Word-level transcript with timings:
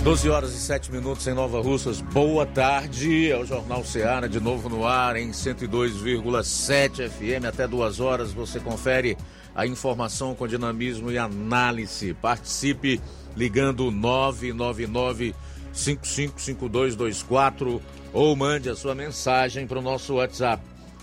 12 0.00 0.28
horas 0.28 0.52
e 0.52 0.58
7 0.58 0.90
minutos 0.90 1.24
em 1.28 1.34
Nova 1.34 1.60
Russas. 1.60 2.00
Boa 2.00 2.44
tarde. 2.44 3.30
É 3.30 3.38
o 3.38 3.44
Jornal 3.44 3.84
Ceará 3.84 4.26
de 4.26 4.40
novo 4.40 4.68
no 4.68 4.84
ar 4.86 5.14
em 5.16 5.30
102,7 5.30 7.08
FM. 7.08 7.44
Até 7.46 7.68
duas 7.68 8.00
horas 8.00 8.32
você 8.32 8.58
confere 8.58 9.16
a 9.54 9.66
informação 9.66 10.34
com 10.34 10.48
dinamismo 10.48 11.12
e 11.12 11.18
análise. 11.18 12.14
Participe 12.14 13.00
ligando 13.36 13.90
999 13.90 15.34
555224 15.72 17.82
ou 18.12 18.36
mande 18.36 18.68
a 18.68 18.76
sua 18.76 18.94
mensagem 18.94 19.66
para 19.66 19.78
o 19.78 19.82
nosso 19.82 20.12
WhatsApp 20.14 20.62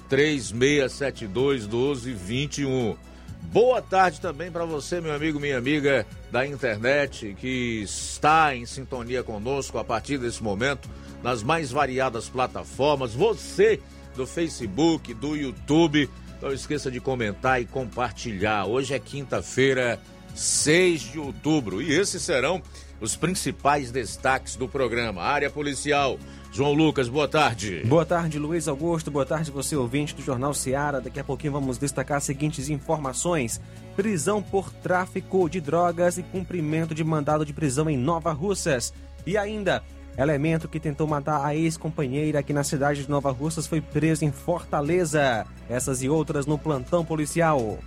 3672 0.09 1.65
1221. 1.65 2.95
Boa 3.41 3.81
tarde 3.81 4.21
também 4.21 4.51
para 4.51 4.63
você, 4.63 5.01
meu 5.01 5.13
amigo, 5.13 5.39
minha 5.39 5.57
amiga 5.57 6.05
da 6.31 6.45
internet, 6.45 7.35
que 7.39 7.81
está 7.81 8.55
em 8.55 8.65
sintonia 8.65 9.23
conosco 9.23 9.77
a 9.79 9.83
partir 9.83 10.19
desse 10.19 10.43
momento 10.43 10.87
nas 11.23 11.41
mais 11.41 11.71
variadas 11.71 12.29
plataformas. 12.29 13.13
Você 13.13 13.79
do 14.15 14.27
Facebook, 14.27 15.13
do 15.13 15.35
YouTube, 15.35 16.09
não 16.41 16.51
esqueça 16.51 16.91
de 16.91 16.99
comentar 16.99 17.61
e 17.61 17.65
compartilhar. 17.65 18.65
Hoje 18.65 18.93
é 18.93 18.99
quinta-feira, 18.99 19.99
6 20.35 21.01
de 21.13 21.19
outubro, 21.19 21.81
e 21.81 21.91
esses 21.91 22.21
serão 22.21 22.61
os 23.01 23.15
principais 23.15 23.91
destaques 23.91 24.55
do 24.55 24.67
programa. 24.67 25.21
Área 25.23 25.49
policial. 25.49 26.19
João 26.59 26.73
Lucas, 26.73 27.07
boa 27.07 27.25
tarde. 27.25 27.83
Boa 27.85 28.05
tarde, 28.05 28.37
Luiz 28.37 28.67
Augusto. 28.67 29.09
Boa 29.09 29.25
tarde, 29.25 29.49
você 29.49 29.77
ouvinte 29.77 30.13
do 30.13 30.21
Jornal 30.21 30.53
Seara. 30.53 30.99
Daqui 30.99 31.17
a 31.17 31.23
pouquinho 31.23 31.53
vamos 31.53 31.77
destacar 31.77 32.17
as 32.17 32.25
seguintes 32.25 32.67
informações: 32.67 33.61
prisão 33.95 34.43
por 34.43 34.69
tráfico 34.69 35.47
de 35.49 35.61
drogas 35.61 36.17
e 36.17 36.21
cumprimento 36.21 36.93
de 36.93 37.01
mandado 37.01 37.45
de 37.45 37.53
prisão 37.53 37.89
em 37.89 37.95
Nova 37.95 38.33
Russas. 38.33 38.93
E 39.25 39.37
ainda, 39.37 39.81
elemento 40.17 40.67
que 40.67 40.81
tentou 40.81 41.07
matar 41.07 41.45
a 41.45 41.55
ex-companheira 41.55 42.39
aqui 42.39 42.51
na 42.51 42.65
cidade 42.65 43.03
de 43.03 43.09
Nova 43.09 43.31
Russas 43.31 43.65
foi 43.65 43.79
preso 43.79 44.25
em 44.25 44.31
Fortaleza. 44.33 45.45
Essas 45.69 46.03
e 46.03 46.09
outras 46.09 46.45
no 46.45 46.57
plantão 46.57 47.05
policial. 47.05 47.79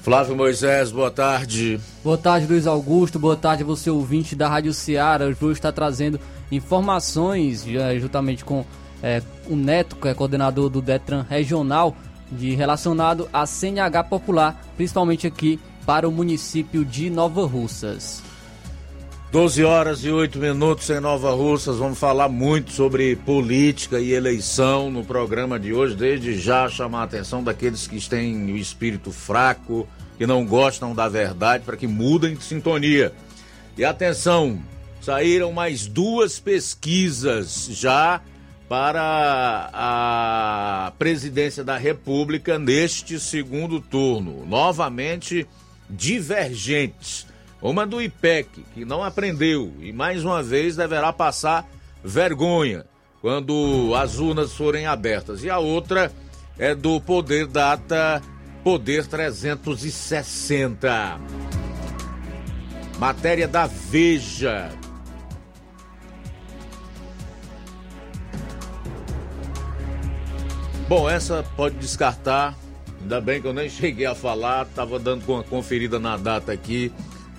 Flávio 0.00 0.34
Moisés, 0.34 0.90
boa 0.90 1.10
tarde. 1.10 1.78
Boa 2.02 2.18
tarde, 2.18 2.46
Luiz 2.46 2.66
Augusto. 2.66 3.18
Boa 3.18 3.36
tarde, 3.36 3.62
você 3.62 3.90
ouvinte 3.90 4.34
da 4.34 4.48
Rádio 4.48 4.72
Ceará. 4.72 5.26
Hoje 5.26 5.52
está 5.52 5.70
trazendo 5.70 6.18
informações, 6.50 7.64
juntamente 8.00 8.44
com 8.44 8.64
é, 9.02 9.22
o 9.48 9.56
Neto, 9.56 9.96
que 9.96 10.08
é 10.08 10.14
coordenador 10.14 10.68
do 10.68 10.82
Detran 10.82 11.24
Regional, 11.28 11.96
de 12.30 12.54
relacionado 12.54 13.28
à 13.32 13.46
CNH 13.46 14.04
Popular, 14.04 14.60
principalmente 14.76 15.26
aqui 15.26 15.58
para 15.84 16.08
o 16.08 16.12
município 16.12 16.84
de 16.84 17.10
Nova 17.10 17.46
Russas. 17.46 18.22
12 19.32 19.62
horas 19.62 20.04
e 20.04 20.10
8 20.10 20.40
minutos 20.40 20.90
em 20.90 20.98
Nova 20.98 21.30
Russas. 21.30 21.78
Vamos 21.78 21.98
falar 22.00 22.28
muito 22.28 22.72
sobre 22.72 23.14
política 23.14 24.00
e 24.00 24.12
eleição 24.12 24.90
no 24.90 25.04
programa 25.04 25.58
de 25.58 25.72
hoje. 25.72 25.94
Desde 25.94 26.36
já 26.36 26.68
chamar 26.68 27.02
a 27.02 27.04
atenção 27.04 27.42
daqueles 27.42 27.86
que 27.86 28.08
têm 28.08 28.52
o 28.52 28.56
espírito 28.56 29.12
fraco, 29.12 29.88
que 30.18 30.26
não 30.26 30.44
gostam 30.44 30.96
da 30.96 31.08
verdade, 31.08 31.62
para 31.64 31.76
que 31.76 31.86
mudem 31.86 32.34
de 32.34 32.42
sintonia. 32.42 33.12
E 33.78 33.84
atenção, 33.84 34.58
saíram 35.00 35.52
mais 35.52 35.86
duas 35.86 36.38
pesquisas 36.38 37.68
já 37.70 38.20
para 38.68 39.70
a 39.72 40.92
presidência 40.98 41.64
da 41.64 41.76
República 41.76 42.58
neste 42.58 43.18
segundo 43.18 43.80
turno. 43.80 44.46
Novamente 44.46 45.46
divergentes 45.88 47.26
uma 47.62 47.86
do 47.86 48.00
IPEC, 48.00 48.64
que 48.72 48.86
não 48.86 49.04
aprendeu 49.04 49.70
e 49.80 49.92
mais 49.92 50.24
uma 50.24 50.42
vez 50.42 50.76
deverá 50.76 51.12
passar 51.12 51.68
vergonha 52.02 52.86
quando 53.20 53.92
as 53.94 54.18
urnas 54.18 54.54
forem 54.54 54.86
abertas. 54.86 55.44
E 55.44 55.50
a 55.50 55.58
outra 55.58 56.10
é 56.58 56.74
do 56.74 56.98
Poder 57.00 57.46
Data 57.46 58.22
Poder 58.64 59.06
360. 59.06 61.20
Matéria 62.98 63.46
da 63.48 63.66
Veja. 63.66 64.79
Bom, 70.90 71.08
essa 71.08 71.42
pode 71.56 71.76
descartar. 71.76 72.58
Ainda 73.00 73.18
bem 73.20 73.40
que 73.40 73.46
eu 73.46 73.54
nem 73.54 73.70
cheguei 73.70 74.04
a 74.04 74.14
falar, 74.14 74.66
estava 74.66 74.98
dando 74.98 75.26
uma 75.32 75.42
conferida 75.42 75.98
na 75.98 76.18
data 76.18 76.52
aqui 76.52 76.92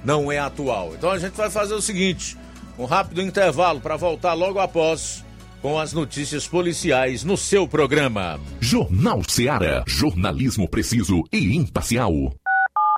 não 0.03 0.31
é 0.31 0.39
atual. 0.39 0.93
Então 0.95 1.09
a 1.09 1.17
gente 1.17 1.33
vai 1.33 1.49
fazer 1.49 1.73
o 1.73 1.81
seguinte: 1.81 2.37
um 2.77 2.85
rápido 2.85 3.21
intervalo 3.21 3.79
para 3.79 3.95
voltar 3.95 4.33
logo 4.33 4.59
após 4.59 5.23
com 5.61 5.79
as 5.79 5.93
notícias 5.93 6.47
policiais 6.47 7.23
no 7.23 7.37
seu 7.37 7.67
programa. 7.67 8.39
Jornal 8.59 9.21
Seara. 9.27 9.83
Jornalismo 9.87 10.67
preciso 10.67 11.23
e 11.31 11.55
imparcial. 11.55 12.13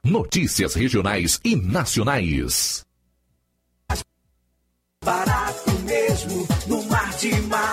Notícias 0.05 0.73
regionais 0.73 1.39
e 1.43 1.55
nacionais. 1.55 2.83
Barato 5.03 5.71
mesmo, 5.83 6.47
no 6.67 6.83
Mar 6.83 7.13
de 7.17 7.33
Mag 7.41 7.72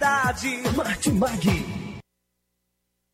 Martimag. 0.00 1.79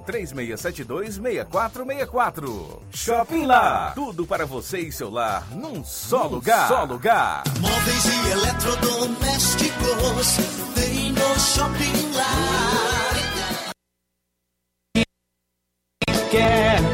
3672 0.00 1.14
6464. 1.14 2.82
Shopping 2.92 3.46
Lá. 3.46 3.92
Tudo 3.94 4.26
para 4.26 4.44
você 4.44 4.80
e 4.80 4.92
seu 4.92 5.08
lar 5.10 5.46
num 5.54 5.82
só 5.84 6.24
num 6.24 6.30
lugar. 6.36 6.68
Só 6.68 6.84
lugar. 6.84 7.42
Móveis 7.60 8.04
e 8.04 8.30
eletrodomésticos 8.32 10.36
tem 10.74 11.12
no 11.12 11.40
Shopping 11.40 12.12
Lá. 12.14 12.24
Quer 16.30 16.93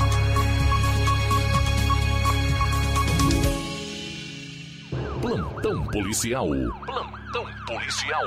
Policial. 6.11 6.47
Plantão 6.85 7.45
policial. 7.65 8.21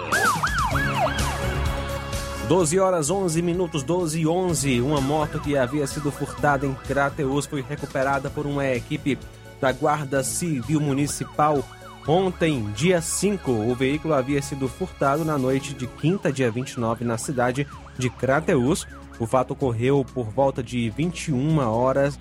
12 2.48 2.78
horas 2.78 3.10
11 3.10 3.42
minutos, 3.42 3.82
12 3.82 4.20
e 4.20 4.26
11. 4.26 4.80
Uma 4.80 5.02
moto 5.02 5.38
que 5.38 5.54
havia 5.56 5.86
sido 5.86 6.10
furtada 6.10 6.66
em 6.66 6.72
Crateus 6.74 7.44
foi 7.44 7.60
recuperada 7.60 8.30
por 8.30 8.46
uma 8.46 8.66
equipe 8.66 9.18
da 9.60 9.70
Guarda 9.70 10.24
Civil 10.24 10.80
Municipal. 10.80 11.62
Ontem, 12.08 12.70
dia 12.74 13.02
5, 13.02 13.50
o 13.50 13.74
veículo 13.74 14.14
havia 14.14 14.40
sido 14.40 14.66
furtado 14.66 15.22
na 15.22 15.36
noite 15.36 15.74
de 15.74 15.86
quinta, 15.86 16.32
dia 16.32 16.50
29, 16.50 17.04
na 17.04 17.18
cidade 17.18 17.66
de 17.98 18.08
Crateus. 18.08 18.86
O 19.18 19.26
fato 19.26 19.52
ocorreu 19.52 20.06
por 20.14 20.30
volta 20.30 20.62
de 20.62 20.88
21 20.88 21.58
horas, 21.58 22.18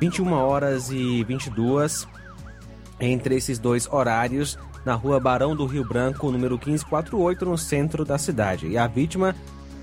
21 0.00 0.32
horas 0.32 0.90
e 0.90 1.24
22 1.24 2.06
entre 3.00 3.34
esses 3.34 3.58
dois 3.58 3.88
horários 3.92 4.56
na 4.84 4.94
rua 4.94 5.18
Barão 5.18 5.56
do 5.56 5.66
Rio 5.66 5.84
Branco, 5.84 6.30
número 6.30 6.54
1548, 6.54 7.44
no 7.44 7.56
centro 7.56 8.04
da 8.04 8.18
cidade. 8.18 8.66
E 8.68 8.76
a 8.76 8.86
vítima 8.86 9.34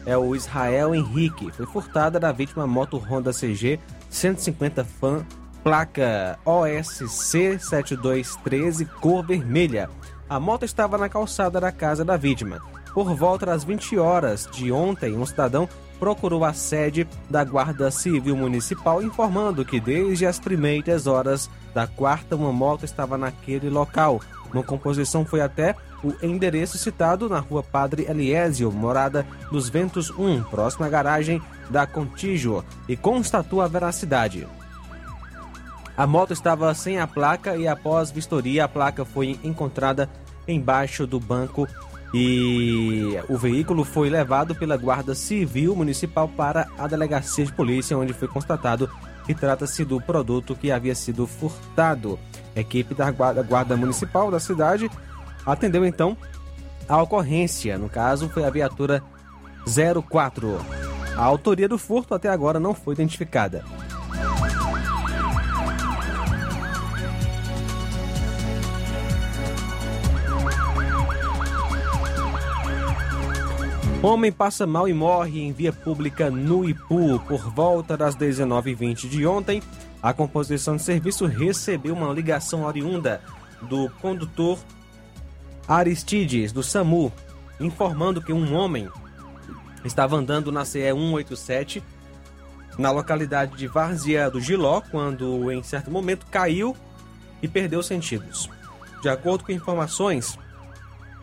é 0.05 0.17
o 0.17 0.35
Israel 0.35 0.93
Henrique. 0.93 1.51
Foi 1.51 1.65
furtada 1.65 2.19
da 2.19 2.31
vítima 2.31 2.67
moto 2.67 2.97
Honda 2.97 3.31
CG 3.31 3.79
150 4.09 4.83
Fan, 4.83 5.25
placa 5.63 6.37
OSC 6.45 7.59
7213, 7.59 8.85
cor 8.85 9.25
vermelha. 9.25 9.89
A 10.29 10.39
moto 10.39 10.63
estava 10.63 10.97
na 10.97 11.09
calçada 11.09 11.59
da 11.59 11.71
casa 11.71 12.05
da 12.05 12.17
vítima. 12.17 12.61
Por 12.93 13.15
volta 13.15 13.45
das 13.45 13.63
20 13.63 13.97
horas 13.97 14.47
de 14.51 14.71
ontem, 14.71 15.17
um 15.17 15.25
cidadão 15.25 15.67
procurou 15.99 16.43
a 16.43 16.51
sede 16.51 17.07
da 17.29 17.43
Guarda 17.43 17.91
Civil 17.91 18.35
Municipal 18.35 19.03
informando 19.03 19.63
que 19.63 19.79
desde 19.79 20.25
as 20.25 20.39
primeiras 20.39 21.05
horas 21.05 21.49
da 21.73 21.85
quarta 21.85 22.35
uma 22.35 22.51
moto 22.51 22.83
estava 22.83 23.17
naquele 23.17 23.69
local. 23.69 24.19
Uma 24.53 24.63
composição 24.63 25.25
foi 25.25 25.41
até 25.41 25.75
o 26.03 26.13
endereço 26.21 26.77
citado 26.77 27.29
na 27.29 27.39
rua 27.39 27.63
Padre 27.63 28.05
Eliésio, 28.09 28.71
morada 28.71 29.25
dos 29.51 29.69
Ventos 29.69 30.09
1, 30.09 30.43
próxima 30.43 30.87
à 30.87 30.89
garagem 30.89 31.41
da 31.69 31.85
Contígio, 31.85 32.63
e 32.87 32.97
constatou 32.97 33.61
a 33.61 33.67
veracidade. 33.67 34.47
A 35.95 36.07
moto 36.07 36.33
estava 36.33 36.73
sem 36.73 36.99
a 36.99 37.07
placa 37.07 37.55
e 37.55 37.67
após 37.67 38.11
vistoria 38.11 38.65
a 38.65 38.67
placa 38.67 39.05
foi 39.05 39.39
encontrada 39.43 40.09
embaixo 40.47 41.05
do 41.05 41.19
banco 41.19 41.67
e 42.13 43.17
o 43.29 43.37
veículo 43.37 43.85
foi 43.85 44.09
levado 44.09 44.53
pela 44.53 44.75
Guarda 44.75 45.15
Civil 45.15 45.75
Municipal 45.75 46.27
para 46.27 46.67
a 46.77 46.87
delegacia 46.87 47.45
de 47.45 47.53
polícia, 47.53 47.97
onde 47.97 48.13
foi 48.13 48.27
constatado 48.27 48.89
trata-se 49.33 49.83
do 49.85 50.01
produto 50.01 50.55
que 50.55 50.71
havia 50.71 50.95
sido 50.95 51.27
furtado. 51.27 52.19
A 52.55 52.59
equipe 52.59 52.93
da 52.93 53.09
Guarda, 53.11 53.43
Guarda 53.43 53.77
Municipal 53.77 54.29
da 54.29 54.39
cidade 54.39 54.89
atendeu 55.45 55.85
então 55.85 56.17
a 56.87 57.01
ocorrência. 57.01 57.77
No 57.77 57.89
caso, 57.89 58.29
foi 58.29 58.43
a 58.43 58.49
viatura 58.49 59.03
04. 60.09 60.57
A 61.15 61.23
autoria 61.23 61.67
do 61.67 61.77
furto 61.77 62.13
até 62.13 62.29
agora 62.29 62.59
não 62.59 62.73
foi 62.73 62.93
identificada. 62.93 63.63
Homem 74.03 74.31
passa 74.31 74.65
mal 74.65 74.89
e 74.89 74.93
morre 74.93 75.41
em 75.41 75.51
via 75.51 75.71
pública 75.71 76.31
no 76.31 76.67
Ipu. 76.67 77.19
Por 77.27 77.51
volta 77.51 77.95
das 77.95 78.15
19h20 78.15 79.07
de 79.07 79.27
ontem, 79.27 79.61
a 80.01 80.11
composição 80.11 80.75
de 80.75 80.81
serviço 80.81 81.27
recebeu 81.27 81.93
uma 81.93 82.11
ligação 82.11 82.63
oriunda 82.63 83.21
do 83.61 83.91
condutor 84.01 84.57
Aristides, 85.67 86.51
do 86.51 86.63
SAMU, 86.63 87.13
informando 87.59 88.23
que 88.23 88.33
um 88.33 88.55
homem 88.55 88.89
estava 89.85 90.15
andando 90.15 90.51
na 90.51 90.65
CE 90.65 90.91
187 90.91 91.83
na 92.79 92.89
localidade 92.89 93.55
de 93.55 93.67
Várzea 93.67 94.31
do 94.31 94.41
Giló, 94.41 94.81
quando 94.81 95.51
em 95.51 95.61
certo 95.61 95.91
momento 95.91 96.25
caiu 96.25 96.75
e 97.39 97.47
perdeu 97.47 97.83
sentidos. 97.83 98.49
De 99.03 99.09
acordo 99.09 99.43
com 99.43 99.51
informações, 99.51 100.39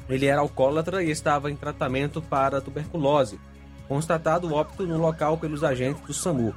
ele 0.08 0.26
era 0.26 0.40
alcoólatra 0.40 1.02
e 1.02 1.10
estava 1.10 1.50
em 1.50 1.56
tratamento 1.56 2.22
para 2.22 2.60
tuberculose. 2.60 3.38
Constatado 3.86 4.52
óbito 4.52 4.86
no 4.86 4.98
local 4.98 5.38
pelos 5.38 5.62
agentes 5.62 6.02
do 6.02 6.12
SAMU. 6.12 6.54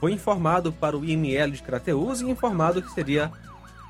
Foi 0.00 0.12
informado 0.12 0.72
para 0.72 0.96
o 0.96 1.04
IML 1.04 1.52
de 1.52 1.62
Crateus 1.62 2.20
e 2.20 2.30
informado 2.30 2.80
que 2.80 2.90
seria, 2.92 3.32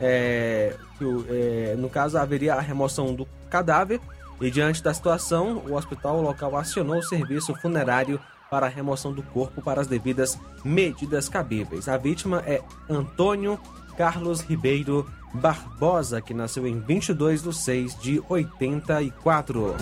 é, 0.00 0.74
que, 0.96 1.04
é, 1.28 1.76
no 1.76 1.88
caso, 1.88 2.16
haveria 2.16 2.54
a 2.54 2.60
remoção 2.60 3.14
do 3.14 3.26
cadáver. 3.50 4.00
E 4.40 4.50
diante 4.50 4.82
da 4.82 4.94
situação, 4.94 5.62
o 5.68 5.74
hospital 5.74 6.22
local 6.22 6.56
acionou 6.56 6.98
o 6.98 7.02
serviço 7.02 7.54
funerário 7.56 8.20
para 8.50 8.66
a 8.66 8.68
remoção 8.68 9.12
do 9.12 9.22
corpo 9.22 9.60
para 9.60 9.80
as 9.80 9.86
devidas 9.86 10.38
medidas 10.64 11.28
cabíveis. 11.28 11.88
A 11.88 11.96
vítima 11.96 12.42
é 12.46 12.62
Antônio 12.88 13.58
Carlos 13.96 14.40
Ribeiro 14.40 15.10
Barbosa, 15.32 16.20
que 16.20 16.34
nasceu 16.34 16.66
em 16.66 16.80
22 16.80 17.42
de 17.42 17.54
6 17.54 17.98
de 17.98 18.22
84. 18.28 19.76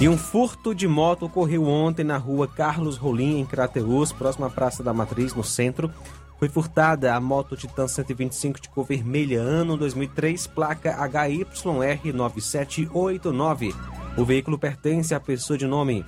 E 0.00 0.08
um 0.08 0.18
furto 0.18 0.74
de 0.74 0.88
moto 0.88 1.26
ocorreu 1.26 1.64
ontem 1.64 2.04
na 2.04 2.18
rua 2.18 2.46
Carlos 2.46 2.96
Rolim, 2.96 3.38
em 3.38 3.46
Crateus, 3.46 4.12
próxima 4.12 4.48
à 4.48 4.50
Praça 4.50 4.82
da 4.82 4.92
Matriz, 4.92 5.34
no 5.34 5.42
centro. 5.42 5.90
Foi 6.38 6.48
furtada 6.48 7.14
a 7.14 7.20
moto 7.20 7.56
Titan 7.56 7.88
125 7.88 8.60
de 8.60 8.68
cor 8.68 8.84
vermelha, 8.84 9.40
ano 9.40 9.78
2003, 9.78 10.46
placa 10.48 10.94
HYR9789. 11.08 14.03
O 14.16 14.24
veículo 14.24 14.58
pertence 14.58 15.14
à 15.14 15.20
pessoa 15.20 15.58
de 15.58 15.66
nome 15.66 16.04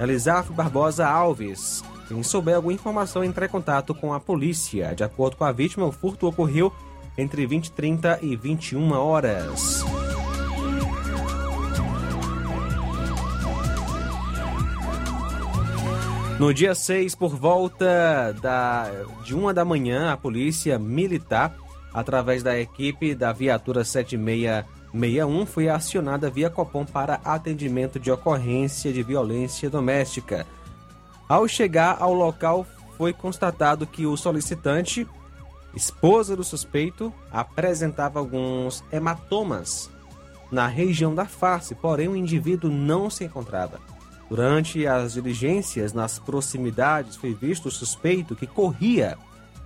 Elisaf 0.00 0.52
Barbosa 0.52 1.06
Alves. 1.06 1.84
Quem 2.08 2.22
souber 2.22 2.56
alguma 2.56 2.74
informação, 2.74 3.22
entre 3.22 3.46
em 3.46 3.48
contato 3.48 3.94
com 3.94 4.12
a 4.12 4.20
polícia. 4.20 4.94
De 4.94 5.04
acordo 5.04 5.36
com 5.36 5.44
a 5.44 5.52
vítima, 5.52 5.86
o 5.86 5.92
furto 5.92 6.26
ocorreu 6.26 6.72
entre 7.16 7.46
20 7.46 7.70
30 7.72 8.18
e 8.22 8.36
21 8.36 8.92
horas. 8.92 9.84
No 16.38 16.52
dia 16.52 16.74
6, 16.74 17.14
por 17.14 17.36
volta 17.36 18.34
da, 18.42 18.90
de 19.24 19.34
uma 19.34 19.54
da 19.54 19.64
manhã, 19.64 20.12
a 20.12 20.16
polícia 20.16 20.76
militar, 20.78 21.56
através 21.92 22.42
da 22.42 22.58
equipe 22.58 23.14
da 23.14 23.32
viatura 23.32 23.84
7661, 24.94 25.44
foi 25.46 25.68
acionada 25.68 26.30
via 26.30 26.48
Copom 26.48 26.84
para 26.84 27.20
atendimento 27.24 27.98
de 27.98 28.12
ocorrência 28.12 28.92
de 28.92 29.02
violência 29.02 29.68
doméstica. 29.68 30.46
Ao 31.28 31.48
chegar 31.48 31.96
ao 32.00 32.14
local, 32.14 32.64
foi 32.96 33.12
constatado 33.12 33.86
que 33.86 34.06
o 34.06 34.16
solicitante, 34.16 35.06
esposa 35.74 36.36
do 36.36 36.44
suspeito, 36.44 37.12
apresentava 37.32 38.20
alguns 38.20 38.84
hematomas 38.92 39.90
na 40.50 40.68
região 40.68 41.12
da 41.12 41.26
face, 41.26 41.74
porém 41.74 42.06
o 42.06 42.14
indivíduo 42.14 42.70
não 42.70 43.10
se 43.10 43.24
encontrava. 43.24 43.80
Durante 44.30 44.86
as 44.86 45.14
diligências 45.14 45.92
nas 45.92 46.20
proximidades, 46.20 47.16
foi 47.16 47.34
visto 47.34 47.66
o 47.66 47.72
suspeito 47.72 48.36
que 48.36 48.46
corria 48.46 49.18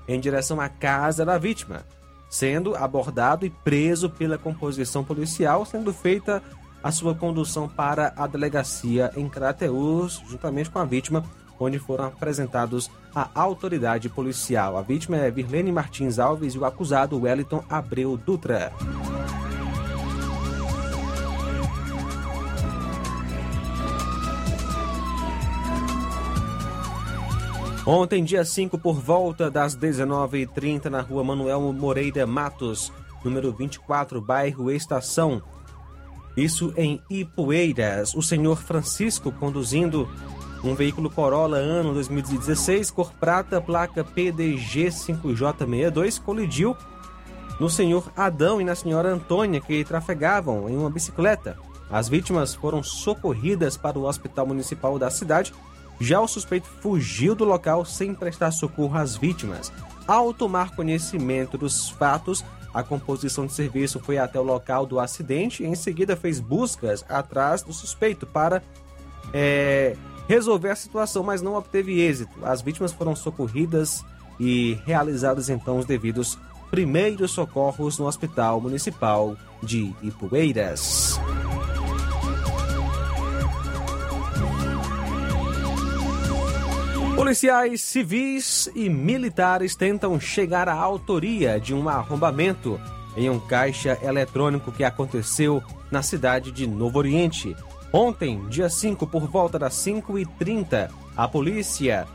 em 0.06 0.18
direção 0.18 0.58
à 0.58 0.70
casa 0.70 1.24
da 1.24 1.36
vítima, 1.36 1.84
sendo 2.28 2.74
abordado 2.74 3.46
e 3.46 3.50
preso 3.50 4.10
pela 4.10 4.38
composição 4.38 5.02
policial, 5.04 5.64
sendo 5.64 5.92
feita 5.92 6.42
a 6.82 6.90
sua 6.92 7.14
condução 7.14 7.68
para 7.68 8.12
a 8.16 8.26
delegacia 8.26 9.10
em 9.16 9.28
Crateus, 9.28 10.22
juntamente 10.28 10.70
com 10.70 10.78
a 10.78 10.84
vítima, 10.84 11.24
onde 11.58 11.78
foram 11.78 12.06
apresentados 12.06 12.90
à 13.14 13.28
autoridade 13.34 14.08
policial. 14.08 14.76
A 14.76 14.82
vítima 14.82 15.16
é 15.16 15.30
Virlene 15.30 15.72
Martins 15.72 16.18
Alves 16.18 16.54
e 16.54 16.58
o 16.58 16.64
acusado 16.64 17.20
Wellington 17.20 17.64
Abreu 17.68 18.16
Dutra. 18.16 18.72
Ontem, 27.90 28.22
dia 28.22 28.44
5, 28.44 28.76
por 28.76 29.00
volta 29.00 29.50
das 29.50 29.74
19h30, 29.74 30.90
na 30.90 31.00
rua 31.00 31.24
Manuel 31.24 31.72
Moreira 31.72 32.26
Matos, 32.26 32.92
número 33.24 33.50
24, 33.50 34.20
bairro 34.20 34.70
Estação. 34.70 35.40
Isso 36.36 36.70
em 36.76 37.00
Ipueiras. 37.08 38.14
O 38.14 38.20
senhor 38.20 38.58
Francisco 38.58 39.32
conduzindo 39.32 40.06
um 40.62 40.74
veículo 40.74 41.08
Corolla 41.08 41.56
ano 41.56 41.94
2016, 41.94 42.90
cor 42.90 43.10
prata, 43.14 43.58
placa 43.58 44.04
PDG5J62, 44.04 46.20
colidiu 46.20 46.76
no 47.58 47.70
senhor 47.70 48.12
Adão 48.14 48.60
e 48.60 48.64
na 48.64 48.74
senhora 48.74 49.08
Antônia, 49.08 49.62
que 49.62 49.82
trafegavam 49.82 50.68
em 50.68 50.76
uma 50.76 50.90
bicicleta. 50.90 51.56
As 51.90 52.06
vítimas 52.06 52.54
foram 52.54 52.82
socorridas 52.82 53.78
para 53.78 53.98
o 53.98 54.04
Hospital 54.04 54.46
Municipal 54.46 54.98
da 54.98 55.08
cidade 55.08 55.54
já 56.00 56.20
o 56.20 56.28
suspeito 56.28 56.66
fugiu 56.80 57.34
do 57.34 57.44
local 57.44 57.84
sem 57.84 58.14
prestar 58.14 58.50
socorro 58.50 58.96
às 58.96 59.16
vítimas. 59.16 59.72
Ao 60.06 60.32
tomar 60.32 60.74
conhecimento 60.74 61.58
dos 61.58 61.90
fatos, 61.90 62.44
a 62.72 62.82
composição 62.82 63.46
de 63.46 63.52
serviço 63.52 64.00
foi 64.00 64.18
até 64.18 64.38
o 64.38 64.42
local 64.42 64.86
do 64.86 65.00
acidente 65.00 65.62
e 65.62 65.66
em 65.66 65.74
seguida 65.74 66.16
fez 66.16 66.38
buscas 66.40 67.04
atrás 67.08 67.62
do 67.62 67.72
suspeito 67.72 68.26
para 68.26 68.62
é, 69.32 69.96
resolver 70.28 70.70
a 70.70 70.76
situação, 70.76 71.22
mas 71.22 71.42
não 71.42 71.54
obteve 71.54 72.00
êxito. 72.00 72.44
As 72.44 72.62
vítimas 72.62 72.92
foram 72.92 73.16
socorridas 73.16 74.04
e 74.38 74.78
realizados 74.84 75.48
então 75.48 75.78
os 75.78 75.86
devidos 75.86 76.38
primeiros 76.70 77.30
socorros 77.30 77.98
no 77.98 78.06
Hospital 78.06 78.60
Municipal 78.60 79.36
de 79.62 79.92
Ipueiras. 80.02 81.07
Policiais 87.18 87.80
civis 87.80 88.70
e 88.76 88.88
militares 88.88 89.74
tentam 89.74 90.20
chegar 90.20 90.68
à 90.68 90.74
autoria 90.74 91.58
de 91.58 91.74
um 91.74 91.88
arrombamento 91.88 92.80
em 93.16 93.28
um 93.28 93.40
caixa 93.40 93.98
eletrônico 94.00 94.70
que 94.70 94.84
aconteceu 94.84 95.60
na 95.90 96.00
cidade 96.00 96.52
de 96.52 96.64
Novo 96.64 96.96
Oriente. 96.96 97.56
Ontem, 97.92 98.46
dia 98.46 98.70
5, 98.70 99.04
por 99.08 99.26
volta 99.26 99.58
das 99.58 99.74
5h30, 99.74 100.90
a 101.16 101.26
polícia, 101.26 102.06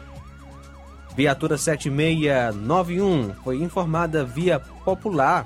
viatura 1.17 1.57
7691, 1.57 3.33
foi 3.43 3.61
informada 3.61 4.23
via 4.23 4.57
popular 4.57 5.45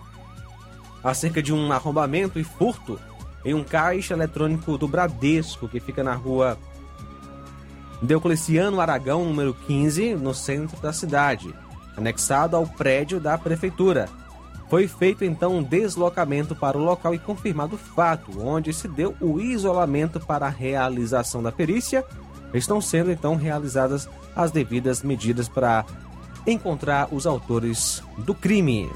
acerca 1.03 1.41
de 1.41 1.51
um 1.51 1.71
arrombamento 1.71 2.37
e 2.37 2.43
furto 2.43 2.99
em 3.43 3.55
um 3.55 3.63
caixa 3.63 4.13
eletrônico 4.13 4.77
do 4.77 4.87
Bradesco, 4.87 5.67
que 5.67 5.79
fica 5.79 6.03
na 6.03 6.13
rua 6.13 6.59
Deocleciano 8.01 8.80
Aragão, 8.80 9.25
número 9.25 9.54
15, 9.54 10.16
no 10.16 10.34
centro 10.34 10.80
da 10.82 10.94
cidade, 10.94 11.54
anexado 11.96 12.56
ao 12.56 12.68
prédio 12.68 13.20
da 13.20 13.38
prefeitura. 13.38 14.08
Foi 14.70 14.88
feito 14.88 15.24
então 15.24 15.58
um 15.58 15.63
deslocamento 15.63 16.56
para 16.56 16.77
o 16.77 16.84
local 16.84 17.16
e 17.16 17.20
confirmado 17.20 17.75
o 17.75 17.80
fato, 17.80 18.39
onde 18.39 18.74
se 18.74 18.88
deu 18.88 19.16
o 19.20 19.39
isolamento 19.39 20.20
para 20.20 20.46
a 20.46 20.50
realização 20.50 21.42
da 21.42 21.51
perícia. 21.51 22.06
Estão 22.54 22.80
sendo 22.80 23.12
então 23.12 23.36
realizadas 23.36 24.08
as 24.36 24.51
devidas 24.51 25.01
medidas 25.01 25.48
para 25.48 25.86
encontrar 26.46 27.08
os 27.12 27.25
autores 27.25 28.04
do 28.20 28.36
crime. 28.36 28.89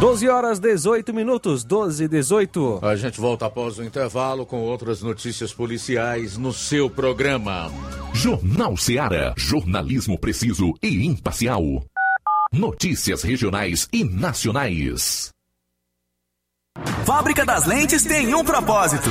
12 0.00 0.30
horas 0.30 0.58
18 0.58 1.12
minutos, 1.12 1.62
12 1.62 2.04
e 2.04 2.08
18. 2.08 2.80
A 2.82 2.96
gente 2.96 3.20
volta 3.20 3.44
após 3.44 3.78
o 3.78 3.84
intervalo 3.84 4.46
com 4.46 4.62
outras 4.62 5.02
notícias 5.02 5.52
policiais 5.52 6.38
no 6.38 6.54
seu 6.54 6.88
programa. 6.88 7.70
Jornal 8.14 8.78
Seara. 8.78 9.34
Jornalismo 9.36 10.18
preciso 10.18 10.72
e 10.82 11.06
imparcial. 11.06 11.84
Notícias 12.50 13.22
regionais 13.22 13.90
e 13.92 14.02
nacionais. 14.02 15.28
Fábrica 17.04 17.44
das 17.44 17.66
Lentes 17.66 18.02
tem 18.02 18.34
um 18.34 18.42
propósito 18.42 19.10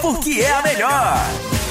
porque 0.01 0.41
é 0.41 0.51
a 0.51 0.61
melhor. 0.63 1.70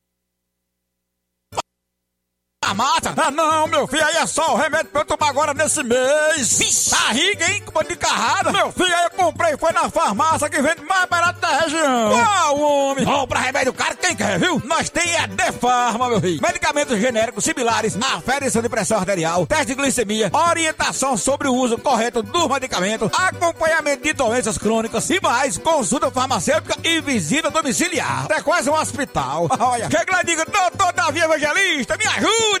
Mata? 2.73 3.13
Ah, 3.17 3.31
não, 3.31 3.67
meu 3.67 3.87
filho, 3.87 4.05
aí 4.05 4.17
é 4.17 4.25
só 4.25 4.53
o 4.53 4.57
remédio 4.57 4.87
pra 4.87 5.01
eu 5.01 5.05
tomar 5.05 5.29
agora 5.29 5.53
nesse 5.53 5.83
mês. 5.83 6.89
Tá 6.89 7.11
rica, 7.11 7.51
hein? 7.51 7.63
Com 7.65 7.83
de 7.83 7.95
carrada. 7.95 8.51
Meu 8.51 8.71
filho, 8.71 8.95
aí 8.95 9.05
eu 9.05 9.11
comprei, 9.11 9.57
foi 9.57 9.71
na 9.71 9.89
farmácia 9.89 10.49
que 10.49 10.61
vende 10.61 10.81
mais 10.83 11.05
barato 11.05 11.39
da 11.39 11.59
região. 11.59 12.11
Uau, 12.11 12.59
homem. 12.59 13.05
Bom, 13.05 13.27
pra 13.27 13.39
remédio 13.39 13.73
caro, 13.73 13.95
quem 13.97 14.15
quer, 14.15 14.39
viu? 14.39 14.61
Nós 14.65 14.89
tem 14.89 15.15
a 15.17 15.27
Defarma, 15.27 16.09
meu 16.09 16.21
filho. 16.21 16.41
Medicamentos 16.41 16.99
genéricos 16.99 17.43
similares, 17.43 17.97
aferição 18.15 18.61
de 18.61 18.69
pressão 18.69 18.97
arterial, 18.97 19.45
teste 19.45 19.67
de 19.67 19.75
glicemia, 19.75 20.29
orientação 20.33 21.15
sobre 21.17 21.47
o 21.47 21.53
uso 21.53 21.77
correto 21.77 22.21
dos 22.21 22.47
medicamentos, 22.47 23.09
acompanhamento 23.17 24.03
de 24.03 24.13
doenças 24.13 24.57
crônicas 24.57 25.09
e 25.09 25.19
mais, 25.21 25.57
consulta 25.57 26.11
farmacêutica 26.11 26.75
e 26.83 27.01
visita 27.01 27.49
domiciliar. 27.49 28.27
É 28.29 28.41
quase 28.41 28.69
um 28.69 28.73
hospital. 28.73 29.47
Olha, 29.59 29.87
que 29.87 30.05
que 30.05 30.15
eu 30.15 30.23
digo, 30.23 30.43
doutor 30.51 30.93
Davi 30.93 31.19
Evangelista, 31.19 31.97
me 31.97 32.05
ajude, 32.05 32.60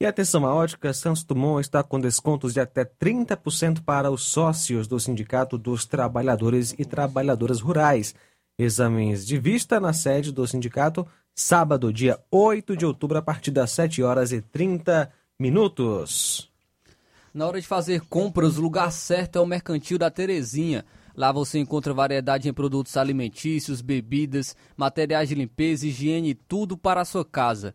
E 0.00 0.06
atenção, 0.06 0.46
a 0.46 0.54
ótica 0.54 0.92
Santos 0.92 1.24
Dumont 1.24 1.60
está 1.60 1.82
com 1.82 1.98
descontos 1.98 2.54
de 2.54 2.60
até 2.60 2.84
30% 2.84 3.82
para 3.82 4.08
os 4.12 4.22
sócios 4.22 4.86
do 4.86 5.00
Sindicato 5.00 5.58
dos 5.58 5.84
Trabalhadores 5.84 6.72
e 6.78 6.84
Trabalhadoras 6.84 7.60
Rurais. 7.60 8.14
Exames 8.56 9.26
de 9.26 9.36
vista 9.38 9.80
na 9.80 9.92
sede 9.92 10.30
do 10.30 10.46
sindicato, 10.46 11.04
sábado, 11.34 11.92
dia 11.92 12.16
8 12.30 12.76
de 12.76 12.86
outubro, 12.86 13.18
a 13.18 13.22
partir 13.22 13.50
das 13.50 13.72
7 13.72 14.00
horas 14.00 14.30
e 14.30 14.40
30 14.40 15.12
minutos. 15.36 16.48
Na 17.34 17.48
hora 17.48 17.60
de 17.60 17.66
fazer 17.66 18.02
compras, 18.02 18.56
o 18.56 18.62
lugar 18.62 18.92
certo 18.92 19.36
é 19.36 19.40
o 19.40 19.46
Mercantil 19.46 19.98
da 19.98 20.12
Terezinha. 20.12 20.84
Lá 21.16 21.32
você 21.32 21.58
encontra 21.58 21.92
variedade 21.92 22.48
em 22.48 22.52
produtos 22.52 22.96
alimentícios, 22.96 23.80
bebidas, 23.80 24.54
materiais 24.76 25.28
de 25.28 25.34
limpeza, 25.34 25.88
higiene 25.88 26.30
e 26.30 26.34
tudo 26.34 26.78
para 26.78 27.00
a 27.00 27.04
sua 27.04 27.24
casa. 27.24 27.74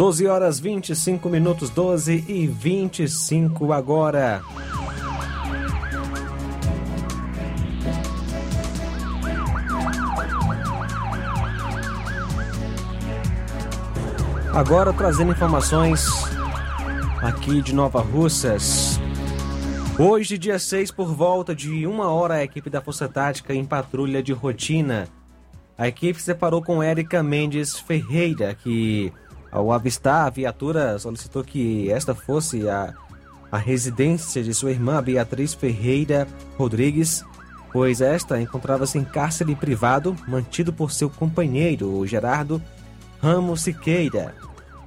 12 0.00 0.26
horas 0.26 0.58
25 0.58 1.28
minutos, 1.28 1.68
12 1.68 2.24
e 2.26 2.46
25 2.46 3.70
agora. 3.70 4.40
Agora 14.54 14.90
trazendo 14.94 15.32
informações 15.32 16.06
aqui 17.20 17.60
de 17.60 17.74
Nova 17.74 18.00
Russas. 18.00 18.98
Hoje, 19.98 20.38
dia 20.38 20.58
6, 20.58 20.92
por 20.92 21.14
volta 21.14 21.54
de 21.54 21.86
uma 21.86 22.08
hora, 22.10 22.36
a 22.36 22.42
equipe 22.42 22.70
da 22.70 22.80
Força 22.80 23.06
Tática 23.06 23.52
em 23.52 23.66
patrulha 23.66 24.22
de 24.22 24.32
rotina. 24.32 25.06
A 25.76 25.88
equipe 25.88 26.22
separou 26.22 26.62
com 26.62 26.82
Érica 26.82 27.22
Mendes 27.22 27.78
Ferreira, 27.78 28.54
que 28.54 29.12
ao 29.50 29.72
avistar 29.72 30.26
a 30.26 30.30
viatura 30.30 30.98
solicitou 30.98 31.42
que 31.42 31.90
esta 31.90 32.14
fosse 32.14 32.68
a, 32.68 32.94
a 33.50 33.58
residência 33.58 34.42
de 34.42 34.54
sua 34.54 34.70
irmã 34.70 35.02
Beatriz 35.02 35.54
Ferreira 35.54 36.26
Rodrigues, 36.56 37.24
pois 37.72 38.00
esta 38.00 38.40
encontrava-se 38.40 38.98
em 38.98 39.04
cárcere 39.04 39.54
privado 39.54 40.16
mantido 40.28 40.72
por 40.72 40.92
seu 40.92 41.10
companheiro, 41.10 42.06
Gerardo 42.06 42.62
Ramos 43.20 43.62
Siqueira, 43.62 44.34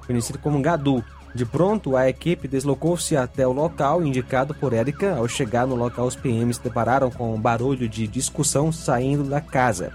conhecido 0.06 0.40
como 0.40 0.62
Gadu. 0.62 1.04
De 1.36 1.46
pronto, 1.46 1.98
a 1.98 2.08
equipe 2.08 2.48
deslocou-se 2.48 3.18
até 3.18 3.46
o 3.48 3.52
local 3.52 4.04
indicado 4.04 4.54
por 4.54 4.72
Érica. 4.72 5.16
Ao 5.16 5.28
chegar 5.28 5.66
no 5.66 5.76
local, 5.76 6.06
os 6.06 6.16
PMs 6.16 6.60
depararam 6.60 7.10
com 7.10 7.34
um 7.34 7.42
barulho 7.42 7.90
de 7.90 8.08
discussão 8.08 8.72
saindo 8.72 9.24
da 9.24 9.42
casa. 9.42 9.92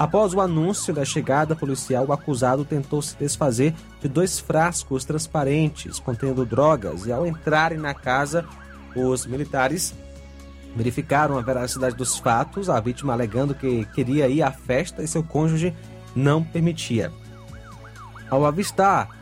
Após 0.00 0.32
o 0.32 0.40
anúncio 0.40 0.94
da 0.94 1.04
chegada 1.04 1.54
policial, 1.54 2.06
o 2.06 2.12
acusado 2.14 2.64
tentou 2.64 3.02
se 3.02 3.14
desfazer 3.18 3.74
de 4.00 4.08
dois 4.08 4.40
frascos 4.40 5.04
transparentes 5.04 5.98
contendo 5.98 6.46
drogas 6.46 7.04
e, 7.04 7.12
ao 7.12 7.26
entrarem 7.26 7.76
na 7.76 7.92
casa, 7.92 8.46
os 8.96 9.26
militares 9.26 9.92
verificaram 10.74 11.36
a 11.36 11.42
veracidade 11.42 11.96
dos 11.96 12.16
fatos, 12.16 12.70
a 12.70 12.80
vítima 12.80 13.12
alegando 13.12 13.54
que 13.54 13.84
queria 13.94 14.26
ir 14.26 14.42
à 14.42 14.50
festa 14.50 15.02
e 15.02 15.06
seu 15.06 15.22
cônjuge 15.22 15.76
não 16.16 16.42
permitia. 16.42 17.12
Ao 18.30 18.46
avistar 18.46 19.20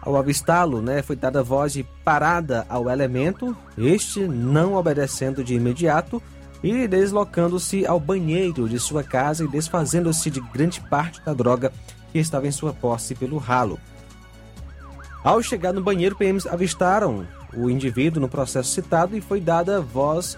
ao 0.00 0.16
avistá-lo, 0.16 0.80
né, 0.80 1.02
foi 1.02 1.16
dada 1.16 1.42
voz 1.42 1.74
de 1.74 1.84
parada 2.02 2.64
ao 2.70 2.88
elemento, 2.88 3.54
este 3.76 4.20
não 4.20 4.74
obedecendo 4.74 5.44
de 5.44 5.54
imediato 5.54 6.22
e 6.62 6.88
deslocando-se 6.88 7.86
ao 7.86 8.00
banheiro 8.00 8.68
de 8.68 8.78
sua 8.78 9.02
casa 9.02 9.44
e 9.44 9.48
desfazendo-se 9.48 10.30
de 10.30 10.40
grande 10.40 10.80
parte 10.80 11.20
da 11.24 11.32
droga 11.32 11.72
que 12.12 12.18
estava 12.18 12.46
em 12.46 12.52
sua 12.52 12.72
posse 12.72 13.14
pelo 13.14 13.38
ralo. 13.38 13.78
Ao 15.22 15.42
chegar 15.42 15.72
no 15.72 15.82
banheiro, 15.82 16.16
PMs 16.16 16.46
avistaram 16.46 17.26
o 17.54 17.68
indivíduo 17.70 18.20
no 18.20 18.28
processo 18.28 18.70
citado 18.70 19.16
e 19.16 19.20
foi 19.20 19.40
dada 19.40 19.80
voz 19.80 20.36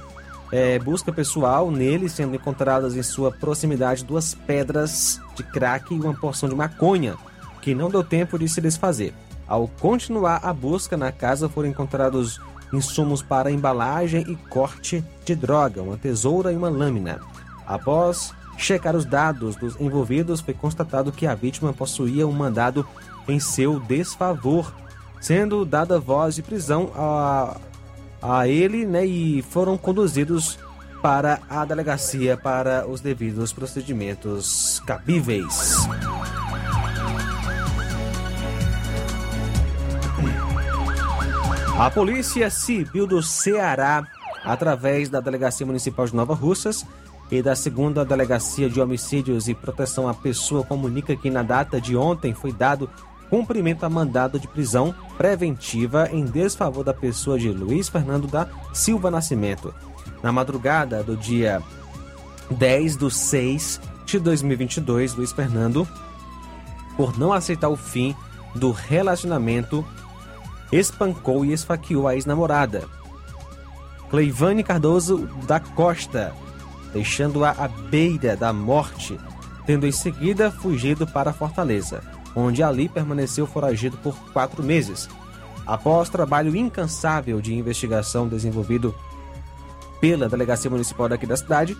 é, 0.52 0.78
busca 0.78 1.12
pessoal 1.12 1.70
nele, 1.70 2.09
sendo 2.09 2.35
encontradas 2.35 2.96
em 2.96 3.02
sua 3.02 3.30
proximidade 3.30 4.04
duas 4.04 4.35
pedras 4.35 5.20
de 5.37 5.42
crack 5.44 5.94
e 5.94 6.00
uma 6.00 6.14
porção 6.14 6.48
de 6.48 6.54
maconha, 6.54 7.16
que 7.62 7.74
não 7.74 7.88
deu 7.88 8.02
tempo 8.02 8.38
de 8.38 8.48
se 8.48 8.61
desfazer. 8.61 9.14
Ao 9.46 9.68
continuar 9.68 10.40
a 10.42 10.52
busca 10.52 10.96
na 10.96 11.12
casa, 11.12 11.48
foram 11.48 11.68
encontrados 11.68 12.40
insumos 12.72 13.22
para 13.22 13.50
embalagem 13.50 14.24
e 14.28 14.37
corte 14.48 15.04
de 15.24 15.35
droga, 15.35 15.83
uma 15.83 15.96
tesoura 15.96 16.52
e 16.52 16.56
uma 16.56 16.68
lâmina. 16.68 17.20
Após 17.66 18.33
checar 18.56 18.94
os 18.94 19.04
dados 19.04 19.56
dos 19.56 19.80
envolvidos, 19.80 20.40
foi 20.40 20.54
constatado 20.54 21.12
que 21.12 21.26
a 21.26 21.35
vítima 21.35 21.72
possuía 21.72 22.26
um 22.26 22.33
mandado 22.33 22.87
em 23.28 23.40
seu 23.40 23.80
desfavor, 23.80 24.72
sendo 25.20 25.64
dada 25.64 25.98
voz 25.98 26.35
de 26.35 26.42
prisão 26.42 26.90
a, 26.94 27.56
a 28.20 28.48
ele 28.48 28.85
né, 28.85 29.04
e 29.04 29.42
foram 29.42 29.76
conduzidos 29.76 30.59
para 31.02 31.40
a 31.48 31.64
delegacia 31.64 32.37
para 32.37 32.87
os 32.87 33.00
devidos 33.00 33.52
procedimentos 33.52 34.83
cabíveis. 34.87 35.88
A 41.81 41.90
Polícia 41.90 42.51
Civil 42.51 43.07
do 43.07 43.23
Ceará, 43.23 44.07
através 44.45 45.09
da 45.09 45.19
Delegacia 45.19 45.64
Municipal 45.64 46.05
de 46.05 46.14
Nova 46.14 46.35
Russas 46.35 46.85
e 47.31 47.40
da 47.40 47.57
segunda 47.57 48.05
Delegacia 48.05 48.69
de 48.69 48.83
Homicídios 48.83 49.49
e 49.49 49.55
Proteção 49.55 50.07
à 50.07 50.12
Pessoa, 50.12 50.62
comunica 50.62 51.16
que 51.16 51.31
na 51.31 51.43
data 51.43 51.81
de 51.81 51.97
ontem 51.97 52.35
foi 52.35 52.53
dado 52.53 52.90
cumprimento 53.31 53.85
a 53.85 53.88
mandado 53.88 54.38
de 54.38 54.47
prisão 54.47 54.95
preventiva 55.16 56.07
em 56.12 56.27
desfavor 56.27 56.85
da 56.85 56.93
pessoa 56.93 57.38
de 57.38 57.49
Luiz 57.49 57.88
Fernando 57.88 58.27
da 58.27 58.47
Silva 58.75 59.11
Nascimento. 59.11 59.75
Na 60.23 60.31
madrugada 60.31 61.03
do 61.03 61.16
dia 61.16 61.62
10 62.51 62.99
de 62.99 63.11
6 63.11 63.81
de 64.05 64.19
2022, 64.19 65.14
Luiz 65.14 65.33
Fernando, 65.33 65.88
por 66.95 67.19
não 67.19 67.33
aceitar 67.33 67.71
o 67.71 67.77
fim 67.77 68.14
do 68.55 68.71
relacionamento 68.71 69.83
espancou 70.72 71.44
e 71.44 71.52
esfaqueou 71.52 72.06
a 72.06 72.14
ex-namorada. 72.14 72.85
Cleivane 74.11 74.62
Cardoso 74.62 75.28
da 75.46 75.61
Costa, 75.61 76.35
deixando-a 76.92 77.50
à 77.50 77.68
beira 77.68 78.37
da 78.37 78.52
morte, 78.52 79.18
tendo 79.66 79.87
em 79.87 79.92
seguida 79.92 80.50
fugido 80.50 81.06
para 81.06 81.33
Fortaleza, 81.33 82.02
onde 82.35 82.62
ali 82.62 82.88
permaneceu 82.88 83.46
foragido 83.46 83.96
por 83.98 84.16
quatro 84.33 84.62
meses. 84.62 85.09
Após 85.66 86.09
trabalho 86.09 86.56
incansável 86.56 87.40
de 87.40 87.54
investigação 87.54 88.26
desenvolvido 88.26 88.94
pela 90.00 90.28
Delegacia 90.28 90.70
Municipal 90.70 91.09
daqui 91.09 91.26
da 91.26 91.37
cidade, 91.37 91.76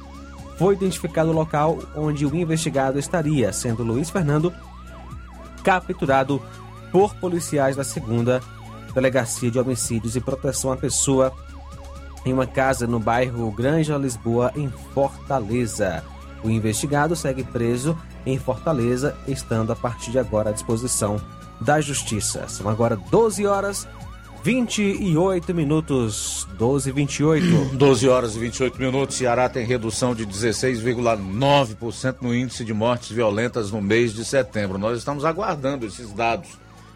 foi 0.57 0.75
identificado 0.75 1.31
o 1.31 1.35
local 1.35 1.79
onde 1.97 2.27
o 2.27 2.37
investigado 2.37 2.99
estaria, 2.99 3.53
sendo 3.53 3.83
Luiz 3.83 4.11
Fernando 4.11 4.53
capturado 5.65 6.41
por 6.93 7.15
policiais 7.17 7.77
da 7.77 7.85
segunda 7.85 8.41
Delegacia 8.93 9.51
de 9.51 9.59
Homicídios 9.59 10.17
e 10.17 10.21
Proteção 10.21 10.73
à 10.73 10.77
Pessoa 10.77 11.33
em 12.25 12.33
uma 12.33 12.47
casa 12.47 12.87
no 12.87 12.99
bairro 12.99 13.51
Granja 13.51 13.97
Lisboa, 13.97 14.53
em 14.55 14.71
Fortaleza. 14.93 16.05
O 16.43 16.51
investigado 16.51 17.17
segue 17.17 17.45
preso 17.45 17.97
em 18.27 18.39
Fortaleza, 18.39 19.17
estando 19.27 19.73
a 19.73 19.77
partir 19.77 20.11
de 20.11 20.19
agora 20.19 20.51
à 20.51 20.53
disposição 20.53 21.21
da 21.61 21.81
Justiça. 21.81 22.47
São 22.49 22.69
agora 22.69 22.97
12 22.97 23.47
horas 23.47 23.87
28 24.43 25.55
minutos. 25.55 26.49
12 26.57 26.89
e 26.89 26.93
28. 26.93 27.77
12 27.77 28.09
horas 28.09 28.37
e 28.37 28.39
28 28.39 28.81
minutos. 28.81 29.17
Ceará 29.17 29.49
tem 29.49 29.67
redução 29.67 30.15
de 30.15 30.27
16,9% 30.27 32.17
no 32.23 32.35
índice 32.35 32.65
de 32.65 32.73
mortes 32.73 33.11
violentas 33.11 33.71
no 33.71 33.83
mês 33.83 34.15
de 34.15 34.25
setembro. 34.25 34.79
Nós 34.79 34.99
estamos 34.99 35.25
aguardando 35.25 35.87
esses 35.87 36.11
dados 36.13 36.49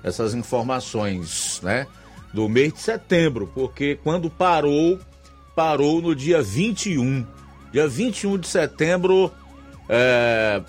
essas 0.04 0.34
informações, 0.34 1.60
né? 1.62 1.86
Do 2.32 2.48
mês 2.48 2.74
de 2.74 2.80
setembro, 2.80 3.50
porque 3.54 3.98
quando 4.04 4.28
parou, 4.28 5.00
parou 5.56 6.02
no 6.02 6.14
dia 6.14 6.42
21. 6.42 7.26
Dia 7.72 7.88
21 7.88 8.38
de 8.38 8.46
setembro, 8.46 9.32
é, 9.88 10.60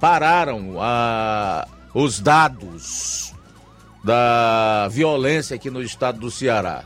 pararam 0.00 0.76
a, 0.80 1.66
os 1.94 2.20
dados 2.20 3.32
da 4.02 4.88
violência 4.88 5.54
aqui 5.54 5.70
no 5.70 5.82
estado 5.82 6.18
do 6.18 6.30
Ceará. 6.30 6.84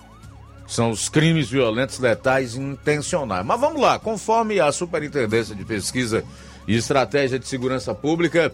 São 0.66 0.90
os 0.90 1.08
crimes 1.08 1.48
violentos, 1.48 1.98
letais 1.98 2.54
intencionais. 2.54 3.44
Mas 3.44 3.60
vamos 3.60 3.80
lá, 3.80 3.98
conforme 3.98 4.60
a 4.60 4.72
Superintendência 4.72 5.54
de 5.54 5.64
Pesquisa 5.64 6.24
e 6.66 6.74
Estratégia 6.74 7.38
de 7.38 7.46
Segurança 7.46 7.94
Pública, 7.94 8.52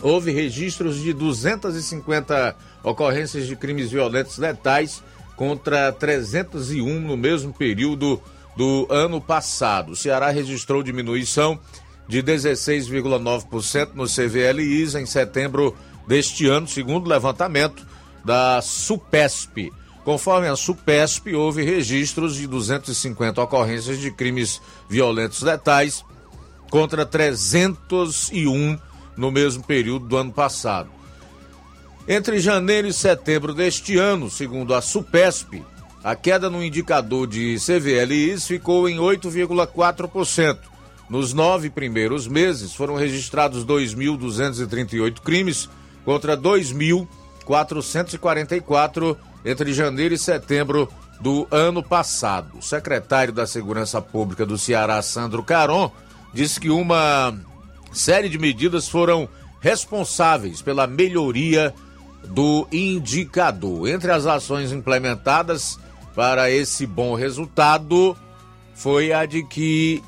houve 0.00 0.30
registros 0.30 0.96
de 0.96 1.12
250 1.12 2.56
ocorrências 2.82 3.46
de 3.46 3.56
crimes 3.56 3.90
violentos 3.90 4.38
letais 4.38 5.02
contra 5.36 5.92
301 5.92 7.00
no 7.00 7.16
mesmo 7.16 7.52
período 7.52 8.20
do 8.56 8.86
ano 8.90 9.20
passado. 9.20 9.92
O 9.92 9.96
Ceará 9.96 10.30
registrou 10.30 10.82
diminuição 10.82 11.58
de 12.08 12.22
16,9% 12.22 13.90
no 13.94 14.04
CVLIs 14.06 14.94
em 14.94 15.06
setembro 15.06 15.74
deste 16.06 16.46
ano, 16.46 16.66
segundo 16.66 17.06
o 17.06 17.08
levantamento 17.08 17.86
da 18.24 18.60
SUPESP. 18.60 19.72
Conforme 20.04 20.48
a 20.48 20.56
SUPESP, 20.56 21.34
houve 21.34 21.62
registros 21.62 22.34
de 22.34 22.46
250 22.46 23.40
ocorrências 23.40 23.98
de 23.98 24.10
crimes 24.10 24.60
violentos 24.88 25.42
letais 25.42 26.04
contra 26.70 27.06
301 27.06 28.78
no 29.16 29.30
mesmo 29.30 29.62
período 29.62 30.06
do 30.06 30.16
ano 30.16 30.32
passado. 30.32 30.90
Entre 32.08 32.40
janeiro 32.40 32.88
e 32.88 32.92
setembro 32.92 33.54
deste 33.54 33.96
ano, 33.96 34.30
segundo 34.30 34.74
a 34.74 34.80
SUPESP, 34.80 35.62
a 36.02 36.16
queda 36.16 36.50
no 36.50 36.64
indicador 36.64 37.26
de 37.26 37.56
CVLIs 37.58 38.46
ficou 38.46 38.88
em 38.88 38.96
8,4%. 38.96 40.58
Nos 41.08 41.32
nove 41.32 41.70
primeiros 41.70 42.26
meses 42.26 42.74
foram 42.74 42.96
registrados 42.96 43.64
2.238 43.64 45.20
crimes 45.20 45.68
contra 46.04 46.36
2.000 46.36 47.06
444 47.44 49.16
entre 49.44 49.72
janeiro 49.72 50.14
e 50.14 50.18
setembro 50.18 50.88
do 51.20 51.46
ano 51.50 51.82
passado. 51.82 52.58
O 52.58 52.62
secretário 52.62 53.32
da 53.32 53.46
Segurança 53.46 54.00
Pública 54.00 54.46
do 54.46 54.58
Ceará, 54.58 55.00
Sandro 55.02 55.42
Caron, 55.42 55.90
disse 56.32 56.58
que 56.58 56.70
uma 56.70 57.34
série 57.92 58.28
de 58.28 58.38
medidas 58.38 58.88
foram 58.88 59.28
responsáveis 59.60 60.60
pela 60.60 60.86
melhoria 60.86 61.74
do 62.28 62.66
indicador. 62.72 63.88
Entre 63.88 64.10
as 64.10 64.26
ações 64.26 64.72
implementadas 64.72 65.78
para 66.14 66.50
esse 66.50 66.86
bom 66.86 67.14
resultado 67.14 68.16
foi 68.74 69.12
a 69.12 69.24
de 69.24 69.44
que 69.44 70.02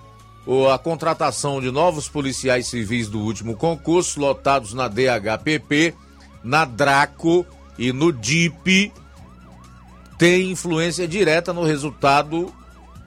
a 0.72 0.78
contratação 0.78 1.60
de 1.60 1.70
novos 1.70 2.08
policiais 2.08 2.66
civis 2.66 3.08
do 3.08 3.20
último 3.20 3.56
concurso, 3.56 4.20
lotados 4.20 4.74
na 4.74 4.88
DHPP, 4.88 5.94
na 6.42 6.64
Draco 6.64 7.46
e 7.78 7.92
no 7.92 8.12
DIP, 8.12 8.92
tem 10.18 10.50
influência 10.50 11.08
direta 11.08 11.52
no 11.52 11.64
resultado 11.64 12.52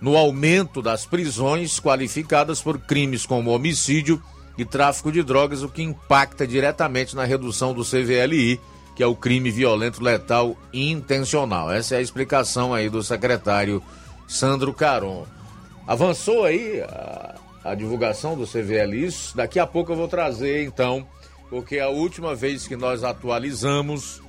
no 0.01 0.15
aumento 0.17 0.81
das 0.81 1.05
prisões 1.05 1.79
qualificadas 1.79 2.61
por 2.61 2.79
crimes 2.79 3.25
como 3.25 3.51
homicídio 3.51 4.21
e 4.57 4.65
tráfico 4.65 5.11
de 5.11 5.21
drogas, 5.21 5.61
o 5.61 5.69
que 5.69 5.83
impacta 5.83 6.47
diretamente 6.47 7.15
na 7.15 7.23
redução 7.23 7.73
do 7.73 7.83
CVLI, 7.83 8.59
que 8.95 9.03
é 9.03 9.07
o 9.07 9.15
crime 9.15 9.51
violento 9.51 10.03
letal 10.03 10.57
intencional. 10.73 11.71
Essa 11.71 11.95
é 11.95 11.97
a 11.99 12.01
explicação 12.01 12.73
aí 12.73 12.89
do 12.89 13.03
secretário 13.03 13.81
Sandro 14.27 14.73
Caron. 14.73 15.25
Avançou 15.85 16.43
aí 16.43 16.81
a, 16.81 17.35
a 17.63 17.75
divulgação 17.75 18.35
do 18.35 18.47
CVLI, 18.47 19.09
daqui 19.35 19.59
a 19.59 19.67
pouco 19.67 19.91
eu 19.91 19.95
vou 19.95 20.07
trazer 20.07 20.63
então, 20.65 21.07
porque 21.49 21.79
a 21.79 21.89
última 21.89 22.33
vez 22.33 22.67
que 22.67 22.75
nós 22.75 23.03
atualizamos 23.03 24.21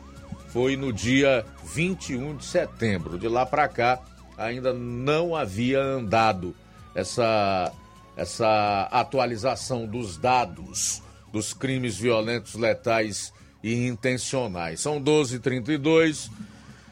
foi 0.48 0.76
no 0.76 0.92
dia 0.92 1.44
21 1.64 2.36
de 2.36 2.44
setembro. 2.44 3.18
De 3.18 3.28
lá 3.28 3.46
para 3.46 3.66
cá 3.68 4.00
ainda 4.36 4.72
não 4.72 5.34
havia 5.34 5.80
andado 5.80 6.54
essa 6.94 7.72
essa 8.18 8.88
atualização 8.90 9.86
dos 9.86 10.18
dados 10.18 11.00
dos 11.32 11.54
crimes 11.54 11.96
violentos, 11.96 12.54
letais 12.54 13.32
e 13.62 13.86
intencionais. 13.86 14.80
São 14.80 15.00
12h32. 15.00 16.28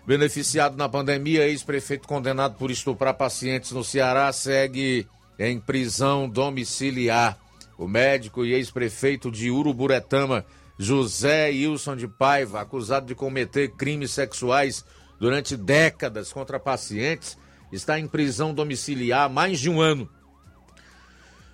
Beneficiado 0.07 0.77
na 0.77 0.89
pandemia, 0.89 1.49
ex-prefeito 1.49 2.07
condenado 2.07 2.55
por 2.55 2.71
estuprar 2.71 3.15
pacientes 3.15 3.73
no 3.73 3.83
Ceará 3.83 4.33
segue 4.33 5.05
em 5.37 5.59
prisão 5.59 6.29
domiciliar. 6.29 7.37
O 7.77 7.89
médico 7.89 8.45
e 8.45 8.55
ex-prefeito 8.55 9.29
de 9.29 9.51
Uruburetama, 9.51 10.47
José 10.79 11.49
Wilson 11.49 11.97
de 11.97 12.07
Paiva, 12.07 12.61
acusado 12.61 13.07
de 13.07 13.17
cometer 13.17 13.73
crimes 13.73 14.13
sexuais 14.13 14.85
durante 15.19 15.57
décadas 15.57 16.33
contra 16.33 16.61
pacientes, 16.61 17.37
está 17.73 17.99
em 17.99 18.07
prisão 18.07 18.55
domiciliar 18.55 19.25
há 19.25 19.29
mais 19.29 19.59
de 19.59 19.69
um 19.69 19.81
ano. 19.81 20.09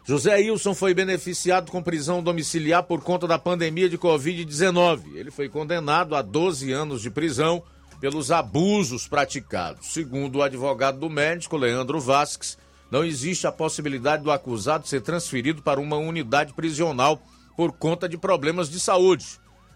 José 0.05 0.35
Wilson 0.37 0.75
foi 0.75 0.93
beneficiado 0.93 1.71
com 1.71 1.81
prisão 1.81 2.23
domiciliar 2.23 2.83
por 2.83 3.03
conta 3.03 3.27
da 3.27 3.39
pandemia 3.39 3.89
de 3.89 3.97
Covid-19. 3.97 5.15
Ele 5.15 5.31
foi 5.31 5.49
condenado 5.49 6.17
a 6.17 6.23
12 6.23 6.73
anos 6.73 7.03
de 7.03 7.09
prisão 7.09 7.63
pelos 8.01 8.33
abusos 8.33 9.07
praticados. 9.07 9.93
Segundo 9.93 10.37
o 10.37 10.43
advogado 10.43 10.99
do 10.99 11.09
médico, 11.09 11.57
Leandro 11.57 12.01
Vasques, 12.01 12.59
não 12.91 13.05
existe 13.05 13.47
a 13.47 13.53
possibilidade 13.53 14.25
do 14.25 14.33
acusado 14.33 14.89
ser 14.89 15.03
transferido 15.03 15.63
para 15.63 15.81
uma 15.81 15.97
unidade 15.97 16.53
prisional 16.53 17.23
por 17.57 17.71
conta 17.71 18.09
de 18.09 18.19
problemas 18.19 18.69
de 18.69 18.81
saúde. 18.81 19.25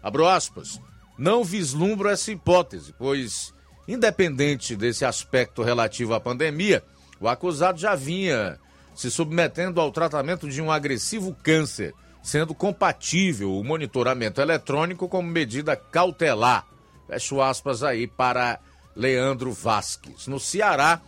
Abro 0.03 0.27
aspas. 0.27 0.81
Não 1.17 1.45
vislumbro 1.45 2.09
essa 2.09 2.33
hipótese, 2.33 2.93
pois, 2.99 3.55
independente 3.87 4.75
desse 4.75 5.05
aspecto 5.05 5.63
relativo 5.63 6.15
à 6.15 6.21
pandemia, 6.21 6.83
o 7.21 7.29
acusado 7.29 7.79
já 7.79 7.95
vinha 7.95 8.59
se 8.97 9.11
submetendo 9.11 9.81
ao 9.81 9.93
tratamento 9.93 10.49
de 10.49 10.61
um 10.61 10.73
agressivo 10.73 11.37
câncer, 11.43 11.95
sendo 12.23 12.55
compatível 12.55 13.55
o 13.55 13.63
monitoramento 13.63 14.41
eletrônico 14.41 15.09
como 15.09 15.29
medida 15.29 15.77
cautelar. 15.77 16.67
Fecho 17.07 17.41
aspas 17.41 17.85
aí 17.85 18.09
para 18.09 18.59
Leandro 18.97 19.53
Vasques. 19.53 20.27
No 20.27 20.41
Ceará, 20.41 21.01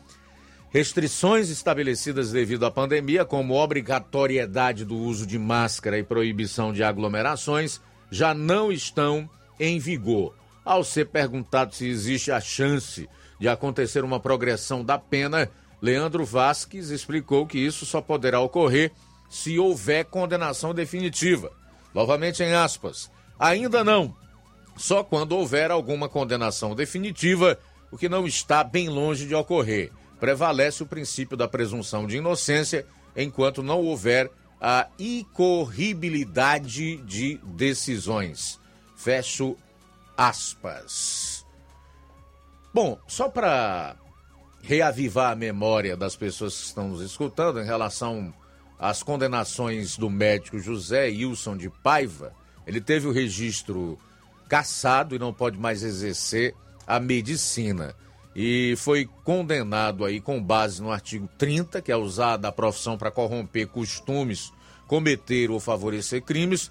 Restrições 0.71 1.49
estabelecidas 1.49 2.31
devido 2.31 2.67
à 2.67 2.71
pandemia, 2.71 3.25
como 3.25 3.55
obrigatoriedade 3.55 4.85
do 4.85 4.97
uso 4.97 5.27
de 5.27 5.39
máscara 5.39 5.99
e 5.99 6.03
proibição 6.03 6.75
de 6.75 6.85
aglomerações, 6.85 7.81
já 8.11 8.35
não 8.35 8.71
estão 8.71 9.29
em 9.59 9.79
vigor. 9.79 10.35
Ao 10.63 10.85
ser 10.85 11.07
perguntado 11.07 11.75
se 11.75 11.89
existe 11.89 12.31
a 12.31 12.39
chance 12.39 13.09
de 13.41 13.49
acontecer 13.49 14.05
uma 14.05 14.21
progressão 14.21 14.85
da 14.85 14.99
pena, 14.99 15.51
Leandro 15.81 16.25
Vasques 16.25 16.91
explicou 16.91 17.47
que 17.47 17.59
isso 17.59 17.87
só 17.87 18.01
poderá 18.01 18.41
ocorrer 18.41 18.93
se 19.29 19.59
houver 19.59 20.05
condenação 20.05 20.75
definitiva. 20.75 21.53
Novamente 21.95 22.43
em 22.43 22.55
aspas, 22.55 23.11
ainda 23.39 23.85
não. 23.85 24.15
Só 24.77 25.03
quando 25.05 25.33
houver 25.33 25.71
alguma 25.71 26.09
condenação 26.09 26.75
definitiva, 26.75 27.59
o 27.91 27.99
que 27.99 28.09
não 28.09 28.27
está 28.27 28.63
bem 28.65 28.89
longe 28.89 29.27
de 29.27 29.35
ocorrer 29.35 29.93
prevalece 30.21 30.83
o 30.83 30.87
princípio 30.87 31.37
da 31.37 31.47
presunção 31.47 32.07
de 32.07 32.17
inocência 32.17 32.87
enquanto 33.17 33.63
não 33.63 33.81
houver 33.81 34.31
a 34.61 34.89
incorribilidade 34.99 36.97
de 36.99 37.39
decisões. 37.45 38.59
Fecho 38.97 39.57
aspas. 40.17 41.47
Bom, 42.75 42.99
só 43.07 43.29
para 43.29 43.97
reavivar 44.69 45.33
a 45.33 45.35
memória 45.35 45.97
das 45.97 46.15
pessoas 46.15 46.55
que 46.55 46.67
estão 46.67 46.89
nos 46.89 47.01
escutando 47.01 47.59
em 47.59 47.65
relação 47.65 48.35
às 48.79 49.03
condenações 49.03 49.97
do 49.97 50.11
médico 50.11 50.59
José 50.59 51.07
Wilson 51.07 51.57
de 51.57 51.71
Paiva, 51.71 52.35
ele 52.67 52.79
teve 52.79 53.07
o 53.07 53.11
registro 53.11 53.99
cassado 54.47 55.17
e 55.17 55.19
não 55.19 55.33
pode 55.33 55.57
mais 55.57 55.83
exercer 55.83 56.55
a 56.87 57.01
medicina 57.01 57.97
e 58.37 58.75
foi 58.77 59.09
condenado 59.25 60.05
aí 60.05 60.21
com 60.21 60.39
base 60.39 60.83
no 60.83 60.93
artigo 60.93 61.27
30, 61.39 61.81
que 61.81 61.91
é 61.91 61.97
usado 61.97 62.45
a 62.45 62.53
profissão 62.53 62.99
para 62.99 63.11
corromper 63.11 63.69
costumes, 63.69 64.53
cometer 64.87 65.51
ou 65.51 65.59
favorecer 65.59 66.21
crimes. 66.21 66.71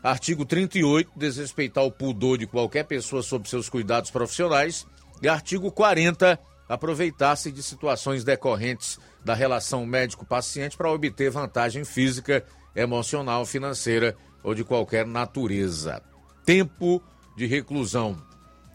Artigo 0.00 0.44
38, 0.44 1.10
desrespeitar 1.16 1.82
o 1.82 1.90
pudor 1.90 2.38
de 2.38 2.46
qualquer 2.46 2.84
pessoa 2.84 3.24
sob 3.24 3.48
seus 3.48 3.68
cuidados 3.68 4.12
profissionais. 4.12 4.86
E 5.20 5.28
artigo 5.28 5.72
40, 5.72 6.38
aproveitar-se 6.68 7.52
de 7.52 7.62
situações 7.62 8.24
decorrentes 8.24 8.98
da 9.24 9.34
relação 9.34 9.84
médico-paciente 9.86 10.76
para 10.76 10.90
obter 10.90 11.30
vantagem 11.30 11.84
física, 11.84 12.44
emocional, 12.74 13.44
financeira 13.44 14.16
ou 14.42 14.54
de 14.54 14.64
qualquer 14.64 15.06
natureza. 15.06 16.02
Tempo 16.44 17.02
de 17.36 17.46
reclusão 17.46 18.16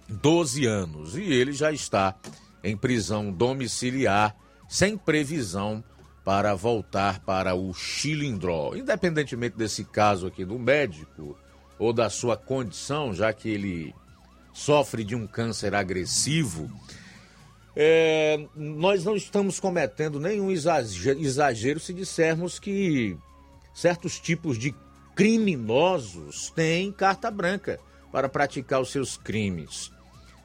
12 0.08 0.66
anos 0.66 1.16
e 1.16 1.22
ele 1.22 1.54
já 1.54 1.72
está 1.72 2.16
em 2.64 2.76
prisão 2.76 3.32
domiciliar 3.32 4.36
sem 4.68 4.98
previsão 4.98 5.84
para 6.24 6.54
voltar 6.54 7.20
para 7.22 7.56
o 7.56 7.74
Chilindró. 7.74 8.76
Independentemente 8.76 9.58
desse 9.58 9.84
caso 9.84 10.28
aqui 10.28 10.44
do 10.46 10.60
médico 10.60 11.38
ou 11.78 11.94
da 11.94 12.10
sua 12.10 12.36
condição, 12.36 13.14
já 13.14 13.32
que 13.32 13.50
ele 13.50 13.96
sofre 14.54 15.04
de 15.04 15.16
um 15.16 15.26
câncer 15.26 15.74
agressivo, 15.74 16.70
é, 17.82 18.46
nós 18.54 19.06
não 19.06 19.16
estamos 19.16 19.58
cometendo 19.58 20.20
nenhum 20.20 20.52
exagero, 20.52 21.18
exagero 21.18 21.80
se 21.80 21.94
dissermos 21.94 22.60
que 22.60 23.16
certos 23.74 24.20
tipos 24.20 24.58
de 24.58 24.76
criminosos 25.16 26.52
têm 26.54 26.92
carta 26.92 27.32
branca 27.32 27.80
para 28.12 28.28
praticar 28.28 28.82
os 28.82 28.92
seus 28.92 29.16
crimes. 29.16 29.94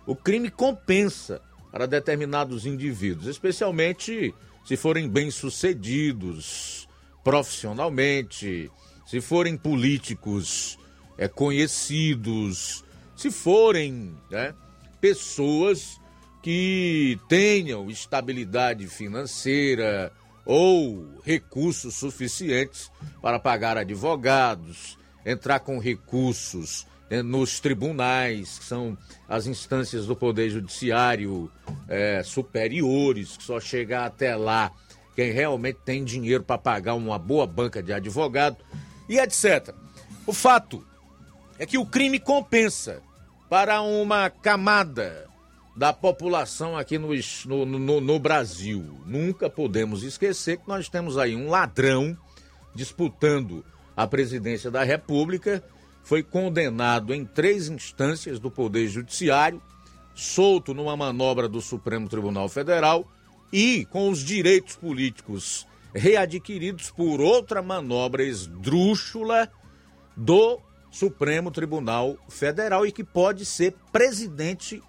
O 0.07 0.15
crime 0.15 0.49
compensa 0.49 1.43
para 1.73 1.89
determinados 1.89 2.67
indivíduos, 2.67 3.27
especialmente 3.27 4.33
se 4.65 4.77
forem 4.77 5.09
bem-sucedidos 5.09 6.89
profissionalmente, 7.25 8.71
se 9.05 9.21
forem 9.21 9.57
políticos 9.57 10.79
é, 11.19 11.27
conhecidos, 11.27 12.85
se 13.17 13.29
forem 13.29 14.17
né, 14.31 14.55
pessoas 15.01 15.99
que 16.45 17.19
tenham 17.27 17.91
estabilidade 17.91 18.87
financeira 18.87 20.13
ou 20.45 21.09
recursos 21.25 21.95
suficientes 21.95 22.93
para 23.23 23.39
pagar 23.39 23.79
advogados, 23.79 24.99
entrar 25.25 25.61
com 25.61 25.79
recursos 25.79 26.87
é, 27.09 27.23
nos 27.23 27.61
tribunais, 27.61 28.59
que 28.59 28.67
são 28.67 28.95
as 29.27 29.47
instâncias 29.47 30.05
do 30.05 30.15
Poder 30.15 30.51
Judiciário 30.51 31.51
é, 31.89 32.23
superiores, 32.23 33.39
que 33.39 33.43
só 33.43 33.59
chega 33.59 34.05
até 34.05 34.37
lá 34.37 34.71
quem 35.17 35.33
realmente 35.33 35.79
tem 35.83 36.05
dinheiro 36.05 36.45
para 36.45 36.59
pagar 36.59 36.93
uma 36.93 37.19
boa 37.19 37.47
banca 37.47 37.83
de 37.83 37.91
advogado 37.91 38.59
e 39.09 39.19
etc. 39.19 39.75
O 40.27 40.33
fato 40.35 40.87
é 41.59 41.65
que 41.65 41.79
o 41.79 41.87
crime 41.87 42.19
compensa 42.19 43.01
para 43.49 43.81
uma 43.81 44.29
camada 44.29 45.33
da 45.77 45.93
população 45.93 46.77
aqui 46.77 46.99
no, 46.99 47.09
no, 47.47 47.67
no, 47.67 48.01
no 48.01 48.19
Brasil. 48.19 49.01
Nunca 49.07 49.51
podemos 49.51 50.03
esquecer 50.03 50.59
que 50.59 50.69
nós 50.69 50.89
temos 50.89 51.19
aí 51.19 51.35
um 51.35 51.51
ladrão 51.51 52.17
disputando 52.75 53.65
a 53.97 54.07
presidência 54.07 54.71
da 54.71 54.83
República, 54.83 55.63
foi 56.03 56.23
condenado 56.23 57.15
em 57.15 57.25
três 57.25 57.69
instâncias 57.69 58.39
do 58.39 58.51
Poder 58.51 58.89
Judiciário, 58.89 59.63
solto 60.15 60.75
numa 60.75 60.97
manobra 60.97 61.49
do 61.49 61.61
Supremo 61.61 62.09
Tribunal 62.09 62.49
Federal 62.49 63.07
e 63.53 63.85
com 63.87 64.11
os 64.11 64.21
direitos 64.21 64.77
políticos 64.77 65.67
readquiridos 65.95 66.91
por 66.91 67.21
outra 67.21 67.63
manobra 67.63 68.25
esdrúxula 68.25 69.49
do 70.17 70.61
Supremo 70.91 71.51
Tribunal 71.51 72.17
Federal 72.29 72.85
e 72.87 72.93
que 72.93 73.05
pode 73.05 73.45
ser 73.45 73.75
presidente 73.93 74.83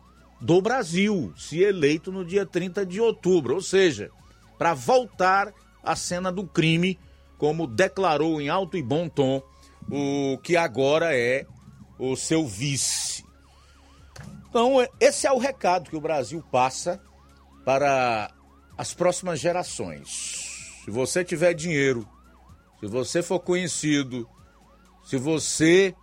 do 0.45 0.61
Brasil, 0.61 1.33
se 1.35 1.63
eleito 1.63 2.11
no 2.11 2.23
dia 2.23 2.45
30 2.45 2.85
de 2.85 3.01
outubro, 3.01 3.55
ou 3.55 3.61
seja, 3.61 4.11
para 4.59 4.75
voltar 4.75 5.51
à 5.81 5.95
cena 5.95 6.31
do 6.31 6.45
crime, 6.45 6.99
como 7.35 7.65
declarou 7.65 8.39
em 8.39 8.47
alto 8.47 8.77
e 8.77 8.83
bom 8.83 9.09
tom 9.09 9.41
o 9.89 10.37
que 10.43 10.55
agora 10.55 11.17
é 11.17 11.47
o 11.97 12.15
seu 12.15 12.45
vice. 12.45 13.25
Então, 14.47 14.75
esse 14.99 15.25
é 15.25 15.31
o 15.31 15.39
recado 15.39 15.89
que 15.89 15.95
o 15.95 16.01
Brasil 16.01 16.43
passa 16.51 17.01
para 17.65 18.31
as 18.77 18.93
próximas 18.93 19.39
gerações. 19.39 20.77
Se 20.85 20.91
você 20.91 21.23
tiver 21.23 21.55
dinheiro, 21.55 22.07
se 22.79 22.85
você 22.85 23.23
for 23.23 23.39
conhecido, 23.39 24.29
se 25.03 25.17
você 25.17 25.95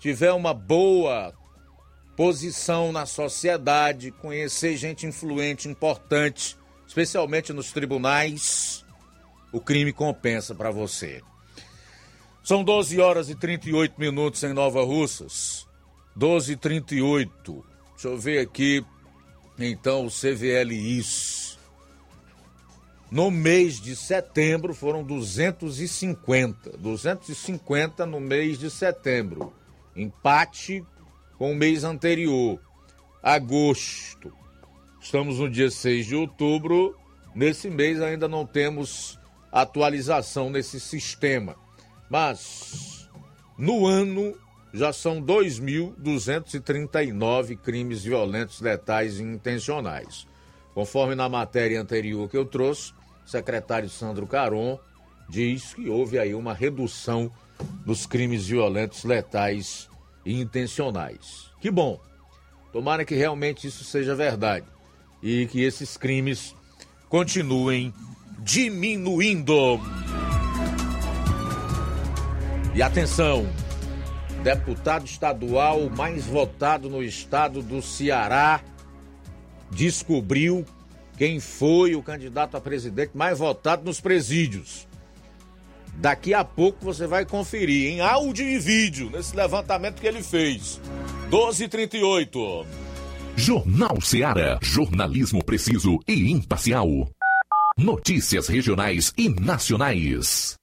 tiver 0.00 0.32
uma 0.32 0.52
boa 0.52 1.32
posição 2.16 2.92
na 2.92 3.06
sociedade, 3.06 4.10
conhecer 4.10 4.76
gente 4.76 5.06
influente, 5.06 5.68
importante, 5.68 6.56
especialmente 6.86 7.52
nos 7.52 7.72
tribunais, 7.72 8.84
o 9.52 9.60
crime 9.60 9.92
compensa 9.92 10.54
para 10.54 10.70
você. 10.70 11.22
São 12.42 12.64
12 12.64 13.00
horas 13.00 13.30
e 13.30 13.34
38 13.34 13.94
minutos 13.98 14.42
em 14.42 14.52
Nova 14.52 14.82
Russas. 14.82 15.66
12 16.16 16.52
e 16.52 16.56
38. 16.56 17.64
Deixa 17.92 18.08
eu 18.08 18.18
ver 18.18 18.40
aqui, 18.40 18.84
então, 19.58 20.06
o 20.06 20.10
CVLIs. 20.10 21.58
No 23.10 23.30
mês 23.30 23.80
de 23.80 23.94
setembro 23.94 24.74
foram 24.74 25.04
250. 25.04 26.78
250 26.78 28.06
no 28.06 28.18
mês 28.18 28.58
de 28.58 28.70
setembro. 28.70 29.52
Empate 29.94 30.84
com 31.42 31.50
o 31.50 31.56
mês 31.56 31.82
anterior. 31.82 32.60
Agosto. 33.20 34.32
Estamos 35.00 35.40
no 35.40 35.50
dia 35.50 35.72
6 35.72 36.06
de 36.06 36.14
outubro. 36.14 36.96
Nesse 37.34 37.68
mês 37.68 38.00
ainda 38.00 38.28
não 38.28 38.46
temos 38.46 39.18
atualização 39.50 40.50
nesse 40.50 40.78
sistema. 40.78 41.56
Mas 42.08 43.10
no 43.58 43.88
ano 43.88 44.38
já 44.72 44.92
são 44.92 45.20
2.239 45.20 47.56
crimes 47.56 48.04
violentos, 48.04 48.60
letais 48.60 49.18
e 49.18 49.24
intencionais. 49.24 50.28
Conforme 50.72 51.16
na 51.16 51.28
matéria 51.28 51.80
anterior 51.80 52.30
que 52.30 52.36
eu 52.36 52.44
trouxe, 52.44 52.92
o 53.26 53.28
secretário 53.28 53.90
Sandro 53.90 54.28
Caron 54.28 54.78
diz 55.28 55.74
que 55.74 55.88
houve 55.88 56.20
aí 56.20 56.36
uma 56.36 56.54
redução 56.54 57.32
dos 57.84 58.06
crimes 58.06 58.46
violentos, 58.46 59.02
letais 59.02 59.90
intencionais. 60.24 61.50
Que 61.60 61.70
bom. 61.70 62.00
Tomara 62.72 63.04
que 63.04 63.14
realmente 63.14 63.66
isso 63.66 63.84
seja 63.84 64.14
verdade 64.14 64.66
e 65.22 65.46
que 65.46 65.62
esses 65.62 65.96
crimes 65.96 66.54
continuem 67.08 67.92
diminuindo. 68.38 69.78
E 72.74 72.82
atenção, 72.82 73.46
deputado 74.42 75.04
estadual 75.04 75.90
mais 75.90 76.24
votado 76.26 76.88
no 76.88 77.02
estado 77.02 77.62
do 77.62 77.82
Ceará 77.82 78.62
descobriu 79.70 80.64
quem 81.16 81.38
foi 81.38 81.94
o 81.94 82.02
candidato 82.02 82.56
a 82.56 82.60
presidente 82.60 83.12
mais 83.14 83.38
votado 83.38 83.84
nos 83.84 84.00
presídios. 84.00 84.88
Daqui 85.94 86.34
a 86.34 86.44
pouco 86.44 86.84
você 86.84 87.06
vai 87.06 87.24
conferir 87.24 87.92
em 87.92 88.00
áudio 88.00 88.46
e 88.46 88.58
vídeo 88.58 89.10
nesse 89.10 89.36
levantamento 89.36 90.00
que 90.00 90.06
ele 90.06 90.22
fez. 90.22 90.80
1238. 91.24 92.66
Jornal 93.36 94.00
Ceará, 94.00 94.58
jornalismo 94.62 95.44
preciso 95.44 95.98
e 96.06 96.30
imparcial. 96.30 96.88
Notícias 97.78 98.48
regionais 98.48 99.12
e 99.16 99.28
nacionais. 99.28 100.56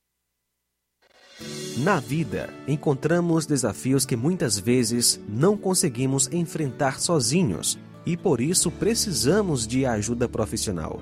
Na 1.78 2.00
vida, 2.00 2.54
encontramos 2.68 3.46
desafios 3.46 4.06
que 4.06 4.16
muitas 4.16 4.60
vezes 4.60 5.20
não 5.28 5.56
conseguimos 5.56 6.28
enfrentar 6.32 7.00
sozinhos 7.00 7.80
e 8.06 8.18
por 8.18 8.42
isso 8.42 8.70
precisamos 8.70 9.66
de 9.66 9.86
ajuda 9.86 10.28
profissional. 10.28 11.02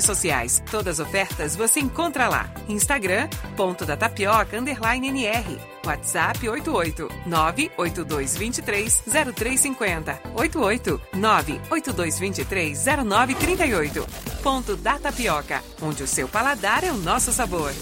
sociais. 0.00 0.62
Todas 0.70 0.98
as 0.98 1.06
ofertas 1.06 1.56
você 1.56 1.80
encontra 1.80 2.28
lá. 2.28 2.52
Instagram, 2.68 3.28
ponto 3.56 3.84
da 3.84 3.96
tapioca, 3.96 4.58
underline 4.58 5.08
NR. 5.08 5.58
WhatsApp 5.84 6.48
88 6.48 7.08
98223 7.26 9.02
0350. 9.34 10.20
88 10.34 11.00
98223 11.14 12.84
0938. 13.04 14.06
Ponto 14.42 14.76
da 14.76 14.98
Tapioca, 14.98 15.62
onde 15.80 16.02
o 16.02 16.06
seu 16.06 16.28
paladar 16.28 16.84
é 16.84 16.90
o 16.90 16.96
nosso 16.96 17.32
sabor. 17.32 17.72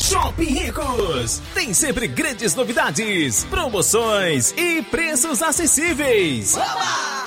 Shopping 0.00 0.44
Ricos! 0.44 1.40
Tem 1.54 1.72
sempre 1.72 2.06
grandes 2.06 2.54
novidades, 2.54 3.44
promoções 3.44 4.52
e 4.58 4.82
preços 4.82 5.42
acessíveis. 5.42 6.54
Oba! 6.54 7.26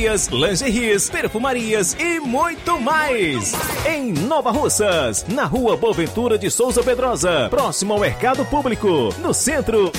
bijuterias, 0.01 0.27
lingeries, 0.27 1.09
perfumarias 1.09 1.95
e 1.99 2.19
muito 2.19 2.79
mais. 2.79 3.53
Em 3.85 4.11
Nova 4.11 4.51
Russas, 4.51 5.25
na 5.27 5.45
rua 5.45 5.77
Boaventura 5.77 6.37
de 6.37 6.49
Souza 6.49 6.83
Pedrosa, 6.83 7.47
próximo 7.49 7.93
ao 7.93 7.99
Mercado 7.99 8.43
Público, 8.45 9.13
no 9.19 9.33
centro. 9.33 9.91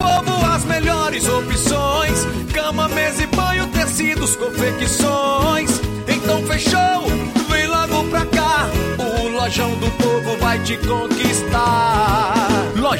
Povo, 0.00 0.46
as 0.54 0.64
melhores 0.64 1.28
opções: 1.28 2.26
cama, 2.52 2.88
mesa 2.88 3.22
e 3.22 3.26
banho, 3.26 3.68
tecidos, 3.68 4.36
confecções. 4.36 5.70
Então 6.08 6.42
fechou, 6.46 7.02
vem 7.50 7.66
logo 7.66 8.08
pra 8.08 8.24
cá. 8.26 8.68
O 8.98 9.28
Lojão 9.28 9.70
do 9.78 9.90
Povo 9.92 10.36
vai 10.38 10.58
te 10.60 10.76
conquistar. 10.78 11.13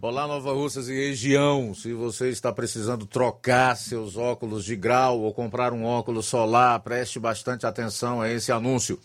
Olá, 0.00 0.28
Nova 0.28 0.52
Russas 0.52 0.88
e 0.88 0.94
região. 0.94 1.74
Se 1.74 1.92
você 1.92 2.28
está 2.28 2.52
precisando 2.52 3.04
trocar 3.04 3.76
seus 3.76 4.16
óculos 4.16 4.64
de 4.64 4.76
grau 4.76 5.22
ou 5.22 5.34
comprar 5.34 5.72
um 5.72 5.84
óculos 5.84 6.26
solar, 6.26 6.78
preste 6.78 7.18
bastante 7.18 7.66
atenção 7.66 8.20
a 8.20 8.30
esse 8.30 8.52
anúncio. 8.52 8.96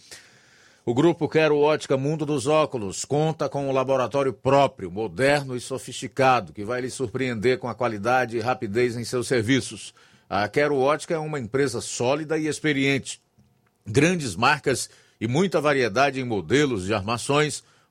O 0.85 0.93
grupo 0.93 1.27
Quero 1.27 1.57
Ótica 1.57 1.97
Mundo 1.97 2.27
dos 2.27 2.45
Óculos 2.45 3.05
conta 3.05 3.49
com 3.49 3.67
um 3.67 3.71
laboratório 3.71 4.31
próprio, 4.31 4.91
moderno 4.91 5.55
e 5.55 5.59
sofisticado, 5.59 6.53
que 6.53 6.63
vai 6.63 6.81
lhe 6.81 6.91
surpreender 6.91 7.57
com 7.57 7.67
a 7.67 7.73
qualidade 7.73 8.37
e 8.37 8.39
rapidez 8.39 8.95
em 8.95 9.03
seus 9.03 9.27
serviços. 9.27 9.95
A 10.29 10.47
Quero 10.47 10.77
Ótica 10.77 11.15
é 11.15 11.19
uma 11.19 11.39
empresa 11.39 11.81
sólida 11.81 12.37
e 12.37 12.45
experiente. 12.45 13.19
Grandes 13.83 14.35
marcas 14.35 14.91
e 15.19 15.27
muita 15.27 15.59
variedade 15.59 16.21
em 16.21 16.23
modelos 16.23 16.85
de 16.85 16.93
armações, 16.93 17.63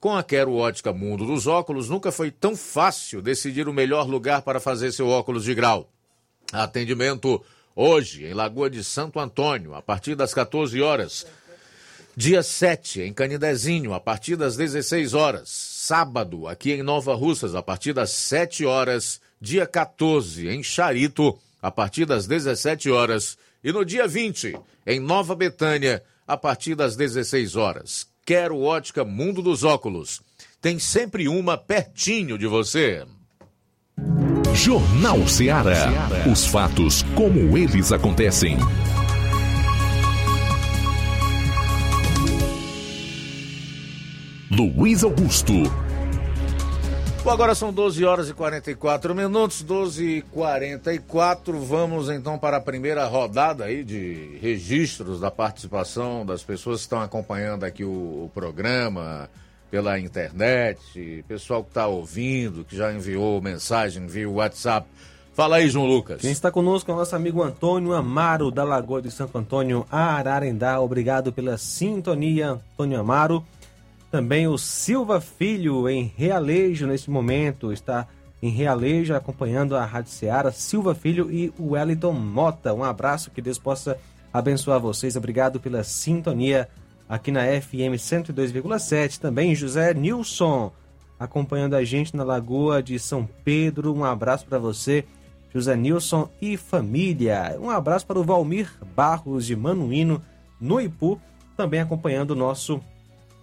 Com 0.00 0.16
a 0.16 0.22
Quero 0.22 0.54
Ótica 0.54 0.94
Mundo 0.94 1.26
dos 1.26 1.46
Óculos, 1.46 1.90
nunca 1.90 2.10
foi 2.10 2.30
tão 2.30 2.56
fácil 2.56 3.20
decidir 3.20 3.68
o 3.68 3.72
melhor 3.72 4.08
lugar 4.08 4.40
para 4.40 4.58
fazer 4.58 4.92
seu 4.92 5.06
óculos 5.06 5.44
de 5.44 5.54
grau. 5.54 5.90
Atendimento 6.50 7.44
hoje 7.76 8.24
em 8.24 8.32
Lagoa 8.32 8.70
de 8.70 8.82
Santo 8.82 9.20
Antônio, 9.20 9.74
a 9.74 9.82
partir 9.82 10.14
das 10.14 10.32
14 10.32 10.80
horas. 10.80 11.26
Dia 12.16 12.42
7, 12.42 13.02
em 13.02 13.12
Canidezinho, 13.12 13.92
a 13.92 14.00
partir 14.00 14.36
das 14.36 14.56
16 14.56 15.12
horas. 15.12 15.50
Sábado, 15.50 16.48
aqui 16.48 16.72
em 16.72 16.82
Nova 16.82 17.14
Russas, 17.14 17.54
a 17.54 17.62
partir 17.62 17.92
das 17.92 18.08
7 18.10 18.64
horas. 18.64 19.20
Dia 19.38 19.66
14, 19.66 20.48
em 20.48 20.62
Charito, 20.62 21.38
a 21.60 21.70
partir 21.70 22.06
das 22.06 22.26
17 22.26 22.90
horas. 22.90 23.36
E 23.62 23.70
no 23.70 23.84
dia 23.84 24.08
20, 24.08 24.58
em 24.86 24.98
Nova 24.98 25.34
Betânia, 25.34 26.02
a 26.26 26.38
partir 26.38 26.74
das 26.74 26.96
16 26.96 27.54
horas. 27.54 28.09
Quero 28.30 28.60
Ótica 28.60 29.04
Mundo 29.04 29.42
dos 29.42 29.64
Óculos. 29.64 30.22
Tem 30.62 30.78
sempre 30.78 31.26
uma 31.26 31.58
pertinho 31.58 32.38
de 32.38 32.46
você. 32.46 33.04
Jornal 34.54 35.26
Ceará. 35.26 35.88
Os 36.30 36.46
fatos 36.46 37.02
como 37.16 37.58
eles 37.58 37.90
acontecem. 37.90 38.56
Luiz 44.48 45.02
Augusto. 45.02 45.54
Bom, 47.22 47.30
agora 47.30 47.54
são 47.54 47.70
12 47.70 48.02
horas 48.02 48.30
e 48.30 48.34
44 48.34 49.14
minutos, 49.14 49.60
12 49.62 50.04
e 50.04 50.22
44. 50.22 51.60
Vamos 51.60 52.08
então 52.08 52.38
para 52.38 52.56
a 52.56 52.60
primeira 52.60 53.06
rodada 53.06 53.64
aí 53.64 53.84
de 53.84 54.38
registros 54.40 55.20
da 55.20 55.30
participação 55.30 56.24
das 56.24 56.42
pessoas 56.42 56.78
que 56.78 56.84
estão 56.84 57.02
acompanhando 57.02 57.64
aqui 57.64 57.84
o, 57.84 57.90
o 58.24 58.30
programa 58.32 59.28
pela 59.70 60.00
internet, 60.00 61.22
pessoal 61.28 61.62
que 61.62 61.70
está 61.70 61.86
ouvindo, 61.86 62.64
que 62.64 62.74
já 62.74 62.90
enviou 62.90 63.40
mensagem 63.42 64.06
via 64.06 64.28
WhatsApp. 64.28 64.88
Fala 65.34 65.56
aí, 65.56 65.68
João 65.68 65.86
Lucas. 65.86 66.22
Quem 66.22 66.32
está 66.32 66.50
conosco 66.50 66.90
é 66.90 66.94
o 66.94 66.96
nosso 66.96 67.14
amigo 67.14 67.42
Antônio 67.42 67.92
Amaro, 67.92 68.50
da 68.50 68.64
Lagoa 68.64 69.00
de 69.00 69.10
Santo 69.10 69.36
Antônio, 69.36 69.86
Ararendá. 69.90 70.80
Obrigado 70.80 71.32
pela 71.32 71.56
sintonia, 71.58 72.52
Antônio 72.52 72.98
Amaro. 72.98 73.44
Também 74.10 74.48
o 74.48 74.58
Silva 74.58 75.20
Filho, 75.20 75.88
em 75.88 76.12
Realejo, 76.16 76.86
neste 76.86 77.08
momento, 77.10 77.72
está 77.72 78.08
em 78.42 78.50
Realejo, 78.50 79.14
acompanhando 79.14 79.76
a 79.76 79.84
Rádio 79.84 80.10
Ceará. 80.10 80.50
Silva 80.50 80.94
Filho 80.94 81.30
e 81.30 81.52
o 81.56 81.72
Wellington 81.72 82.12
Mota. 82.12 82.74
Um 82.74 82.82
abraço, 82.82 83.30
que 83.30 83.40
Deus 83.40 83.58
possa 83.58 83.96
abençoar 84.32 84.80
vocês. 84.80 85.14
Obrigado 85.14 85.60
pela 85.60 85.84
sintonia 85.84 86.68
aqui 87.08 87.30
na 87.30 87.42
FM 87.42 87.94
102,7. 87.96 89.20
Também 89.20 89.54
José 89.54 89.94
Nilson, 89.94 90.72
acompanhando 91.18 91.74
a 91.74 91.84
gente 91.84 92.16
na 92.16 92.24
Lagoa 92.24 92.82
de 92.82 92.98
São 92.98 93.28
Pedro. 93.44 93.94
Um 93.94 94.04
abraço 94.04 94.44
para 94.44 94.58
você, 94.58 95.04
José 95.54 95.76
Nilson 95.76 96.28
e 96.42 96.56
família. 96.56 97.56
Um 97.60 97.70
abraço 97.70 98.06
para 98.06 98.18
o 98.18 98.24
Valmir 98.24 98.72
Barros 98.96 99.46
de 99.46 99.54
Manuíno, 99.54 100.20
no 100.60 100.80
Ipu, 100.80 101.20
também 101.56 101.80
acompanhando 101.80 102.30
o 102.30 102.36
nosso 102.36 102.80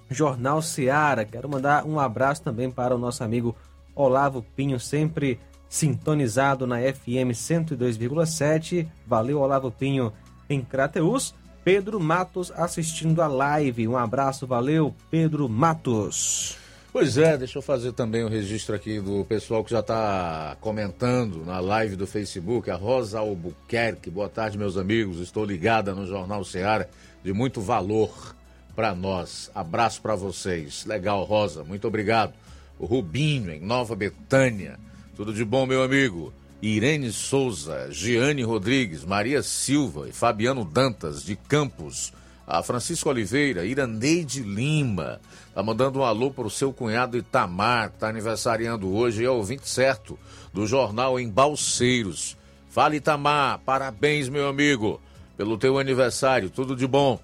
Jornal 0.09 0.61
Seara. 0.61 1.25
Quero 1.25 1.49
mandar 1.49 1.85
um 1.85 1.99
abraço 1.99 2.41
também 2.41 2.69
para 2.69 2.95
o 2.95 2.97
nosso 2.97 3.23
amigo 3.23 3.55
Olavo 3.95 4.45
Pinho, 4.55 4.79
sempre 4.79 5.39
sintonizado 5.69 6.65
na 6.65 6.77
FM 6.77 7.33
102,7. 7.33 8.87
Valeu, 9.05 9.39
Olavo 9.39 9.71
Pinho, 9.71 10.13
em 10.49 10.61
Crateus. 10.61 11.33
Pedro 11.63 11.99
Matos 11.99 12.51
assistindo 12.55 13.21
a 13.21 13.27
live. 13.27 13.87
Um 13.87 13.97
abraço, 13.97 14.47
valeu, 14.47 14.95
Pedro 15.11 15.49
Matos. 15.49 16.57
Pois 16.93 17.17
é, 17.17 17.37
deixa 17.37 17.57
eu 17.57 17.61
fazer 17.61 17.91
também 17.91 18.23
o 18.23 18.29
registro 18.29 18.73
aqui 18.73 19.01
do 19.01 19.25
pessoal 19.25 19.63
que 19.63 19.71
já 19.71 19.81
está 19.81 20.55
comentando 20.61 21.45
na 21.45 21.59
live 21.59 21.97
do 21.97 22.07
Facebook, 22.07 22.71
a 22.71 22.75
Rosa 22.75 23.19
Albuquerque. 23.19 24.09
Boa 24.09 24.29
tarde, 24.29 24.57
meus 24.57 24.77
amigos. 24.77 25.19
Estou 25.19 25.43
ligada 25.43 25.93
no 25.93 26.07
Jornal 26.07 26.43
Seara 26.45 26.89
de 27.23 27.33
muito 27.33 27.59
valor 27.59 28.33
para 28.77 28.93
nós. 28.93 29.49
Abraço 29.55 29.99
para 30.03 30.15
vocês. 30.15 30.85
Legal, 30.85 31.23
Rosa, 31.23 31.63
muito 31.63 31.87
obrigado. 31.87 32.35
O 32.77 32.85
Rubinho, 32.85 33.51
em 33.51 33.59
Nova 33.59 33.95
Betânia. 33.95 34.77
Tudo 35.15 35.33
de 35.33 35.43
bom, 35.43 35.65
meu 35.65 35.81
amigo. 35.81 36.31
Irene 36.61 37.11
Souza, 37.11 37.87
Giane 37.89 38.43
Rodrigues, 38.43 39.03
Maria 39.03 39.41
Silva 39.41 40.07
e 40.07 40.11
Fabiano 40.11 40.63
Dantas, 40.63 41.23
de 41.23 41.35
Campos. 41.35 42.13
A 42.45 42.61
Francisco 42.61 43.09
Oliveira, 43.09 43.65
Iraneide 43.65 44.43
Lima. 44.43 45.19
Tá 45.55 45.63
mandando 45.63 45.97
um 45.99 46.03
alô 46.03 46.29
pro 46.29 46.47
seu 46.47 46.71
cunhado 46.71 47.17
Itamar, 47.17 47.89
que 47.89 47.97
tá 47.97 48.09
aniversariando 48.09 48.93
hoje 48.95 49.25
é 49.25 49.29
ouvinte 49.29 49.67
certo 49.67 50.19
do 50.53 50.67
jornal 50.67 51.19
em 51.19 51.27
Balseiros. 51.27 52.37
Fala 52.69 52.95
Itamar, 52.95 53.59
parabéns, 53.65 54.29
meu 54.29 54.47
amigo, 54.47 55.01
pelo 55.35 55.57
teu 55.57 55.79
aniversário, 55.79 56.51
tudo 56.51 56.75
de 56.75 56.85
bom. 56.85 57.19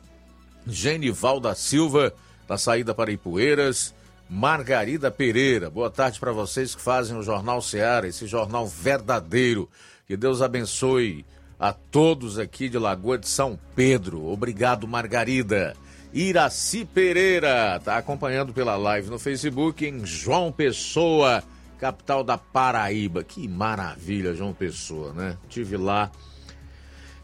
Genival 0.66 1.40
da 1.40 1.56
Silva, 1.56 2.14
da 2.48 2.58
saída 2.58 2.94
para 2.94 3.12
Ipueiras. 3.12 3.94
Margarida 4.30 5.12
Pereira, 5.12 5.70
boa 5.70 5.92
tarde 5.92 6.20
para 6.20 6.32
vocês 6.32 6.74
que 6.74 6.82
fazem 6.82 7.16
o 7.16 7.22
Jornal 7.22 7.62
Seara, 7.62 8.08
esse 8.08 8.26
jornal 8.26 8.66
verdadeiro. 8.66 9.70
Que 10.08 10.18
Deus 10.18 10.42
abençoe 10.42 11.26
a 11.60 11.72
todos 11.72 12.40
aqui 12.40 12.68
de 12.68 12.78
Lagoa 12.78 13.18
de 13.18 13.28
São 13.28 13.60
Pedro. 13.76 14.26
Obrigado, 14.26 14.88
Margarida. 14.88 15.76
Iraci 16.14 16.86
Pereira, 16.86 17.80
tá 17.84 17.98
acompanhando 17.98 18.54
pela 18.54 18.76
live 18.76 19.10
no 19.10 19.20
Facebook 19.20 19.86
em 19.86 20.06
João 20.06 20.52
Pessoa, 20.52 21.44
capital 21.80 22.24
da 22.24 22.38
Paraíba. 22.38 23.24
Que 23.24 23.48
maravilha, 23.48 24.36
João 24.36 24.54
Pessoa, 24.54 25.14
né? 25.14 25.38
Tive 25.50 25.76
lá 25.78 26.12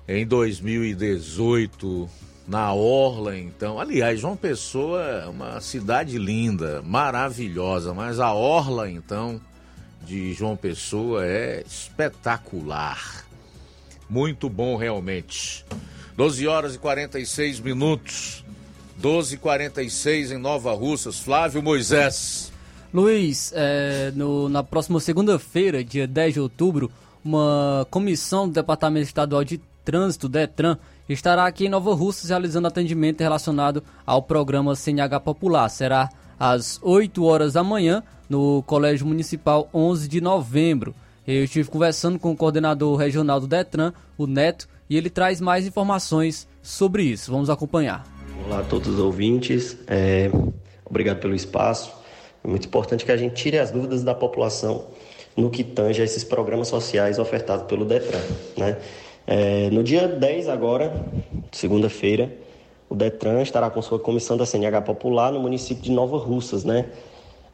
em 0.08 0.26
2018 0.26 2.10
na 2.50 2.74
Orla, 2.74 3.38
então. 3.38 3.80
Aliás, 3.80 4.20
João 4.20 4.36
Pessoa 4.36 5.04
é 5.04 5.28
uma 5.28 5.62
cidade 5.62 6.18
linda, 6.18 6.82
maravilhosa, 6.82 7.94
mas 7.94 8.20
a 8.20 8.34
Orla, 8.34 8.90
então, 8.90 9.40
de 10.04 10.34
João 10.34 10.58
Pessoa 10.58 11.24
é 11.24 11.64
espetacular. 11.64 13.24
Muito 14.10 14.50
bom, 14.50 14.76
realmente. 14.76 15.64
12 16.18 16.48
horas 16.48 16.74
e 16.74 16.80
46 16.80 17.60
minutos. 17.60 18.44
12 18.98 19.36
e 19.36 19.38
46 19.38 20.32
em 20.32 20.38
Nova 20.40 20.74
Russas. 20.74 21.20
Flávio 21.20 21.62
Moisés. 21.62 22.52
Luiz, 22.92 23.54
é, 23.56 24.12
no, 24.16 24.50
na 24.50 24.64
próxima 24.64 25.00
segunda-feira, 25.00 25.84
dia 25.84 26.08
10 26.08 26.34
de 26.34 26.40
outubro, 26.40 26.92
uma 27.24 27.86
comissão 27.92 28.48
do 28.48 28.56
Departamento 28.56 29.06
Estadual 29.06 29.44
de 29.44 29.62
Trânsito, 29.86 30.28
DETRAN, 30.28 30.80
estará 31.14 31.46
aqui 31.46 31.66
em 31.66 31.70
Nova 31.70 31.94
Russas 31.94 32.30
realizando 32.30 32.68
atendimento 32.68 33.22
relacionado 33.22 33.84
ao 34.06 34.22
programa 34.22 34.76
CNH 34.76 35.20
Popular. 35.20 35.70
Será 35.70 36.10
às 36.40 36.80
8 36.82 37.24
horas 37.24 37.54
da 37.54 37.64
manhã 37.64 38.04
no 38.30 38.64
Colégio 38.64 39.08
Municipal 39.08 39.68
11 39.74 40.08
de 40.08 40.22
novembro. 40.22 40.94
Eu 41.28 41.44
estive 41.44 41.70
conversando 41.70 42.18
com 42.18 42.32
o 42.32 42.36
coordenador 42.36 42.96
regional 42.96 43.40
do 43.40 43.48
Detran, 43.48 43.94
o 44.18 44.26
Neto, 44.26 44.68
e 44.90 44.98
ele 44.98 45.10
traz 45.10 45.42
mais 45.42 45.68
informações 45.68 46.48
sobre 46.62 47.04
isso. 47.04 47.32
Vamos 47.32 47.50
acompanhar. 47.50 48.06
Olá 48.46 48.60
a 48.60 48.64
todos 48.64 48.88
os 48.88 49.00
ouvintes, 49.00 49.78
é, 49.88 50.32
obrigado 50.86 51.20
pelo 51.20 51.36
espaço. 51.36 51.92
É 52.44 52.48
muito 52.48 52.68
importante 52.68 53.06
que 53.06 53.12
a 53.12 53.18
gente 53.18 53.36
tire 53.36 53.60
as 53.60 53.70
dúvidas 53.70 54.02
da 54.04 54.16
população 54.16 54.88
no 55.36 55.50
que 55.50 55.64
tange 55.64 56.02
a 56.02 56.06
esses 56.06 56.24
programas 56.24 56.68
sociais 56.68 57.20
ofertados 57.20 57.66
pelo 57.66 57.86
Detran. 57.86 58.22
Né? 58.58 58.78
É, 59.32 59.70
no 59.70 59.84
dia 59.84 60.08
10 60.08 60.50
agora, 60.50 60.92
segunda-feira, 61.52 62.36
o 62.90 62.96
Detran 62.96 63.44
estará 63.44 63.70
com 63.70 63.80
sua 63.80 64.00
comissão 64.00 64.36
da 64.36 64.44
CNH 64.44 64.82
Popular 64.82 65.32
no 65.32 65.40
município 65.40 65.84
de 65.84 65.92
Nova 65.92 66.18
Russas, 66.18 66.66
né? 66.66 66.90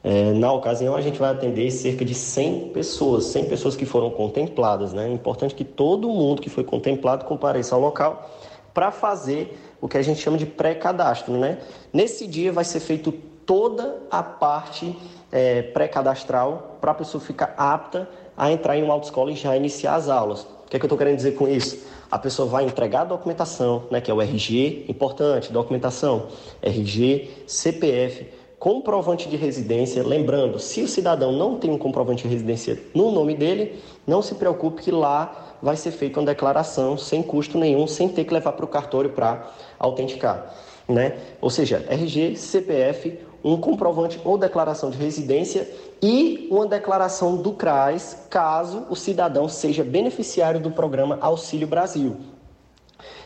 É, 0.01 0.32
na 0.32 0.53
ocasião, 0.53 0.95
a 0.95 1.01
gente 1.01 1.19
vai 1.19 1.32
atender 1.32 1.69
cerca 1.71 2.05
de 2.05 2.13
100 2.13 2.69
pessoas, 2.69 3.26
100 3.26 3.49
pessoas 3.49 3.76
que 3.76 3.86
foram 3.86 4.09
contempladas. 4.09 4.93
Né? 4.93 5.09
É 5.09 5.11
importante 5.11 5.53
que 5.53 5.65
todo 5.65 6.07
mundo 6.07 6.41
que 6.41 6.49
foi 6.49 6.63
contemplado 6.63 7.26
compareça 7.26 7.76
ao 7.76 7.82
local 7.82 8.30
para 8.73 8.89
fazer 8.89 9.59
o 9.82 9.89
que 9.89 9.97
a 9.97 10.01
gente 10.01 10.21
chama 10.21 10.38
de 10.38 10.45
pré-cadastro. 10.45 11.34
Né? 11.34 11.57
Nesse 11.91 12.26
dia 12.26 12.53
vai 12.53 12.63
ser 12.63 12.80
feito 12.80 13.11
toda 13.45 13.97
a 14.09 14.23
parte 14.23 14.95
é, 15.30 15.61
pré-cadastral 15.61 16.78
para 16.80 16.91
a 16.91 16.95
pessoa 16.95 17.21
ficar 17.21 17.53
apta 17.57 18.07
a 18.38 18.49
entrar 18.49 18.78
em 18.78 18.84
uma 18.84 18.93
autoescola 18.93 19.30
e 19.32 19.36
já 19.36 19.57
iniciar 19.57 19.95
as 19.95 20.07
aulas. 20.07 20.47
Que, 20.76 20.78
é 20.78 20.80
que 20.80 20.86
eu 20.86 20.88
estou 20.88 20.97
querendo 20.97 21.15
dizer 21.15 21.36
com 21.36 21.47
isso? 21.47 21.86
A 22.11 22.19
pessoa 22.19 22.49
vai 22.49 22.65
entregar 22.65 23.01
a 23.01 23.05
documentação, 23.05 23.84
né, 23.89 24.01
que 24.01 24.11
é 24.11 24.13
o 24.13 24.21
RG, 24.21 24.84
importante, 24.89 25.49
documentação, 25.49 26.28
RG, 26.61 27.30
CPF, 27.47 28.28
comprovante 28.59 29.30
de 29.30 29.38
residência. 29.38 30.05
Lembrando, 30.05 30.59
se 30.59 30.82
o 30.82 30.88
cidadão 30.88 31.32
não 31.32 31.57
tem 31.57 31.71
um 31.71 31.78
comprovante 31.78 32.23
de 32.23 32.30
residência 32.30 32.78
no 32.93 33.09
nome 33.09 33.36
dele, 33.36 33.80
não 34.05 34.21
se 34.21 34.36
preocupe 34.36 34.84
que 34.84 34.91
lá 34.91 35.55
vai 35.61 35.78
ser 35.78 35.91
feita 35.91 36.19
uma 36.19 36.26
declaração 36.26 36.97
sem 36.97 37.23
custo 37.23 37.57
nenhum, 37.57 37.88
sem 37.88 38.09
ter 38.09 38.26
que 38.26 38.34
levar 38.34 38.51
para 38.51 38.65
o 38.65 38.67
cartório 38.67 39.11
para 39.11 39.49
autenticar. 39.80 40.53
Né? 40.89 41.17
Ou 41.39 41.49
seja, 41.49 41.86
RG, 41.89 42.36
CPF, 42.36 43.17
um 43.45 43.57
comprovante 43.57 44.19
ou 44.25 44.39
declaração 44.39 44.89
de 44.89 44.97
residência 44.97 45.69
e 46.01 46.47
uma 46.49 46.65
declaração 46.65 47.37
do 47.37 47.53
CRAS, 47.53 48.25
caso 48.27 48.87
o 48.89 48.95
cidadão 48.95 49.47
seja 49.47 49.83
beneficiário 49.83 50.59
do 50.59 50.71
programa 50.71 51.19
Auxílio 51.21 51.67
Brasil. 51.67 52.17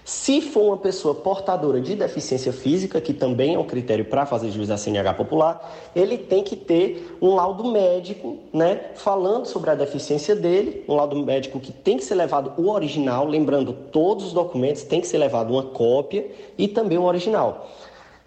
Se 0.04 0.42
for 0.42 0.64
uma 0.64 0.78
pessoa 0.78 1.16
portadora 1.16 1.80
de 1.80 1.96
deficiência 1.96 2.52
física, 2.52 3.00
que 3.00 3.14
também 3.14 3.56
é 3.56 3.60
um 3.60 3.64
critério 3.64 4.04
para 4.04 4.26
fazer 4.26 4.52
juiz 4.52 4.68
da 4.68 4.76
CNH 4.76 5.14
popular, 5.14 5.72
ele 5.96 6.18
tem 6.18 6.44
que 6.44 6.56
ter 6.56 7.18
um 7.22 7.36
laudo 7.36 7.64
médico, 7.72 8.40
né, 8.52 8.92
falando 8.96 9.46
sobre 9.46 9.70
a 9.70 9.76
deficiência 9.76 10.36
dele, 10.36 10.84
um 10.90 10.96
laudo 10.96 11.16
médico 11.16 11.60
que 11.60 11.72
tem 11.72 11.96
que 11.96 12.04
ser 12.04 12.16
levado 12.16 12.54
o 12.58 12.70
original, 12.72 13.26
lembrando, 13.26 13.72
todos 13.72 14.26
os 14.26 14.34
documentos 14.34 14.84
tem 14.84 15.00
que 15.00 15.08
ser 15.08 15.20
levado 15.20 15.54
uma 15.54 15.64
cópia 15.64 16.30
e 16.58 16.68
também 16.68 16.98
um 16.98 17.06
original. 17.06 17.70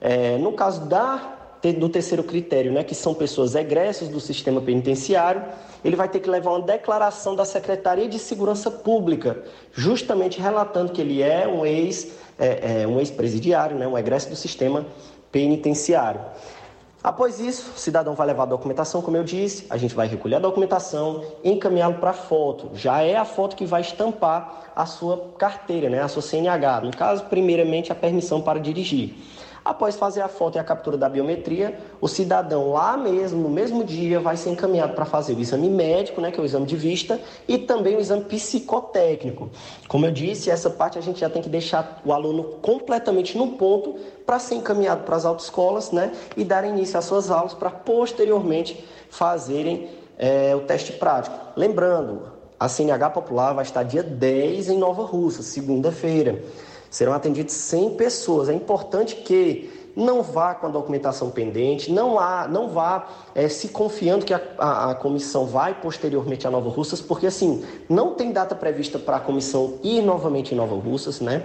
É, 0.00 0.38
no 0.38 0.52
caso 0.52 0.86
da 0.86 1.41
do 1.70 1.88
terceiro 1.88 2.24
critério, 2.24 2.72
né, 2.72 2.82
que 2.82 2.94
são 2.94 3.14
pessoas 3.14 3.54
egressas 3.54 4.08
do 4.08 4.18
sistema 4.18 4.60
penitenciário, 4.60 5.44
ele 5.84 5.94
vai 5.94 6.08
ter 6.08 6.18
que 6.18 6.28
levar 6.28 6.50
uma 6.50 6.62
declaração 6.62 7.36
da 7.36 7.44
Secretaria 7.44 8.08
de 8.08 8.18
Segurança 8.18 8.68
Pública, 8.68 9.44
justamente 9.72 10.40
relatando 10.40 10.90
que 10.90 11.00
ele 11.00 11.22
é 11.22 11.46
um 11.46 11.64
ex, 11.64 12.08
é, 12.36 12.82
é, 12.82 12.86
um 12.86 12.98
ex-presidiário, 12.98 13.76
né, 13.76 13.86
um 13.86 13.96
egresso 13.96 14.28
do 14.28 14.34
sistema 14.34 14.84
penitenciário. 15.30 16.20
Após 17.02 17.40
isso, 17.40 17.72
o 17.76 17.78
cidadão 17.78 18.14
vai 18.14 18.26
levar 18.28 18.44
a 18.44 18.46
documentação, 18.46 19.02
como 19.02 19.16
eu 19.16 19.24
disse, 19.24 19.66
a 19.68 19.76
gente 19.76 19.94
vai 19.94 20.06
recolher 20.06 20.36
a 20.36 20.38
documentação, 20.38 21.24
encaminhá-lo 21.42 21.94
para 21.94 22.10
a 22.10 22.14
foto. 22.14 22.70
Já 22.74 23.02
é 23.02 23.16
a 23.16 23.24
foto 23.24 23.56
que 23.56 23.66
vai 23.66 23.80
estampar 23.80 24.70
a 24.74 24.86
sua 24.86 25.32
carteira, 25.36 25.90
né, 25.90 26.00
a 26.00 26.06
sua 26.06 26.22
CNH. 26.22 26.80
No 26.82 26.96
caso, 26.96 27.24
primeiramente, 27.24 27.90
a 27.90 27.94
permissão 27.94 28.40
para 28.40 28.60
dirigir. 28.60 29.14
Após 29.64 29.94
fazer 29.94 30.22
a 30.22 30.28
foto 30.28 30.56
e 30.56 30.58
a 30.58 30.64
captura 30.64 30.96
da 30.96 31.08
biometria, 31.08 31.78
o 32.00 32.08
cidadão 32.08 32.72
lá 32.72 32.96
mesmo, 32.96 33.40
no 33.40 33.48
mesmo 33.48 33.84
dia, 33.84 34.18
vai 34.18 34.36
ser 34.36 34.50
encaminhado 34.50 34.94
para 34.94 35.04
fazer 35.04 35.34
o 35.34 35.40
exame 35.40 35.70
médico, 35.70 36.20
né, 36.20 36.32
que 36.32 36.40
é 36.40 36.42
o 36.42 36.44
exame 36.44 36.66
de 36.66 36.76
vista, 36.76 37.20
e 37.46 37.58
também 37.58 37.96
o 37.96 38.00
exame 38.00 38.24
psicotécnico. 38.24 39.50
Como 39.86 40.04
eu 40.04 40.10
disse, 40.10 40.50
essa 40.50 40.68
parte 40.68 40.98
a 40.98 41.00
gente 41.00 41.20
já 41.20 41.30
tem 41.30 41.40
que 41.40 41.48
deixar 41.48 42.02
o 42.04 42.12
aluno 42.12 42.42
completamente 42.60 43.38
no 43.38 43.52
ponto 43.52 43.94
para 44.26 44.40
ser 44.40 44.56
encaminhado 44.56 45.04
para 45.04 45.14
as 45.14 45.24
autoescolas 45.24 45.92
né, 45.92 46.12
e 46.36 46.42
dar 46.42 46.64
início 46.64 46.98
às 46.98 47.04
suas 47.04 47.30
aulas 47.30 47.54
para 47.54 47.70
posteriormente 47.70 48.84
fazerem 49.10 49.88
é, 50.18 50.56
o 50.56 50.60
teste 50.62 50.92
prático. 50.92 51.36
Lembrando, 51.56 52.32
a 52.58 52.68
CNH 52.68 53.10
Popular 53.10 53.52
vai 53.52 53.64
estar 53.64 53.84
dia 53.84 54.02
10 54.02 54.70
em 54.70 54.78
Nova 54.78 55.04
Russa, 55.04 55.42
segunda-feira 55.42 56.42
serão 56.92 57.14
atendidas 57.14 57.52
100 57.52 57.94
pessoas. 57.96 58.48
É 58.50 58.52
importante 58.52 59.16
que 59.16 59.72
não 59.96 60.22
vá 60.22 60.54
com 60.54 60.66
a 60.66 60.70
documentação 60.70 61.30
pendente, 61.30 61.90
não, 61.90 62.18
há, 62.18 62.46
não 62.46 62.68
vá 62.68 63.08
é, 63.34 63.48
se 63.48 63.68
confiando 63.68 64.24
que 64.24 64.32
a, 64.32 64.40
a, 64.58 64.90
a, 64.90 64.94
comissão 64.94 65.46
vai 65.46 65.74
posteriormente 65.74 66.46
a 66.46 66.50
Nova 66.50 66.70
Russas, 66.70 67.00
porque 67.00 67.26
assim, 67.26 67.64
não 67.88 68.14
tem 68.14 68.30
data 68.30 68.54
prevista 68.54 68.98
para 68.98 69.16
a 69.16 69.20
comissão 69.20 69.78
ir 69.82 70.02
novamente 70.02 70.54
em 70.54 70.56
Nova 70.56 70.74
Russas, 70.74 71.20
né? 71.20 71.44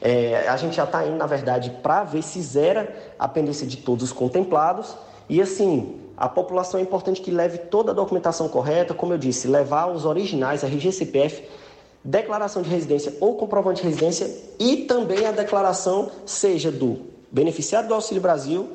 É, 0.00 0.48
a 0.48 0.56
gente 0.56 0.76
já 0.76 0.84
está 0.84 1.06
indo, 1.06 1.16
na 1.16 1.26
verdade, 1.26 1.70
para 1.82 2.04
ver 2.04 2.22
se 2.22 2.40
zera 2.40 2.94
a 3.18 3.26
pendência 3.26 3.66
de 3.66 3.78
todos 3.78 4.04
os 4.04 4.12
contemplados. 4.12 4.96
E 5.28 5.40
assim, 5.42 5.98
a 6.16 6.28
população 6.28 6.78
é 6.78 6.82
importante 6.82 7.20
que 7.20 7.30
leve 7.30 7.58
toda 7.58 7.90
a 7.90 7.94
documentação 7.94 8.48
correta, 8.48 8.94
como 8.94 9.12
eu 9.12 9.18
disse, 9.18 9.48
levar 9.48 9.86
os 9.86 10.04
originais, 10.04 10.62
a 10.62 10.66
RGCPF, 10.66 11.48
declaração 12.04 12.62
de 12.62 12.70
residência 12.70 13.14
ou 13.20 13.36
comprovante 13.36 13.82
de 13.82 13.88
residência 13.88 14.30
e 14.58 14.78
também 14.78 15.26
a 15.26 15.32
declaração 15.32 16.10
seja 16.24 16.70
do 16.70 17.00
beneficiário 17.30 17.88
do 17.88 17.94
Auxílio 17.94 18.22
Brasil, 18.22 18.68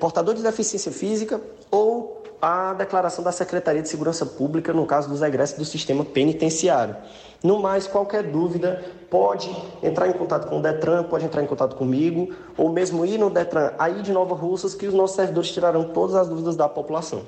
portador 0.00 0.34
de 0.34 0.42
deficiência 0.42 0.92
física 0.92 1.40
ou 1.70 2.22
a 2.40 2.74
declaração 2.74 3.24
da 3.24 3.32
Secretaria 3.32 3.82
de 3.82 3.88
Segurança 3.88 4.26
Pública 4.26 4.72
no 4.72 4.86
caso 4.86 5.08
dos 5.08 5.22
egressos 5.22 5.56
do 5.56 5.64
sistema 5.64 6.04
penitenciário. 6.04 6.96
No 7.42 7.58
mais, 7.60 7.86
qualquer 7.86 8.22
dúvida, 8.24 8.84
pode 9.10 9.50
entrar 9.82 10.08
em 10.08 10.12
contato 10.12 10.48
com 10.48 10.58
o 10.58 10.62
Detran, 10.62 11.04
pode 11.04 11.24
entrar 11.24 11.42
em 11.42 11.46
contato 11.46 11.76
comigo, 11.76 12.34
ou 12.56 12.68
mesmo 12.68 13.04
ir 13.04 13.18
no 13.18 13.30
Detran 13.30 13.72
aí 13.78 14.02
de 14.02 14.12
Nova 14.12 14.34
Russas, 14.34 14.74
que 14.74 14.86
os 14.86 14.94
nossos 14.94 15.16
servidores 15.16 15.50
tirarão 15.50 15.84
todas 15.84 16.14
as 16.14 16.28
dúvidas 16.28 16.56
da 16.56 16.68
população. 16.68 17.22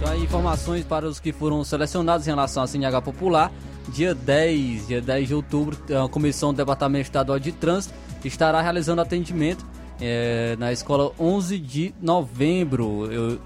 Então, 0.00 0.14
informações 0.14 0.84
para 0.84 1.08
os 1.08 1.18
que 1.18 1.32
foram 1.32 1.64
selecionados 1.64 2.24
em 2.26 2.30
relação 2.30 2.62
à 2.62 2.66
CNH 2.68 3.02
Popular. 3.02 3.50
Dia 3.88 4.14
10, 4.14 4.86
dia 4.86 5.00
10 5.00 5.26
de 5.26 5.34
outubro, 5.34 5.76
a 5.92 6.08
Comissão 6.08 6.52
do 6.52 6.56
Departamento 6.56 7.06
Estadual 7.06 7.38
de 7.40 7.50
Trânsito 7.50 7.92
estará 8.24 8.62
realizando 8.62 9.00
atendimento 9.00 9.66
é, 10.00 10.54
na 10.56 10.72
escola 10.72 11.10
11 11.18 11.58
de 11.58 11.94
novembro, 12.00 13.10
eu, 13.10 13.40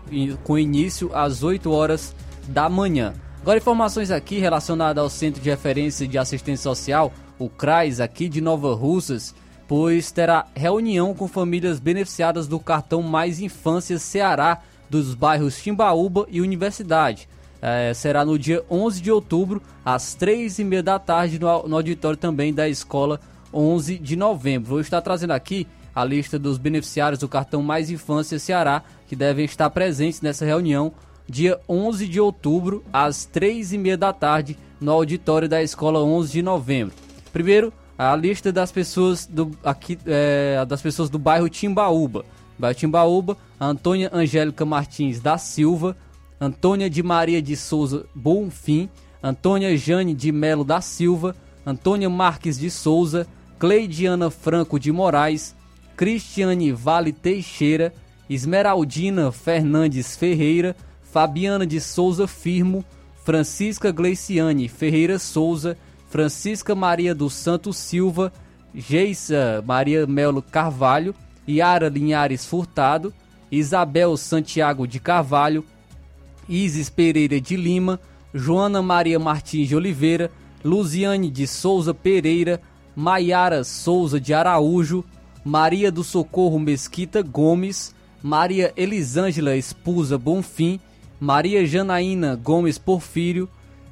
com 0.44 0.58
início 0.58 1.10
às 1.14 1.42
8 1.42 1.70
horas 1.70 2.14
da 2.48 2.68
manhã. 2.68 3.14
Agora, 3.40 3.56
informações 3.56 4.10
aqui 4.10 4.38
relacionadas 4.38 5.02
ao 5.02 5.08
Centro 5.08 5.40
de 5.40 5.48
Referência 5.48 6.06
de 6.06 6.18
Assistência 6.18 6.64
Social, 6.64 7.12
o 7.38 7.48
CRAS, 7.48 7.98
aqui 7.98 8.28
de 8.28 8.42
Nova 8.42 8.74
Russas 8.74 9.34
pois 9.74 10.12
terá 10.12 10.46
reunião 10.54 11.14
com 11.14 11.26
famílias 11.26 11.80
beneficiadas 11.80 12.46
do 12.46 12.60
cartão 12.60 13.00
Mais 13.00 13.40
Infância 13.40 13.98
Ceará 13.98 14.60
dos 14.92 15.14
bairros 15.14 15.56
Timbaúba 15.56 16.26
e 16.28 16.42
Universidade. 16.42 17.26
É, 17.62 17.94
será 17.94 18.26
no 18.26 18.38
dia 18.38 18.62
11 18.70 19.00
de 19.00 19.10
outubro, 19.10 19.62
às 19.82 20.14
3 20.14 20.58
e 20.58 20.64
meia 20.64 20.82
da 20.82 20.98
tarde, 20.98 21.38
no, 21.38 21.66
no 21.66 21.76
auditório 21.76 22.18
também 22.18 22.52
da 22.52 22.68
escola 22.68 23.18
11 23.54 23.98
de 23.98 24.16
novembro. 24.16 24.68
Vou 24.68 24.80
estar 24.80 25.00
trazendo 25.00 25.30
aqui 25.30 25.66
a 25.94 26.04
lista 26.04 26.38
dos 26.38 26.58
beneficiários 26.58 27.18
do 27.18 27.26
cartão 27.26 27.62
Mais 27.62 27.90
Infância 27.90 28.38
Ceará, 28.38 28.82
que 29.08 29.16
devem 29.16 29.46
estar 29.46 29.70
presentes 29.70 30.20
nessa 30.20 30.44
reunião, 30.44 30.92
dia 31.26 31.58
11 31.66 32.06
de 32.06 32.20
outubro, 32.20 32.84
às 32.92 33.24
3 33.24 33.72
e 33.72 33.78
meia 33.78 33.96
da 33.96 34.12
tarde, 34.12 34.58
no 34.78 34.92
auditório 34.92 35.48
da 35.48 35.62
escola 35.62 36.00
11 36.00 36.32
de 36.32 36.42
novembro. 36.42 36.94
Primeiro, 37.32 37.72
a 37.96 38.14
lista 38.14 38.52
das 38.52 38.70
pessoas 38.70 39.24
do, 39.24 39.52
aqui, 39.64 39.98
é, 40.04 40.62
das 40.66 40.82
pessoas 40.82 41.08
do 41.08 41.18
bairro 41.18 41.48
Timbaúba. 41.48 42.26
Bairro 42.58 42.76
Timbaúba, 42.76 43.38
Antônia 43.64 44.10
Angélica 44.12 44.64
Martins 44.64 45.20
da 45.20 45.38
Silva, 45.38 45.96
Antônia 46.40 46.90
de 46.90 47.00
Maria 47.00 47.40
de 47.40 47.54
Souza 47.54 48.04
Bonfim, 48.12 48.88
Antônia 49.22 49.76
Jane 49.76 50.14
de 50.14 50.32
Melo 50.32 50.64
da 50.64 50.80
Silva, 50.80 51.36
Antônia 51.64 52.10
Marques 52.10 52.58
de 52.58 52.68
Souza, 52.68 53.24
Cleidiana 53.60 54.30
Franco 54.30 54.80
de 54.80 54.90
Moraes, 54.90 55.54
Cristiane 55.96 56.72
Vale 56.72 57.12
Teixeira, 57.12 57.94
Esmeraldina 58.28 59.30
Fernandes 59.30 60.16
Ferreira, 60.16 60.74
Fabiana 61.00 61.64
de 61.64 61.80
Souza 61.80 62.26
Firmo, 62.26 62.84
Francisca 63.24 63.92
Gleiciane 63.92 64.66
Ferreira 64.66 65.20
Souza, 65.20 65.78
Francisca 66.08 66.74
Maria 66.74 67.14
dos 67.14 67.34
Santos 67.34 67.76
Silva, 67.76 68.32
Geisa 68.74 69.62
Maria 69.64 70.04
Melo 70.04 70.42
Carvalho, 70.42 71.14
Yara 71.48 71.88
Linhares 71.88 72.44
Furtado, 72.44 73.14
Isabel 73.52 74.16
Santiago 74.16 74.86
de 74.86 74.98
Carvalho, 74.98 75.62
Isis 76.48 76.88
Pereira 76.88 77.38
de 77.38 77.54
Lima, 77.54 78.00
Joana 78.32 78.80
Maria 78.80 79.18
Martins 79.18 79.68
de 79.68 79.76
Oliveira, 79.76 80.30
Luziane 80.64 81.30
de 81.30 81.46
Souza 81.46 81.92
Pereira, 81.92 82.62
Maiara 82.96 83.62
Souza 83.62 84.18
de 84.18 84.32
Araújo, 84.32 85.04
Maria 85.44 85.92
do 85.92 86.02
Socorro 86.02 86.58
Mesquita 86.58 87.20
Gomes, 87.20 87.94
Maria 88.22 88.72
Elisângela 88.74 89.54
Espusa 89.54 90.16
Bonfim, 90.16 90.80
Maria 91.20 91.66
Janaína 91.66 92.36
Gomes 92.36 92.78
Porfírio, 92.78 93.50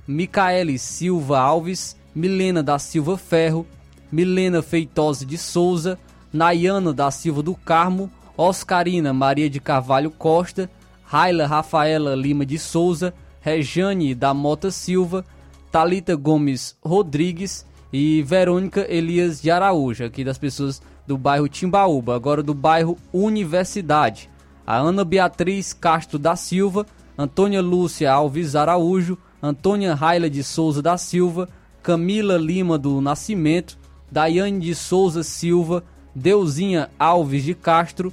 Micaele 0.08 0.78
Silva 0.78 1.38
Alves, 1.38 1.96
Milena 2.14 2.62
da 2.62 2.78
Silva 2.78 3.18
Ferro, 3.18 3.66
Milena 4.10 4.62
Feitosa 4.62 5.26
de 5.26 5.36
Souza, 5.36 5.98
Nayana 6.32 6.94
da 6.94 7.10
Silva 7.10 7.42
do 7.42 7.54
Carmo, 7.54 8.10
Oscarina 8.40 9.12
Maria 9.12 9.50
de 9.50 9.60
Carvalho 9.60 10.10
Costa, 10.10 10.70
Raila 11.04 11.46
Rafaela 11.46 12.16
Lima 12.16 12.46
de 12.46 12.58
Souza, 12.58 13.12
Rejane 13.38 14.14
da 14.14 14.32
Mota 14.32 14.70
Silva, 14.70 15.26
Talita 15.70 16.16
Gomes 16.16 16.74
Rodrigues 16.82 17.66
e 17.92 18.22
Verônica 18.22 18.86
Elias 18.88 19.42
de 19.42 19.50
Araújo, 19.50 20.06
aqui 20.06 20.24
das 20.24 20.38
pessoas 20.38 20.80
do 21.06 21.18
bairro 21.18 21.50
Timbaúba, 21.50 22.16
agora 22.16 22.42
do 22.42 22.54
bairro 22.54 22.96
Universidade. 23.12 24.30
A 24.66 24.78
Ana 24.78 25.04
Beatriz 25.04 25.74
Castro 25.74 26.18
da 26.18 26.34
Silva, 26.34 26.86
Antônia 27.18 27.60
Lúcia 27.60 28.10
Alves 28.10 28.56
Araújo, 28.56 29.18
Antônia 29.42 29.94
Raila 29.94 30.30
de 30.30 30.42
Souza 30.42 30.80
da 30.80 30.96
Silva, 30.96 31.46
Camila 31.82 32.38
Lima 32.38 32.78
do 32.78 33.02
Nascimento, 33.02 33.78
Daiane 34.10 34.60
de 34.60 34.74
Souza 34.74 35.22
Silva, 35.22 35.84
Deusinha 36.14 36.88
Alves 36.98 37.44
de 37.44 37.54
Castro, 37.54 38.10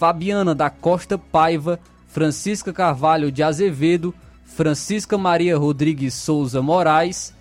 Fabiana 0.00 0.54
da 0.54 0.70
Costa 0.70 1.18
Paiva, 1.18 1.78
Francisca 2.08 2.72
Carvalho 2.72 3.30
de 3.30 3.42
Azevedo, 3.42 4.14
Francisca 4.46 5.18
Maria 5.18 5.58
Rodrigues 5.58 6.14
Souza 6.14 6.62
Moraes, 6.62 7.34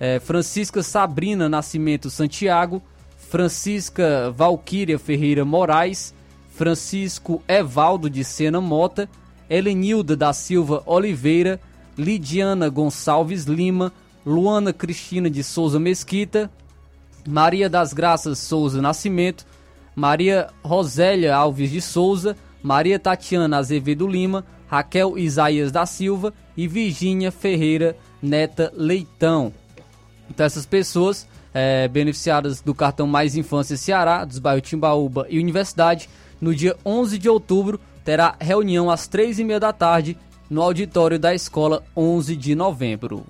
eh, 0.00 0.18
Francisca 0.18 0.82
Sabrina 0.82 1.46
Nascimento 1.46 2.08
Santiago, 2.08 2.80
Francisca 3.18 4.32
Valquíria 4.34 4.98
Ferreira 4.98 5.44
Moraes, 5.44 6.14
Francisco 6.54 7.42
Evaldo 7.46 8.08
de 8.08 8.24
Sena 8.24 8.62
Mota, 8.62 9.10
Helenilda 9.46 10.16
da 10.16 10.32
Silva 10.32 10.82
Oliveira, 10.86 11.60
Lidiana 11.98 12.70
Gonçalves 12.70 13.44
Lima, 13.44 13.92
Luana 14.24 14.72
Cristina 14.72 15.28
de 15.28 15.44
Souza 15.44 15.78
Mesquita, 15.78 16.50
Maria 17.28 17.68
das 17.68 17.92
Graças 17.92 18.38
Souza 18.38 18.80
Nascimento, 18.80 19.44
Maria 19.96 20.48
Rosélia 20.62 21.34
Alves 21.34 21.70
de 21.70 21.80
Souza, 21.80 22.36
Maria 22.62 22.98
Tatiana 22.98 23.56
Azevedo 23.56 24.06
Lima, 24.06 24.44
Raquel 24.68 25.16
Isaías 25.16 25.72
da 25.72 25.86
Silva 25.86 26.34
e 26.54 26.68
Virgínia 26.68 27.32
Ferreira 27.32 27.96
Neta 28.20 28.70
Leitão. 28.76 29.54
Então 30.28 30.44
essas 30.44 30.66
pessoas 30.66 31.26
é, 31.54 31.88
beneficiadas 31.88 32.60
do 32.60 32.74
cartão 32.74 33.06
Mais 33.06 33.36
Infância 33.36 33.76
Ceará, 33.76 34.22
dos 34.26 34.38
bairros 34.38 34.68
Timbaúba 34.68 35.26
e 35.30 35.38
Universidade, 35.38 36.10
no 36.38 36.54
dia 36.54 36.76
11 36.84 37.18
de 37.18 37.30
outubro 37.30 37.80
terá 38.04 38.36
reunião 38.38 38.90
às 38.90 39.08
três 39.08 39.38
e 39.38 39.44
meia 39.44 39.58
da 39.58 39.72
tarde 39.72 40.18
no 40.50 40.60
auditório 40.60 41.18
da 41.18 41.34
escola 41.34 41.82
11 41.96 42.36
de 42.36 42.54
novembro. 42.54 43.24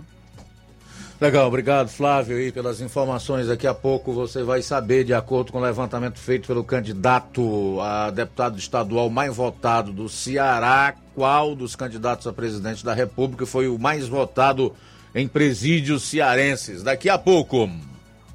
Legal, 1.19 1.49
obrigado 1.49 1.89
Flávio 1.89 2.37
aí 2.37 2.53
pelas 2.53 2.83
informações. 2.83 3.47
Daqui 3.47 3.67
a 3.67 3.73
pouco 3.73 4.13
você 4.13 4.43
vai 4.43 4.61
saber, 4.61 5.03
de 5.03 5.15
acordo 5.15 5.51
com 5.51 5.59
o 5.59 5.63
levantamento 5.63 6.19
feito 6.19 6.47
pelo 6.47 6.63
candidato 6.63 7.81
a 7.81 8.11
deputado 8.11 8.59
estadual 8.59 9.09
mais 9.09 9.35
votado 9.35 9.95
do 9.95 10.11
Ceará, 10.11 10.95
qual 11.15 11.57
dos 11.57 11.75
candidatos 11.75 12.27
a 12.27 12.35
presidente 12.35 12.85
da 12.85 12.93
República 12.93 13.47
foi 13.47 13.67
o 13.67 13.79
mais 13.79 14.07
votado 14.07 14.75
em 15.15 15.27
presídios 15.27 16.03
cearenses. 16.03 16.83
Daqui 16.83 17.09
a 17.09 17.17
pouco. 17.17 17.67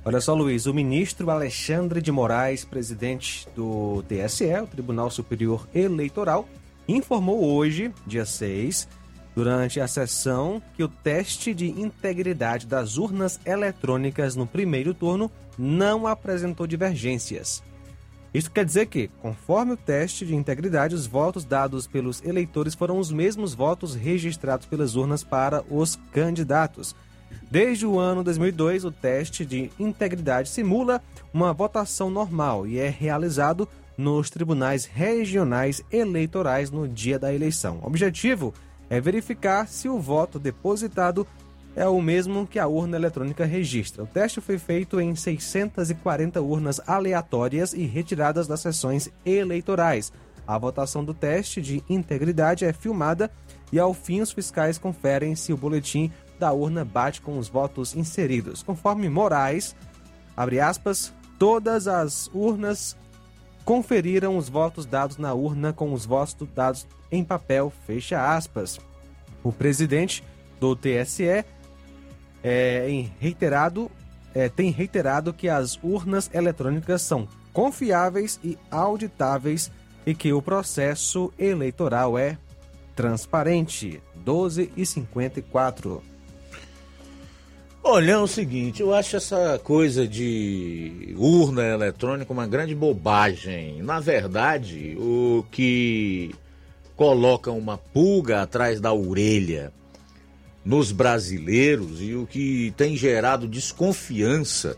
Olha 0.04 0.20
só, 0.20 0.34
Luiz, 0.34 0.66
o 0.66 0.74
ministro 0.74 1.30
Alexandre 1.30 2.02
de 2.02 2.12
Moraes, 2.12 2.66
presidente 2.66 3.48
do 3.56 4.04
TSE, 4.08 4.60
o 4.60 4.66
Tribunal 4.66 5.12
Superior 5.12 5.68
Eleitoral, 5.76 6.50
informou 6.88 7.46
hoje, 7.46 7.94
dia 8.08 8.26
6, 8.26 8.88
durante 9.36 9.80
a 9.80 9.88
sessão, 9.88 10.62
que 10.76 10.84
o 10.84 10.88
teste 10.88 11.54
de 11.54 11.70
integridade 11.70 12.68
das 12.68 12.98
urnas 12.98 13.40
eletrônicas 13.46 14.36
no 14.36 14.46
primeiro 14.46 14.94
turno 14.94 15.32
não 15.58 16.08
apresentou 16.08 16.68
divergências. 16.68 17.64
Isso 18.34 18.50
quer 18.50 18.64
dizer 18.64 18.86
que, 18.86 19.10
conforme 19.22 19.74
o 19.74 19.78
teste 19.78 20.26
de 20.26 20.34
integridade, 20.34 20.96
os 20.96 21.06
votos 21.06 21.44
dados 21.44 21.86
pelos 21.86 22.24
eleitores 22.24 22.74
foram 22.74 22.98
os 22.98 23.12
mesmos 23.12 23.54
votos 23.54 23.94
registrados 23.94 24.66
pelas 24.66 24.96
urnas 24.96 25.22
para 25.22 25.64
os 25.70 25.98
candidatos. 26.14 26.96
Desde 27.50 27.86
o 27.86 28.00
ano 28.00 28.24
2002, 28.24 28.86
o 28.86 28.92
teste 28.92 29.46
de 29.46 29.70
integridade 29.78 30.48
simula 30.48 31.02
uma 31.34 31.52
votação 31.52 32.10
normal 32.10 32.66
e 32.66 32.80
é 32.80 32.88
realizado 32.88 33.68
nos 33.98 34.30
tribunais 34.30 34.86
regionais 34.86 35.84
eleitorais 35.92 36.72
no 36.72 36.88
dia 36.88 37.20
da 37.20 37.34
eleição. 37.34 37.80
O 37.84 37.88
objetivo 37.88 38.54
verificar 39.00 39.68
se 39.68 39.88
o 39.88 40.00
voto 40.00 40.38
depositado 40.38 41.26
é 41.76 41.88
o 41.88 42.02
mesmo 42.02 42.46
que 42.46 42.60
a 42.60 42.68
urna 42.68 42.98
eletrônica 42.98 43.46
registra. 43.46 44.04
O 44.04 44.08
teste 44.08 44.42
foi 44.42 44.58
feito 44.58 45.00
em 45.00 45.16
640 45.16 46.42
urnas 46.42 46.82
aleatórias 46.86 47.74
e 47.74 47.86
retiradas 47.86 48.48
das 48.48 48.60
sessões 48.60 49.10
eleitorais. 49.26 50.12
A 50.46 50.58
votação 50.58 51.06
do 51.06 51.14
teste 51.14 51.62
de 51.62 51.84
integridade 51.90 52.66
é 52.66 52.74
filmada 52.74 53.32
e, 53.72 53.80
ao 53.80 53.94
fim, 53.94 54.20
os 54.20 54.32
fiscais 54.32 54.78
conferem 54.78 55.36
se 55.36 55.54
o 55.54 55.58
boletim 55.58 56.12
da 56.38 56.52
urna 56.52 56.84
bate 56.84 57.22
com 57.22 57.38
os 57.38 57.48
votos 57.48 57.96
inseridos. 57.96 58.64
Conforme 58.64 59.08
Moraes, 59.08 59.76
abre 60.36 60.60
aspas, 60.60 61.14
todas 61.40 61.88
as 61.88 62.30
urnas 62.34 62.98
conferiram 63.64 64.38
os 64.38 64.50
votos 64.50 64.86
dados 64.86 65.18
na 65.18 65.34
urna 65.34 65.74
com 65.74 65.94
os 65.94 66.06
votos 66.06 66.48
dados 66.54 66.88
em 67.12 67.24
papel, 67.24 67.72
fecha 67.86 68.36
aspas. 68.36 68.80
O 69.44 69.52
presidente 69.52 70.24
do 70.60 70.76
TSE 70.76 71.46
é, 72.44 73.06
reiterado, 73.20 73.90
é, 74.34 74.50
tem 74.50 74.72
reiterado 74.72 75.34
que 75.34 75.50
as 75.50 75.80
urnas 75.84 76.30
eletrônicas 76.34 77.02
são 77.02 77.28
confiáveis 77.54 78.40
e 78.44 78.58
auditáveis 78.70 79.72
e 80.06 80.16
que 80.16 80.32
o 80.34 80.42
processo 80.42 81.32
eleitoral 81.38 82.18
é 82.18 82.38
transparente. 82.96 84.02
12 84.16 84.72
e 84.78 84.86
54. 84.86 86.11
Olha, 87.84 88.12
é 88.12 88.18
o 88.18 88.28
seguinte, 88.28 88.80
eu 88.80 88.94
acho 88.94 89.16
essa 89.16 89.60
coisa 89.64 90.08
de 90.08 91.16
urna 91.18 91.66
eletrônica 91.66 92.32
uma 92.32 92.46
grande 92.46 92.76
bobagem. 92.76 93.82
Na 93.82 94.00
verdade, 94.00 94.96
o 95.00 95.44
que 95.50 96.36
coloca 96.96 97.52
uma 97.52 97.80
pulga 97.80 98.44
atrás 98.44 98.80
da 98.80 98.94
orelha 98.94 99.74
nos 100.64 100.92
brasileiros 100.92 102.00
e 102.00 102.14
o 102.14 102.28
que 102.28 102.72
tem 102.78 102.96
gerado 102.96 103.48
desconfiança 103.48 104.78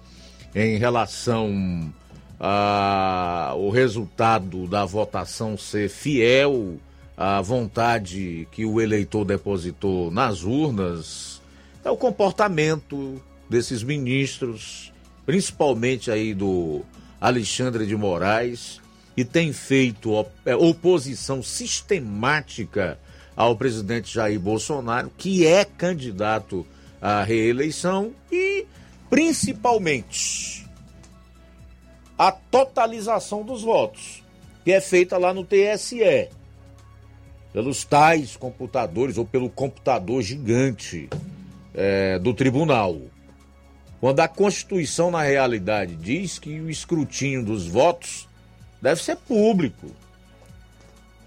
em 0.56 0.78
relação 0.78 1.94
a, 2.40 3.54
o 3.58 3.70
resultado 3.70 4.66
da 4.66 4.86
votação 4.86 5.58
ser 5.58 5.90
fiel 5.90 6.78
à 7.18 7.42
vontade 7.42 8.48
que 8.50 8.66
o 8.66 8.80
eleitor 8.80 9.26
depositou 9.26 10.10
nas 10.10 10.44
urnas, 10.44 11.42
é 11.84 11.90
o 11.90 11.98
comportamento 11.98 13.22
desses 13.50 13.84
ministros, 13.84 14.92
principalmente 15.26 16.10
aí 16.10 16.34
do 16.34 16.82
Alexandre 17.20 17.86
de 17.86 17.96
Moraes, 17.96 18.82
e 19.16 19.24
tem 19.24 19.54
feito 19.54 20.26
é, 20.46 20.56
oposição 20.56 21.44
sistemática 21.44 22.98
ao 23.36 23.56
presidente 23.56 24.14
Jair 24.14 24.40
Bolsonaro, 24.40 25.12
que 25.18 25.46
é 25.46 25.66
candidato 25.66 26.66
à 27.02 27.24
reeleição, 27.24 28.12
e 28.32 28.66
principalmente 29.10 30.68
a 32.18 32.32
totalização 32.32 33.44
dos 33.44 33.62
votos, 33.62 34.24
que 34.64 34.72
é 34.72 34.80
feita 34.80 35.18
lá 35.18 35.34
no 35.34 35.44
TSE, 35.44 36.30
pelos 37.52 37.84
tais 37.84 38.36
computadores 38.36 39.18
ou 39.18 39.26
pelo 39.26 39.50
computador 39.50 40.24
gigante 40.24 41.10
é, 41.74 42.20
do 42.20 42.34
tribunal. 42.34 43.00
Quando 44.00 44.20
a 44.20 44.28
Constituição, 44.28 45.10
na 45.10 45.22
realidade, 45.22 45.96
diz 45.96 46.38
que 46.38 46.60
o 46.60 46.70
escrutínio 46.70 47.44
dos 47.44 47.68
votos 47.68 48.28
deve 48.82 49.02
ser 49.02 49.16
público. 49.16 49.88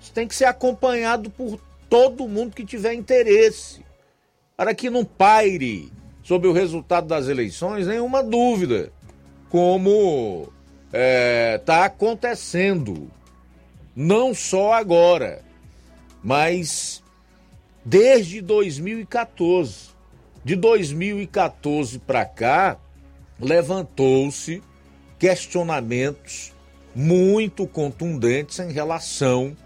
Isso 0.00 0.12
tem 0.12 0.28
que 0.28 0.34
ser 0.34 0.44
acompanhado 0.44 1.30
por 1.30 1.58
todo 1.88 2.28
mundo 2.28 2.54
que 2.54 2.66
tiver 2.66 2.92
interesse, 2.92 3.84
para 4.56 4.74
que 4.74 4.90
não 4.90 5.04
paire 5.04 5.90
sobre 6.22 6.48
o 6.48 6.52
resultado 6.52 7.06
das 7.06 7.28
eleições 7.28 7.86
nenhuma 7.86 8.22
dúvida, 8.22 8.92
como 9.48 10.52
está 10.86 10.98
é, 10.98 11.58
tá 11.58 11.84
acontecendo, 11.84 13.10
não 13.94 14.34
só 14.34 14.74
agora, 14.74 15.42
mas 16.22 17.02
desde 17.84 18.40
2014. 18.42 19.95
De 20.46 20.54
2014 20.54 21.98
para 21.98 22.24
cá, 22.24 22.78
levantou-se 23.40 24.62
questionamentos 25.18 26.52
muito 26.94 27.66
contundentes 27.66 28.60
em 28.60 28.70
relação 28.70 29.56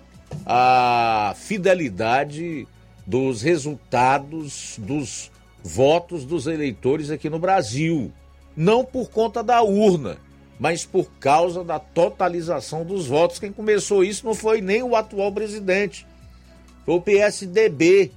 à 0.47 1.35
fidelidade 1.37 2.67
dos 3.07 3.43
resultados 3.43 4.77
dos 4.79 5.31
votos 5.63 6.25
dos 6.25 6.47
eleitores 6.47 7.11
aqui 7.11 7.29
no 7.29 7.39
Brasil. 7.39 8.11
Não 8.57 8.83
por 8.83 9.11
conta 9.11 9.43
da 9.43 9.61
urna, 9.61 10.17
mas 10.59 10.87
por 10.87 11.11
causa 11.21 11.63
da 11.63 11.79
totalização 11.79 12.87
dos 12.87 13.07
votos. 13.07 13.39
Quem 13.39 13.53
começou 13.53 14.03
isso 14.03 14.25
não 14.25 14.33
foi 14.33 14.63
nem 14.63 14.83
o 14.83 14.97
atual 14.97 15.31
presidente, 15.31 16.07
foi 16.87 16.95
o 16.95 17.03
PSDB 17.03 18.11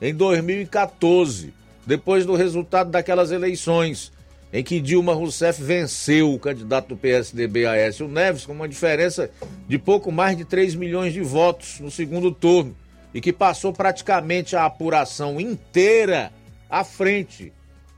em 0.00 0.14
2014, 0.14 1.52
depois 1.86 2.26
do 2.26 2.34
resultado 2.34 2.90
daquelas 2.90 3.30
eleições 3.30 4.12
em 4.52 4.62
que 4.62 4.80
Dilma 4.80 5.12
Rousseff 5.14 5.62
venceu 5.62 6.32
o 6.32 6.38
candidato 6.38 6.88
do 6.88 6.96
PSDB 6.96 7.66
Aécio 7.66 8.08
Neves 8.08 8.46
com 8.46 8.52
uma 8.52 8.68
diferença 8.68 9.30
de 9.68 9.78
pouco 9.78 10.10
mais 10.12 10.36
de 10.36 10.44
3 10.44 10.74
milhões 10.74 11.12
de 11.12 11.20
votos 11.20 11.80
no 11.80 11.90
segundo 11.90 12.32
turno 12.32 12.76
e 13.12 13.20
que 13.20 13.32
passou 13.32 13.72
praticamente 13.72 14.56
a 14.56 14.64
apuração 14.64 15.40
inteira 15.40 16.32
à 16.68 16.84
frente. 16.84 17.52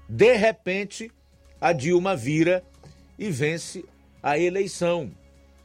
De 0.09 0.35
repente, 0.37 1.11
a 1.61 1.73
Dilma 1.73 2.17
vira 2.17 2.63
e 3.19 3.31
vence 3.31 3.85
a 4.23 4.39
eleição. 4.39 5.11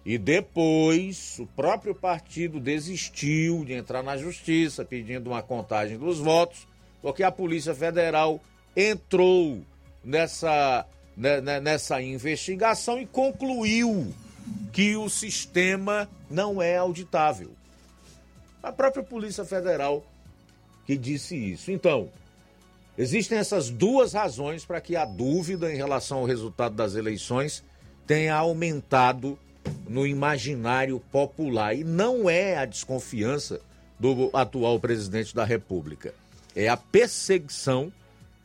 E 0.05 0.17
depois 0.17 1.37
o 1.39 1.45
próprio 1.45 1.95
partido 1.95 2.59
desistiu 2.59 3.63
de 3.63 3.73
entrar 3.73 4.03
na 4.03 4.17
justiça 4.17 4.83
pedindo 4.83 5.29
uma 5.29 5.41
contagem 5.41 5.97
dos 5.97 6.19
votos, 6.19 6.67
porque 7.03 7.21
a 7.21 7.31
Polícia 7.31 7.75
Federal 7.75 8.41
entrou 8.75 9.61
nessa, 10.03 10.87
né, 11.15 11.41
né, 11.41 11.59
nessa 11.59 12.01
investigação 12.01 12.99
e 12.99 13.05
concluiu 13.05 14.11
que 14.71 14.95
o 14.95 15.09
sistema 15.09 16.09
não 16.31 16.61
é 16.61 16.77
auditável. 16.77 17.51
A 18.63 18.71
própria 18.71 19.03
Polícia 19.03 19.43
Federal 19.43 20.03
que 20.85 20.97
disse 20.97 21.35
isso. 21.35 21.71
Então, 21.71 22.09
existem 22.97 23.37
essas 23.37 23.69
duas 23.69 24.13
razões 24.13 24.65
para 24.65 24.81
que 24.81 24.95
a 24.95 25.05
dúvida 25.05 25.71
em 25.71 25.75
relação 25.75 26.19
ao 26.19 26.25
resultado 26.25 26.75
das 26.75 26.95
eleições 26.95 27.63
tenha 28.05 28.35
aumentado 28.35 29.37
no 29.87 30.05
imaginário 30.05 30.99
popular. 31.11 31.75
E 31.75 31.83
não 31.83 32.29
é 32.29 32.57
a 32.57 32.65
desconfiança 32.65 33.61
do 33.99 34.29
atual 34.33 34.79
presidente 34.79 35.33
da 35.33 35.45
República. 35.45 36.13
É 36.55 36.67
a 36.67 36.77
perseguição 36.77 37.91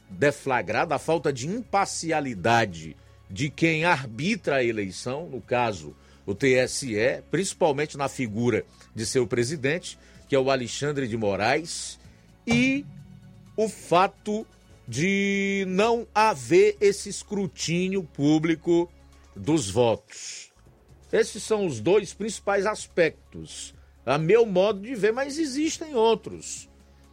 deflagrada, 0.09 0.95
a 0.95 0.99
falta 0.99 1.33
de 1.33 1.47
imparcialidade 1.47 2.97
de 3.31 3.51
quem 3.51 3.85
arbitra 3.85 4.57
a 4.57 4.65
eleição, 4.65 5.29
no 5.29 5.41
caso 5.41 5.95
o 6.25 6.35
TSE, 6.35 7.23
principalmente 7.31 7.97
na 7.97 8.09
figura 8.09 8.65
de 8.95 9.07
seu 9.07 9.27
presidente, 9.27 9.99
que 10.29 10.35
é 10.35 10.39
o 10.39 10.51
Alexandre 10.51 11.09
de 11.09 11.17
Moraes, 11.17 11.99
e 12.47 12.85
o 13.57 13.69
fato 13.69 14.47
de 14.87 15.65
não 15.69 16.07
haver 16.15 16.77
esse 16.81 17.09
escrutínio 17.09 18.03
público 18.03 18.91
dos 19.35 19.71
votos. 19.71 20.51
Esses 21.13 21.43
são 21.43 21.67
os 21.67 21.81
dois 21.81 22.13
principais 22.13 22.67
aspectos, 22.67 23.75
a 24.05 24.19
meu 24.19 24.45
modo 24.45 24.81
de 24.81 24.95
ver, 24.95 25.13
mas 25.13 25.39
existem 25.39 25.95
outros. 25.95 26.69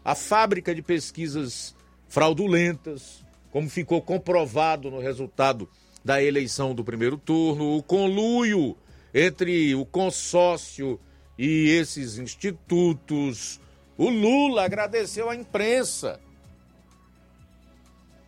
A 0.06 0.14
fábrica 0.14 0.76
de 0.76 0.84
pesquisas 0.84 1.74
fraudulentas, 2.08 3.26
como 3.50 3.68
ficou 3.68 4.00
comprovado 4.04 4.92
no 4.92 5.00
resultado 5.00 5.68
da 6.04 6.22
eleição 6.22 6.76
do 6.76 6.84
primeiro 6.84 7.18
turno, 7.18 7.76
o 7.76 7.82
conluio 7.82 8.78
entre 9.12 9.74
o 9.74 9.84
consórcio 9.84 11.00
e 11.40 11.70
esses 11.70 12.20
institutos. 12.20 13.60
O 13.98 14.08
Lula 14.10 14.64
agradeceu 14.64 15.28
à 15.28 15.36
imprensa 15.36 16.20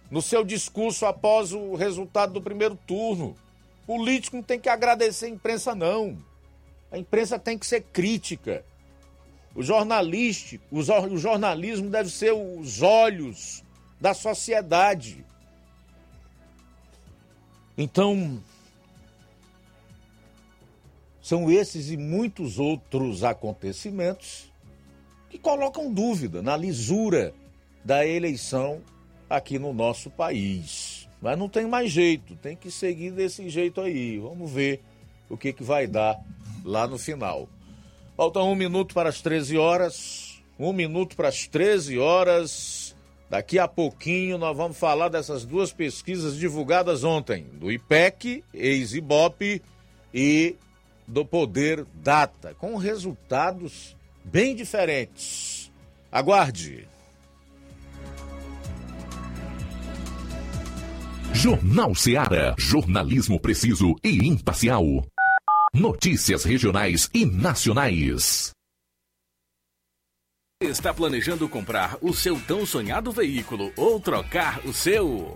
no 0.09 0.21
seu 0.21 0.43
discurso 0.43 1.05
após 1.05 1.53
o 1.53 1.75
resultado 1.75 2.33
do 2.33 2.41
primeiro 2.41 2.75
turno. 2.87 3.35
Político 3.85 4.37
não 4.37 4.43
tem 4.43 4.59
que 4.59 4.69
agradecer 4.69 5.27
a 5.27 5.29
imprensa, 5.29 5.75
não. 5.75 6.17
A 6.91 6.97
imprensa 6.97 7.37
tem 7.37 7.55
que 7.55 7.67
ser 7.67 7.81
crítica. 7.81 8.65
O 9.57 9.63
jornalístico, 9.63 10.63
o 10.69 11.17
jornalismo 11.17 11.89
deve 11.89 12.11
ser 12.11 12.31
os 12.31 12.83
olhos 12.83 13.63
da 13.99 14.13
sociedade. 14.13 15.25
Então, 17.75 18.39
são 21.19 21.49
esses 21.49 21.89
e 21.89 21.97
muitos 21.97 22.59
outros 22.59 23.23
acontecimentos 23.23 24.53
que 25.27 25.39
colocam 25.39 25.91
dúvida 25.91 26.43
na 26.43 26.55
lisura 26.55 27.33
da 27.83 28.05
eleição 28.05 28.79
aqui 29.27 29.57
no 29.57 29.73
nosso 29.73 30.11
país. 30.11 31.09
Mas 31.19 31.35
não 31.35 31.49
tem 31.49 31.65
mais 31.65 31.91
jeito, 31.91 32.35
tem 32.35 32.55
que 32.55 32.69
seguir 32.69 33.09
desse 33.09 33.49
jeito 33.49 33.81
aí. 33.81 34.19
Vamos 34.19 34.51
ver 34.51 34.83
o 35.27 35.35
que, 35.35 35.51
que 35.51 35.63
vai 35.63 35.87
dar 35.87 36.23
lá 36.63 36.85
no 36.85 36.99
final. 36.99 37.49
Falta 38.17 38.39
um 38.39 38.55
minuto 38.55 38.95
para 38.95 39.09
as 39.09 39.21
13 39.21 39.59
horas. 39.59 40.41
Um 40.57 40.73
minuto 40.73 41.15
para 41.15 41.27
as 41.27 41.45
13 41.45 41.99
horas. 41.99 42.95
Daqui 43.29 43.59
a 43.59 43.67
pouquinho 43.67 44.39
nós 44.39 44.57
vamos 44.57 44.75
falar 44.75 45.09
dessas 45.09 45.45
duas 45.45 45.71
pesquisas 45.71 46.35
divulgadas 46.35 47.03
ontem, 47.03 47.45
do 47.53 47.71
IPEC, 47.71 48.43
ex-IBOP 48.53 49.61
e 50.11 50.55
do 51.05 51.23
Poder 51.23 51.85
Data, 52.01 52.55
com 52.55 52.75
resultados 52.75 53.95
bem 54.23 54.55
diferentes. 54.55 55.71
Aguarde. 56.11 56.87
Jornal 61.33 61.93
Seara. 61.93 62.55
Jornalismo 62.57 63.39
preciso 63.39 63.93
e 64.03 64.27
imparcial. 64.27 65.05
Notícias 65.73 66.43
regionais 66.43 67.09
e 67.13 67.25
nacionais. 67.25 68.51
Está 70.61 70.93
planejando 70.93 71.47
comprar 71.47 71.97
o 72.01 72.13
seu 72.13 72.39
tão 72.39 72.65
sonhado 72.65 73.11
veículo 73.11 73.71
ou 73.75 73.99
trocar 73.99 74.65
o 74.65 74.73
seu? 74.73 75.35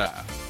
Yeah. 0.00 0.49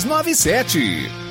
6297. 0.05 1.30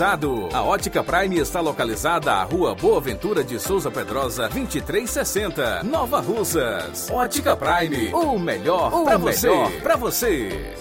A 0.03 0.63
Ótica 0.63 1.03
Prime 1.03 1.37
está 1.37 1.61
localizada 1.61 2.33
à 2.33 2.43
Rua 2.43 2.73
Boa 2.73 2.99
Ventura 2.99 3.43
de 3.43 3.59
Souza 3.59 3.91
Pedrosa, 3.91 4.49
2360, 4.49 5.83
Nova 5.83 6.19
Russas. 6.19 7.07
Ótica 7.11 7.55
Prime, 7.55 8.11
o 8.11 8.39
melhor 8.39 9.03
para 9.03 9.19
você. 9.19 9.47
Pra 9.83 9.95
você. 9.95 10.75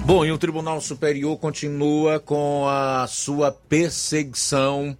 Bom, 0.06 0.24
e 0.26 0.32
o 0.32 0.38
Tribunal 0.38 0.80
Superior 0.80 1.36
continua 1.38 2.20
com 2.20 2.66
a 2.70 3.06
sua 3.08 3.52
perseguição 3.52 4.96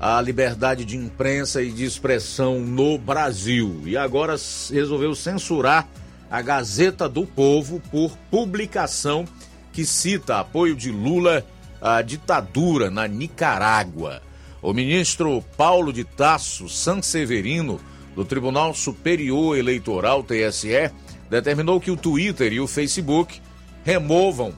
à 0.00 0.20
liberdade 0.20 0.84
de 0.84 0.96
imprensa 0.96 1.62
e 1.62 1.70
de 1.70 1.84
expressão 1.84 2.60
no 2.60 2.98
Brasil. 2.98 3.82
E 3.84 3.96
agora 3.96 4.36
resolveu 4.70 5.14
censurar 5.14 5.88
a 6.30 6.40
Gazeta 6.42 7.08
do 7.08 7.26
Povo 7.26 7.80
por 7.90 8.16
publicação 8.30 9.24
que 9.72 9.84
cita 9.84 10.38
apoio 10.38 10.76
de 10.76 10.90
Lula 10.90 11.44
a 11.80 12.02
ditadura 12.02 12.90
na 12.90 13.06
Nicarágua. 13.06 14.22
O 14.60 14.72
ministro 14.72 15.42
Paulo 15.56 15.92
de 15.92 16.04
Tasso 16.04 16.68
Sanseverino, 16.68 17.80
do 18.14 18.24
Tribunal 18.24 18.74
Superior 18.74 19.56
Eleitoral 19.56 20.24
TSE, 20.24 20.90
determinou 21.30 21.80
que 21.80 21.90
o 21.90 21.96
Twitter 21.96 22.52
e 22.52 22.60
o 22.60 22.66
Facebook 22.66 23.40
removam 23.84 24.52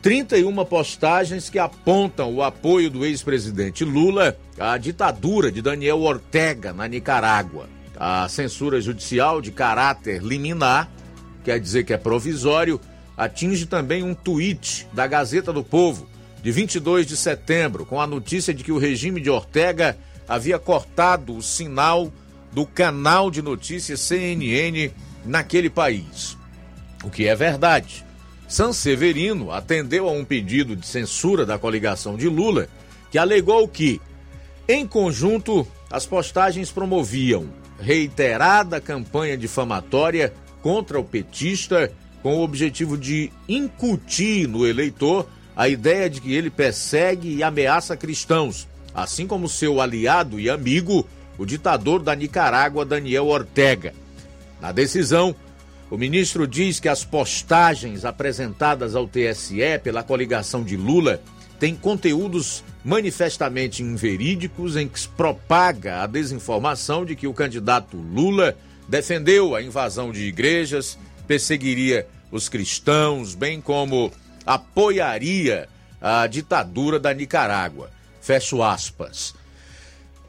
31 0.00 0.64
postagens 0.64 1.50
que 1.50 1.58
apontam 1.58 2.32
o 2.32 2.42
apoio 2.42 2.88
do 2.88 3.04
ex-presidente 3.04 3.84
Lula 3.84 4.38
à 4.58 4.78
ditadura 4.78 5.50
de 5.50 5.60
Daniel 5.60 6.00
Ortega 6.00 6.72
na 6.72 6.86
Nicarágua. 6.86 7.68
A 7.96 8.28
censura 8.28 8.80
judicial 8.80 9.40
de 9.40 9.50
caráter 9.50 10.22
liminar, 10.22 10.88
quer 11.42 11.58
dizer 11.58 11.84
que 11.84 11.92
é 11.92 11.96
provisório, 11.96 12.80
atinge 13.16 13.66
também 13.66 14.04
um 14.04 14.14
tweet 14.14 14.86
da 14.92 15.04
Gazeta 15.06 15.52
do 15.52 15.64
Povo, 15.64 16.08
de 16.40 16.52
22 16.52 17.04
de 17.04 17.16
setembro, 17.16 17.84
com 17.84 18.00
a 18.00 18.06
notícia 18.06 18.54
de 18.54 18.62
que 18.62 18.70
o 18.70 18.78
regime 18.78 19.20
de 19.20 19.28
Ortega 19.28 19.98
havia 20.28 20.60
cortado 20.60 21.36
o 21.36 21.42
sinal 21.42 22.12
do 22.52 22.64
canal 22.64 23.32
de 23.32 23.42
notícias 23.42 23.98
CNN 23.98 24.92
naquele 25.24 25.68
país. 25.68 26.36
O 27.02 27.10
que 27.10 27.26
é 27.26 27.34
verdade. 27.34 28.07
Sanseverino 28.48 29.52
atendeu 29.52 30.08
a 30.08 30.12
um 30.12 30.24
pedido 30.24 30.74
de 30.74 30.86
censura 30.86 31.44
da 31.44 31.58
coligação 31.58 32.16
de 32.16 32.28
Lula, 32.28 32.66
que 33.10 33.18
alegou 33.18 33.68
que, 33.68 34.00
em 34.66 34.86
conjunto, 34.86 35.66
as 35.90 36.06
postagens 36.06 36.70
promoviam 36.70 37.46
reiterada 37.78 38.80
campanha 38.80 39.36
difamatória 39.36 40.32
contra 40.62 40.98
o 40.98 41.04
petista 41.04 41.92
com 42.22 42.36
o 42.36 42.42
objetivo 42.42 42.96
de 42.96 43.30
incutir 43.48 44.48
no 44.48 44.66
eleitor 44.66 45.28
a 45.54 45.68
ideia 45.68 46.08
de 46.08 46.20
que 46.20 46.32
ele 46.32 46.50
persegue 46.50 47.34
e 47.34 47.42
ameaça 47.42 47.96
cristãos, 47.96 48.66
assim 48.94 49.26
como 49.26 49.48
seu 49.48 49.80
aliado 49.80 50.40
e 50.40 50.48
amigo, 50.48 51.06
o 51.36 51.44
ditador 51.44 52.02
da 52.02 52.14
Nicarágua, 52.14 52.84
Daniel 52.84 53.26
Ortega. 53.26 53.92
Na 54.60 54.72
decisão, 54.72 55.34
o 55.90 55.96
ministro 55.96 56.46
diz 56.46 56.78
que 56.78 56.88
as 56.88 57.04
postagens 57.04 58.04
apresentadas 58.04 58.94
ao 58.94 59.08
TSE 59.08 59.78
pela 59.82 60.02
coligação 60.02 60.62
de 60.62 60.76
Lula 60.76 61.20
têm 61.58 61.74
conteúdos 61.74 62.62
manifestamente 62.84 63.82
inverídicos 63.82 64.76
em 64.76 64.86
que 64.86 65.00
se 65.00 65.08
propaga 65.08 66.02
a 66.02 66.06
desinformação 66.06 67.04
de 67.04 67.16
que 67.16 67.26
o 67.26 67.34
candidato 67.34 67.96
Lula 67.96 68.56
defendeu 68.88 69.54
a 69.54 69.62
invasão 69.62 70.12
de 70.12 70.24
igrejas, 70.24 70.98
perseguiria 71.26 72.06
os 72.30 72.48
cristãos, 72.48 73.34
bem 73.34 73.60
como 73.60 74.12
apoiaria 74.46 75.68
a 76.00 76.26
ditadura 76.26 76.98
da 76.98 77.12
Nicarágua. 77.12 77.90
Fecho 78.20 78.62
aspas. 78.62 79.34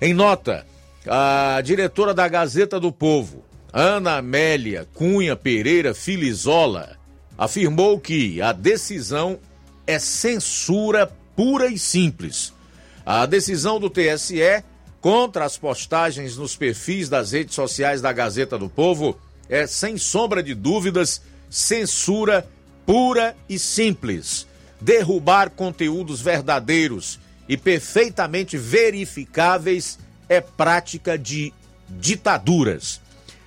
Em 0.01 0.13
nota, 0.13 0.65
a 1.05 1.61
diretora 1.61 2.13
da 2.13 2.27
Gazeta 2.27 2.79
do 2.79 2.91
Povo, 2.91 3.43
Ana 3.71 4.17
Amélia 4.17 4.87
Cunha 4.93 5.35
Pereira 5.35 5.93
Filizola, 5.93 6.97
afirmou 7.37 7.99
que 7.99 8.41
a 8.41 8.51
decisão 8.51 9.39
é 9.85 9.99
censura 9.99 11.11
pura 11.35 11.67
e 11.67 11.77
simples. 11.77 12.53
A 13.05 13.25
decisão 13.25 13.79
do 13.79 13.89
TSE 13.89 14.63
contra 14.99 15.45
as 15.45 15.57
postagens 15.57 16.35
nos 16.35 16.55
perfis 16.55 17.07
das 17.07 17.31
redes 17.31 17.55
sociais 17.55 18.01
da 18.01 18.11
Gazeta 18.11 18.57
do 18.57 18.69
Povo 18.69 19.17
é, 19.47 19.65
sem 19.65 19.97
sombra 19.97 20.43
de 20.43 20.53
dúvidas, 20.53 21.21
censura 21.49 22.47
pura 22.85 23.35
e 23.47 23.57
simples. 23.57 24.47
Derrubar 24.81 25.49
conteúdos 25.51 26.21
verdadeiros 26.21 27.19
e 27.47 27.57
perfeitamente 27.57 28.57
verificáveis 28.57 29.97
é 30.27 30.39
prática 30.39 31.17
de 31.17 31.53
ditaduras. 31.89 33.01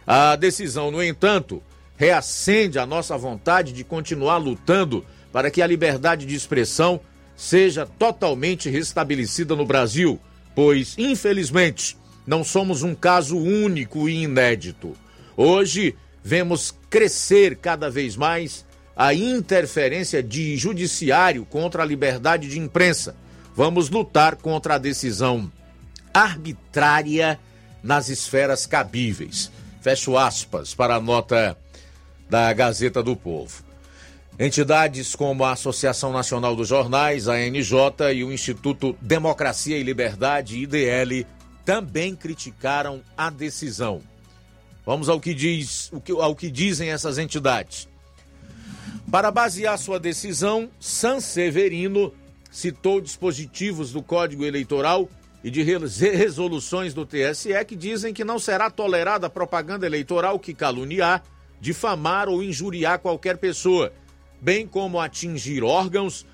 A 0.07 0.37
decisão, 0.37 0.91
no 0.91 1.03
entanto, 1.03 1.63
reacende 1.97 2.79
a 2.79 2.87
nossa 2.87 3.17
vontade 3.17 3.73
de 3.73 3.85
continuar 3.85 4.39
lutando 4.39 5.05
para 5.33 5.51
que 5.51 5.63
a 5.63 5.67
liberdade 5.67 6.27
de 6.27 6.35
expressão 6.35 7.01
seja 7.37 7.87
totalmente 7.87 8.69
restabelecida 8.69 9.57
no 9.57 9.65
Brasil, 9.65 10.21
pois, 10.55 10.95
infelizmente, 10.99 11.97
não 12.27 12.45
somos 12.45 12.83
um 12.83 12.95
caso 12.95 13.37
único 13.37 14.09
e 14.09 14.23
inédito. 14.25 14.93
Hoje, 15.37 15.97
vemos 16.23 16.75
crescer 16.91 17.57
cada 17.57 17.91
vez 17.91 18.17
mais 18.17 18.65
a 18.95 19.15
interferência 19.15 20.23
de 20.23 20.57
judiciário 20.57 21.45
contra 21.45 21.83
a 21.83 21.87
liberdade 21.87 22.49
de 22.49 22.59
imprensa. 22.59 23.17
Vamos 23.57 23.91
lutar 23.91 24.37
contra 24.37 24.75
a 24.75 24.79
decisão 24.79 25.51
arbitrária 26.13 27.39
nas 27.83 28.09
esferas 28.09 28.67
cabíveis. 28.67 29.51
Fecho 29.83 30.17
aspas 30.17 30.75
para 30.75 30.95
a 30.95 31.01
nota 31.01 31.59
da 32.31 32.53
Gazeta 32.53 33.03
do 33.03 33.17
Povo. 33.17 33.65
Entidades 34.39 35.17
como 35.17 35.45
a 35.45 35.51
Associação 35.51 36.13
Nacional 36.13 36.55
dos 36.55 36.69
Jornais, 36.69 37.27
a 37.27 37.37
NJ 37.37 38.13
e 38.15 38.23
o 38.23 38.33
Instituto 38.33 38.97
Democracia 39.03 39.77
e 39.77 39.83
Liberdade, 39.83 40.57
IDL, 40.57 41.27
também 41.65 42.15
criticaram 42.15 43.03
a 43.17 43.29
decisão. 43.29 44.01
Vamos 44.87 45.09
ao 45.09 45.19
que 45.19 45.35
diz, 45.35 45.91
ao 46.21 46.37
que 46.37 46.49
dizem 46.49 46.91
essas 46.91 47.19
entidades. 47.19 47.89
Para 49.11 49.33
basear 49.33 49.77
sua 49.79 49.99
decisão, 49.99 50.71
Sanseverino 50.79 52.15
citou 52.53 53.01
dispositivos 53.01 53.91
do 53.91 54.01
Código 54.01 54.45
Eleitoral 54.45 55.09
e 55.45 55.51
de 55.51 55.63
resoluções 55.63 56.95
do 56.95 57.05
TSE 57.05 57.53
que 57.67 57.75
dizem 57.75 58.15
que 58.15 58.25
não 58.25 58.39
será 58.39 58.71
tolerada 58.71 59.29
propaganda 59.29 59.87
eleitoral 59.87 60.39
que 60.39 60.55
caluniar, 60.55 61.23
difamar 61.61 62.29
ou 62.29 62.43
injuriar 62.43 62.99
qualquer 62.99 63.39
pessoa, 63.39 63.93
bem 64.41 64.67
como 64.67 65.01
atingir 65.01 65.65
órgãos 65.65 66.25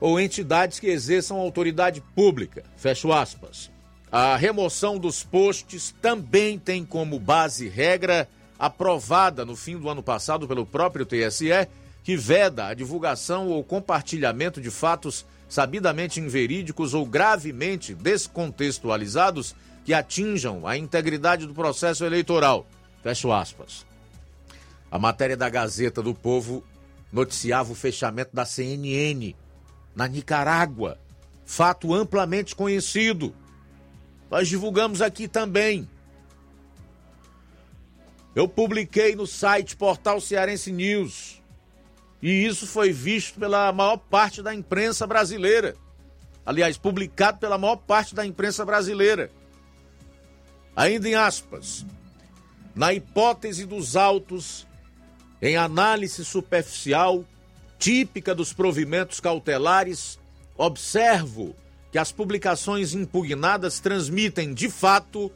ou 0.00 0.20
entidades 0.20 0.78
que 0.78 0.86
exerçam 0.86 1.38
autoridade 1.38 2.00
pública. 2.14 2.64
Fecho 2.76 3.12
aspas. 3.12 3.70
A 4.10 4.36
remoção 4.36 4.98
dos 4.98 5.24
posts 5.24 5.94
também 6.00 6.58
tem 6.58 6.84
como 6.84 7.18
base 7.18 7.68
regra 7.68 8.28
aprovada 8.58 9.44
no 9.44 9.56
fim 9.56 9.76
do 9.76 9.88
ano 9.88 10.02
passado 10.02 10.46
pelo 10.46 10.64
próprio 10.64 11.04
TSE, 11.04 11.68
que 12.04 12.16
veda 12.16 12.66
a 12.66 12.74
divulgação 12.74 13.48
ou 13.48 13.64
compartilhamento 13.64 14.60
de 14.60 14.70
fatos 14.70 15.26
sabidamente 15.48 16.20
inverídicos 16.20 16.94
ou 16.94 17.06
gravemente 17.06 17.94
descontextualizados 17.94 19.54
que 19.84 19.92
atinjam 19.92 20.66
a 20.66 20.76
integridade 20.76 21.46
do 21.46 21.54
processo 21.54 22.04
eleitoral. 22.04 22.66
Fecho 23.02 23.30
aspas. 23.32 23.84
A 24.90 24.98
matéria 24.98 25.36
da 25.36 25.48
Gazeta 25.48 26.02
do 26.02 26.14
Povo 26.14 26.64
noticiava 27.12 27.72
o 27.72 27.74
fechamento 27.74 28.34
da 28.34 28.44
CNN 28.44 29.34
na 29.94 30.08
Nicarágua. 30.08 30.98
Fato 31.44 31.92
amplamente 31.92 32.54
conhecido. 32.56 33.34
Nós 34.30 34.48
divulgamos 34.48 35.02
aqui 35.02 35.28
também. 35.28 35.88
Eu 38.34 38.48
publiquei 38.48 39.14
no 39.14 39.26
site 39.26 39.76
Portal 39.76 40.20
Cearense 40.20 40.72
News 40.72 41.40
e 42.24 42.46
isso 42.46 42.66
foi 42.66 42.90
visto 42.90 43.38
pela 43.38 43.70
maior 43.70 43.98
parte 43.98 44.40
da 44.40 44.54
imprensa 44.54 45.06
brasileira. 45.06 45.76
Aliás, 46.46 46.78
publicado 46.78 47.36
pela 47.36 47.58
maior 47.58 47.76
parte 47.76 48.14
da 48.14 48.24
imprensa 48.24 48.64
brasileira. 48.64 49.30
Ainda 50.74 51.06
em 51.06 51.14
aspas, 51.14 51.84
na 52.74 52.94
hipótese 52.94 53.66
dos 53.66 53.94
autos, 53.94 54.66
em 55.42 55.58
análise 55.58 56.24
superficial, 56.24 57.26
típica 57.78 58.34
dos 58.34 58.54
provimentos 58.54 59.20
cautelares, 59.20 60.18
observo 60.56 61.54
que 61.92 61.98
as 61.98 62.10
publicações 62.10 62.94
impugnadas 62.94 63.80
transmitem, 63.80 64.54
de 64.54 64.70
fato, 64.70 65.30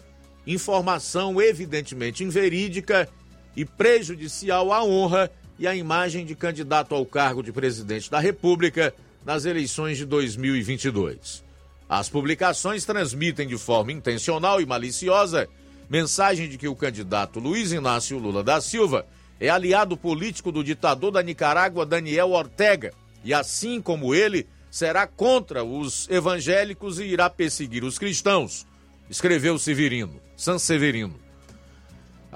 informação 0.47 1.39
evidentemente 1.39 2.25
inverídica 2.25 3.07
e 3.55 3.67
prejudicial 3.67 4.73
à 4.73 4.83
honra 4.83 5.31
e 5.59 5.67
a 5.67 5.75
imagem 5.75 6.25
de 6.25 6.35
candidato 6.35 6.95
ao 6.95 7.05
cargo 7.05 7.43
de 7.43 7.53
presidente 7.53 8.11
da 8.11 8.19
República 8.19 8.95
nas 9.25 9.45
eleições 9.45 9.99
de 9.99 10.05
2022. 10.05 11.43
As 11.89 12.09
publicações 12.09 12.85
transmitem 12.85 13.49
de 13.49 13.57
forma 13.57 13.93
intencional 13.93 14.61
e 14.61 14.67
maliciosa 14.67 15.49
mensagem 15.89 16.49
de 16.49 16.59
que 16.59 16.69
o 16.69 16.77
candidato 16.77 17.41
Luiz 17.41 17.73
Inácio 17.73 18.19
Lula 18.19 18.45
da 18.45 18.61
Silva 18.61 19.07
é 19.41 19.49
aliado 19.49 19.97
político 19.97 20.53
do 20.53 20.63
ditador 20.63 21.11
da 21.11 21.23
Nicarágua 21.23 21.87
Daniel 21.87 22.31
Ortega 22.31 22.93
e, 23.25 23.33
assim 23.33 23.81
como 23.81 24.15
ele, 24.15 24.47
será 24.71 25.07
contra 25.07 25.65
os 25.65 26.09
evangélicos 26.11 26.99
e 26.99 27.05
irá 27.05 27.31
perseguir 27.31 27.85
os 27.85 27.99
cristãos, 27.99 28.67
escreveu 29.09 29.59
Severino, 29.59 30.21
Sanseverino. 30.37 31.28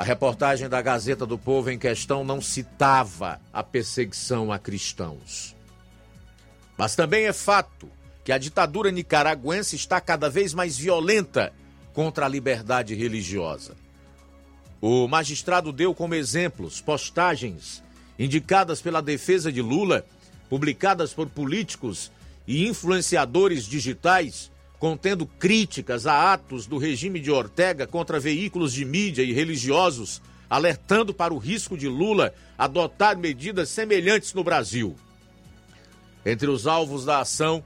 A 0.02 0.04
reportagem 0.04 0.68
da 0.68 0.82
Gazeta 0.82 1.24
do 1.24 1.38
Povo 1.38 1.70
em 1.70 1.78
questão 1.78 2.24
não 2.24 2.40
citava 2.40 3.40
a 3.52 3.62
perseguição 3.62 4.50
a 4.50 4.58
cristãos. 4.58 5.54
Mas 6.76 6.96
também 6.96 7.26
é 7.26 7.32
fato 7.32 7.88
que 8.24 8.32
a 8.32 8.38
ditadura 8.38 8.90
nicaragüense 8.90 9.76
está 9.76 10.00
cada 10.00 10.28
vez 10.28 10.52
mais 10.54 10.76
violenta 10.76 11.52
contra 11.92 12.26
a 12.26 12.28
liberdade 12.28 12.96
religiosa. 12.96 13.76
O 14.80 15.06
magistrado 15.06 15.72
deu 15.72 15.94
como 15.94 16.16
exemplos 16.16 16.80
postagens 16.80 17.80
indicadas 18.18 18.82
pela 18.82 19.00
defesa 19.00 19.52
de 19.52 19.62
Lula, 19.62 20.04
publicadas 20.50 21.14
por 21.14 21.28
políticos 21.28 22.10
e 22.44 22.66
influenciadores 22.66 23.66
digitais, 23.66 24.50
contendo 24.82 25.24
críticas 25.24 26.08
a 26.08 26.32
atos 26.32 26.66
do 26.66 26.76
regime 26.76 27.20
de 27.20 27.30
Ortega 27.30 27.86
contra 27.86 28.18
veículos 28.18 28.72
de 28.72 28.84
mídia 28.84 29.22
e 29.22 29.32
religiosos, 29.32 30.20
alertando 30.50 31.14
para 31.14 31.32
o 31.32 31.38
risco 31.38 31.78
de 31.78 31.86
Lula 31.86 32.34
adotar 32.58 33.16
medidas 33.16 33.68
semelhantes 33.68 34.34
no 34.34 34.42
Brasil. 34.42 34.96
Entre 36.26 36.50
os 36.50 36.66
alvos 36.66 37.04
da 37.04 37.20
ação 37.20 37.62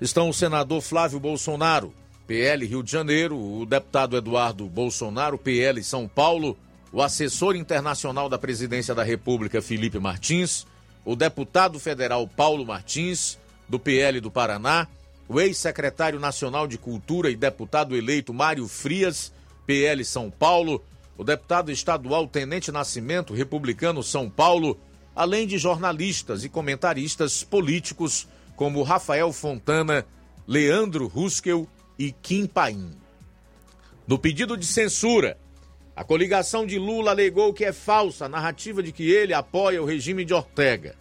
estão 0.00 0.30
o 0.30 0.32
senador 0.32 0.80
Flávio 0.80 1.20
Bolsonaro, 1.20 1.92
PL 2.26 2.64
Rio 2.64 2.82
de 2.82 2.90
Janeiro, 2.90 3.38
o 3.38 3.66
deputado 3.66 4.16
Eduardo 4.16 4.64
Bolsonaro, 4.64 5.36
PL 5.36 5.84
São 5.84 6.08
Paulo, 6.08 6.56
o 6.90 7.02
assessor 7.02 7.54
internacional 7.56 8.30
da 8.30 8.38
Presidência 8.38 8.94
da 8.94 9.02
República 9.02 9.60
Felipe 9.60 9.98
Martins, 9.98 10.66
o 11.04 11.14
deputado 11.14 11.78
federal 11.78 12.26
Paulo 12.26 12.64
Martins, 12.64 13.38
do 13.68 13.78
PL 13.78 14.18
do 14.18 14.30
Paraná, 14.30 14.88
o 15.28 15.40
ex-secretário 15.40 16.18
nacional 16.18 16.66
de 16.66 16.76
Cultura 16.76 17.30
e 17.30 17.36
deputado 17.36 17.96
eleito 17.96 18.34
Mário 18.34 18.66
Frias, 18.68 19.32
PL 19.66 20.04
São 20.04 20.30
Paulo, 20.30 20.82
o 21.16 21.24
deputado 21.24 21.70
estadual 21.70 22.26
Tenente 22.26 22.72
Nascimento, 22.72 23.34
republicano 23.34 24.02
São 24.02 24.28
Paulo, 24.28 24.78
além 25.14 25.46
de 25.46 25.58
jornalistas 25.58 26.44
e 26.44 26.48
comentaristas 26.48 27.44
políticos 27.44 28.26
como 28.56 28.82
Rafael 28.82 29.32
Fontana, 29.32 30.04
Leandro 30.46 31.06
Ruskel 31.06 31.68
e 31.98 32.12
Kim 32.12 32.46
Paim. 32.46 32.92
No 34.06 34.18
pedido 34.18 34.56
de 34.56 34.66
censura, 34.66 35.38
a 35.94 36.02
coligação 36.02 36.66
de 36.66 36.78
Lula 36.78 37.10
alegou 37.10 37.52
que 37.52 37.64
é 37.64 37.72
falsa 37.72 38.24
a 38.24 38.28
narrativa 38.28 38.82
de 38.82 38.92
que 38.92 39.10
ele 39.10 39.34
apoia 39.34 39.82
o 39.82 39.86
regime 39.86 40.24
de 40.24 40.34
Ortega. 40.34 40.96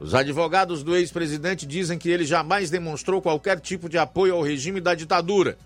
Os 0.00 0.14
advogados 0.14 0.82
do 0.82 0.96
ex-presidente 0.96 1.66
dizem 1.66 1.98
que 1.98 2.10
ele 2.10 2.24
jamais 2.24 2.68
demonstrou 2.68 3.22
qualquer 3.22 3.60
tipo 3.60 3.88
de 3.88 3.96
apoio 3.96 4.34
ao 4.34 4.42
regime 4.42 4.80
da 4.80 4.94
ditadura. 4.94 5.56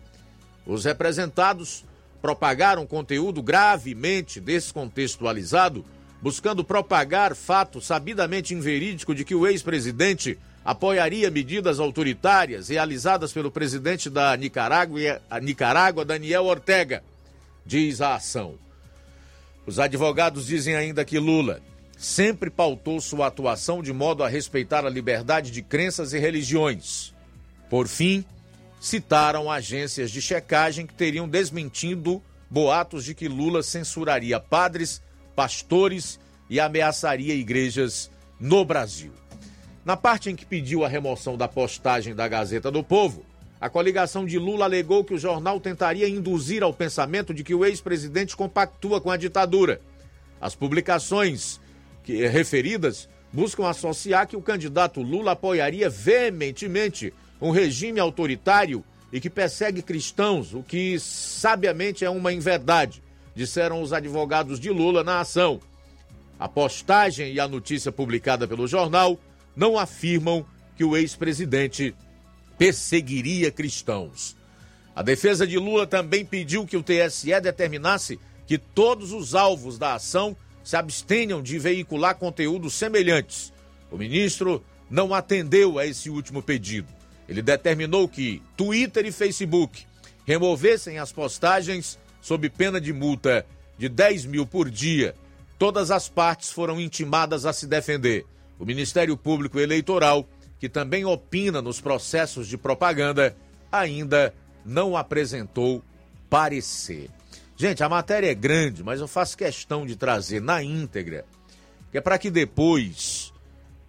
Os 0.66 0.85
representados 0.85 1.85
propagaram 2.20 2.87
conteúdo 2.87 3.43
gravemente 3.43 4.41
descontextualizado, 4.41 5.85
buscando 6.20 6.62
propagar 6.62 7.35
fato 7.35 7.81
sabidamente 7.81 8.55
inverídico 8.55 9.14
de 9.14 9.24
que 9.24 9.35
o 9.35 9.47
ex-presidente 9.47 10.39
apoiaria 10.64 11.31
medidas 11.31 11.81
autoritárias 11.81 12.68
realizadas 12.68 13.33
pelo 13.33 13.51
presidente 13.51 14.11
da 14.11 14.37
Nicarágua, 14.37 15.22
Nicarágua, 15.41 16.05
Daniel 16.05 16.45
Ortega, 16.45 17.03
diz 17.64 18.03
a 18.03 18.16
ação. 18.16 18.57
Os 19.66 19.79
advogados 19.79 20.47
dizem 20.47 20.74
ainda 20.74 21.05
que 21.05 21.18
Lula 21.18 21.62
sempre 21.99 22.49
pautou 22.49 23.01
sua 23.01 23.26
atuação 23.26 23.82
de 23.82 23.92
modo 23.92 24.22
a 24.22 24.28
respeitar 24.28 24.86
a 24.86 24.90
liberdade 24.90 25.51
de 25.51 25.61
crenças 25.61 26.12
e 26.12 26.18
religiões. 26.18 27.12
Por 27.68 27.88
fim, 27.88 28.24
citaram 28.80 29.51
agências 29.51 30.12
de 30.12 30.22
checagem 30.22 30.86
que 30.86 30.94
teriam 30.94 31.28
desmentido 31.28 32.22
boatos 32.49 33.05
de 33.05 33.14
que 33.14 33.26
Lula 33.26 33.64
censuraria 33.64 34.38
padres, 34.38 35.03
pastores 35.34 36.20
e 36.49 36.61
ameaçaria 36.61 37.34
igrejas 37.34 38.09
no 38.38 38.64
Brasil. 38.64 39.12
Na 39.84 39.96
parte 39.96 40.30
em 40.30 40.36
que 40.36 40.46
pediu 40.46 40.84
a 40.84 40.88
remoção 40.88 41.36
da 41.36 41.49
postagem 41.49 42.14
da 42.14 42.28
Gazeta 42.28 42.70
do 42.70 42.84
Povo, 42.84 43.24
a 43.61 43.68
coligação 43.68 44.24
de 44.24 44.38
Lula 44.38 44.66
alegou 44.66 45.03
que 45.03 45.14
o 45.14 45.18
jornal 45.18 45.59
tentaria 45.59 46.09
induzir 46.09 46.62
ao 46.62 46.72
pensamento 46.72 47.34
de 47.34 47.42
que 47.42 47.55
o 47.55 47.64
ex-presidente 47.64 48.36
compactua 48.36 49.01
com 49.01 49.11
a 49.11 49.16
ditadura. 49.16 49.80
As 50.40 50.55
publicações 50.55 51.61
que, 52.09 52.26
referidas 52.26 53.06
buscam 53.30 53.68
associar 53.68 54.26
que 54.26 54.34
o 54.34 54.40
candidato 54.40 55.02
Lula 55.02 55.32
apoiaria 55.32 55.90
veementemente 55.90 57.12
um 57.38 57.50
regime 57.50 58.00
autoritário 58.00 58.82
e 59.12 59.20
que 59.20 59.28
persegue 59.28 59.82
cristãos, 59.82 60.54
o 60.54 60.62
que 60.62 60.98
sabiamente 60.98 62.06
é 62.06 62.11
uma 62.11 62.32
inverdade, 62.32 63.02
disseram 63.34 63.82
os 63.82 63.92
advogados 63.92 64.59
de 64.59 64.70
Lula 64.70 65.04
na 65.04 65.20
ação. 65.20 65.61
A 66.40 66.48
postagem 66.48 67.34
e 67.34 67.38
a 67.38 67.46
notícia 67.46 67.92
publicada 67.92 68.48
pelo 68.48 68.66
jornal 68.66 69.20
não 69.54 69.78
afirmam 69.78 70.46
que 70.76 70.84
o 70.84 70.96
ex-presidente 70.96 71.94
perseguiria 72.56 73.50
cristãos. 73.50 74.34
A 74.96 75.02
defesa 75.02 75.46
de 75.46 75.59
Lula 75.59 75.86
também 75.86 76.24
pediu 76.24 76.66
que 76.66 76.76
o 76.76 76.82
TSE 76.82 77.38
determinasse 77.38 78.18
que 78.46 78.56
todos 78.56 79.12
os 79.12 79.34
alvos 79.34 79.78
da 79.78 79.94
ação 79.94 80.34
se 80.68 80.76
abstenham 80.76 81.42
de 81.42 81.58
veicular 81.58 82.14
conteúdos 82.16 82.74
semelhantes. 82.74 83.54
O 83.90 83.96
ministro 83.96 84.62
não 84.90 85.14
atendeu 85.14 85.78
a 85.78 85.86
esse 85.86 86.10
último 86.10 86.42
pedido. 86.42 86.88
Ele 87.26 87.40
determinou 87.40 88.06
que 88.06 88.42
Twitter 88.54 89.06
e 89.06 89.10
Facebook 89.10 89.86
removessem 90.26 90.98
as 90.98 91.10
postagens 91.10 91.98
sob 92.20 92.50
pena 92.50 92.78
de 92.78 92.92
multa 92.92 93.46
de 93.78 93.88
10 93.88 94.26
mil 94.26 94.46
por 94.46 94.68
dia. 94.68 95.14
Todas 95.58 95.90
as 95.90 96.06
partes 96.06 96.52
foram 96.52 96.78
intimadas 96.78 97.46
a 97.46 97.52
se 97.54 97.66
defender. 97.66 98.26
O 98.58 98.66
Ministério 98.66 99.16
Público 99.16 99.58
Eleitoral, 99.58 100.28
que 100.60 100.68
também 100.68 101.02
opina 101.02 101.62
nos 101.62 101.80
processos 101.80 102.46
de 102.46 102.58
propaganda, 102.58 103.34
ainda 103.72 104.34
não 104.66 104.98
apresentou 104.98 105.82
parecer. 106.28 107.08
Gente, 107.61 107.82
a 107.82 107.88
matéria 107.88 108.30
é 108.30 108.34
grande, 108.36 108.84
mas 108.84 109.00
eu 109.00 109.09
faço 109.09 109.36
questão 109.36 109.84
de 109.84 109.96
trazer 109.96 110.40
na 110.40 110.62
íntegra, 110.62 111.24
que 111.90 111.98
é 111.98 112.00
para 112.00 112.16
que 112.16 112.30
depois 112.30 113.32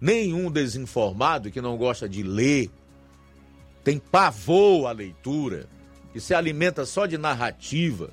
nenhum 0.00 0.50
desinformado 0.50 1.52
que 1.52 1.60
não 1.60 1.76
gosta 1.76 2.08
de 2.08 2.24
ler 2.24 2.68
tem 3.84 3.96
pavor 3.96 4.88
à 4.88 4.90
leitura, 4.90 5.68
que 6.12 6.18
se 6.18 6.34
alimenta 6.34 6.84
só 6.84 7.06
de 7.06 7.16
narrativa, 7.16 8.10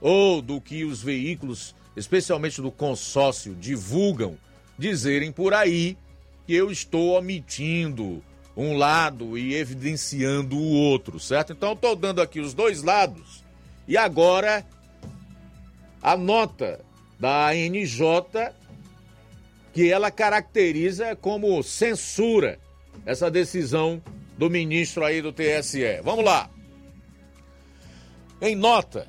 ou 0.00 0.40
do 0.40 0.60
que 0.60 0.84
os 0.84 1.02
veículos, 1.02 1.74
especialmente 1.96 2.62
do 2.62 2.70
consórcio, 2.70 3.56
divulgam, 3.56 4.38
dizerem 4.78 5.32
por 5.32 5.52
aí 5.52 5.98
que 6.46 6.54
eu 6.54 6.70
estou 6.70 7.18
omitindo 7.18 8.22
um 8.56 8.76
lado 8.76 9.36
e 9.36 9.52
evidenciando 9.52 10.56
o 10.56 10.70
outro, 10.70 11.18
certo? 11.18 11.52
Então 11.52 11.70
eu 11.70 11.74
estou 11.74 11.96
dando 11.96 12.22
aqui 12.22 12.38
os 12.38 12.54
dois 12.54 12.84
lados 12.84 13.44
e 13.88 13.96
agora 13.96 14.64
a 16.06 16.16
nota 16.16 16.84
da 17.18 17.48
ANJ 17.48 18.00
que 19.72 19.90
ela 19.90 20.08
caracteriza 20.08 21.16
como 21.16 21.60
censura 21.64 22.60
essa 23.04 23.28
decisão 23.28 24.00
do 24.38 24.48
ministro 24.48 25.04
aí 25.04 25.20
do 25.20 25.32
TSE. 25.32 26.00
Vamos 26.04 26.24
lá. 26.24 26.48
Em 28.40 28.54
nota, 28.54 29.08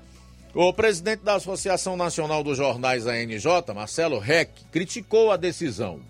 o 0.56 0.74
presidente 0.74 1.22
da 1.22 1.36
Associação 1.36 1.96
Nacional 1.96 2.44
dos 2.44 2.58
Jornais 2.58 3.06
ANJ, 3.06 3.46
Marcelo 3.76 4.18
Reck, 4.18 4.66
criticou 4.72 5.32
a 5.32 5.38
decisão. 5.38 6.02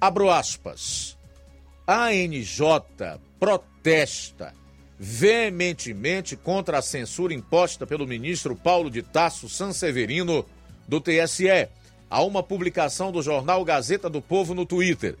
Abro 0.00 0.30
aspas. 0.30 1.16
A 1.86 2.06
ANJ 2.06 2.60
protesta 3.38 4.52
veementemente 5.04 6.36
contra 6.36 6.78
a 6.78 6.82
censura 6.82 7.34
imposta 7.34 7.84
pelo 7.84 8.06
ministro 8.06 8.54
Paulo 8.54 8.88
de 8.88 9.02
Tasso 9.02 9.48
Sanseverino 9.48 10.46
do 10.86 11.00
TSE 11.00 11.68
a 12.08 12.22
uma 12.22 12.42
publicação 12.42 13.10
do 13.10 13.20
jornal 13.20 13.64
Gazeta 13.64 14.08
do 14.08 14.22
Povo 14.22 14.54
no 14.54 14.64
Twitter 14.64 15.16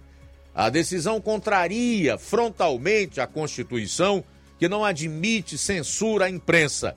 a 0.54 0.68
decisão 0.68 1.20
contraria 1.20 2.18
frontalmente 2.18 3.20
a 3.20 3.26
Constituição, 3.26 4.22
que 4.58 4.68
não 4.68 4.84
admite 4.84 5.56
censura 5.56 6.26
à 6.26 6.30
imprensa. 6.30 6.94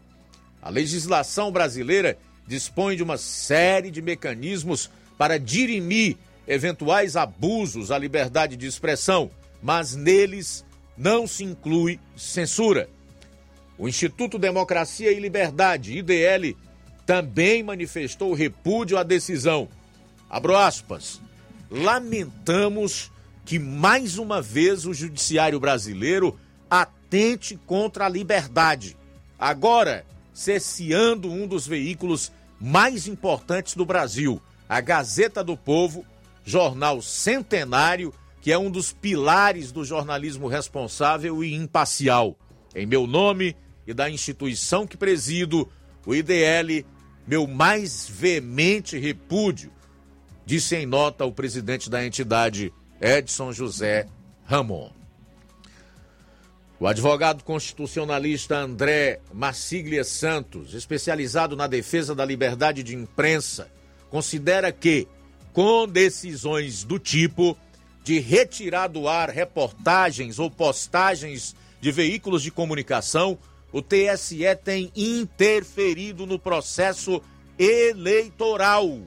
A 0.61 0.69
legislação 0.69 1.51
brasileira 1.51 2.17
dispõe 2.45 2.97
de 2.97 3.03
uma 3.03 3.17
série 3.17 3.89
de 3.89 4.01
mecanismos 4.01 4.89
para 5.17 5.39
dirimir 5.39 6.17
eventuais 6.47 7.15
abusos 7.15 7.91
à 7.91 7.97
liberdade 7.97 8.57
de 8.57 8.67
expressão, 8.67 9.31
mas 9.63 9.95
neles 9.95 10.64
não 10.97 11.27
se 11.27 11.43
inclui 11.43 11.99
censura. 12.15 12.89
O 13.77 13.87
Instituto 13.87 14.39
Democracia 14.39 15.11
e 15.11 15.19
Liberdade, 15.19 15.97
IDL, 15.97 16.55
também 17.05 17.61
manifestou 17.61 18.33
repúdio 18.33 18.97
à 18.97 19.03
decisão. 19.03 19.67
Abro 20.29 20.55
aspas. 20.55 21.21
Lamentamos 21.69 23.11
que 23.43 23.59
mais 23.59 24.17
uma 24.17 24.41
vez 24.41 24.85
o 24.85 24.93
judiciário 24.93 25.59
brasileiro 25.59 26.39
atente 26.69 27.59
contra 27.65 28.05
a 28.05 28.09
liberdade. 28.09 28.97
Agora, 29.37 30.05
cesseando 30.33 31.31
um 31.31 31.45
dos 31.45 31.67
veículos 31.67 32.31
mais 32.59 33.07
importantes 33.07 33.75
do 33.75 33.85
Brasil, 33.85 34.41
a 34.67 34.81
Gazeta 34.81 35.43
do 35.43 35.55
Povo, 35.55 36.05
jornal 36.43 37.01
centenário 37.01 38.13
que 38.45 38.51
é 38.51 38.57
um 38.59 38.69
dos 38.69 38.93
pilares 38.93 39.71
do 39.71 39.83
jornalismo 39.83 40.47
responsável 40.47 41.43
e 41.43 41.55
imparcial. 41.55 42.37
Em 42.75 42.85
meu 42.85 43.07
nome 43.07 43.57
e 43.87 43.91
da 43.91 44.07
instituição 44.07 44.85
que 44.85 44.95
presido, 44.95 45.67
o 46.05 46.13
IDL, 46.13 46.85
meu 47.25 47.47
mais 47.47 48.07
veemente 48.07 48.99
repúdio, 48.99 49.71
disse 50.45 50.75
em 50.75 50.85
nota 50.85 51.25
o 51.25 51.31
presidente 51.31 51.89
da 51.89 52.05
entidade, 52.05 52.71
Edson 53.01 53.51
José 53.51 54.05
Ramon. 54.43 54.91
O 56.79 56.85
advogado 56.85 57.43
constitucionalista 57.43 58.57
André 58.57 59.21
Massiglia 59.33 60.03
Santos, 60.03 60.75
especializado 60.75 61.55
na 61.55 61.65
defesa 61.65 62.13
da 62.13 62.23
liberdade 62.23 62.83
de 62.83 62.95
imprensa, 62.95 63.71
considera 64.11 64.71
que, 64.71 65.07
com 65.51 65.87
decisões 65.87 66.83
do 66.83 66.99
tipo 66.99 67.57
de 68.05 68.19
retirar 68.19 68.87
do 68.87 69.07
ar 69.07 69.31
reportagens 69.31 70.37
ou 70.37 70.49
postagens 70.49 71.55
de 71.81 71.91
veículos 71.91 72.43
de 72.43 72.51
comunicação, 72.51 73.35
o 73.71 73.81
TSE 73.81 74.43
tem 74.63 74.91
interferido 74.95 76.27
no 76.27 76.37
processo 76.37 77.19
eleitoral. 77.57 78.99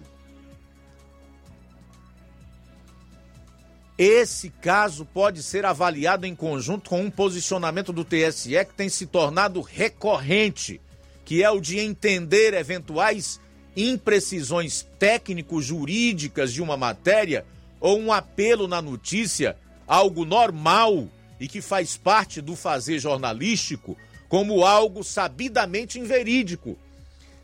Esse 3.97 4.51
caso 4.51 5.05
pode 5.05 5.45
ser 5.45 5.65
avaliado 5.65 6.27
em 6.27 6.35
conjunto 6.35 6.91
com 6.91 7.01
um 7.01 7.11
posicionamento 7.11 7.93
do 7.93 8.05
TSE 8.05 8.65
que 8.65 8.75
tem 8.75 8.89
se 8.89 9.07
tornado 9.07 9.61
recorrente, 9.61 10.81
que 11.25 11.41
é 11.45 11.49
o 11.49 11.61
de 11.61 11.79
entender 11.79 12.53
eventuais 12.53 13.41
imprecisões 13.77 14.85
técnico-jurídicas 14.99 16.53
de 16.53 16.61
uma 16.61 16.77
matéria 16.77 17.47
ou 17.81 17.99
um 17.99 18.13
apelo 18.13 18.67
na 18.67 18.83
notícia, 18.83 19.57
algo 19.87 20.25
normal 20.25 21.09
e 21.41 21.47
que 21.47 21.61
faz 21.61 21.97
parte 21.97 22.41
do 22.41 22.57
fazer 22.57 22.99
jornalístico, 22.99 23.97
como 24.29 24.65
algo 24.65 25.03
sabidamente 25.03 25.99
inverídico. 25.99 26.77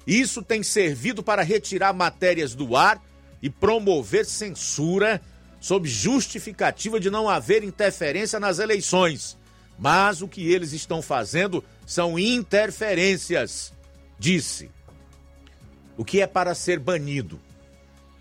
Isso 0.06 0.43
tem 0.43 0.62
servido 0.62 1.23
para 1.23 1.43
retirar 1.43 1.93
matérias 1.93 2.55
do 2.55 2.77
ar 2.77 3.02
e 3.40 3.48
promover 3.48 4.27
censura 4.27 5.20
sob 5.61 5.89
justificativa 5.89 7.01
de 7.01 7.11
não 7.11 7.28
haver 7.28 7.65
interferência 7.65 8.39
nas 8.39 8.59
eleições. 8.59 9.36
Mas 9.78 10.20
o 10.20 10.28
que 10.28 10.52
eles 10.52 10.73
estão 10.73 11.01
fazendo 11.01 11.65
são 11.86 12.19
interferências, 12.19 13.73
disse. 14.19 14.70
O 15.97 16.05
que 16.05 16.20
é 16.20 16.27
para 16.27 16.55
ser 16.55 16.78
banido? 16.78 17.40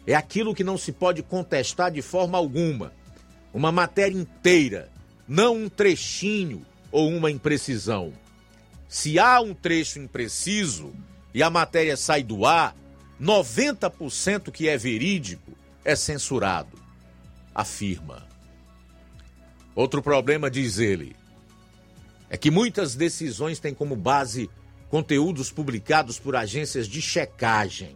É 0.05 0.15
aquilo 0.15 0.53
que 0.53 0.63
não 0.63 0.77
se 0.77 0.91
pode 0.91 1.23
contestar 1.23 1.91
de 1.91 2.01
forma 2.01 2.38
alguma. 2.38 2.93
Uma 3.53 3.71
matéria 3.71 4.17
inteira, 4.17 4.91
não 5.27 5.55
um 5.55 5.69
trechinho 5.69 6.65
ou 6.91 7.09
uma 7.09 7.31
imprecisão. 7.31 8.13
Se 8.88 9.17
há 9.17 9.39
um 9.41 9.53
trecho 9.53 9.99
impreciso 9.99 10.93
e 11.34 11.41
a 11.41 11.49
matéria 11.49 11.95
sai 11.97 12.23
do 12.23 12.45
ar, 12.45 12.75
90% 13.21 14.51
que 14.51 14.67
é 14.67 14.77
verídico 14.77 15.51
é 15.85 15.95
censurado 15.95 16.84
afirma. 17.53 18.25
Outro 19.75 20.01
problema, 20.01 20.49
diz 20.49 20.77
ele, 20.77 21.15
é 22.30 22.38
que 22.38 22.51
muitas 22.51 22.95
decisões 22.95 23.59
têm 23.59 23.73
como 23.73 23.95
base 23.95 24.49
conteúdos 24.89 25.51
publicados 25.51 26.19
por 26.19 26.35
agências 26.35 26.88
de 26.88 27.01
checagem. 27.01 27.95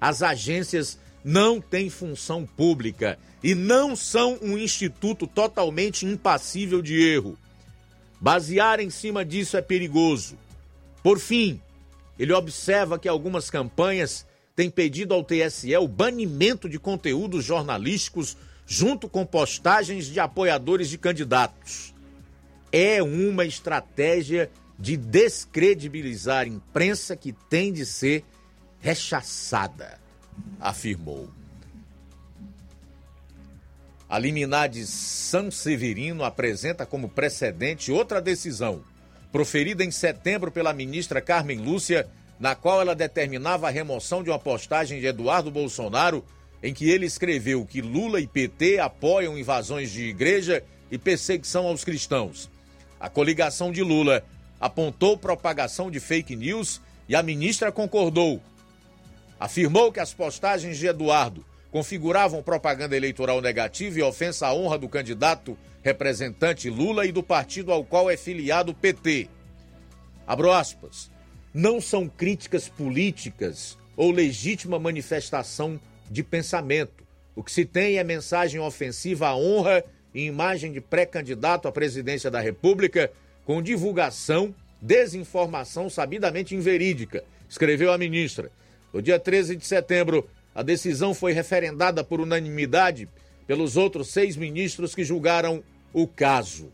As 0.00 0.22
agências 0.22 0.98
não 1.26 1.60
têm 1.60 1.90
função 1.90 2.46
pública 2.46 3.18
e 3.42 3.52
não 3.52 3.96
são 3.96 4.38
um 4.40 4.56
instituto 4.56 5.26
totalmente 5.26 6.06
impassível 6.06 6.80
de 6.80 7.02
erro. 7.02 7.36
Basear 8.20 8.78
em 8.78 8.90
cima 8.90 9.24
disso 9.24 9.56
é 9.56 9.60
perigoso. 9.60 10.38
Por 11.02 11.18
fim, 11.18 11.60
ele 12.16 12.32
observa 12.32 12.96
que 12.96 13.08
algumas 13.08 13.50
campanhas 13.50 14.24
têm 14.54 14.70
pedido 14.70 15.14
ao 15.14 15.24
TSE 15.24 15.76
o 15.76 15.88
banimento 15.88 16.68
de 16.68 16.78
conteúdos 16.78 17.44
jornalísticos 17.44 18.36
junto 18.64 19.08
com 19.08 19.26
postagens 19.26 20.06
de 20.06 20.20
apoiadores 20.20 20.88
de 20.88 20.96
candidatos. 20.96 21.92
É 22.70 23.02
uma 23.02 23.44
estratégia 23.44 24.48
de 24.78 24.96
descredibilizar 24.96 26.46
imprensa 26.46 27.16
que 27.16 27.32
tem 27.32 27.72
de 27.72 27.84
ser 27.84 28.24
rechaçada, 28.78 30.05
afirmou. 30.60 31.28
A 34.08 34.18
liminar 34.18 34.68
de 34.68 34.86
São 34.86 35.50
Severino 35.50 36.24
apresenta 36.24 36.86
como 36.86 37.08
precedente 37.08 37.90
outra 37.90 38.20
decisão, 38.20 38.82
proferida 39.32 39.84
em 39.84 39.90
setembro 39.90 40.50
pela 40.50 40.72
ministra 40.72 41.20
Carmen 41.20 41.58
Lúcia, 41.58 42.08
na 42.38 42.54
qual 42.54 42.80
ela 42.80 42.94
determinava 42.94 43.66
a 43.66 43.70
remoção 43.70 44.22
de 44.22 44.30
uma 44.30 44.38
postagem 44.38 45.00
de 45.00 45.06
Eduardo 45.06 45.50
Bolsonaro 45.50 46.24
em 46.62 46.72
que 46.72 46.88
ele 46.88 47.06
escreveu 47.06 47.64
que 47.64 47.80
Lula 47.80 48.20
e 48.20 48.26
PT 48.26 48.78
apoiam 48.78 49.38
invasões 49.38 49.90
de 49.90 50.04
igreja 50.04 50.62
e 50.90 50.98
perseguição 50.98 51.66
aos 51.66 51.84
cristãos. 51.84 52.50
A 52.98 53.08
coligação 53.08 53.70
de 53.70 53.82
Lula 53.82 54.24
apontou 54.60 55.18
propagação 55.18 55.90
de 55.90 56.00
fake 56.00 56.34
news 56.34 56.80
e 57.08 57.14
a 57.14 57.22
ministra 57.22 57.70
concordou. 57.70 58.40
Afirmou 59.38 59.92
que 59.92 60.00
as 60.00 60.14
postagens 60.14 60.78
de 60.78 60.86
Eduardo 60.86 61.44
configuravam 61.70 62.42
propaganda 62.42 62.96
eleitoral 62.96 63.40
negativa 63.40 63.98
e 63.98 64.02
ofensa 64.02 64.46
à 64.46 64.54
honra 64.54 64.78
do 64.78 64.88
candidato 64.88 65.58
representante 65.82 66.70
Lula 66.70 67.06
e 67.06 67.12
do 67.12 67.22
partido 67.22 67.70
ao 67.70 67.84
qual 67.84 68.10
é 68.10 68.16
filiado 68.16 68.72
o 68.72 68.74
PT. 68.74 69.28
Abro 70.26 70.50
aspas. 70.50 71.10
Não 71.52 71.80
são 71.80 72.08
críticas 72.08 72.68
políticas 72.68 73.78
ou 73.96 74.10
legítima 74.10 74.78
manifestação 74.78 75.80
de 76.10 76.22
pensamento. 76.22 77.04
O 77.34 77.42
que 77.42 77.52
se 77.52 77.64
tem 77.64 77.98
é 77.98 78.04
mensagem 78.04 78.60
ofensiva 78.60 79.28
à 79.28 79.36
honra 79.36 79.84
e 80.14 80.24
imagem 80.24 80.72
de 80.72 80.80
pré-candidato 80.80 81.68
à 81.68 81.72
presidência 81.72 82.30
da 82.30 82.40
República 82.40 83.12
com 83.44 83.62
divulgação, 83.62 84.54
desinformação 84.80 85.88
sabidamente 85.88 86.54
inverídica, 86.54 87.22
escreveu 87.48 87.92
a 87.92 87.98
ministra. 87.98 88.50
No 88.92 89.02
dia 89.02 89.18
13 89.18 89.56
de 89.56 89.66
setembro, 89.66 90.28
a 90.54 90.62
decisão 90.62 91.14
foi 91.14 91.32
referendada 91.32 92.02
por 92.02 92.20
unanimidade 92.20 93.08
pelos 93.46 93.76
outros 93.76 94.08
seis 94.08 94.36
ministros 94.36 94.94
que 94.94 95.04
julgaram 95.04 95.62
o 95.92 96.06
caso. 96.06 96.72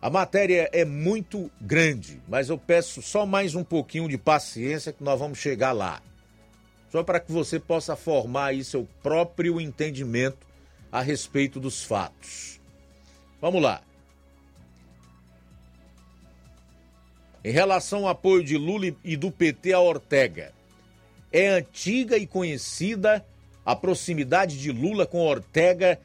A 0.00 0.08
matéria 0.08 0.68
é 0.72 0.84
muito 0.84 1.50
grande, 1.60 2.20
mas 2.28 2.48
eu 2.48 2.56
peço 2.56 3.02
só 3.02 3.26
mais 3.26 3.54
um 3.54 3.64
pouquinho 3.64 4.08
de 4.08 4.16
paciência 4.16 4.92
que 4.92 5.02
nós 5.02 5.18
vamos 5.18 5.38
chegar 5.38 5.72
lá 5.72 6.00
só 6.90 7.02
para 7.02 7.20
que 7.20 7.30
você 7.30 7.58
possa 7.58 7.96
formar 7.96 8.46
aí 8.46 8.64
seu 8.64 8.88
próprio 9.02 9.60
entendimento 9.60 10.46
a 10.90 11.02
respeito 11.02 11.60
dos 11.60 11.84
fatos. 11.84 12.60
Vamos 13.38 13.62
lá. 13.62 13.82
Em 17.46 17.52
relação 17.52 18.00
ao 18.00 18.08
apoio 18.08 18.42
de 18.42 18.56
Lula 18.56 18.92
e 19.04 19.16
do 19.16 19.30
PT 19.30 19.72
a 19.72 19.78
Ortega, 19.78 20.52
é 21.32 21.46
antiga 21.46 22.16
e 22.16 22.26
conhecida 22.26 23.24
a 23.64 23.76
proximidade 23.76 24.60
de 24.60 24.72
Lula 24.72 25.06
com 25.06 25.20
Ortega, 25.20 26.00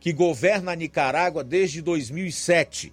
que 0.00 0.12
governa 0.12 0.72
a 0.72 0.74
Nicarágua 0.74 1.44
desde 1.44 1.80
2007. 1.80 2.92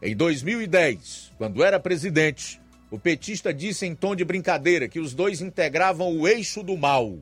Em 0.00 0.16
2010, 0.16 1.32
quando 1.36 1.62
era 1.62 1.78
presidente, 1.78 2.58
o 2.90 2.98
petista 2.98 3.52
disse 3.52 3.84
em 3.84 3.94
tom 3.94 4.16
de 4.16 4.24
brincadeira 4.24 4.88
que 4.88 4.98
os 4.98 5.12
dois 5.12 5.42
integravam 5.42 6.16
o 6.16 6.26
eixo 6.26 6.62
do 6.62 6.74
mal. 6.74 7.18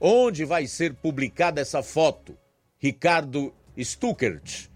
Onde 0.00 0.44
vai 0.44 0.66
ser 0.66 0.92
publicada 0.94 1.60
essa 1.60 1.84
foto? 1.84 2.36
Ricardo 2.80 3.54
Stuckert 3.78 4.68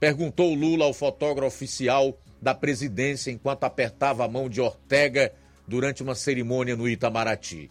perguntou 0.00 0.52
Lula 0.52 0.84
ao 0.84 0.92
fotógrafo 0.92 1.46
oficial 1.54 2.18
da 2.42 2.52
presidência 2.52 3.30
enquanto 3.30 3.62
apertava 3.62 4.24
a 4.24 4.28
mão 4.28 4.48
de 4.48 4.60
Ortega 4.60 5.32
durante 5.66 6.02
uma 6.02 6.16
cerimônia 6.16 6.74
no 6.74 6.88
Itamaraty. 6.88 7.70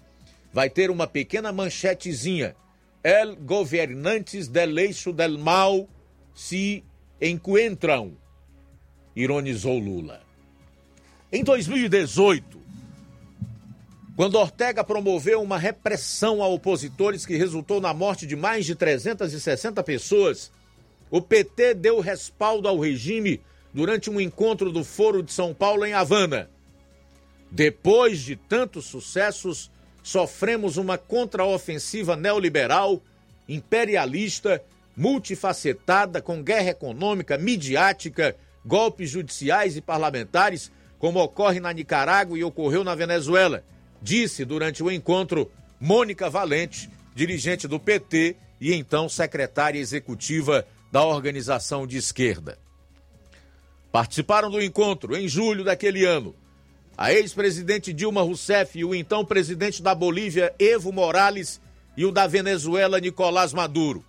Vai 0.54 0.70
ter 0.70 0.90
uma 0.90 1.06
pequena 1.06 1.52
manchetezinha. 1.52 2.56
El 3.04 3.36
governantes 3.36 4.48
del 4.48 4.78
eixo 4.78 5.12
del 5.12 5.38
mal 5.38 5.90
se 6.34 6.84
encontram, 7.20 8.16
ironizou 9.16 9.78
Lula. 9.78 10.22
Em 11.32 11.44
2018, 11.44 12.62
quando 14.16 14.36
Ortega 14.36 14.84
promoveu 14.84 15.42
uma 15.42 15.58
repressão 15.58 16.44
a 16.44 16.48
opositores 16.48 17.26
que 17.26 17.36
resultou 17.36 17.82
na 17.82 17.94
morte 17.94 18.28
de 18.28 18.36
mais 18.36 18.66
de 18.66 18.76
360 18.76 19.82
pessoas, 19.84 20.52
o 21.10 21.22
PT 21.22 21.74
deu 21.74 22.00
respaldo 22.00 22.68
ao 22.68 22.80
regime 22.80 23.42
durante 23.74 24.10
um 24.10 24.20
encontro 24.20 24.72
do 24.72 24.84
Foro 24.84 25.24
de 25.24 25.32
São 25.32 25.54
Paulo 25.54 25.86
em 25.86 25.94
Havana. 25.94 26.50
Depois 27.50 28.20
de 28.20 28.36
tantos 28.36 28.86
sucessos, 28.86 29.70
sofremos 30.04 30.78
uma 30.78 30.98
contraofensiva 30.98 32.16
neoliberal 32.16 33.02
imperialista, 33.48 34.64
multifacetada, 34.96 36.22
com 36.22 36.42
guerra 36.42 36.70
econômica, 36.70 37.38
midiática, 37.38 38.36
golpes 38.66 39.10
judiciais 39.10 39.76
e 39.76 39.82
parlamentares, 39.82 40.72
como 40.98 41.22
ocorre 41.22 41.60
na 41.60 41.74
Nicarágua 41.74 42.38
e 42.38 42.44
ocorreu 42.44 42.84
na 42.84 42.96
Venezuela, 42.96 43.64
disse 44.02 44.46
durante 44.46 44.84
o 44.84 44.92
encontro 44.92 45.52
Mônica 45.80 46.30
Valente, 46.30 46.90
dirigente 47.16 47.68
do 47.68 47.80
PT 47.80 48.36
e 48.60 48.74
então 48.74 49.10
secretária 49.10 49.80
executiva 49.80 50.66
da 50.92 51.04
organização 51.04 51.88
de 51.88 51.98
esquerda. 51.98 52.58
Participaram 53.92 54.50
do 54.50 54.62
encontro 54.62 55.16
em 55.16 55.28
julho 55.28 55.64
daquele 55.64 56.06
ano 56.06 56.36
a 57.02 57.12
ex-presidente 57.12 57.92
Dilma 57.92 58.22
Rousseff 58.22 58.78
e 58.78 58.86
o 58.86 58.94
então 58.94 59.26
presidente 59.26 59.82
da 59.82 59.96
Bolívia, 59.96 60.54
Evo 60.60 60.92
Morales, 60.92 61.60
e 61.98 62.06
o 62.06 62.12
da 62.12 62.28
Venezuela, 62.28 63.00
Nicolás 63.00 63.54
Maduro. 63.54 64.06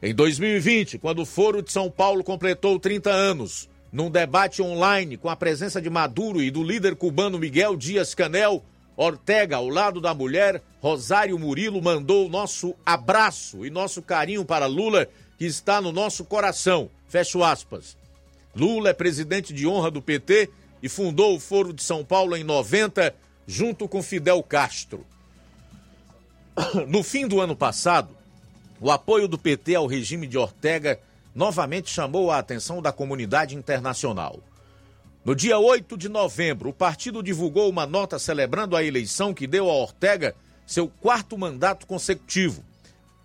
Em 0.00 0.14
2020, 0.14 0.96
quando 0.98 1.22
o 1.22 1.26
Foro 1.26 1.60
de 1.62 1.72
São 1.72 1.90
Paulo 1.90 2.22
completou 2.22 2.78
30 2.78 3.10
anos, 3.10 3.68
num 3.92 4.08
debate 4.08 4.62
online 4.62 5.16
com 5.16 5.28
a 5.28 5.34
presença 5.34 5.82
de 5.82 5.90
Maduro 5.90 6.40
e 6.40 6.52
do 6.52 6.62
líder 6.62 6.94
cubano 6.94 7.36
Miguel 7.36 7.76
Dias 7.76 8.14
Canel, 8.14 8.64
Ortega, 8.96 9.56
ao 9.56 9.68
lado 9.68 10.00
da 10.00 10.14
mulher, 10.14 10.62
Rosário 10.80 11.36
Murilo, 11.36 11.82
mandou 11.82 12.28
nosso 12.28 12.76
abraço 12.86 13.66
e 13.66 13.70
nosso 13.70 14.00
carinho 14.00 14.44
para 14.44 14.66
Lula, 14.66 15.08
que 15.36 15.44
está 15.44 15.80
no 15.80 15.90
nosso 15.90 16.24
coração. 16.24 16.88
Fecho 17.08 17.42
aspas. 17.42 17.96
Lula 18.56 18.88
é 18.88 18.92
presidente 18.94 19.52
de 19.52 19.66
honra 19.66 19.90
do 19.90 20.00
PT 20.00 20.48
e 20.82 20.88
fundou 20.88 21.36
o 21.36 21.40
Foro 21.40 21.74
de 21.74 21.82
São 21.82 22.02
Paulo 22.02 22.34
em 22.34 22.42
90, 22.42 23.14
junto 23.46 23.86
com 23.86 24.02
Fidel 24.02 24.42
Castro. 24.42 25.06
No 26.88 27.02
fim 27.02 27.28
do 27.28 27.38
ano 27.38 27.54
passado, 27.54 28.16
o 28.80 28.90
apoio 28.90 29.28
do 29.28 29.36
PT 29.36 29.74
ao 29.74 29.86
regime 29.86 30.26
de 30.26 30.38
Ortega 30.38 30.98
novamente 31.34 31.90
chamou 31.90 32.30
a 32.30 32.38
atenção 32.38 32.80
da 32.80 32.90
comunidade 32.90 33.54
internacional. 33.54 34.40
No 35.22 35.34
dia 35.34 35.58
8 35.58 35.94
de 35.98 36.08
novembro, 36.08 36.70
o 36.70 36.72
partido 36.72 37.22
divulgou 37.22 37.68
uma 37.68 37.84
nota 37.84 38.18
celebrando 38.18 38.74
a 38.74 38.82
eleição 38.82 39.34
que 39.34 39.46
deu 39.46 39.68
a 39.68 39.74
Ortega 39.74 40.34
seu 40.66 40.88
quarto 40.88 41.36
mandato 41.36 41.86
consecutivo. 41.86 42.64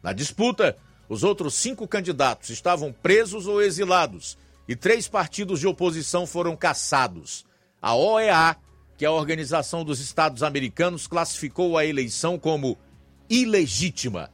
Na 0.03 0.11
disputa, 0.11 0.75
os 1.07 1.23
outros 1.23 1.53
cinco 1.53 1.87
candidatos 1.87 2.49
estavam 2.49 2.91
presos 2.91 3.47
ou 3.47 3.61
exilados 3.61 4.37
e 4.67 4.75
três 4.75 5.07
partidos 5.07 5.59
de 5.59 5.67
oposição 5.67 6.25
foram 6.25 6.55
caçados. 6.55 7.45
A 7.81 7.95
OEA, 7.95 8.55
que 8.97 9.05
é 9.05 9.07
a 9.07 9.11
Organização 9.11 9.83
dos 9.83 9.99
Estados 9.99 10.43
Americanos, 10.43 11.07
classificou 11.07 11.77
a 11.77 11.85
eleição 11.85 12.37
como 12.37 12.77
ilegítima. 13.29 14.29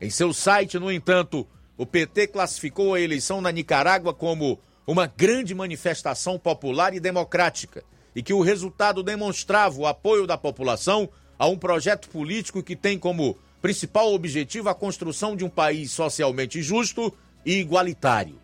Em 0.00 0.10
seu 0.10 0.32
site, 0.32 0.78
no 0.78 0.90
entanto, 0.90 1.46
o 1.76 1.84
PT 1.84 2.28
classificou 2.28 2.94
a 2.94 3.00
eleição 3.00 3.40
na 3.40 3.50
Nicarágua 3.50 4.14
como 4.14 4.58
uma 4.86 5.06
grande 5.06 5.54
manifestação 5.54 6.38
popular 6.38 6.94
e 6.94 7.00
democrática 7.00 7.82
e 8.14 8.22
que 8.22 8.32
o 8.32 8.40
resultado 8.40 9.02
demonstrava 9.02 9.78
o 9.78 9.86
apoio 9.86 10.26
da 10.26 10.38
população 10.38 11.08
a 11.38 11.46
um 11.46 11.58
projeto 11.58 12.08
político 12.08 12.62
que 12.62 12.76
tem 12.76 12.98
como 12.98 13.36
principal 13.60 14.12
objetivo 14.12 14.68
a 14.68 14.74
construção 14.74 15.34
de 15.34 15.44
um 15.44 15.48
país 15.48 15.90
socialmente 15.90 16.62
justo 16.62 17.12
e 17.44 17.54
igualitário. 17.54 18.43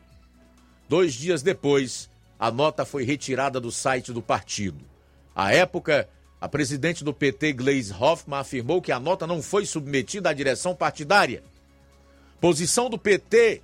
Dois 0.90 1.14
dias 1.14 1.40
depois, 1.40 2.10
a 2.36 2.50
nota 2.50 2.84
foi 2.84 3.04
retirada 3.04 3.60
do 3.60 3.70
site 3.70 4.12
do 4.12 4.20
partido. 4.20 4.84
À 5.32 5.54
época, 5.54 6.08
a 6.40 6.48
presidente 6.48 7.04
do 7.04 7.14
PT, 7.14 7.52
Gleisi 7.52 7.94
Hoffmann, 7.94 8.40
afirmou 8.40 8.82
que 8.82 8.90
a 8.90 8.98
nota 8.98 9.24
não 9.24 9.40
foi 9.40 9.64
submetida 9.64 10.30
à 10.30 10.32
direção 10.32 10.74
partidária. 10.74 11.44
Posição 12.40 12.90
do 12.90 12.98
PT 12.98 13.62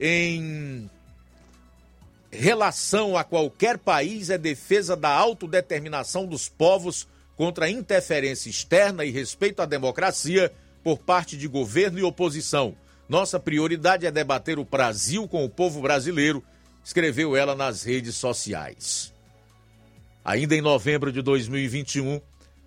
em 0.00 0.90
relação 2.28 3.16
a 3.16 3.22
qualquer 3.22 3.78
país 3.78 4.28
é 4.28 4.36
defesa 4.36 4.96
da 4.96 5.10
autodeterminação 5.10 6.26
dos 6.26 6.48
povos 6.48 7.06
contra 7.36 7.70
interferência 7.70 8.50
externa 8.50 9.04
e 9.04 9.12
respeito 9.12 9.62
à 9.62 9.64
democracia 9.64 10.52
por 10.82 10.98
parte 10.98 11.36
de 11.36 11.46
governo 11.46 12.00
e 12.00 12.02
oposição. 12.02 12.74
Nossa 13.08 13.38
prioridade 13.38 14.06
é 14.06 14.10
debater 14.10 14.58
o 14.58 14.64
Brasil 14.64 15.28
com 15.28 15.44
o 15.44 15.48
povo 15.48 15.80
brasileiro 15.80 16.42
escreveu 16.84 17.34
ela 17.34 17.54
nas 17.54 17.82
redes 17.82 18.14
sociais. 18.14 19.12
Ainda 20.24 20.54
em 20.54 20.60
novembro 20.60 21.10
de 21.10 21.22
2021, 21.22 22.20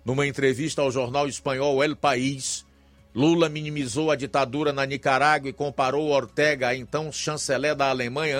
numa 0.04 0.26
entrevista 0.26 0.82
ao 0.82 0.90
jornal 0.90 1.28
espanhol 1.28 1.82
El 1.82 1.96
País, 1.96 2.66
Lula 3.14 3.48
minimizou 3.48 4.10
a 4.10 4.16
ditadura 4.16 4.72
na 4.72 4.84
Nicarágua 4.84 5.50
e 5.50 5.52
comparou 5.52 6.08
Ortega 6.08 6.68
a 6.68 6.76
então 6.76 7.10
chanceler 7.10 7.74
da 7.74 7.88
Alemanha, 7.88 8.38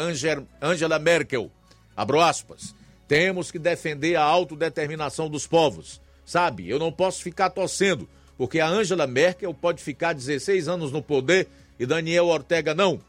Angela 0.60 0.98
Merkel. 0.98 1.50
Abro 1.96 2.20
aspas. 2.20 2.74
Temos 3.09 3.50
que 3.50 3.59
defender 3.59 4.16
a 4.16 4.22
autodeterminação 4.22 5.28
dos 5.28 5.46
povos. 5.46 6.00
Sabe, 6.24 6.68
eu 6.68 6.78
não 6.78 6.92
posso 6.92 7.22
ficar 7.22 7.50
torcendo, 7.50 8.09
porque 8.36 8.60
a 8.60 8.68
Angela 8.68 9.06
Merkel 9.06 9.52
pode 9.55 9.82
ficar 9.82 10.12
16 10.12 10.68
anos 10.68 10.92
no 10.92 11.02
poder 11.02 11.48
e 11.78 11.86
Daniel 11.86 12.26
Ortega 12.26 12.74
não. 12.74 13.00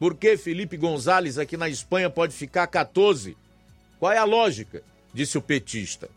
Por 0.00 0.14
que 0.14 0.38
Felipe 0.38 0.78
Gonzalez 0.78 1.36
aqui 1.36 1.58
na 1.58 1.68
Espanha 1.68 2.08
pode 2.08 2.32
ficar 2.32 2.66
14? 2.66 3.36
Qual 3.98 4.10
é 4.10 4.16
a 4.16 4.24
lógica? 4.24 4.82
Disse 5.12 5.36
o 5.36 5.42
petista. 5.42 6.08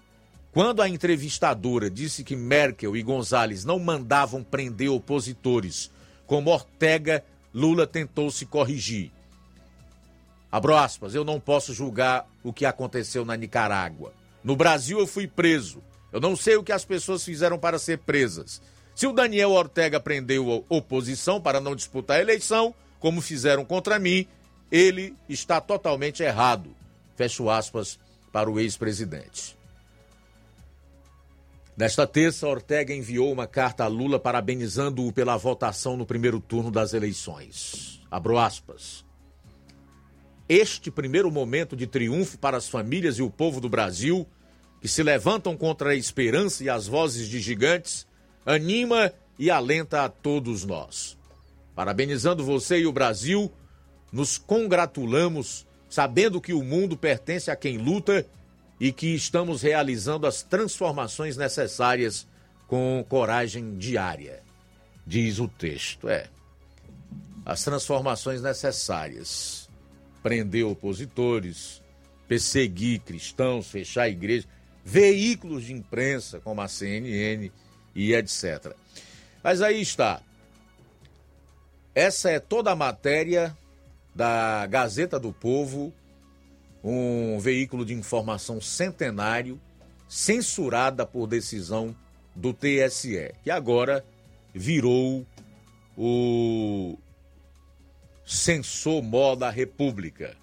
Quando 0.54 0.82
a 0.82 0.88
entrevistadora 0.88 1.90
disse 1.90 2.24
que 2.24 2.34
Merkel 2.34 2.96
e 2.96 3.04
Gonzalez 3.04 3.66
não 3.66 3.78
mandavam 3.80 4.42
prender 4.42 4.90
opositores, 4.90 5.92
como 6.26 6.50
Ortega, 6.50 7.26
Lula 7.54 7.86
tentou 7.86 8.32
se 8.32 8.46
corrigir. 8.46 9.12
Abro 10.50 10.78
aspas, 10.78 11.14
eu 11.14 11.26
não 11.26 11.38
posso 11.38 11.74
julgar 11.74 12.26
o 12.42 12.54
que 12.54 12.66
aconteceu 12.66 13.26
na 13.26 13.36
Nicarágua. 13.36 14.14
No 14.42 14.56
Brasil 14.56 14.98
eu 14.98 15.08
fui 15.08 15.28
preso. 15.28 15.84
Eu 16.10 16.22
não 16.22 16.38
sei 16.38 16.56
o 16.56 16.64
que 16.64 16.72
as 16.72 16.86
pessoas 16.86 17.26
fizeram 17.26 17.60
para 17.60 17.78
ser 17.78 17.98
presas. 17.98 18.62
Se 18.96 19.06
o 19.06 19.12
Daniel 19.12 19.52
Ortega 19.52 20.00
prendeu 20.00 20.64
a 20.70 20.74
oposição 20.74 21.42
para 21.42 21.60
não 21.60 21.76
disputar 21.76 22.20
a 22.20 22.22
eleição, 22.22 22.74
como 23.04 23.20
fizeram 23.20 23.66
contra 23.66 24.00
mim, 24.00 24.26
ele 24.72 25.14
está 25.28 25.60
totalmente 25.60 26.24
errado. 26.24 26.74
Fecho 27.18 27.50
aspas 27.50 28.00
para 28.32 28.50
o 28.50 28.58
ex-presidente. 28.58 29.58
Nesta 31.76 32.08
terça, 32.08 32.48
Ortega 32.48 32.96
enviou 32.96 33.30
uma 33.30 33.46
carta 33.46 33.84
a 33.84 33.88
Lula 33.88 34.22
parabenizando-o 34.22 35.12
pela 35.12 35.36
votação 35.36 35.98
no 35.98 36.06
primeiro 36.06 36.40
turno 36.40 36.72
das 36.72 36.94
eleições. 36.94 38.02
Abro 38.10 38.38
aspas. 38.38 39.04
Este 40.48 40.90
primeiro 40.90 41.30
momento 41.30 41.76
de 41.76 41.86
triunfo 41.86 42.38
para 42.38 42.56
as 42.56 42.70
famílias 42.70 43.18
e 43.18 43.22
o 43.22 43.30
povo 43.30 43.60
do 43.60 43.68
Brasil, 43.68 44.26
que 44.80 44.88
se 44.88 45.04
levantam 45.04 45.58
contra 45.58 45.90
a 45.90 45.96
esperança 45.96 46.64
e 46.64 46.70
as 46.70 46.88
vozes 46.88 47.28
de 47.28 47.42
gigantes, 47.42 48.08
anima 48.46 49.12
e 49.38 49.52
alenta 49.52 50.06
a 50.06 50.10
todos 50.10 50.64
nós. 50.64 51.22
Parabenizando 51.76 52.44
você 52.44 52.80
e 52.80 52.86
o 52.86 52.92
Brasil, 52.92 53.52
nos 54.12 54.38
congratulamos, 54.38 55.66
sabendo 55.90 56.40
que 56.40 56.54
o 56.54 56.64
mundo 56.64 56.96
pertence 56.96 57.50
a 57.50 57.56
quem 57.56 57.78
luta 57.78 58.26
e 58.80 58.92
que 58.92 59.08
estamos 59.16 59.62
realizando 59.62 60.28
as 60.28 60.44
transformações 60.44 61.38
necessárias 61.38 62.28
com 62.68 63.04
coragem 63.08 63.78
diária. 63.78 64.42
Diz 65.06 65.40
o 65.40 65.48
texto. 65.48 66.10
É. 66.10 66.28
As 67.46 67.64
transformações 67.64 68.42
necessárias. 68.42 69.70
Prender 70.22 70.66
opositores, 70.66 71.82
perseguir 72.28 73.00
cristãos, 73.02 73.70
fechar 73.70 74.10
igrejas, 74.10 74.48
veículos 74.84 75.66
de 75.66 75.74
imprensa 75.74 76.40
como 76.40 76.62
a 76.62 76.68
CNN 76.68 77.52
e 77.94 78.14
etc. 78.14 78.74
Mas 79.44 79.62
aí 79.62 79.82
está. 79.82 80.22
Essa 81.96 82.32
é 82.32 82.40
toda 82.40 82.72
a 82.72 82.76
matéria 82.76 83.56
da 84.16 84.66
Gazeta 84.66 85.20
do 85.20 85.32
Povo, 85.32 85.94
um 86.84 87.38
veículo 87.40 87.86
de 87.86 87.94
informação 87.94 88.60
centenário, 88.60 89.62
censurada 90.08 91.06
por 91.06 91.28
decisão 91.28 91.96
do 92.36 92.52
TSE, 92.52 93.32
que 93.44 93.52
agora 93.52 94.04
virou 94.54 95.24
o 95.96 96.98
censor 98.26 99.04
mó 99.04 99.36
da 99.36 99.52
República. 99.52 100.36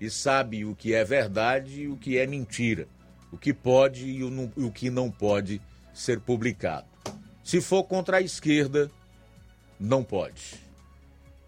E 0.00 0.10
sabe 0.10 0.64
o 0.64 0.74
que 0.74 0.94
é 0.94 1.04
verdade 1.04 1.82
e 1.82 1.88
o 1.88 1.96
que 1.96 2.18
é 2.18 2.26
mentira, 2.26 2.88
o 3.32 3.38
que 3.38 3.52
pode 3.52 4.04
e 4.04 4.24
o 4.24 4.72
que 4.72 4.90
não 4.90 5.12
pode 5.12 5.60
ser 5.94 6.20
publicado. 6.20 6.86
Se 7.44 7.60
for 7.60 7.84
contra 7.84 8.16
a 8.16 8.20
esquerda, 8.20 8.90
não 9.78 10.02
pode 10.02 10.67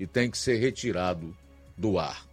e 0.00 0.06
tem 0.06 0.30
que 0.30 0.38
ser 0.38 0.56
retirado 0.56 1.36
do 1.76 1.98
ar. 1.98 2.26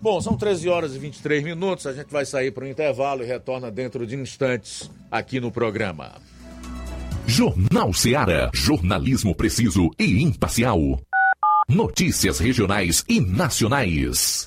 Bom, 0.00 0.20
são 0.20 0.36
13 0.36 0.68
horas 0.68 0.94
e 0.94 0.98
23 0.98 1.42
minutos. 1.42 1.86
A 1.86 1.92
gente 1.92 2.10
vai 2.10 2.24
sair 2.24 2.50
para 2.50 2.64
o 2.64 2.68
intervalo 2.68 3.22
e 3.22 3.26
retorna 3.26 3.70
dentro 3.70 4.06
de 4.06 4.16
instantes 4.16 4.90
aqui 5.10 5.40
no 5.40 5.50
programa. 5.50 6.12
Jornal 7.26 7.92
Seara. 7.92 8.50
Jornalismo 8.54 9.34
preciso 9.34 9.90
e 9.98 10.22
imparcial. 10.22 10.78
Notícias 11.68 12.38
regionais 12.38 13.04
e 13.08 13.20
nacionais. 13.20 14.46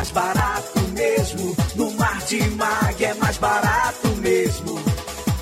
Mais 0.00 0.10
barato 0.10 0.80
mesmo, 0.88 1.56
no 1.76 1.90
Martimag 1.92 3.04
é 3.04 3.14
mais 3.14 3.38
barato 3.38 4.08
mesmo. 4.16 4.74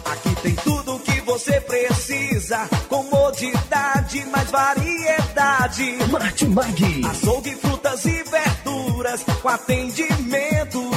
Aqui 0.05 0.43
tem 0.43 0.55
tudo 0.57 0.97
o 0.97 1.01
que 1.01 1.21
você 1.23 1.61
precisa, 1.61 2.69
comodidade, 2.89 3.72
mais 4.27 4.51
variedade. 4.51 5.99
Martimag. 6.11 7.05
Açougue, 7.11 7.57
frutas 7.57 8.05
e 8.05 8.23
verduras, 8.25 9.25
com 9.41 9.49
atendimento 9.49 10.62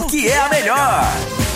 porque 0.00 0.28
é 0.28 0.38
a 0.38 0.48
melhor. 0.50 1.55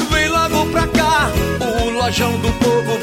pra 0.71 0.87
cá. 0.87 1.31
O 1.59 1.89
Lojão 1.89 2.39
do 2.39 2.51
Povo 2.53 3.00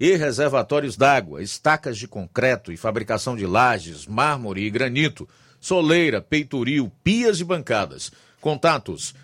e 0.00 0.16
reservatórios 0.16 0.96
d'água, 0.96 1.40
estacas 1.42 1.98
de 1.98 2.08
concreto 2.08 2.72
e 2.72 2.76
fabricação 2.76 3.36
de 3.36 3.46
lajes, 3.46 4.06
mármore 4.06 4.64
e 4.64 4.70
granito, 4.70 5.28
soleira, 5.60 6.22
peitoril, 6.22 6.90
pias 7.04 7.38
e 7.38 7.44
bancadas. 7.44 8.10
Contatos 8.40 9.14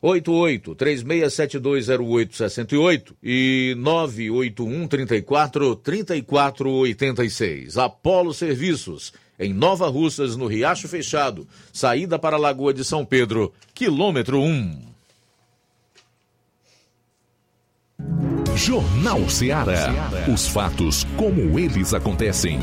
88 0.00 0.76
36720868 0.76 3.12
e 3.22 3.74
981 3.76 4.86
34 4.86 5.76
3486. 5.76 7.76
Apolo 7.76 8.32
Serviços, 8.32 9.12
em 9.38 9.52
Nova 9.52 9.88
Russas, 9.88 10.36
no 10.36 10.46
Riacho 10.46 10.86
Fechado, 10.86 11.48
saída 11.72 12.18
para 12.18 12.36
a 12.36 12.38
Lagoa 12.38 12.72
de 12.72 12.84
São 12.84 13.04
Pedro, 13.04 13.52
quilômetro 13.74 14.40
1. 14.40 14.90
Jornal 18.56 19.28
Seara. 19.28 19.92
Os 20.32 20.46
fatos 20.48 21.04
como 21.16 21.58
eles 21.58 21.94
acontecem. 21.94 22.60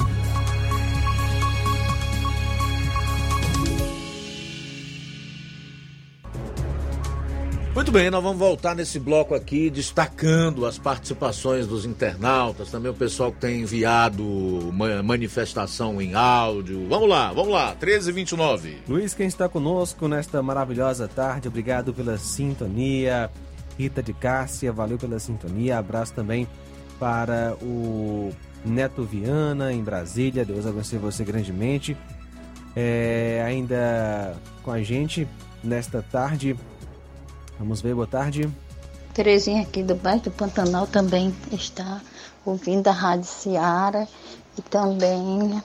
Muito 7.74 7.92
bem, 7.92 8.10
nós 8.10 8.24
vamos 8.24 8.40
voltar 8.40 8.76
nesse 8.76 9.00
bloco 9.00 9.36
aqui 9.36 9.70
destacando 9.70 10.66
as 10.66 10.80
participações 10.80 11.68
dos 11.68 11.86
internautas, 11.86 12.72
também 12.72 12.90
o 12.90 12.94
pessoal 12.94 13.32
que 13.32 13.40
tem 13.40 13.62
enviado 13.62 14.24
ma- 14.74 15.04
manifestação 15.04 16.02
em 16.02 16.16
áudio. 16.16 16.88
Vamos 16.90 17.08
lá, 17.08 17.32
vamos 17.32 17.54
lá, 17.54 17.68
1329. 17.80 18.80
Luiz, 18.90 19.14
quem 19.14 19.28
está 19.28 19.48
conosco 19.48 20.08
nesta 20.08 20.42
maravilhosa 20.42 21.08
tarde, 21.08 21.48
obrigado 21.48 21.94
pela 21.94 22.18
sintonia. 22.18 23.30
Rita 23.78 24.02
de 24.02 24.14
Cássia, 24.14 24.72
valeu 24.72 24.98
pela 24.98 25.20
sintonia. 25.20 25.78
Abraço 25.78 26.14
também 26.14 26.48
para 27.00 27.56
o 27.62 28.32
Neto 28.66 29.04
Viana, 29.04 29.72
em 29.72 29.84
Brasília. 29.84 30.44
Deus 30.44 30.66
abençoe 30.66 30.98
você 30.98 31.24
grandemente. 31.24 31.96
É, 32.76 33.44
ainda 33.46 34.36
com 34.64 34.72
a 34.72 34.82
gente 34.82 35.28
nesta 35.64 36.02
tarde. 36.02 36.56
Vamos 37.58 37.82
ver, 37.82 37.94
boa 37.94 38.08
tarde. 38.08 38.50
Terezinha 39.14 39.64
aqui 39.64 39.82
do 39.82 39.96
bairro 39.96 40.22
do 40.22 40.32
Pantanal 40.32 40.86
também 40.86 41.34
está 41.52 42.02
ouvindo 42.46 42.88
a 42.88 42.92
Rádio 42.92 43.26
Seara 43.26 44.08
e 44.58 44.62
também 44.62 45.62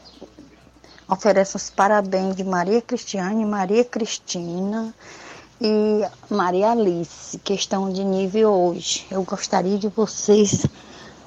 oferece 1.07 1.57
os 1.57 1.69
parabéns 1.69 2.35
de 2.35 2.45
Maria 2.45 2.81
Cristiane, 2.81 3.45
Maria 3.45 3.85
Cristina 3.85 4.95
e 5.63 6.05
Maria 6.29 6.73
Alice, 6.73 7.39
que 7.39 7.55
estão 7.55 7.91
de 7.91 8.03
nível 8.03 8.51
hoje. 8.51 9.07
Eu 9.11 9.23
gostaria 9.23 9.79
de 9.79 9.89
vocês 9.89 10.67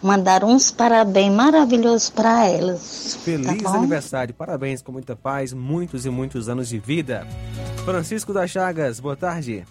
mandar 0.01 0.43
uns 0.43 0.71
parabéns 0.71 1.33
maravilhosos 1.33 2.09
para 2.09 2.45
elas. 2.45 3.15
Feliz 3.23 3.63
tá 3.63 3.69
aniversário, 3.69 4.33
parabéns 4.33 4.81
com 4.81 4.91
muita 4.91 5.15
paz, 5.15 5.53
muitos 5.53 6.05
e 6.05 6.09
muitos 6.09 6.49
anos 6.49 6.67
de 6.67 6.77
vida. 6.77 7.25
Francisco 7.85 8.33
das 8.33 8.51
Chagas, 8.51 8.99
boa 8.99 9.15
tarde. 9.15 9.65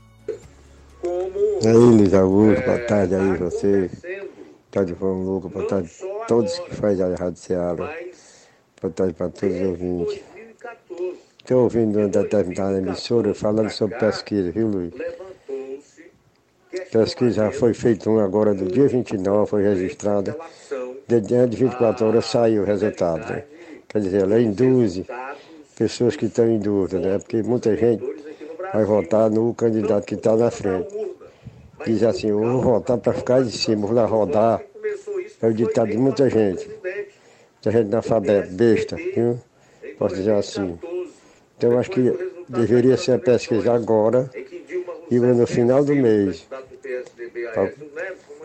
E 1.62 1.69
aí, 1.69 1.74
Luiz 1.74 2.15
Augusto, 2.15 2.65
boa 2.65 2.78
tarde 2.78 3.15
aí, 3.15 3.36
você. 3.36 3.91
Tá 4.70 4.82
de 4.82 4.95
forma 4.95 5.23
louca, 5.23 5.49
boa 5.49 5.69
tarde 5.69 5.91
a 6.23 6.24
todos 6.24 6.59
que 6.59 6.74
fazem 6.74 7.05
a 7.05 7.15
Rádio 7.15 7.36
Ceará. 7.36 7.95
Boa 8.81 8.93
tarde 8.93 9.12
para 9.12 9.28
todos 9.28 9.55
os 9.55 9.62
ouvintes. 9.62 10.34
Estou 11.45 11.65
ouvindo 11.65 11.99
uma 11.99 12.09
determinada 12.09 12.79
emissora 12.79 13.35
falando 13.35 13.69
sobre 13.69 13.99
pesquisa, 13.99 14.51
viu, 14.51 14.66
Luiz? 14.66 14.95
Pesquisa 16.91 17.33
já 17.33 17.51
foi 17.51 17.75
feita 17.75 18.09
uma 18.09 18.25
agora 18.25 18.55
do 18.55 18.65
dia 18.65 18.89
29, 18.89 19.51
foi 19.51 19.62
registrada. 19.62 20.35
De 21.07 21.21
dentro 21.21 21.49
de 21.49 21.57
24 21.59 22.07
horas 22.07 22.25
saiu 22.25 22.62
o 22.62 22.65
resultado. 22.65 23.31
Né? 23.31 23.45
Quer 23.87 24.01
dizer, 24.01 24.23
ela 24.23 24.41
induz 24.41 25.03
pessoas 25.77 26.16
que 26.16 26.25
estão 26.25 26.49
em 26.51 26.59
dúvida, 26.59 26.99
né? 26.99 27.19
Porque 27.19 27.43
muita 27.43 27.77
gente 27.77 28.03
vai 28.73 28.87
votar 28.87 29.29
no 29.29 29.53
candidato 29.53 30.07
que 30.07 30.15
está 30.15 30.35
na 30.35 30.51
frente. 30.51 30.89
Diz 31.85 32.03
assim, 32.05 32.29
eu 32.29 32.39
vou 32.39 32.62
votar 32.62 32.97
para 32.97 33.12
ficar 33.12 33.45
de 33.45 33.53
cima, 33.53 33.87
vou 33.87 33.95
lá 33.95 34.07
rodar. 34.07 34.62
É 35.43 35.47
o 35.47 35.53
ditado 35.53 35.91
de 35.91 35.99
muita 35.99 36.31
gente. 36.31 36.66
Muita 36.66 37.71
gente 37.71 37.89
analfabeta, 37.93 38.49
besta, 38.51 38.97
viu? 38.97 39.39
Posso 39.99 40.15
dizer 40.15 40.33
assim. 40.33 40.79
Então 41.65 41.73
eu 41.73 41.78
acho 41.78 41.91
que 41.91 42.15
deveria 42.47 42.95
ser 42.95 43.12
a 43.12 43.19
pesquisa 43.19 43.73
agora 43.73 44.28
e 45.11 45.19
no 45.19 45.47
final 45.47 45.82
do 45.82 45.97
mês. 45.97 46.47
Pra- 47.55 47.70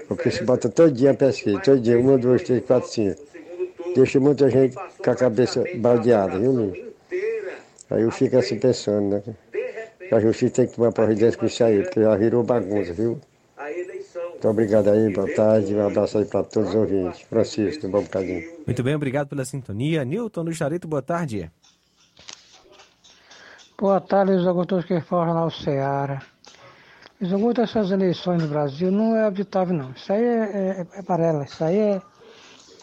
Porque 0.08 0.32
se 0.32 0.42
bota 0.42 0.70
todo 0.70 0.90
dia 0.90 1.12
a 1.12 1.14
pesquisa, 1.14 1.60
todo 1.60 1.82
dia, 1.82 2.00
uma, 2.00 2.18
duas, 2.18 2.42
três, 2.44 2.64
quatro, 2.64 2.90
cinco. 2.90 3.20
Deixa 3.94 4.22
muita 4.22 4.50
gente 4.50 4.78
com 5.04 5.12
a 5.12 5.16
cabeça 5.16 5.68
baldeada, 5.74 6.40
viu, 6.40 6.52
Luiz? 6.54 6.78
Aí 7.90 8.04
eu 8.04 8.12
fico 8.12 8.38
assim 8.38 8.58
pensando, 8.58 9.10
né? 9.10 9.22
A 10.10 10.20
justiça 10.22 10.54
tem 10.54 10.68
que 10.68 10.76
tomar 10.78 10.94
providência 10.94 11.38
com 11.38 11.46
isso 11.46 11.62
aí, 11.62 11.84
porque 11.84 12.02
já 12.02 12.16
virou 12.16 12.42
bagunça, 12.42 12.94
viu? 12.94 13.20
Muito 14.32 14.48
obrigado 14.48 14.90
aí, 14.90 15.10
boa 15.10 15.28
tarde, 15.28 15.76
um 15.76 15.86
abraço 15.86 16.18
aí 16.20 16.26
para 16.26 16.44
todos 16.44 16.70
os 16.70 16.76
ouvintes. 16.76 17.20
Francisco, 17.24 17.86
um 17.86 17.90
bom 17.92 18.02
bocadinho. 18.02 18.46
Muito 18.66 18.82
bem, 18.82 18.96
obrigado 18.96 19.28
pela 19.28 19.44
sintonia. 19.44 20.06
Newton 20.06 20.46
do 20.46 20.54
Charito, 20.54 20.88
boa 20.88 21.02
tarde. 21.02 21.52
Boa 23.80 24.02
tarde, 24.02 24.34
Luiz 24.34 24.46
Augusto, 24.48 24.84
que 24.84 25.00
fala 25.02 25.24
o 25.24 25.26
Jornal 25.28 25.52
Seara. 25.52 26.22
Luiz 27.20 27.32
Augusto, 27.34 27.62
essas 27.62 27.92
eleições 27.92 28.42
no 28.44 28.50
Brasil 28.50 28.92
não 28.92 29.16
é 29.16 29.26
habitável, 29.26 29.76
não. 29.76 29.92
Isso 29.92 30.12
aí 30.12 30.24
é, 30.24 30.44
é, 30.82 30.88
é 30.96 31.00
amarela, 31.00 31.44
isso 31.46 31.64
aí 31.64 31.78
é 31.78 32.02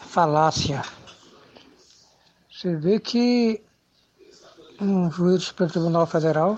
falácia. 0.01 0.81
Você 2.51 2.75
vê 2.75 2.99
que 2.99 3.61
um 4.81 5.11
juiz 5.11 5.35
do 5.35 5.41
Supremo 5.41 5.71
Tribunal 5.71 6.07
Federal 6.07 6.57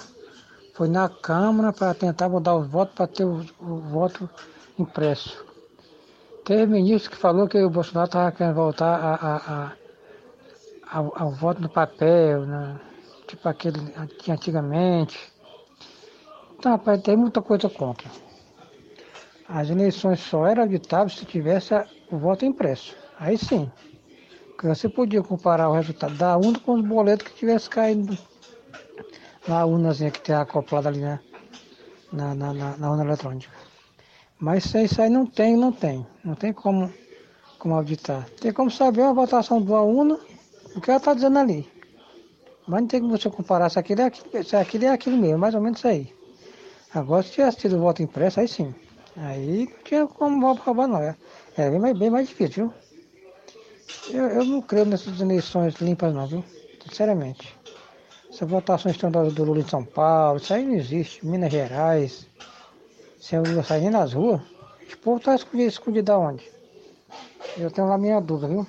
foi 0.73 0.87
na 0.87 1.09
Câmara 1.09 1.73
para 1.73 1.93
tentar 1.93 2.29
mudar 2.29 2.55
os 2.55 2.67
votos 2.67 2.95
para 2.95 3.07
ter 3.07 3.25
o, 3.25 3.45
o 3.59 3.75
voto 3.81 4.29
impresso. 4.77 5.45
Teve 6.45 6.65
ministro 6.65 7.11
que 7.11 7.17
falou 7.17 7.47
que 7.47 7.61
o 7.61 7.69
Bolsonaro 7.69 8.05
estava 8.07 8.31
querendo 8.31 8.55
voltar 8.55 8.95
a, 8.95 9.15
a- 9.15 9.37
a- 9.53 9.73
ao, 10.91 11.13
ao 11.23 11.31
voto 11.31 11.61
no 11.61 11.69
papel, 11.69 12.45
né? 12.45 12.79
Tipo 13.29 13.47
aquele 13.47 13.79
de 13.79 14.31
antigamente. 14.31 15.31
Então, 16.57 16.71
rapaz, 16.71 17.01
tem 17.01 17.15
muita 17.15 17.41
coisa 17.41 17.69
contra. 17.69 18.09
As 19.47 19.69
eleições 19.69 20.19
só 20.19 20.45
eram 20.47 20.63
auditáveis 20.63 21.17
se 21.17 21.25
tivesse 21.25 21.73
o 22.11 22.17
voto 22.17 22.43
impresso. 22.43 22.95
Aí 23.19 23.37
sim. 23.37 23.71
Porque 24.47 24.67
você 24.67 24.89
podia 24.89 25.21
comparar 25.21 25.69
o 25.69 25.73
resultado 25.73 26.15
da 26.15 26.35
urna 26.35 26.59
com 26.59 26.73
os 26.73 26.85
boletos 26.85 27.27
que 27.27 27.35
tivesse 27.35 27.69
caído 27.69 28.17
na 29.47 29.65
urnazinha 29.65 30.11
que 30.11 30.21
tem 30.21 30.35
acoplada 30.35 30.89
ali 30.89 30.99
né? 30.99 31.19
na, 32.11 32.35
na, 32.35 32.53
na, 32.53 32.77
na 32.77 32.91
urna 32.91 33.05
eletrônica. 33.05 33.51
Mas 34.39 34.65
se 34.65 34.83
isso 34.83 35.01
aí 35.01 35.09
não 35.09 35.25
tem, 35.25 35.55
não 35.55 35.71
tem. 35.71 36.05
Não 36.23 36.35
tem 36.35 36.51
como, 36.51 36.91
como 37.57 37.75
auditar. 37.75 38.27
Tem 38.41 38.51
como 38.51 38.69
saber 38.69 39.03
a 39.03 39.13
votação 39.13 39.61
da 39.61 39.81
urna, 39.81 40.19
o 40.75 40.81
que 40.81 40.89
ela 40.89 40.97
está 40.97 41.13
dizendo 41.13 41.39
ali. 41.39 41.78
Mas 42.69 42.81
não 42.81 42.87
tem 42.87 43.01
como 43.01 43.17
você 43.17 43.27
comparar 43.31 43.67
se 43.71 43.79
aquilo 43.79 44.01
é 44.01 44.05
aquilo, 44.05 44.43
se 44.43 44.55
é 44.55 44.89
aquilo 44.89 45.17
mesmo, 45.17 45.39
mais 45.39 45.55
ou 45.55 45.61
menos 45.61 45.79
isso 45.79 45.87
aí. 45.87 46.13
Agora, 46.93 47.23
se 47.23 47.31
tivesse 47.31 47.57
tido 47.57 47.79
voto 47.79 48.03
impresso, 48.03 48.39
aí 48.39 48.47
sim. 48.47 48.75
Aí 49.17 49.67
não 49.67 49.83
tinha 49.83 50.05
como 50.05 50.53
roubar, 50.53 50.87
não. 50.87 51.01
É, 51.01 51.15
é 51.57 51.67
bem, 51.71 51.79
mais, 51.79 51.97
bem 51.97 52.09
mais 52.11 52.29
difícil, 52.29 52.71
viu? 54.11 54.19
Eu, 54.19 54.27
eu 54.27 54.45
não 54.45 54.61
creio 54.61 54.85
nessas 54.85 55.19
eleições 55.19 55.73
limpas, 55.81 56.13
não, 56.13 56.27
viu? 56.27 56.43
Sinceramente. 56.87 57.57
Essa 58.29 58.45
votação 58.45 58.91
estandarte 58.91 59.33
do 59.33 59.45
Lula 59.45 59.61
em 59.61 59.67
São 59.67 59.83
Paulo, 59.83 60.37
isso 60.37 60.53
aí 60.53 60.63
não 60.63 60.75
existe. 60.75 61.25
Minas 61.25 61.51
Gerais. 61.51 62.27
Isso 63.19 63.35
aí 63.35 63.41
não 63.51 63.63
sai 63.63 63.79
nem 63.79 63.89
nas 63.89 64.13
ruas. 64.13 64.41
Esse 64.85 64.95
povo 64.97 65.17
está 65.17 65.33
escondido, 65.33 65.69
escondido 65.69 66.11
aonde? 66.11 66.47
Eu 67.57 67.71
tenho 67.71 67.87
lá 67.87 67.97
minha 67.97 68.19
dúvida, 68.19 68.47
viu? 68.47 68.67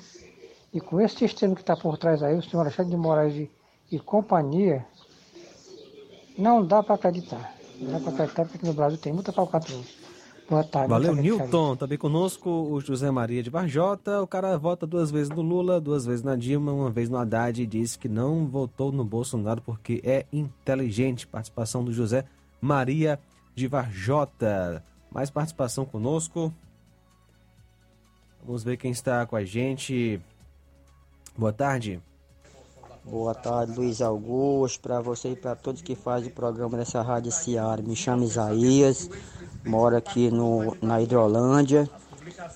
E 0.72 0.80
com 0.80 0.98
esse 1.02 1.16
sistema 1.16 1.54
que 1.54 1.60
está 1.60 1.76
por 1.76 1.98
trás 1.98 2.22
aí, 2.22 2.34
o 2.34 2.42
senhor 2.42 2.62
Alexandre 2.62 2.92
de 2.92 2.96
Moraes 2.96 3.34
e, 3.34 3.50
e 3.90 3.98
companhia, 3.98 4.86
não 6.38 6.64
dá 6.64 6.82
para 6.82 6.94
acreditar. 6.94 7.54
Não 7.78 7.92
dá 7.92 8.00
para 8.00 8.12
acreditar 8.12 8.44
porque 8.46 8.66
no 8.66 8.72
Brasil 8.72 8.98
tem 8.98 9.12
muita 9.12 9.32
falcatrua. 9.32 9.82
Boa 10.48 10.64
tarde. 10.64 10.88
Valeu, 10.88 11.14
Newton. 11.14 11.76
Também 11.76 11.96
conosco 11.96 12.50
o 12.50 12.80
José 12.80 13.08
Maria 13.08 13.40
de 13.40 13.48
Varjota. 13.48 14.20
O 14.20 14.26
cara 14.26 14.58
vota 14.58 14.84
duas 14.84 15.08
vezes 15.08 15.30
no 15.30 15.42
Lula, 15.42 15.80
duas 15.80 16.04
vezes 16.04 16.24
na 16.24 16.34
Dilma, 16.34 16.72
uma 16.72 16.90
vez 16.90 17.08
no 17.08 17.16
Haddad 17.16 17.62
e 17.62 17.66
disse 17.66 17.96
que 17.96 18.08
não 18.08 18.48
votou 18.48 18.90
no 18.90 19.04
Bolsonaro 19.04 19.62
porque 19.62 20.00
é 20.04 20.26
inteligente. 20.32 21.24
Participação 21.24 21.84
do 21.84 21.92
José 21.92 22.24
Maria 22.60 23.20
de 23.54 23.68
Varjota. 23.68 24.82
Mais 25.08 25.30
participação 25.30 25.84
conosco. 25.84 26.52
Vamos 28.44 28.64
ver 28.64 28.76
quem 28.76 28.90
está 28.90 29.24
com 29.26 29.36
a 29.36 29.44
gente. 29.44 30.20
Boa 31.38 31.52
tarde. 31.52 32.02
Boa 33.04 33.34
tarde, 33.34 33.72
Luiz 33.76 34.02
Augusto, 34.02 34.80
para 34.80 35.00
você 35.00 35.30
e 35.30 35.36
para 35.36 35.56
todos 35.56 35.80
que 35.80 35.94
fazem 35.94 36.28
o 36.28 36.32
programa 36.32 36.76
dessa 36.76 37.00
Rádio 37.00 37.32
Seara. 37.32 37.82
Me 37.82 37.96
chamo 37.96 38.24
Isaías, 38.24 39.08
moro 39.64 39.96
aqui 39.96 40.30
no, 40.30 40.76
na 40.82 41.00
Hidrolândia 41.00 41.88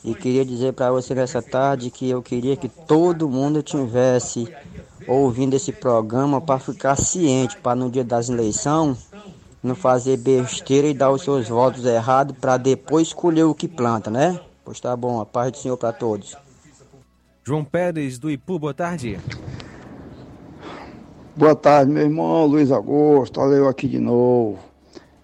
e 0.05 0.15
queria 0.15 0.45
dizer 0.45 0.75
para 0.75 0.91
você 0.91 1.15
nessa 1.15 1.41
tarde 1.41 1.91
que 1.91 2.09
eu 2.09 2.23
queria 2.23 2.57
que 2.57 2.69
todo 2.69 3.29
mundo 3.29 3.63
tivesse 3.63 4.47
ouvindo 5.09 5.55
esse 5.55 5.73
programa 5.73 6.41
para 6.41 6.61
ficar 6.61 6.97
ciente, 6.97 7.57
para 7.59 7.75
no 7.75 7.91
dia 7.91 8.05
das 8.05 8.29
eleições 8.29 9.11
não 9.63 9.75
fazer 9.75 10.19
besteira 10.19 10.87
e 10.87 10.93
dar 10.93 11.11
os 11.11 11.23
seus 11.23 11.49
votos 11.49 11.87
errados 11.87 12.37
para 12.39 12.59
depois 12.59 13.09
escolher 13.09 13.45
o 13.45 13.55
que 13.55 13.67
planta, 13.67 14.11
né? 14.11 14.39
Pois 14.63 14.79
tá 14.79 14.95
bom, 14.95 15.21
a 15.21 15.27
paz 15.27 15.51
do 15.53 15.59
Senhor 15.59 15.79
para 15.79 15.93
todos. 15.93 16.37
João 17.43 17.65
Pérez 17.65 18.19
do 18.19 18.31
Ipu, 18.31 18.59
boa 18.59 18.75
tarde. 18.75 19.19
Boa 21.37 21.57
tarde, 21.57 21.91
meu 21.91 22.05
irmão 22.05 22.47
Luiz 22.47 22.71
Augusto. 22.71 23.41
Olha 23.41 23.57
eu 23.57 23.69
aqui 23.69 23.89
de 23.89 23.99
novo. 23.99 24.57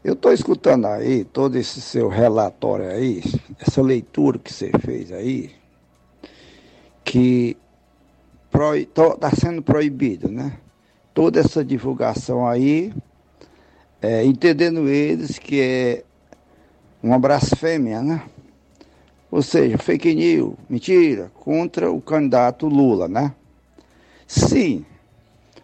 Eu 0.03 0.15
estou 0.15 0.33
escutando 0.33 0.87
aí 0.87 1.23
todo 1.23 1.55
esse 1.55 1.81
seu 1.81 2.09
relatório 2.09 2.91
aí, 2.91 3.23
essa 3.61 3.81
leitura 3.81 4.37
que 4.37 4.53
você 4.53 4.73
fez 4.85 5.13
aí, 5.13 5.53
que 7.05 7.57
está 8.53 9.31
sendo 9.31 9.63
proibido, 9.63 10.29
né? 10.29 10.55
Toda 11.15 11.39
essa 11.39 11.65
divulgação 11.65 12.45
aí, 12.45 12.93
é, 14.03 14.25
entendendo 14.25 14.89
eles 14.89 15.39
que 15.39 15.61
é 15.61 16.05
uma 17.01 17.21
blasfêmia, 17.21 18.03
né? 18.03 18.21
Ou 19.31 19.43
seja, 19.43 19.79
fake 19.79 20.13
news, 20.13 20.55
mentira, 20.69 21.31
contra 21.37 21.89
o 21.89 22.01
candidato 22.01 22.67
Lula, 22.67 23.07
né? 23.07 23.33
Sim, 24.27 24.85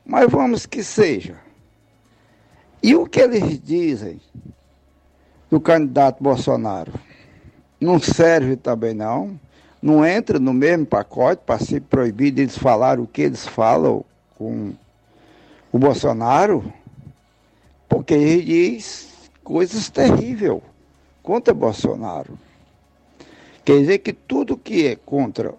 mas 0.07 0.31
vamos 0.31 0.65
que 0.65 0.85
seja. 0.85 1.35
E 2.83 2.95
o 2.95 3.07
que 3.07 3.21
eles 3.21 3.61
dizem 3.61 4.21
do 5.51 5.61
candidato 5.61 6.23
Bolsonaro? 6.23 6.93
Não 7.81 7.99
serve 7.99 8.57
também 8.57 8.95
não? 8.95 9.39
Não 9.83 10.07
entra 10.07 10.39
no 10.39 10.55
mesmo 10.55 10.87
pacote 10.87 11.43
para 11.45 11.59
ser 11.59 11.83
proibido 11.83 12.41
eles 12.41 12.57
falar 12.57 13.01
o 13.01 13.07
que 13.07 13.23
eles 13.23 13.47
falam 13.47 14.05
com 14.37 14.73
o 15.73 15.79
Bolsonaro? 15.79 16.73
Porque 17.89 18.15
ele 18.15 18.43
diz 18.43 19.31
coisas 19.43 19.89
terríveis 19.91 20.61
contra 21.23 21.53
Bolsonaro. 21.53 22.39
Quer 23.65 23.81
dizer 23.81 23.99
que 23.99 24.13
tudo 24.13 24.57
que 24.57 24.87
é 24.87 24.97
contra, 24.97 25.53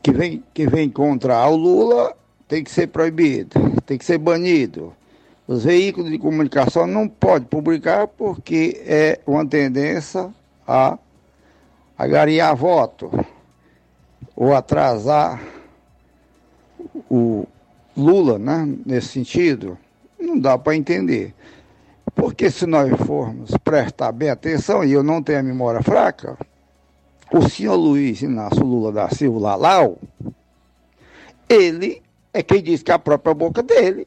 que 0.00 0.12
vem, 0.12 0.42
que 0.54 0.68
vem 0.68 0.88
contra 0.88 1.44
o 1.48 1.56
Lula, 1.56 2.16
tem 2.48 2.64
que 2.64 2.70
ser 2.70 2.86
proibido, 2.88 3.60
tem 3.84 3.98
que 3.98 4.04
ser 4.04 4.18
banido. 4.18 4.94
Os 5.46 5.64
veículos 5.64 6.10
de 6.10 6.18
comunicação 6.18 6.86
não 6.86 7.06
podem 7.06 7.46
publicar 7.46 8.08
porque 8.08 8.82
é 8.86 9.20
uma 9.26 9.46
tendência 9.46 10.32
a 10.66 10.98
agariar 11.96 12.56
voto 12.56 13.10
ou 14.34 14.54
atrasar 14.54 15.42
o 17.10 17.46
Lula, 17.96 18.38
né, 18.38 18.68
nesse 18.86 19.08
sentido, 19.08 19.76
não 20.18 20.38
dá 20.38 20.56
para 20.56 20.76
entender. 20.76 21.34
Porque 22.14 22.50
se 22.50 22.66
nós 22.66 22.90
formos 23.04 23.50
prestar 23.64 24.12
bem 24.12 24.30
atenção, 24.30 24.84
e 24.84 24.92
eu 24.92 25.02
não 25.02 25.22
tenho 25.22 25.40
a 25.40 25.42
memória 25.42 25.82
fraca, 25.82 26.36
o 27.32 27.48
senhor 27.48 27.74
Luiz 27.74 28.22
Inácio 28.22 28.64
Lula 28.64 28.92
da 28.92 29.08
Silva 29.10 29.38
Lalau, 29.38 29.98
ele 31.48 32.02
é 32.38 32.42
quem 32.44 32.62
diz 32.62 32.84
que 32.84 32.92
a 32.92 32.98
própria 33.00 33.34
boca 33.34 33.64
dele, 33.64 34.06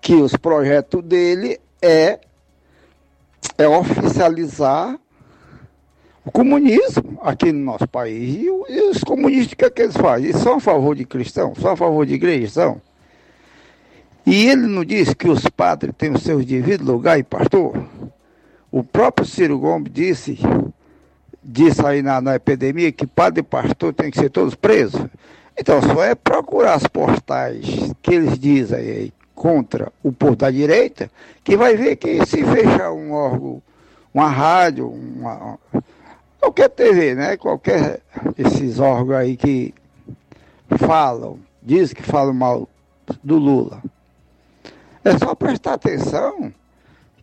que 0.00 0.14
os 0.14 0.36
projetos 0.36 1.02
dele 1.02 1.58
é, 1.80 2.20
é 3.58 3.66
oficializar 3.66 4.96
o 6.24 6.30
comunismo 6.30 7.18
aqui 7.20 7.50
no 7.50 7.58
nosso 7.58 7.88
país. 7.88 8.36
E, 8.36 8.46
e 8.46 8.88
os 8.88 9.02
comunistas, 9.02 9.52
o 9.52 9.56
que, 9.56 9.64
é 9.64 9.70
que 9.70 9.82
eles 9.82 9.96
fazem? 9.96 10.32
São 10.32 10.54
a 10.54 10.60
favor 10.60 10.94
de 10.94 11.04
cristãos? 11.04 11.58
São 11.58 11.72
a 11.72 11.76
favor 11.76 12.06
de 12.06 12.14
igreja? 12.14 12.48
São? 12.48 12.80
E 14.24 14.46
ele 14.46 14.68
não 14.68 14.84
disse 14.84 15.16
que 15.16 15.28
os 15.28 15.44
padres 15.48 15.92
têm 15.98 16.12
os 16.12 16.22
seus 16.22 16.44
devidos 16.44 16.86
lugar 16.86 17.18
e 17.18 17.24
pastor? 17.24 17.84
O 18.70 18.84
próprio 18.84 19.26
Ciro 19.26 19.58
Gomes 19.58 19.92
disse, 19.92 20.38
disse 21.42 21.84
aí 21.84 22.00
na, 22.00 22.20
na 22.20 22.36
epidemia 22.36 22.92
que 22.92 23.08
padre 23.08 23.40
e 23.40 23.42
pastor 23.42 23.92
têm 23.92 24.08
que 24.08 24.20
ser 24.20 24.30
todos 24.30 24.54
presos. 24.54 25.04
Então, 25.58 25.80
só 25.82 26.02
é 26.02 26.14
procurar 26.14 26.74
as 26.74 26.86
postais 26.86 27.92
que 28.02 28.14
eles 28.14 28.38
dizem 28.38 28.78
aí 28.78 29.12
contra 29.34 29.92
o 30.02 30.12
povo 30.12 30.36
da 30.36 30.50
direita, 30.50 31.10
que 31.42 31.56
vai 31.56 31.76
ver 31.76 31.96
que 31.96 32.24
se 32.26 32.44
fechar 32.44 32.92
um 32.92 33.12
órgão, 33.12 33.62
uma 34.14 34.28
rádio, 34.28 34.88
uma, 34.88 35.58
qualquer 36.38 36.68
TV, 36.70 37.14
né? 37.14 37.36
Qualquer 37.36 38.00
esses 38.36 38.78
órgãos 38.78 39.18
aí 39.18 39.36
que 39.36 39.74
falam, 40.78 41.38
diz 41.62 41.92
que 41.92 42.02
falam 42.02 42.34
mal 42.34 42.68
do 43.22 43.36
Lula. 43.36 43.82
É 45.04 45.16
só 45.18 45.34
prestar 45.34 45.74
atenção 45.74 46.52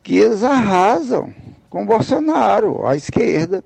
que 0.04 0.18
eles 0.18 0.44
arrasam 0.44 1.34
com 1.70 1.86
Bolsonaro, 1.86 2.86
a 2.86 2.96
esquerda. 2.96 3.64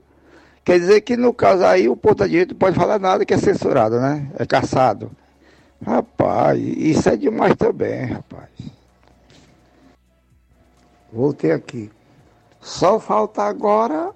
Quer 0.64 0.80
dizer 0.80 1.02
que 1.02 1.18
no 1.18 1.34
caso 1.34 1.66
aí 1.66 1.90
o 1.90 1.98
ponto 1.98 2.28
direito 2.28 2.52
não 2.52 2.60
pode 2.60 2.76
falar 2.76 2.98
nada 2.98 3.26
que 3.26 3.34
é 3.34 3.38
censurado, 3.38 4.00
né? 4.00 4.30
É 4.40 4.46
caçado. 4.46 5.12
Rapaz, 5.86 6.60
isso 6.62 7.10
é 7.10 7.18
demais 7.18 7.56
também, 7.56 8.06
rapaz. 8.06 8.50
Voltei 11.12 11.52
aqui. 11.52 11.92
Só 12.62 12.98
falta 12.98 13.44
agora 13.44 14.12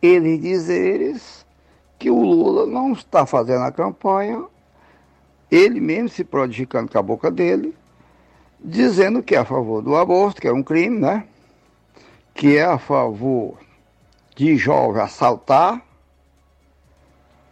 eles 0.00 0.40
dizeres 0.40 1.44
que 1.98 2.10
o 2.10 2.22
Lula 2.22 2.66
não 2.66 2.92
está 2.92 3.26
fazendo 3.26 3.64
a 3.64 3.72
campanha, 3.72 4.44
ele 5.50 5.80
mesmo 5.80 6.08
se 6.08 6.24
prodificando 6.24 6.90
com 6.90 6.98
a 6.98 7.02
boca 7.02 7.30
dele, 7.30 7.74
dizendo 8.58 9.22
que 9.22 9.34
é 9.34 9.38
a 9.38 9.44
favor 9.44 9.82
do 9.82 9.94
aborto, 9.94 10.40
que 10.40 10.48
é 10.48 10.52
um 10.52 10.62
crime, 10.62 10.98
né? 10.98 11.24
Que 12.34 12.56
é 12.56 12.64
a 12.64 12.78
favor 12.78 13.58
de 14.34 14.56
jovem 14.56 15.02
assaltar 15.02 15.82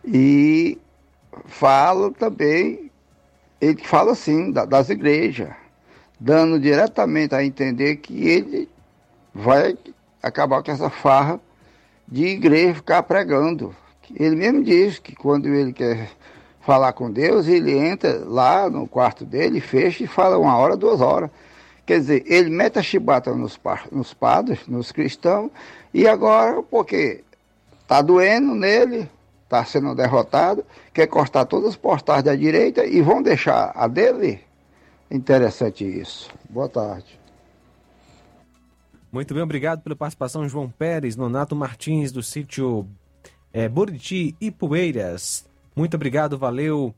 e 0.04 0.78
fala 1.46 2.10
também, 2.12 2.90
ele 3.60 3.82
fala 3.82 4.12
assim, 4.12 4.50
das 4.50 4.88
igrejas, 4.90 5.50
dando 6.18 6.58
diretamente 6.58 7.34
a 7.34 7.44
entender 7.44 7.96
que 7.96 8.28
ele 8.28 8.68
vai 9.32 9.76
acabar 10.22 10.62
com 10.62 10.70
essa 10.70 10.90
farra 10.90 11.40
de 12.06 12.26
igreja 12.26 12.74
ficar 12.74 13.02
pregando. 13.04 13.74
Ele 14.14 14.36
mesmo 14.36 14.62
diz 14.62 14.98
que 14.98 15.14
quando 15.14 15.46
ele 15.48 15.72
quer 15.72 16.10
falar 16.60 16.92
com 16.92 17.10
Deus, 17.10 17.46
ele 17.46 17.72
entra 17.76 18.22
lá 18.24 18.68
no 18.68 18.86
quarto 18.86 19.24
dele, 19.24 19.60
fecha 19.60 20.04
e 20.04 20.06
fala 20.06 20.38
uma 20.38 20.56
hora, 20.56 20.76
duas 20.76 21.00
horas. 21.00 21.30
Quer 21.86 21.98
dizer, 21.98 22.24
ele 22.26 22.50
mete 22.50 22.78
a 22.78 22.82
chibata 22.82 23.34
nos, 23.34 23.58
nos 23.90 24.14
padres, 24.14 24.60
nos 24.68 24.92
cristãos, 24.92 25.50
e 25.92 26.06
agora, 26.06 26.62
porque 26.62 27.22
está 27.80 28.00
doendo 28.00 28.54
nele, 28.54 29.08
está 29.44 29.64
sendo 29.64 29.94
derrotado, 29.94 30.64
quer 30.92 31.06
cortar 31.06 31.44
todas 31.44 31.70
as 31.70 31.76
postais 31.76 32.22
da 32.22 32.34
direita 32.34 32.84
e 32.84 33.02
vão 33.02 33.22
deixar 33.22 33.72
a 33.74 33.86
dele? 33.86 34.40
Interessante 35.10 35.84
isso. 35.84 36.30
Boa 36.48 36.68
tarde. 36.68 37.20
Muito 39.12 39.34
bem, 39.34 39.42
obrigado 39.42 39.82
pela 39.82 39.94
participação, 39.94 40.48
João 40.48 40.70
Pérez, 40.70 41.16
Nonato 41.16 41.54
Martins, 41.54 42.10
do 42.10 42.22
sítio 42.22 42.88
é, 43.52 43.68
Buriti 43.68 44.34
e 44.40 44.50
Poeiras. 44.50 45.46
Muito 45.76 45.94
obrigado, 45.94 46.38
valeu 46.38 46.94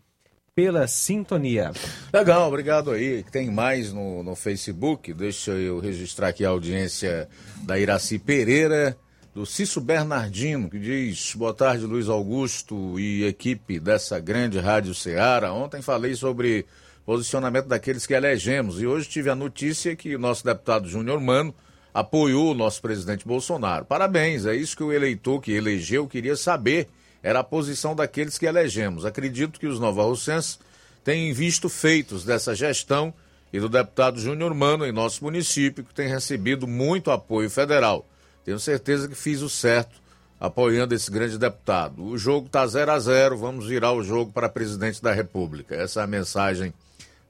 pela 0.54 0.86
sintonia. 0.86 1.72
Legal, 2.12 2.46
obrigado 2.46 2.92
aí. 2.92 3.24
Tem 3.24 3.50
mais 3.50 3.92
no, 3.92 4.22
no 4.22 4.36
Facebook. 4.36 5.12
Deixa 5.12 5.50
eu 5.50 5.80
registrar 5.80 6.28
aqui 6.28 6.44
a 6.44 6.50
audiência 6.50 7.28
da 7.64 7.76
Iraci 7.76 8.20
Pereira, 8.20 8.96
do 9.34 9.44
Cício 9.44 9.80
Bernardino, 9.80 10.70
que 10.70 10.78
diz: 10.78 11.34
Boa 11.34 11.52
tarde, 11.52 11.84
Luiz 11.84 12.08
Augusto 12.08 12.98
e 13.00 13.24
equipe 13.24 13.80
dessa 13.80 14.20
grande 14.20 14.60
Rádio 14.60 14.94
Ceará. 14.94 15.52
Ontem 15.52 15.82
falei 15.82 16.14
sobre 16.14 16.64
posicionamento 17.04 17.66
daqueles 17.66 18.06
que 18.06 18.14
elegemos 18.14 18.80
e 18.80 18.86
hoje 18.86 19.08
tive 19.08 19.30
a 19.30 19.34
notícia 19.34 19.96
que 19.96 20.14
o 20.14 20.18
nosso 20.20 20.44
deputado 20.44 20.88
Júnior 20.88 21.20
Mano 21.20 21.52
apoiou 21.92 22.52
o 22.52 22.54
nosso 22.54 22.80
presidente 22.80 23.26
Bolsonaro. 23.26 23.84
Parabéns, 23.84 24.46
é 24.46 24.54
isso 24.54 24.76
que 24.76 24.84
o 24.84 24.92
eleitor 24.92 25.40
que 25.40 25.52
elegeu 25.52 26.06
queria 26.06 26.36
saber 26.36 26.88
era 27.24 27.38
a 27.38 27.44
posição 27.44 27.96
daqueles 27.96 28.36
que 28.36 28.44
elegemos. 28.44 29.06
Acredito 29.06 29.58
que 29.58 29.66
os 29.66 29.80
novarrocenses 29.80 30.58
têm 31.02 31.32
visto 31.32 31.70
feitos 31.70 32.22
dessa 32.22 32.54
gestão 32.54 33.14
e 33.50 33.58
do 33.58 33.66
deputado 33.66 34.20
Júnior 34.20 34.52
Mano 34.52 34.84
em 34.84 34.92
nosso 34.92 35.24
município, 35.24 35.82
que 35.82 35.94
tem 35.94 36.06
recebido 36.06 36.66
muito 36.66 37.10
apoio 37.10 37.48
federal. 37.48 38.06
Tenho 38.44 38.60
certeza 38.60 39.08
que 39.08 39.14
fiz 39.14 39.40
o 39.40 39.48
certo 39.48 40.04
apoiando 40.38 40.94
esse 40.94 41.10
grande 41.10 41.38
deputado. 41.38 42.04
O 42.04 42.18
jogo 42.18 42.46
está 42.46 42.66
0 42.66 42.92
a 42.92 42.98
0 42.98 43.38
vamos 43.38 43.68
virar 43.68 43.92
o 43.92 44.04
jogo 44.04 44.30
para 44.30 44.46
presidente 44.46 45.02
da 45.02 45.12
República. 45.12 45.74
Essa 45.74 46.02
é 46.02 46.04
a 46.04 46.06
mensagem 46.06 46.74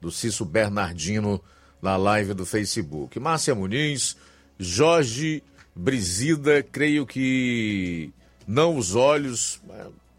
do 0.00 0.10
Cício 0.10 0.44
Bernardino 0.44 1.40
na 1.80 1.96
live 1.96 2.34
do 2.34 2.44
Facebook. 2.44 3.20
Márcia 3.20 3.54
Muniz, 3.54 4.16
Jorge 4.58 5.40
Brizida, 5.72 6.64
creio 6.64 7.06
que 7.06 8.12
não 8.46 8.76
os 8.76 8.94
olhos, 8.94 9.60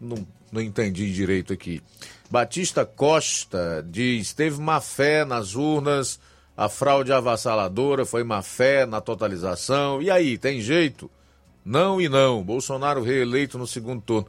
não, 0.00 0.26
não 0.50 0.60
entendi 0.60 1.12
direito 1.12 1.52
aqui. 1.52 1.82
Batista 2.30 2.84
Costa 2.84 3.84
diz: 3.88 4.32
teve 4.32 4.60
má 4.60 4.80
fé 4.80 5.24
nas 5.24 5.54
urnas, 5.54 6.18
a 6.56 6.68
fraude 6.68 7.12
avassaladora 7.12 8.04
foi 8.04 8.24
má 8.24 8.42
fé 8.42 8.86
na 8.86 9.00
totalização. 9.00 10.00
E 10.00 10.10
aí, 10.10 10.38
tem 10.38 10.60
jeito? 10.60 11.10
Não 11.64 12.00
e 12.00 12.08
não. 12.08 12.42
Bolsonaro 12.42 13.02
reeleito 13.02 13.58
no 13.58 13.66
segundo 13.66 14.00
turno. 14.00 14.28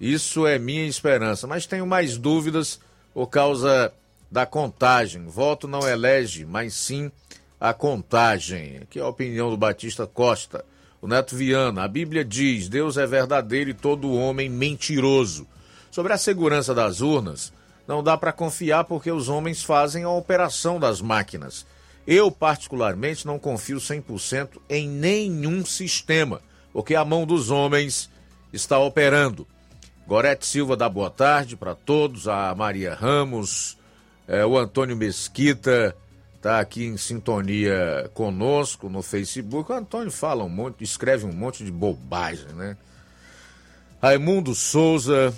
Isso 0.00 0.46
é 0.46 0.58
minha 0.58 0.86
esperança, 0.86 1.46
mas 1.46 1.66
tenho 1.66 1.86
mais 1.86 2.16
dúvidas 2.16 2.80
por 3.14 3.28
causa 3.28 3.92
da 4.30 4.44
contagem. 4.44 5.24
Voto 5.26 5.66
não 5.66 5.88
elege, 5.88 6.44
mas 6.44 6.74
sim 6.74 7.10
a 7.58 7.72
contagem. 7.72 8.78
Aqui 8.82 8.98
é 8.98 9.02
a 9.02 9.08
opinião 9.08 9.50
do 9.50 9.56
Batista 9.56 10.06
Costa. 10.06 10.64
O 11.06 11.08
Neto 11.08 11.36
Viana, 11.36 11.84
a 11.84 11.88
Bíblia 11.88 12.24
diz: 12.24 12.68
Deus 12.68 12.96
é 12.96 13.06
verdadeiro 13.06 13.70
e 13.70 13.74
todo 13.74 14.12
homem 14.12 14.50
mentiroso. 14.50 15.46
Sobre 15.88 16.12
a 16.12 16.18
segurança 16.18 16.74
das 16.74 17.00
urnas, 17.00 17.52
não 17.86 18.02
dá 18.02 18.16
para 18.16 18.32
confiar 18.32 18.82
porque 18.82 19.12
os 19.12 19.28
homens 19.28 19.62
fazem 19.62 20.02
a 20.02 20.10
operação 20.10 20.80
das 20.80 21.00
máquinas. 21.00 21.64
Eu, 22.04 22.28
particularmente, 22.28 23.24
não 23.24 23.38
confio 23.38 23.76
100% 23.76 24.60
em 24.68 24.88
nenhum 24.88 25.64
sistema, 25.64 26.40
porque 26.72 26.96
a 26.96 27.04
mão 27.04 27.24
dos 27.24 27.50
homens 27.50 28.10
está 28.52 28.76
operando. 28.76 29.46
Gorete 30.08 30.44
Silva 30.44 30.76
dá 30.76 30.88
boa 30.88 31.08
tarde 31.08 31.54
para 31.54 31.76
todos, 31.76 32.26
a 32.26 32.52
Maria 32.52 32.94
Ramos, 32.94 33.78
é, 34.26 34.44
o 34.44 34.58
Antônio 34.58 34.96
Mesquita, 34.96 35.96
está 36.46 36.60
aqui 36.60 36.84
em 36.84 36.96
sintonia 36.96 38.08
conosco 38.14 38.88
no 38.88 39.02
Facebook. 39.02 39.72
O 39.72 39.74
Antônio 39.74 40.12
fala 40.12 40.44
um 40.44 40.48
monte, 40.48 40.84
escreve 40.84 41.26
um 41.26 41.32
monte 41.32 41.64
de 41.64 41.72
bobagem, 41.72 42.46
né? 42.54 42.76
Raimundo 44.00 44.54
Souza, 44.54 45.34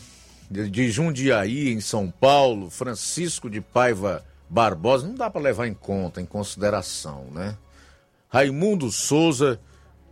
de 0.51 0.91
Jundiaí, 0.91 1.71
em 1.71 1.81
São 1.81 2.11
Paulo, 2.11 2.69
Francisco 2.69 3.49
de 3.49 3.63
Paiva 3.63 4.23
Barbosa, 4.51 5.07
não 5.07 5.15
dá 5.15 5.31
para 5.31 5.41
levar 5.41 5.67
em 5.67 5.73
conta, 5.73 6.21
em 6.21 6.27
consideração, 6.27 7.25
né? 7.33 7.57
Raimundo 8.29 8.91
Souza, 8.91 9.59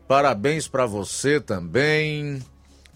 parabéns 0.09 0.67
para 0.67 0.87
você 0.87 1.39
também. 1.39 2.43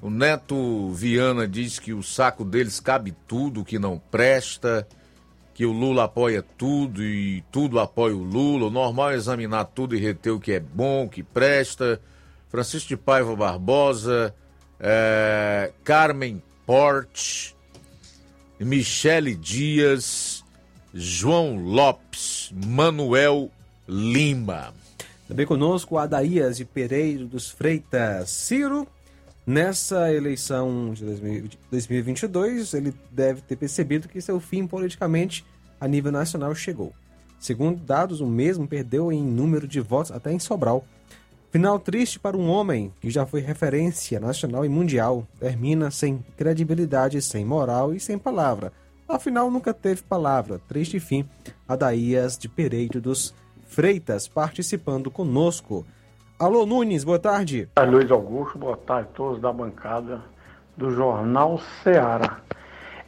O 0.00 0.08
Neto 0.08 0.90
Viana 0.92 1.46
diz 1.46 1.78
que 1.78 1.92
o 1.92 2.02
saco 2.02 2.46
deles 2.46 2.80
cabe 2.80 3.14
tudo 3.28 3.62
que 3.62 3.78
não 3.78 3.98
presta 3.98 4.88
que 5.60 5.66
o 5.66 5.72
Lula 5.72 6.04
apoia 6.04 6.42
tudo 6.56 7.04
e 7.04 7.44
tudo 7.52 7.78
apoia 7.78 8.16
o 8.16 8.22
Lula. 8.22 8.68
O 8.68 8.70
normal 8.70 9.10
é 9.10 9.16
examinar 9.16 9.66
tudo 9.66 9.94
e 9.94 10.00
reter 10.00 10.30
o 10.30 10.40
que 10.40 10.52
é 10.52 10.58
bom, 10.58 11.06
que 11.06 11.22
presta. 11.22 12.00
Francisco 12.48 12.88
de 12.88 12.96
Paiva 12.96 13.36
Barbosa, 13.36 14.34
é, 14.80 15.70
Carmen 15.84 16.42
Porte, 16.64 17.54
Michele 18.58 19.34
Dias, 19.34 20.42
João 20.94 21.62
Lopes, 21.62 22.50
Manuel 22.66 23.50
Lima. 23.86 24.72
Também 25.28 25.44
conosco 25.44 25.98
Adaías 25.98 26.56
de 26.56 26.64
Pereiro 26.64 27.26
dos 27.26 27.50
Freitas. 27.50 28.30
Ciro, 28.30 28.88
nessa 29.50 30.12
eleição 30.12 30.92
de 30.94 31.04
2022, 31.70 32.72
ele 32.72 32.94
deve 33.10 33.40
ter 33.40 33.56
percebido 33.56 34.08
que 34.08 34.20
seu 34.20 34.38
fim 34.38 34.64
politicamente 34.64 35.44
a 35.80 35.88
nível 35.88 36.12
nacional 36.12 36.54
chegou. 36.54 36.92
Segundo 37.38 37.82
dados, 37.82 38.20
o 38.20 38.26
mesmo 38.26 38.68
perdeu 38.68 39.10
em 39.10 39.20
número 39.20 39.66
de 39.66 39.80
votos 39.80 40.12
até 40.12 40.32
em 40.32 40.38
Sobral. 40.38 40.84
Final 41.50 41.80
triste 41.80 42.20
para 42.20 42.36
um 42.36 42.48
homem 42.48 42.92
que 43.00 43.10
já 43.10 43.26
foi 43.26 43.40
referência 43.40 44.20
nacional 44.20 44.64
e 44.64 44.68
mundial. 44.68 45.26
Termina 45.40 45.90
sem 45.90 46.24
credibilidade, 46.36 47.20
sem 47.20 47.44
moral 47.44 47.92
e 47.92 47.98
sem 47.98 48.16
palavra. 48.16 48.72
Afinal, 49.08 49.50
nunca 49.50 49.74
teve 49.74 50.02
palavra. 50.02 50.60
Triste 50.68 51.00
fim. 51.00 51.28
Adaías 51.66 52.38
de 52.38 52.48
Pereiro 52.48 53.00
dos 53.00 53.34
Freitas 53.66 54.28
participando 54.28 55.10
conosco. 55.10 55.84
Alô, 56.40 56.64
Nunes, 56.64 57.04
boa 57.04 57.18
tarde. 57.18 57.68
Luiz 57.86 58.10
Augusto, 58.10 58.56
boa 58.56 58.74
tarde 58.74 59.10
a 59.12 59.14
todos 59.14 59.42
da 59.42 59.52
bancada 59.52 60.22
do 60.74 60.90
Jornal 60.90 61.58
Ceará. 61.82 62.38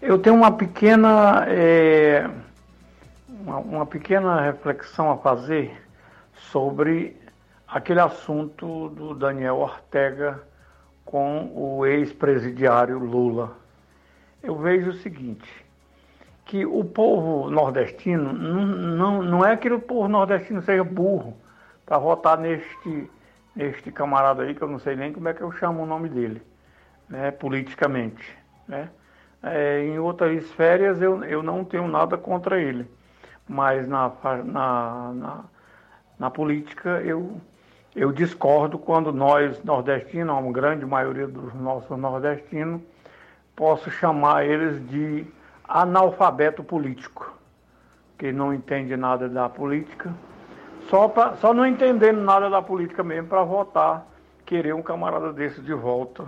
Eu 0.03 0.19
tenho 0.19 0.37
uma 0.37 0.53
pequena. 0.53 1.47
É 1.49 2.29
uma, 3.27 3.57
uma 3.57 3.87
pequena 3.87 4.39
reflexão 4.39 5.11
a 5.11 5.17
fazer 5.17 5.83
sobre 6.35 7.17
aquele 7.67 8.01
assunto 8.01 8.91
do 8.91 9.15
Daniel 9.15 9.61
Ortega 9.61 10.43
com 11.03 11.51
o 11.55 11.87
ex-presidiário 11.87 12.99
Lula. 12.99 13.57
Eu 14.43 14.59
vejo 14.59 14.91
o 14.91 14.97
seguinte, 14.97 15.49
que 16.45 16.67
o 16.67 16.85
povo 16.85 17.49
nordestino, 17.49 18.31
não, 18.31 18.67
não, 18.67 19.23
não 19.23 19.43
é 19.47 19.57
que 19.57 19.73
o 19.73 19.81
povo 19.81 20.07
nordestino 20.07 20.61
seja 20.61 20.85
burro 20.85 21.35
para 21.87 21.97
votar 21.97 22.37
neste, 22.37 23.09
neste 23.55 23.91
camarada 23.93 24.43
aí, 24.43 24.55
que 24.55 24.63
eu 24.63 24.69
não 24.69 24.79
sei 24.79 24.97
nem 24.97 25.13
como 25.13 25.29
é 25.29 25.35
que 25.35 25.43
eu 25.43 25.53
chamo 25.53 25.83
o 25.83 25.87
nome 25.87 26.09
dele, 26.09 26.43
né, 27.09 27.31
politicamente. 27.31 28.37
Né? 28.67 28.89
É, 29.43 29.85
em 29.85 29.99
outras 29.99 30.51
férias 30.53 31.03
eu, 31.03 31.25
eu 31.25 31.43
não 31.43 31.65
tenho 31.65 31.89
nada 31.89 32.17
contra 32.17 32.61
ele 32.61 32.89
mas 33.49 33.87
na, 33.87 34.11
na, 34.45 35.13
na, 35.13 35.45
na 36.19 36.31
política 36.31 37.01
eu, 37.05 37.41
eu 37.95 38.13
discordo 38.13 38.79
quando 38.79 39.13
nós, 39.13 39.63
nordestinos, 39.63 40.37
uma 40.37 40.53
grande 40.53 40.87
maioria 40.87 41.27
dos 41.27 41.53
nossos 41.55 41.97
nordestinos, 41.99 42.81
posso 43.55 43.91
chamar 43.91 44.47
eles 44.47 44.87
de 44.89 45.27
analfabeto 45.69 46.63
político, 46.63 47.37
que 48.19 48.33
não 48.33 48.55
entende 48.55 48.97
nada 48.97 49.29
da 49.29 49.49
política, 49.49 50.13
só, 50.89 51.09
pra, 51.09 51.37
só 51.37 51.53
não 51.53 51.67
entendendo 51.67 52.21
nada 52.21 52.49
da 52.49 52.63
política 52.63 53.03
mesmo 53.03 53.29
para 53.29 53.43
votar, 53.43 54.07
querer 54.45 54.75
um 54.75 54.83
camarada 54.83 55.33
desse 55.33 55.61
de 55.61 55.73
volta 55.73 56.27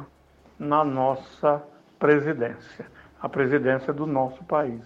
na 0.59 0.85
nossa 0.85 1.62
presidência, 1.98 2.86
a 3.20 3.28
presidência 3.28 3.93
do 3.93 4.06
nosso 4.06 4.43
país. 4.44 4.82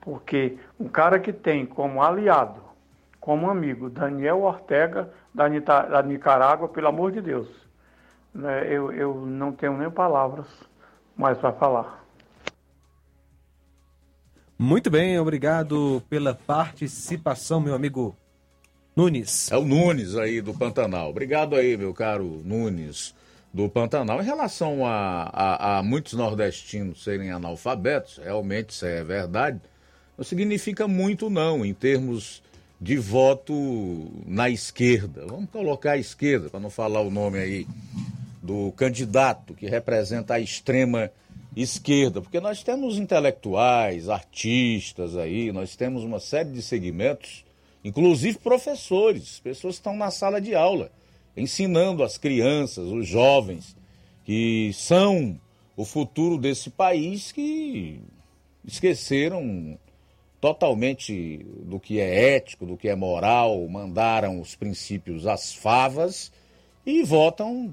Porque 0.00 0.58
um 0.78 0.88
cara 0.88 1.18
que 1.18 1.32
tem 1.32 1.64
como 1.64 2.02
aliado, 2.02 2.60
como 3.20 3.48
amigo, 3.48 3.88
Daniel 3.88 4.42
Ortega, 4.42 5.10
da, 5.32 5.48
da 5.48 6.02
Nicarágua, 6.02 6.68
pelo 6.68 6.88
amor 6.88 7.12
de 7.12 7.20
Deus, 7.20 7.48
né, 8.34 8.66
eu, 8.68 8.92
eu 8.92 9.14
não 9.26 9.52
tenho 9.52 9.76
nem 9.76 9.90
palavras 9.90 10.46
mais 11.16 11.38
para 11.38 11.52
falar. 11.52 12.02
Muito 14.58 14.90
bem, 14.90 15.18
obrigado 15.18 16.02
pela 16.08 16.34
participação, 16.34 17.60
meu 17.60 17.74
amigo 17.74 18.16
Nunes. 18.94 19.50
É 19.50 19.56
o 19.56 19.64
Nunes 19.64 20.16
aí 20.16 20.40
do 20.40 20.52
Pantanal. 20.54 21.10
Obrigado 21.10 21.56
aí, 21.56 21.76
meu 21.76 21.94
caro 21.94 22.42
Nunes 22.44 23.14
do 23.52 23.68
Pantanal. 23.68 24.20
Em 24.20 24.24
relação 24.24 24.86
a, 24.86 25.30
a, 25.32 25.78
a 25.78 25.82
muitos 25.82 26.14
nordestinos 26.14 27.02
serem 27.02 27.30
analfabetos, 27.30 28.18
realmente 28.18 28.70
isso 28.70 28.86
é 28.86 29.02
verdade 29.02 29.60
não 30.16 30.24
significa 30.24 30.86
muito, 30.86 31.30
não, 31.30 31.64
em 31.64 31.72
termos 31.72 32.42
de 32.80 32.96
voto 32.96 34.10
na 34.26 34.50
esquerda. 34.50 35.26
Vamos 35.26 35.50
colocar 35.50 35.92
a 35.92 35.98
esquerda, 35.98 36.48
para 36.48 36.60
não 36.60 36.70
falar 36.70 37.00
o 37.00 37.10
nome 37.10 37.38
aí 37.38 37.66
do 38.42 38.72
candidato 38.72 39.54
que 39.54 39.66
representa 39.66 40.34
a 40.34 40.40
extrema 40.40 41.10
esquerda, 41.56 42.20
porque 42.20 42.40
nós 42.40 42.62
temos 42.62 42.98
intelectuais, 42.98 44.08
artistas 44.08 45.16
aí, 45.16 45.52
nós 45.52 45.76
temos 45.76 46.02
uma 46.02 46.18
série 46.18 46.50
de 46.50 46.62
segmentos, 46.62 47.44
inclusive 47.84 48.38
professores, 48.38 49.40
pessoas 49.40 49.76
que 49.76 49.80
estão 49.80 49.96
na 49.96 50.10
sala 50.10 50.40
de 50.40 50.54
aula, 50.54 50.90
ensinando 51.36 52.02
as 52.02 52.18
crianças, 52.18 52.86
os 52.86 53.06
jovens, 53.06 53.76
que 54.24 54.70
são 54.74 55.38
o 55.76 55.84
futuro 55.84 56.38
desse 56.38 56.70
país, 56.70 57.32
que 57.32 58.00
esqueceram 58.64 59.78
totalmente 60.40 61.38
do 61.64 61.78
que 61.78 62.00
é 62.00 62.34
ético, 62.34 62.66
do 62.66 62.76
que 62.76 62.88
é 62.88 62.96
moral, 62.96 63.66
mandaram 63.68 64.40
os 64.40 64.56
princípios 64.56 65.26
às 65.26 65.54
favas 65.54 66.32
e 66.84 67.02
votam 67.04 67.70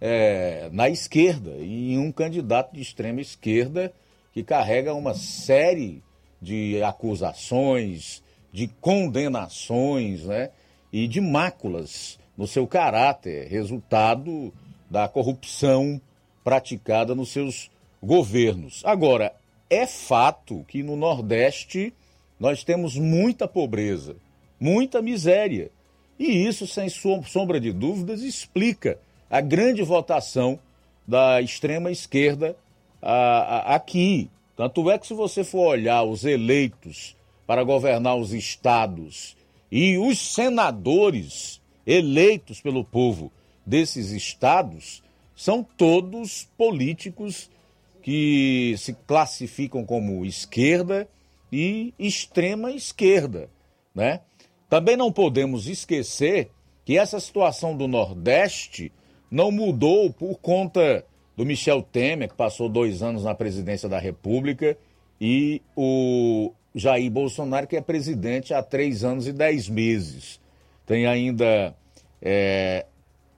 é, 0.00 0.68
na 0.72 0.88
esquerda, 0.88 1.50
em 1.58 1.98
um 1.98 2.10
candidato 2.10 2.74
de 2.74 2.80
extrema 2.80 3.20
esquerda 3.20 3.92
que 4.32 4.42
carrega 4.42 4.94
uma 4.94 5.14
série 5.14 6.02
de 6.40 6.82
acusações, 6.82 8.22
de 8.56 8.68
condenações 8.80 10.24
né, 10.24 10.48
e 10.90 11.06
de 11.06 11.20
máculas 11.20 12.18
no 12.34 12.46
seu 12.46 12.66
caráter, 12.66 13.48
resultado 13.48 14.50
da 14.88 15.06
corrupção 15.06 16.00
praticada 16.42 17.14
nos 17.14 17.28
seus 17.28 17.70
governos. 18.02 18.80
Agora, 18.82 19.34
é 19.68 19.86
fato 19.86 20.64
que 20.68 20.82
no 20.82 20.96
Nordeste 20.96 21.92
nós 22.40 22.64
temos 22.64 22.96
muita 22.96 23.46
pobreza, 23.46 24.16
muita 24.58 25.02
miséria. 25.02 25.70
E 26.18 26.46
isso, 26.46 26.66
sem 26.66 26.88
sombra 26.88 27.60
de 27.60 27.74
dúvidas, 27.74 28.22
explica 28.22 28.98
a 29.28 29.42
grande 29.42 29.82
votação 29.82 30.58
da 31.06 31.42
extrema 31.42 31.90
esquerda 31.90 32.56
aqui. 33.66 34.30
Tanto 34.56 34.90
é 34.90 34.98
que, 34.98 35.06
se 35.06 35.12
você 35.12 35.44
for 35.44 35.66
olhar 35.66 36.04
os 36.04 36.24
eleitos 36.24 37.15
para 37.46 37.62
governar 37.62 38.16
os 38.16 38.32
estados 38.32 39.36
e 39.70 39.96
os 39.98 40.18
senadores 40.34 41.60
eleitos 41.86 42.60
pelo 42.60 42.84
povo 42.84 43.32
desses 43.64 44.10
estados, 44.10 45.02
são 45.34 45.62
todos 45.62 46.48
políticos 46.56 47.50
que 48.02 48.74
se 48.78 48.92
classificam 49.06 49.84
como 49.84 50.24
esquerda 50.24 51.08
e 51.52 51.92
extrema 51.98 52.72
esquerda, 52.72 53.50
né? 53.94 54.20
Também 54.68 54.96
não 54.96 55.12
podemos 55.12 55.68
esquecer 55.68 56.50
que 56.84 56.96
essa 56.96 57.20
situação 57.20 57.76
do 57.76 57.86
Nordeste 57.86 58.92
não 59.30 59.50
mudou 59.50 60.12
por 60.12 60.38
conta 60.38 61.04
do 61.36 61.44
Michel 61.44 61.82
Temer, 61.82 62.28
que 62.28 62.34
passou 62.34 62.68
dois 62.68 63.02
anos 63.02 63.24
na 63.24 63.34
presidência 63.34 63.88
da 63.88 63.98
República, 63.98 64.76
e 65.20 65.60
o 65.76 66.52
Jair 66.76 67.10
Bolsonaro, 67.10 67.66
que 67.66 67.74
é 67.74 67.80
presidente 67.80 68.52
há 68.52 68.62
três 68.62 69.02
anos 69.02 69.26
e 69.26 69.32
dez 69.32 69.66
meses. 69.66 70.38
Tem 70.84 71.06
ainda 71.06 71.74
é, 72.20 72.84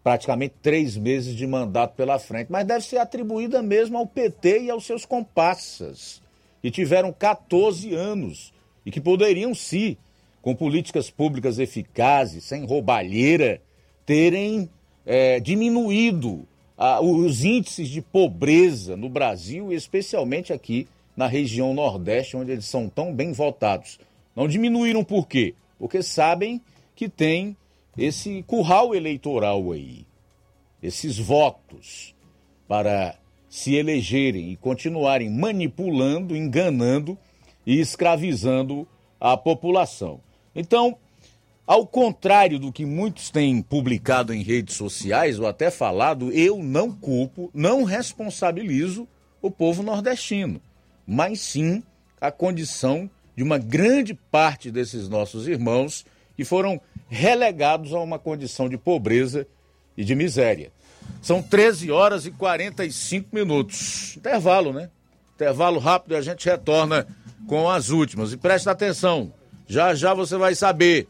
praticamente 0.02 0.56
três 0.60 0.97
meses 0.97 1.36
de 1.36 1.47
mandato 1.47 1.94
pela 1.94 2.19
frente, 2.19 2.51
mas 2.51 2.66
deve 2.66 2.85
ser 2.85 2.98
atribuída 2.98 3.62
mesmo 3.62 3.97
ao 3.97 4.06
PT 4.06 4.62
e 4.62 4.70
aos 4.70 4.85
seus 4.85 5.06
comparsas 5.06 6.20
que 6.60 6.69
tiveram 6.69 7.12
14 7.12 7.94
anos 7.94 8.52
e 8.85 8.90
que 8.90 9.01
poderiam, 9.01 9.55
sim, 9.55 9.97
com 10.43 10.55
políticas 10.56 11.09
públicas 11.09 11.60
eficazes, 11.60 12.43
sem 12.43 12.65
roubalheira, 12.65 13.62
terem 14.05 14.69
é, 15.06 15.39
diminuído 15.39 16.44
a, 16.77 17.01
os 17.01 17.44
índices 17.44 17.89
de 17.89 18.02
pobreza 18.02 18.97
no 18.97 19.09
Brasil, 19.09 19.73
especialmente 19.73 20.52
aqui 20.52 20.89
na 21.19 21.27
região 21.27 21.74
Nordeste, 21.74 22.36
onde 22.36 22.53
eles 22.53 22.66
são 22.66 22.89
tão 22.89 23.12
bem 23.12 23.32
votados. 23.32 23.99
Não 24.36 24.47
diminuíram 24.47 25.03
por 25.03 25.27
quê? 25.27 25.57
Porque 25.77 26.01
sabem 26.01 26.61
que 26.95 27.09
tem 27.09 27.57
esse 27.97 28.45
curral 28.45 28.95
eleitoral 28.95 29.73
aí, 29.73 30.07
esses 30.81 31.19
votos 31.19 32.15
para 32.69 33.19
se 33.49 33.74
elegerem 33.74 34.53
e 34.53 34.57
continuarem 34.57 35.28
manipulando, 35.28 36.36
enganando 36.36 37.19
e 37.66 37.81
escravizando 37.81 38.86
a 39.19 39.36
população. 39.36 40.20
Então, 40.55 40.97
Ao 41.69 41.86
contrário 41.86 42.59
do 42.59 42.73
que 42.73 42.86
muitos 42.86 43.28
têm 43.28 43.61
publicado 43.61 44.32
em 44.32 44.43
redes 44.43 44.74
sociais 44.74 45.39
ou 45.39 45.47
até 45.47 45.70
falado, 45.70 46.32
eu 46.32 46.62
não 46.62 46.90
culpo, 46.90 47.51
não 47.53 47.85
responsabilizo 47.85 49.07
o 49.43 49.51
povo 49.51 49.82
nordestino, 49.82 50.62
mas 51.09 51.40
sim 51.40 51.82
a 52.20 52.30
condição 52.30 53.09
de 53.35 53.43
uma 53.43 53.56
grande 53.56 54.12
parte 54.12 54.70
desses 54.70 55.09
nossos 55.09 55.48
irmãos 55.48 56.05
que 56.36 56.44
foram 56.44 56.78
relegados 57.09 57.94
a 57.94 58.01
uma 58.01 58.18
condição 58.18 58.68
de 58.68 58.76
pobreza 58.76 59.47
e 59.97 60.05
de 60.05 60.14
miséria. 60.14 60.70
São 61.22 61.43
13 61.43 61.90
horas 61.90 62.26
e 62.26 62.30
45 62.30 63.35
minutos. 63.35 64.16
Intervalo, 64.18 64.70
né? 64.70 64.90
Intervalo 65.35 65.78
rápido 65.78 66.12
e 66.12 66.16
a 66.16 66.20
gente 66.20 66.44
retorna 66.44 67.06
com 67.47 67.70
as 67.70 67.89
últimas. 67.89 68.32
E 68.32 68.36
preste 68.36 68.68
atenção, 68.68 69.32
já 69.66 69.94
já 69.94 70.12
você 70.12 70.36
vai 70.36 70.55
saber. 70.55 71.09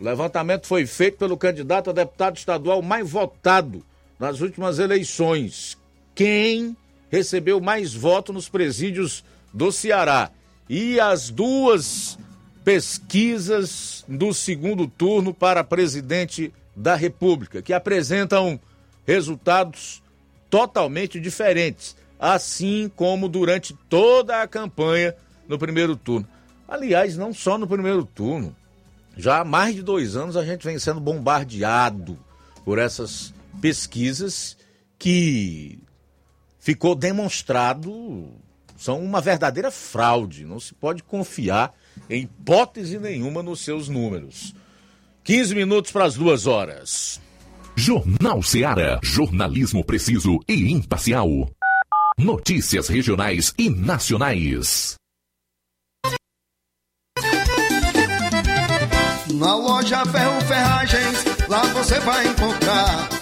O 0.00 0.04
levantamento 0.04 0.66
foi 0.66 0.84
feito 0.84 1.18
pelo 1.18 1.36
candidato 1.36 1.90
a 1.90 1.92
deputado 1.92 2.36
estadual 2.36 2.82
mais 2.82 3.08
votado 3.08 3.84
nas 4.18 4.40
últimas 4.40 4.80
eleições. 4.80 5.78
Quem 6.12 6.76
recebeu 7.12 7.60
mais 7.60 7.92
votos 7.92 8.34
nos 8.34 8.48
presídios 8.48 9.22
do 9.52 9.70
Ceará? 9.70 10.30
E 10.66 10.98
as 10.98 11.28
duas 11.28 12.18
pesquisas 12.64 14.02
do 14.08 14.32
segundo 14.32 14.86
turno 14.88 15.34
para 15.34 15.62
presidente 15.62 16.50
da 16.74 16.94
República, 16.94 17.60
que 17.60 17.74
apresentam 17.74 18.58
resultados 19.06 20.02
totalmente 20.48 21.20
diferentes, 21.20 21.94
assim 22.18 22.90
como 22.96 23.28
durante 23.28 23.76
toda 23.90 24.40
a 24.40 24.48
campanha 24.48 25.14
no 25.46 25.58
primeiro 25.58 25.94
turno. 25.94 26.26
Aliás, 26.66 27.14
não 27.14 27.34
só 27.34 27.58
no 27.58 27.66
primeiro 27.66 28.06
turno. 28.06 28.56
Já 29.18 29.40
há 29.40 29.44
mais 29.44 29.74
de 29.74 29.82
dois 29.82 30.16
anos 30.16 30.34
a 30.34 30.44
gente 30.44 30.64
vem 30.64 30.78
sendo 30.78 31.00
bombardeado 31.00 32.18
por 32.64 32.78
essas 32.78 33.34
pesquisas 33.60 34.56
que 34.98 35.78
ficou 36.62 36.94
demonstrado 36.94 38.30
são 38.78 39.00
uma 39.00 39.20
verdadeira 39.20 39.70
fraude. 39.70 40.44
Não 40.44 40.58
se 40.58 40.72
pode 40.72 41.02
confiar 41.02 41.74
em 42.08 42.22
hipótese 42.22 42.98
nenhuma 42.98 43.42
nos 43.42 43.60
seus 43.60 43.88
números. 43.88 44.54
15 45.24 45.54
minutos 45.54 45.92
para 45.92 46.04
as 46.04 46.14
duas 46.14 46.46
horas. 46.46 47.20
Jornal 47.76 48.42
Seara. 48.42 48.98
Jornalismo 49.02 49.84
preciso 49.84 50.40
e 50.48 50.72
imparcial. 50.72 51.28
Notícias 52.18 52.88
regionais 52.88 53.52
e 53.58 53.68
nacionais. 53.68 54.94
Na 59.34 59.56
loja 59.56 60.04
Ferro 60.06 60.40
Ferragens, 60.42 61.24
lá 61.48 61.62
você 61.72 61.98
vai 62.00 62.26
encontrar 62.28 63.21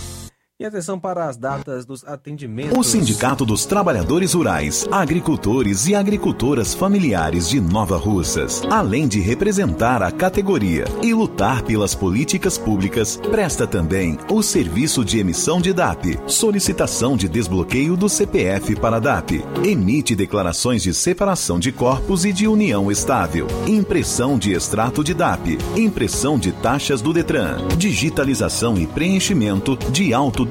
E 0.61 0.63
atenção 0.63 0.99
para 0.99 1.27
as 1.27 1.37
datas 1.37 1.85
dos 1.85 2.05
atendimentos. 2.05 2.77
O 2.77 2.83
Sindicato 2.83 3.43
dos 3.43 3.65
Trabalhadores 3.65 4.33
Rurais, 4.33 4.87
Agricultores 4.91 5.87
e 5.87 5.95
Agricultoras 5.95 6.71
Familiares 6.75 7.49
de 7.49 7.59
Nova 7.59 7.97
Russas, 7.97 8.61
além 8.69 9.07
de 9.07 9.19
representar 9.19 10.03
a 10.03 10.11
categoria 10.11 10.85
e 11.01 11.15
lutar 11.15 11.63
pelas 11.63 11.95
políticas 11.95 12.59
públicas, 12.59 13.19
presta 13.31 13.65
também 13.65 14.19
o 14.29 14.43
serviço 14.43 15.03
de 15.03 15.17
emissão 15.17 15.59
de 15.59 15.73
DAP, 15.73 16.19
solicitação 16.27 17.17
de 17.17 17.27
desbloqueio 17.27 17.97
do 17.97 18.07
CPF 18.07 18.75
para 18.75 18.99
DAP, 18.99 19.43
emite 19.63 20.15
declarações 20.15 20.83
de 20.83 20.93
separação 20.93 21.57
de 21.57 21.71
corpos 21.71 22.23
e 22.23 22.31
de 22.31 22.47
união 22.47 22.91
estável, 22.91 23.47
impressão 23.65 24.37
de 24.37 24.51
extrato 24.51 25.03
de 25.03 25.15
DAP, 25.15 25.57
impressão 25.75 26.37
de 26.37 26.51
taxas 26.51 27.01
do 27.01 27.11
Detran, 27.11 27.67
digitalização 27.79 28.77
e 28.77 28.85
preenchimento 28.85 29.75
de 29.91 30.13
auto 30.13 30.50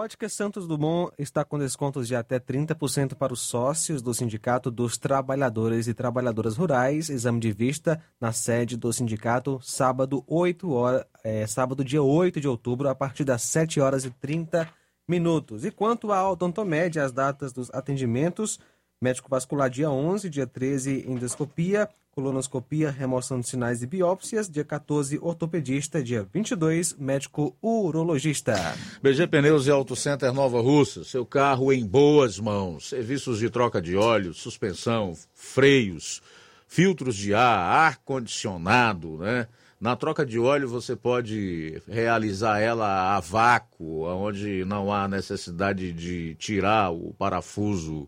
Ótica 0.00 0.30
Santos 0.30 0.66
Dumont 0.66 1.12
está 1.18 1.44
com 1.44 1.58
descontos 1.58 2.08
de 2.08 2.16
até 2.16 2.40
30% 2.40 3.14
para 3.16 3.34
os 3.34 3.40
sócios 3.40 4.00
do 4.00 4.14
Sindicato 4.14 4.70
dos 4.70 4.96
Trabalhadores 4.96 5.88
e 5.88 5.92
Trabalhadoras 5.92 6.56
Rurais. 6.56 7.10
Exame 7.10 7.38
de 7.38 7.52
vista 7.52 8.02
na 8.18 8.32
sede 8.32 8.78
do 8.78 8.90
sindicato, 8.94 9.60
sábado, 9.62 10.24
8 10.26 10.70
horas, 10.72 11.04
é, 11.22 11.46
sábado 11.46 11.84
dia 11.84 12.02
8 12.02 12.40
de 12.40 12.48
outubro, 12.48 12.88
a 12.88 12.94
partir 12.94 13.24
das 13.24 13.42
7 13.42 13.78
horas 13.78 14.06
e 14.06 14.10
30 14.10 14.66
minutos. 15.06 15.66
E 15.66 15.70
quanto 15.70 16.12
à 16.12 16.30
odontomédia, 16.30 17.04
as 17.04 17.12
datas 17.12 17.52
dos 17.52 17.68
atendimentos, 17.70 18.58
médico 19.02 19.28
vascular 19.28 19.68
dia 19.68 19.90
11, 19.90 20.30
dia 20.30 20.46
13 20.46 21.04
endoscopia, 21.10 21.86
colonoscopia, 22.12 22.90
remoção 22.90 23.40
de 23.40 23.48
sinais 23.48 23.80
de 23.80 23.86
biópsias, 23.86 24.48
dia 24.48 24.64
14 24.64 25.18
ortopedista, 25.22 26.02
dia 26.02 26.26
22 26.32 26.94
médico 26.98 27.56
urologista. 27.62 28.54
BG 29.02 29.26
Pneus 29.28 29.66
e 29.66 29.70
Auto 29.70 29.94
Center 29.94 30.32
Nova 30.32 30.60
Russa, 30.60 31.04
seu 31.04 31.24
carro 31.24 31.72
em 31.72 31.86
boas 31.86 32.38
mãos. 32.38 32.88
Serviços 32.88 33.38
de 33.38 33.48
troca 33.48 33.80
de 33.80 33.96
óleo, 33.96 34.34
suspensão, 34.34 35.14
freios, 35.32 36.20
filtros 36.66 37.16
de 37.16 37.32
ar, 37.32 37.58
ar 37.58 37.98
condicionado, 38.04 39.18
né? 39.18 39.46
Na 39.80 39.96
troca 39.96 40.26
de 40.26 40.38
óleo 40.38 40.68
você 40.68 40.94
pode 40.94 41.80
realizar 41.88 42.60
ela 42.60 43.16
a 43.16 43.20
vácuo, 43.20 44.02
onde 44.04 44.62
não 44.66 44.92
há 44.92 45.08
necessidade 45.08 45.90
de 45.90 46.34
tirar 46.34 46.90
o 46.90 47.14
parafuso 47.14 48.06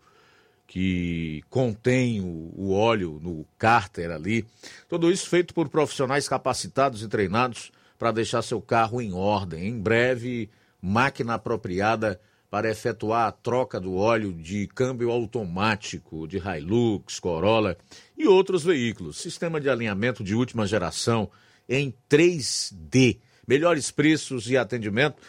que 0.72 1.44
contém 1.50 2.22
o, 2.22 2.50
o 2.56 2.72
óleo 2.72 3.20
no 3.22 3.44
cárter 3.58 4.10
ali. 4.10 4.46
Tudo 4.88 5.12
isso 5.12 5.28
feito 5.28 5.52
por 5.52 5.68
profissionais 5.68 6.26
capacitados 6.26 7.02
e 7.02 7.08
treinados 7.08 7.70
para 7.98 8.10
deixar 8.10 8.40
seu 8.40 8.58
carro 8.58 8.98
em 8.98 9.12
ordem. 9.12 9.68
Em 9.68 9.78
breve, 9.78 10.48
máquina 10.80 11.34
apropriada 11.34 12.18
para 12.50 12.70
efetuar 12.70 13.28
a 13.28 13.32
troca 13.32 13.78
do 13.78 13.96
óleo 13.96 14.32
de 14.32 14.66
câmbio 14.66 15.10
automático 15.10 16.26
de 16.26 16.38
Hilux, 16.38 17.20
Corolla 17.20 17.76
e 18.16 18.26
outros 18.26 18.64
veículos. 18.64 19.18
Sistema 19.18 19.60
de 19.60 19.68
alinhamento 19.68 20.24
de 20.24 20.34
última 20.34 20.66
geração 20.66 21.28
em 21.68 21.92
3D. 22.08 23.18
Melhores 23.46 23.90
preços 23.90 24.48
e 24.48 24.56
atendimento 24.56 25.20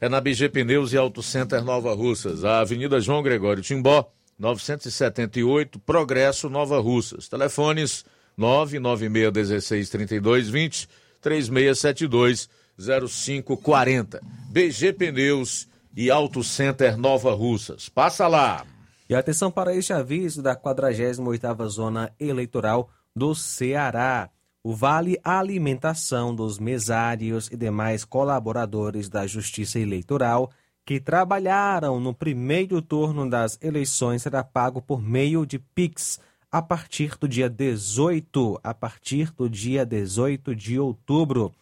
é 0.00 0.08
na 0.08 0.20
BG 0.20 0.48
Pneus 0.50 0.92
e 0.92 0.96
Auto 0.96 1.24
Center 1.24 1.64
Nova 1.64 1.92
Russas, 1.92 2.44
a 2.44 2.60
Avenida 2.60 3.00
João 3.00 3.20
Gregório 3.20 3.64
Timbó, 3.64 4.08
978, 4.38 5.78
Progresso, 5.80 6.50
Nova 6.50 6.78
Russas. 6.80 7.28
Telefones 7.28 8.04
996163220, 8.38 10.88
3672 11.20 12.48
0540. 12.78 14.20
BG 14.50 14.92
Pneus 14.92 15.68
e 15.96 16.10
Auto 16.10 16.42
Center 16.42 16.96
Nova 16.96 17.32
Russas. 17.32 17.88
Passa 17.88 18.26
lá. 18.26 18.66
E 19.08 19.14
atenção 19.14 19.50
para 19.50 19.74
este 19.74 19.92
aviso 19.92 20.42
da 20.42 20.56
48ª 20.56 21.66
Zona 21.68 22.12
Eleitoral 22.18 22.90
do 23.14 23.34
Ceará. 23.34 24.30
O 24.64 24.74
Vale 24.74 25.18
Alimentação 25.24 26.34
dos 26.34 26.58
mesários 26.58 27.48
e 27.50 27.56
demais 27.56 28.04
colaboradores 28.04 29.08
da 29.08 29.26
Justiça 29.26 29.78
Eleitoral 29.78 30.50
que 30.84 31.00
trabalharam 31.00 32.00
no 32.00 32.12
primeiro 32.12 32.82
turno 32.82 33.28
das 33.28 33.58
eleições 33.62 34.22
será 34.22 34.42
pago 34.42 34.82
por 34.82 35.00
meio 35.00 35.46
de 35.46 35.58
Pix 35.58 36.20
a 36.50 36.60
partir 36.60 37.16
do 37.18 37.28
dia 37.28 37.48
18, 37.48 38.60
a 38.62 38.74
partir 38.74 39.30
do 39.32 39.48
dia 39.48 39.86
18 39.86 40.54
de 40.54 40.78
outubro. 40.78 41.52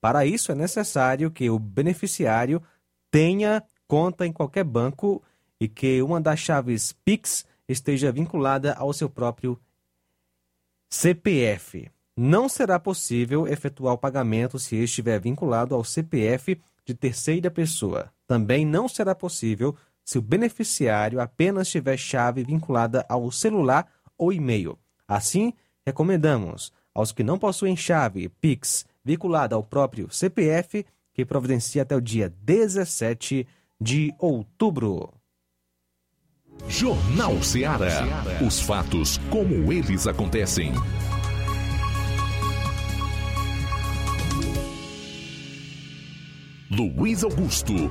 Para 0.00 0.24
isso 0.24 0.52
é 0.52 0.54
necessário 0.54 1.30
que 1.30 1.50
o 1.50 1.58
beneficiário 1.58 2.62
tenha 3.10 3.62
conta 3.88 4.26
em 4.26 4.32
qualquer 4.32 4.64
banco 4.64 5.22
e 5.60 5.66
que 5.66 6.02
uma 6.02 6.20
das 6.20 6.38
chaves 6.38 6.92
Pix 7.04 7.44
esteja 7.68 8.12
vinculada 8.12 8.74
ao 8.74 8.92
seu 8.92 9.08
próprio 9.08 9.58
CPF. 10.88 11.90
Não 12.16 12.48
será 12.48 12.78
possível 12.78 13.48
efetuar 13.48 13.94
o 13.94 13.98
pagamento 13.98 14.58
se 14.58 14.76
estiver 14.76 15.20
vinculado 15.20 15.74
ao 15.74 15.82
CPF 15.82 16.60
de 16.84 16.94
terceira 16.94 17.50
pessoa. 17.50 18.12
Também 18.26 18.64
não 18.64 18.88
será 18.88 19.14
possível 19.14 19.76
se 20.04 20.18
o 20.18 20.22
beneficiário 20.22 21.20
apenas 21.20 21.68
tiver 21.68 21.96
chave 21.96 22.44
vinculada 22.44 23.04
ao 23.08 23.30
celular 23.30 23.86
ou 24.16 24.32
e-mail. 24.32 24.78
Assim, 25.06 25.52
recomendamos 25.84 26.72
aos 26.94 27.12
que 27.12 27.22
não 27.22 27.38
possuem 27.38 27.76
chave 27.76 28.28
Pix 28.28 28.86
vinculada 29.04 29.54
ao 29.54 29.62
próprio 29.62 30.08
CPF 30.10 30.84
que 31.12 31.24
providencie 31.24 31.80
até 31.80 31.96
o 31.96 32.00
dia 32.00 32.32
17 32.42 33.46
de 33.80 34.14
outubro. 34.18 35.12
Jornal 36.68 37.42
Ceará. 37.42 38.24
Os 38.46 38.60
fatos 38.60 39.18
como 39.30 39.72
eles 39.72 40.06
acontecem. 40.06 40.72
Luiz 46.70 47.22
Augusto. 47.22 47.90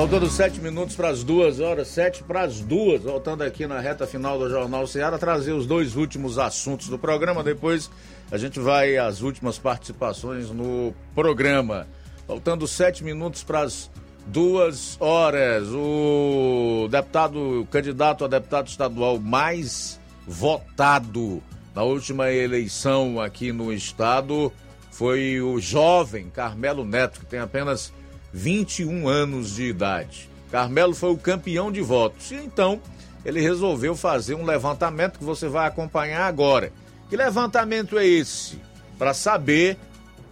Faltando 0.00 0.30
sete 0.30 0.62
minutos 0.62 0.96
para 0.96 1.10
as 1.10 1.22
duas 1.22 1.60
horas, 1.60 1.88
sete 1.88 2.22
para 2.22 2.40
as 2.40 2.60
duas, 2.60 3.02
voltando 3.02 3.42
aqui 3.42 3.66
na 3.66 3.80
reta 3.80 4.06
final 4.06 4.38
do 4.38 4.48
Jornal 4.48 4.86
Ceará, 4.86 5.18
trazer 5.18 5.52
os 5.52 5.66
dois 5.66 5.94
últimos 5.94 6.38
assuntos 6.38 6.88
do 6.88 6.98
programa. 6.98 7.44
Depois 7.44 7.90
a 8.32 8.38
gente 8.38 8.58
vai 8.58 8.96
às 8.96 9.20
últimas 9.20 9.58
participações 9.58 10.50
no 10.50 10.94
programa. 11.14 11.86
Faltando 12.26 12.66
sete 12.66 13.04
minutos 13.04 13.44
para 13.44 13.60
as 13.60 13.90
duas 14.26 14.96
horas, 14.98 15.68
o 15.68 16.88
deputado, 16.90 17.60
o 17.60 17.66
candidato 17.66 18.24
a 18.24 18.28
deputado 18.28 18.68
estadual 18.68 19.18
mais 19.18 20.00
votado 20.26 21.42
na 21.74 21.82
última 21.82 22.32
eleição 22.32 23.20
aqui 23.20 23.52
no 23.52 23.70
estado 23.70 24.50
foi 24.90 25.42
o 25.42 25.60
jovem 25.60 26.30
Carmelo 26.30 26.86
Neto, 26.86 27.20
que 27.20 27.26
tem 27.26 27.38
apenas 27.38 27.92
21 28.32 29.08
anos 29.08 29.54
de 29.54 29.64
idade. 29.64 30.30
Carmelo 30.50 30.94
foi 30.94 31.10
o 31.10 31.18
campeão 31.18 31.70
de 31.70 31.80
votos 31.80 32.30
e 32.30 32.34
então 32.34 32.80
ele 33.24 33.40
resolveu 33.40 33.94
fazer 33.94 34.34
um 34.34 34.44
levantamento 34.44 35.18
que 35.18 35.24
você 35.24 35.48
vai 35.48 35.66
acompanhar 35.66 36.26
agora. 36.26 36.72
Que 37.08 37.16
levantamento 37.16 37.98
é 37.98 38.06
esse? 38.06 38.58
Para 38.98 39.14
saber 39.14 39.76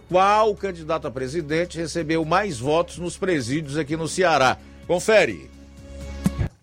qual 0.09 0.55
candidato 0.55 1.07
a 1.07 1.11
presidente 1.11 1.77
recebeu 1.77 2.25
mais 2.25 2.59
votos 2.59 2.97
nos 2.97 3.17
presídios 3.17 3.77
aqui 3.77 3.95
no 3.95 4.07
Ceará. 4.07 4.57
Confere. 4.87 5.49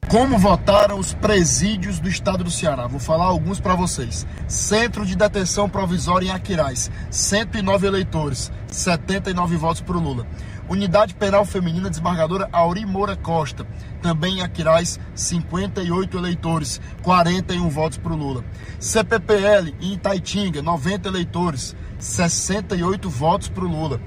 Como 0.09 0.39
votaram 0.39 1.01
os 1.01 1.15
presídios 1.15 1.99
do 1.99 2.09
estado 2.09 2.45
do 2.45 2.51
Ceará? 2.51 2.87
Vou 2.87 3.01
falar 3.01 3.25
alguns 3.25 3.59
para 3.59 3.75
vocês. 3.75 4.25
Centro 4.47 5.05
de 5.05 5.17
Detenção 5.17 5.69
Provisória 5.69 6.29
em 6.29 6.31
Aquiraz, 6.31 6.91
109 7.11 7.89
eleitores, 7.89 8.53
79 8.69 9.57
votos 9.57 9.81
para 9.81 9.97
o 9.97 10.01
Lula. 10.01 10.25
Unidade 10.69 11.15
Penal 11.15 11.45
Feminina 11.45 11.89
Desembargadora 11.89 12.49
Auri 12.53 12.85
Moura 12.85 13.15
Costa, 13.15 13.65
também 14.03 14.39
em 14.39 14.43
Aquiraz, 14.43 14.99
58 15.15 16.19
eleitores, 16.19 16.81
41 17.03 17.69
votos 17.69 17.99
para 17.99 18.13
o 18.13 18.17
Lula. 18.17 18.45
CPPL 18.81 19.75
em 19.81 19.95
Itaitinga, 19.95 20.61
90 20.63 21.09
eleitores, 21.09 21.77
68 22.01 23.09
votos 23.09 23.49
para 23.49 23.65
o 23.65 23.69
Lula. 23.69 24.01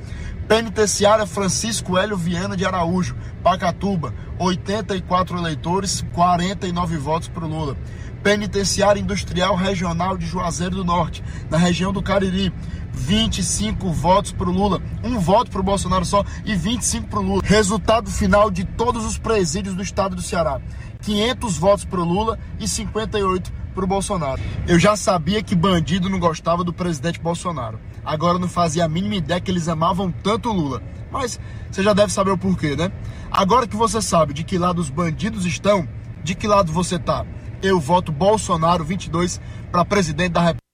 Penitenciária 0.49 1.27
Francisco 1.27 1.97
Hélio 1.97 2.17
Viana 2.17 2.57
de 2.57 2.65
Araújo, 2.65 3.15
Pacatuba, 3.43 4.13
84 4.39 5.37
eleitores, 5.37 6.03
49 6.11 6.97
votos 6.97 7.27
para 7.27 7.45
o 7.45 7.47
Lula. 7.47 7.77
Penitenciária 8.23 8.99
Industrial 8.99 9.55
Regional 9.55 10.17
de 10.17 10.25
Juazeiro 10.25 10.75
do 10.75 10.83
Norte, 10.83 11.23
na 11.49 11.57
região 11.57 11.93
do 11.93 12.01
Cariri, 12.01 12.51
25 12.99 13.91
votos 13.91 14.31
para 14.31 14.49
o 14.49 14.53
Lula, 14.53 14.81
um 15.03 15.19
voto 15.19 15.49
para 15.49 15.61
o 15.61 15.63
Bolsonaro 15.63 16.05
só 16.05 16.23
e 16.45 16.55
25 16.55 17.07
para 17.07 17.19
o 17.19 17.23
Lula. 17.23 17.41
Resultado 17.43 18.11
final 18.11 18.51
de 18.51 18.65
todos 18.65 19.05
os 19.05 19.17
presídios 19.17 19.73
do 19.73 19.81
estado 19.81 20.15
do 20.15 20.21
Ceará. 20.21 20.61
500 21.01 21.57
votos 21.57 21.85
pro 21.85 22.03
Lula 22.03 22.37
e 22.59 22.67
58 22.67 23.51
pro 23.73 23.87
Bolsonaro. 23.87 24.41
Eu 24.67 24.77
já 24.77 24.95
sabia 24.95 25.41
que 25.41 25.55
bandido 25.55 26.09
não 26.09 26.19
gostava 26.19 26.63
do 26.63 26.73
presidente 26.73 27.19
Bolsonaro. 27.19 27.79
Agora 28.03 28.37
não 28.37 28.49
fazia 28.49 28.85
a 28.85 28.89
mínima 28.89 29.15
ideia 29.15 29.39
que 29.39 29.49
eles 29.49 29.67
amavam 29.67 30.11
tanto 30.11 30.49
o 30.49 30.53
Lula. 30.53 30.83
Mas 31.11 31.39
você 31.71 31.81
já 31.81 31.93
deve 31.93 32.11
saber 32.11 32.31
o 32.31 32.37
porquê, 32.37 32.75
né? 32.75 32.91
Agora 33.31 33.67
que 33.67 33.75
você 33.75 34.01
sabe 34.01 34.33
de 34.33 34.43
que 34.43 34.57
lado 34.57 34.79
os 34.79 34.89
bandidos 34.89 35.45
estão, 35.45 35.87
de 36.23 36.35
que 36.35 36.47
lado 36.47 36.71
você 36.71 36.99
tá? 36.99 37.25
Eu 37.61 37.79
voto 37.79 38.11
Bolsonaro 38.11 38.83
22 38.83 39.39
para 39.71 39.85
presidente 39.85 40.33
da 40.33 40.41
República. 40.41 40.68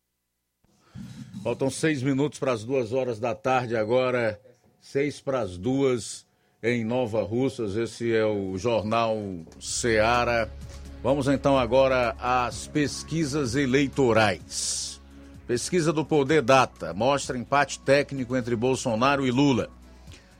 Faltam 1.45 1.69
seis 1.69 2.01
minutos 2.01 2.39
para 2.39 2.53
as 2.53 2.63
duas 2.63 2.91
horas 2.91 3.19
da 3.19 3.35
tarde 3.35 3.77
agora, 3.77 4.41
seis 4.81 5.21
para 5.21 5.41
as 5.41 5.59
duas 5.59 6.25
em 6.63 6.83
Nova 6.83 7.21
Russas. 7.21 7.75
Esse 7.75 8.11
é 8.15 8.25
o 8.25 8.57
Jornal 8.57 9.15
Seara. 9.61 10.51
Vamos 11.03 11.27
então 11.27 11.55
agora 11.55 12.15
às 12.17 12.65
pesquisas 12.65 13.53
eleitorais. 13.53 14.99
Pesquisa 15.45 15.93
do 15.93 16.03
Poder 16.03 16.41
Data 16.41 16.95
mostra 16.95 17.37
empate 17.37 17.77
técnico 17.79 18.35
entre 18.35 18.55
Bolsonaro 18.55 19.23
e 19.23 19.29
Lula. 19.29 19.69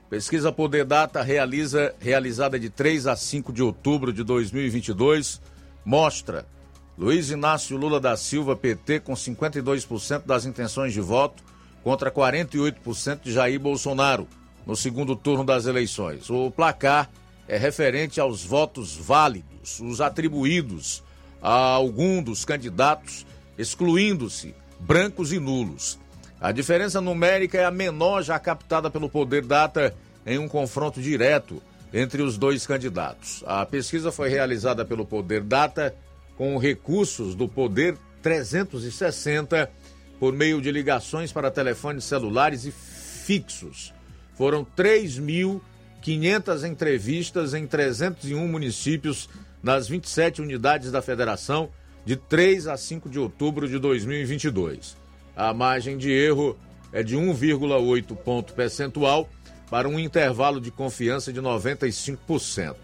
Pesquisa 0.10 0.52
Poder 0.52 0.86
Data 0.86 1.22
realiza, 1.22 1.94
realizada 2.00 2.60
de 2.60 2.72
3 2.72 3.06
a 3.06 3.16
5 3.16 3.54
de 3.54 3.62
outubro 3.62 4.12
de 4.12 4.24
2022 4.24 5.40
mostra 5.86 6.48
Luiz 6.98 7.30
Inácio 7.30 7.76
Lula 7.76 8.00
da 8.00 8.16
Silva, 8.16 8.56
PT, 8.56 9.02
com 9.02 9.14
52% 9.14 10.24
das 10.26 10.46
intenções 10.46 10.94
de 10.94 11.02
voto 11.02 11.44
contra 11.84 12.10
48% 12.10 13.20
de 13.22 13.34
Jair 13.34 13.60
Bolsonaro 13.60 14.28
no 14.66 14.76
segundo 14.76 15.16
turno 15.16 15.44
das 15.44 15.66
eleições. 15.66 16.30
O 16.30 16.50
placar 16.50 17.10
é 17.48 17.58
referente 17.58 18.20
aos 18.20 18.44
votos 18.44 18.96
válidos, 18.96 19.80
os 19.82 20.00
atribuídos 20.00 21.04
a 21.42 21.52
algum 21.52 22.24
dos 22.24 22.46
candidatos, 22.46 23.26
excluindo-se 23.58 24.56
brancos 24.80 25.34
e 25.34 25.40
nulos. 25.40 26.00
A 26.40 26.52
diferença 26.52 27.02
numérica 27.02 27.58
é 27.58 27.66
a 27.66 27.72
menor 27.72 28.24
já 28.24 28.40
captada 28.40 28.90
pelo 28.90 29.10
Poder 29.10 29.46
Data 29.46 29.94
em 30.26 30.40
um 30.40 30.48
confronto 30.48 31.02
direto 31.02 31.62
entre 31.94 32.22
os 32.22 32.38
dois 32.38 32.66
candidatos. 32.66 33.44
A 33.46 33.66
pesquisa 33.66 34.12
foi 34.12 34.30
realizada 34.30 34.84
pelo 34.86 35.06
Poder 35.06 35.42
Data 35.42 35.94
com 36.38 36.58
recursos 36.58 37.36
do 37.36 37.48
Poder 37.48 37.98
360 38.22 39.72
por 40.20 40.34
meio 40.34 40.62
de 40.62 40.72
ligações 40.72 41.32
para 41.32 41.52
telefones 41.52 42.06
celulares 42.06 42.66
e 42.66 42.72
fixos. 42.72 43.94
Foram 44.36 44.66
3.500 44.66 46.70
entrevistas 46.70 47.54
em 47.54 47.68
301 47.68 48.48
municípios 48.48 49.30
nas 49.62 49.88
27 49.88 50.42
unidades 50.42 50.92
da 50.92 51.02
federação 51.02 51.70
de 52.06 52.16
3 52.16 52.68
a 52.68 52.78
5 52.78 53.10
de 53.10 53.20
outubro 53.20 53.68
de 53.68 53.80
2022. 53.80 54.96
A 55.36 55.54
margem 55.54 55.98
de 55.98 56.12
erro 56.12 56.58
é 56.94 57.04
de 57.04 57.16
1,8 57.16 58.16
ponto 58.16 58.54
percentual 58.54 59.30
para 59.70 59.90
um 59.90 60.00
intervalo 60.00 60.62
de 60.62 60.72
confiança 60.72 61.34
de 61.34 61.42
95%. 61.42 62.76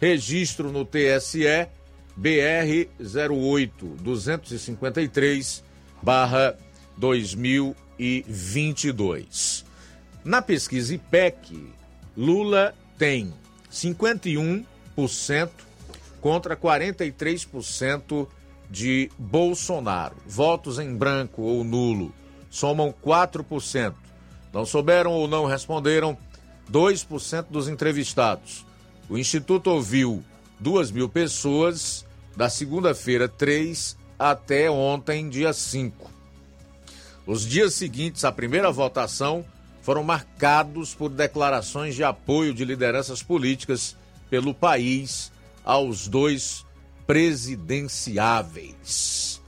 Registro 0.00 0.72
no 0.72 0.84
TSE 0.84 1.68
BR 2.20 2.86
08 3.00 3.96
253 4.02 5.64
barra 6.02 6.58
2022. 6.98 9.64
Na 10.22 10.42
pesquisa 10.42 10.94
IPEC, 10.94 11.72
Lula 12.14 12.74
tem 12.98 13.32
51% 13.72 14.66
contra 16.20 16.54
43% 16.54 18.28
de 18.68 19.10
Bolsonaro. 19.18 20.16
Votos 20.26 20.78
em 20.78 20.94
branco 20.94 21.40
ou 21.40 21.64
nulo 21.64 22.12
somam 22.50 22.94
4%. 23.02 23.94
Não 24.52 24.66
souberam 24.66 25.12
ou 25.12 25.26
não 25.26 25.46
responderam 25.46 26.18
2% 26.70 27.46
dos 27.48 27.66
entrevistados. 27.66 28.66
O 29.08 29.16
Instituto 29.16 29.70
ouviu 29.70 30.22
2 30.58 30.90
mil 30.90 31.08
pessoas 31.08 32.04
da 32.36 32.48
segunda-feira 32.48 33.28
3 33.28 33.96
até 34.18 34.70
ontem, 34.70 35.28
dia 35.28 35.52
5. 35.52 36.10
Os 37.26 37.46
dias 37.46 37.74
seguintes 37.74 38.24
à 38.24 38.32
primeira 38.32 38.70
votação 38.70 39.44
foram 39.82 40.02
marcados 40.02 40.94
por 40.94 41.08
declarações 41.08 41.94
de 41.94 42.04
apoio 42.04 42.52
de 42.52 42.62
lideranças 42.64 43.22
políticas 43.22 43.96
pelo 44.28 44.52
país 44.54 45.32
aos 45.64 46.08
dois 46.08 46.66
presidenciáveis. 47.06 49.40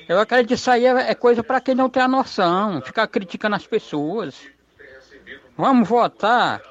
Eu 0.09 0.19
acredito 0.19 0.49
que 0.49 0.55
isso 0.55 0.71
aí 0.71 0.87
é, 0.87 1.11
é 1.11 1.15
coisa 1.15 1.43
para 1.43 1.61
quem 1.61 1.75
não 1.75 1.89
tem 1.89 2.03
a 2.03 2.09
noção, 2.09 2.81
ficar 2.81 3.07
criticando 3.07 3.57
as 3.57 3.67
pessoas. 3.67 4.35
Vamos 5.57 5.89
votar 5.89 6.63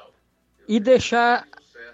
e 0.66 0.80
deixar 0.80 1.46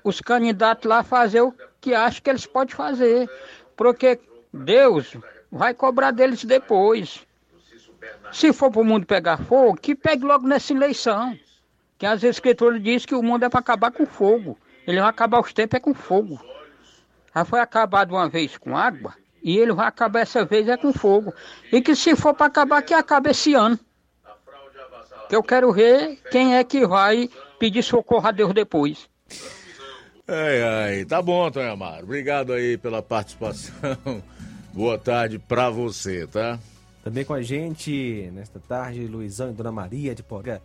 os 0.03 0.21
candidatos 0.21 0.89
lá 0.89 1.03
fazer 1.03 1.43
o 1.43 1.55
que 1.81 1.95
acham 1.95 2.23
que 2.23 2.31
eles 2.31 2.47
podem 2.47 2.75
fazer. 2.75 3.29
Porque 3.77 4.19
Deus 4.53 5.17
vai 5.51 5.75
cobrar 5.75 6.11
deles 6.11 6.45
depois. 6.45 7.27
Se 8.33 8.53
for 8.53 8.71
para 8.71 8.81
o 8.81 8.85
mundo 8.85 9.07
pegar 9.07 9.39
fogo, 9.39 9.79
que 9.81 9.95
pegue 9.95 10.25
logo 10.25 10.47
nessa 10.47 10.73
eleição. 10.73 11.39
Que 11.99 12.07
as 12.07 12.23
escrituras 12.23 12.83
diz 12.83 13.05
que 13.05 13.15
o 13.15 13.23
mundo 13.23 13.45
é 13.45 13.49
para 13.49 13.61
acabar 13.61 13.91
com 13.91 14.07
fogo. 14.07 14.57
Ele 14.87 15.01
vai 15.01 15.11
acabar 15.11 15.41
os 15.41 15.53
tempos 15.53 15.77
é 15.77 15.81
com 15.81 15.93
fogo. 15.93 16.41
Já 17.35 17.45
foi 17.45 17.61
acabado 17.61 18.13
uma 18.13 18.29
vez 18.29 18.57
com 18.57 18.77
água, 18.77 19.15
e 19.43 19.59
ele 19.59 19.73
vai 19.73 19.87
acabar 19.87 20.21
essa 20.21 20.45
vez 20.45 20.69
é 20.69 20.77
com 20.77 20.93
fogo. 20.93 21.35
E 21.73 21.81
que 21.81 21.95
se 21.95 22.17
for 22.17 22.35
para 22.35 22.47
acabar, 22.47 22.83
que 22.83 22.95
acabe 22.95 23.31
esse 23.31 23.55
ano. 23.55 23.79
Que 25.29 25.37
eu 25.37 25.43
quero 25.43 25.73
ver 25.73 26.19
quem 26.31 26.57
é 26.57 26.65
que 26.65 26.87
vai 26.87 27.29
pedir 27.59 27.83
socorro 27.83 28.27
a 28.27 28.31
Deus 28.31 28.55
depois. 28.55 29.09
Ai, 30.27 30.63
ai, 30.63 31.05
tá 31.05 31.21
bom, 31.21 31.47
Antônio 31.47 31.71
Amaro. 31.71 32.05
Obrigado 32.05 32.53
aí 32.53 32.79
pela 32.79 33.03
participação. 33.03 33.73
Boa 34.73 34.99
tarde 34.99 35.39
pra 35.39 35.69
você, 35.69 36.27
tá? 36.27 36.59
Também 37.03 37.25
com 37.25 37.35
a 37.35 37.43
gente 37.43 38.31
nesta 38.33 38.61
tarde, 38.61 39.07
Luizão 39.07 39.51
e 39.51 39.53
Dona 39.53 39.73
Maria 39.73 40.15
de 40.15 40.23
Porã. 40.23 40.61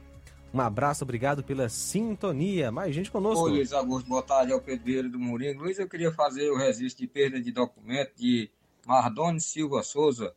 Um 0.53 0.61
abraço, 0.61 1.03
obrigado 1.03 1.43
pela 1.43 1.67
sintonia. 1.67 2.71
Mais 2.71 2.93
gente 2.93 3.09
conosco. 3.09 3.45
Oi, 3.45 3.53
Luiz 3.53 3.73
Augusto, 3.73 4.07
boa 4.07 4.21
tarde 4.21 4.53
ao 4.53 4.61
Pedreiro 4.61 5.09
do 5.09 5.19
Mourinho. 5.19 5.57
Luiz, 5.57 5.79
eu 5.79 5.89
queria 5.89 6.11
fazer 6.11 6.47
o 6.51 6.55
registro 6.55 7.01
de 7.01 7.07
perda 7.07 7.41
de 7.41 7.51
documento 7.51 8.11
de 8.15 8.51
Mardoni 8.85 9.41
Silva 9.41 9.81
Souza. 9.81 10.31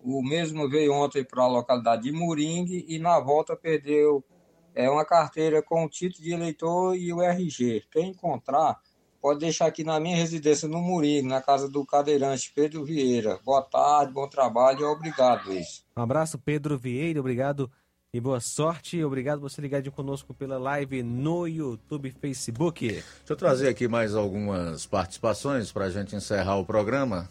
O 0.00 0.22
mesmo 0.22 0.68
veio 0.68 0.92
ontem 0.92 1.24
para 1.24 1.42
a 1.42 1.48
localidade 1.48 2.04
de 2.04 2.12
Moringue 2.12 2.84
e 2.86 3.00
na 3.00 3.18
volta 3.18 3.56
perdeu 3.56 4.24
é, 4.72 4.88
uma 4.88 5.04
carteira 5.04 5.60
com 5.60 5.84
o 5.84 5.88
título 5.88 6.22
de 6.22 6.32
eleitor 6.32 6.96
e 6.96 7.12
o 7.12 7.20
RG. 7.20 7.86
Quem 7.90 8.10
encontrar, 8.10 8.78
pode 9.20 9.40
deixar 9.40 9.66
aqui 9.66 9.82
na 9.82 9.98
minha 9.98 10.16
residência 10.16 10.68
no 10.68 10.80
Moringue, 10.80 11.26
na 11.26 11.42
casa 11.42 11.68
do 11.68 11.84
cadeirante 11.84 12.52
Pedro 12.54 12.84
Vieira. 12.84 13.40
Boa 13.44 13.62
tarde, 13.62 14.12
bom 14.12 14.28
trabalho 14.28 14.82
e 14.82 14.84
obrigado, 14.84 15.48
Luiz. 15.48 15.84
Um 15.96 16.02
abraço, 16.02 16.38
Pedro 16.38 16.78
Vieira, 16.78 17.18
obrigado 17.18 17.68
e 18.16 18.20
boa 18.20 18.40
sorte. 18.40 19.04
Obrigado 19.04 19.40
por 19.40 19.50
você 19.50 19.60
ligadinho 19.60 19.92
conosco 19.92 20.32
pela 20.32 20.56
live 20.56 21.02
no 21.02 21.46
YouTube 21.46 22.14
Facebook. 22.18 22.88
Deixa 22.88 23.04
eu 23.28 23.36
trazer 23.36 23.68
aqui 23.68 23.86
mais 23.86 24.14
algumas 24.14 24.86
participações 24.86 25.70
para 25.70 25.84
a 25.84 25.90
gente 25.90 26.16
encerrar 26.16 26.56
o 26.56 26.64
programa. 26.64 27.28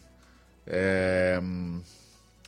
É, 0.68 1.42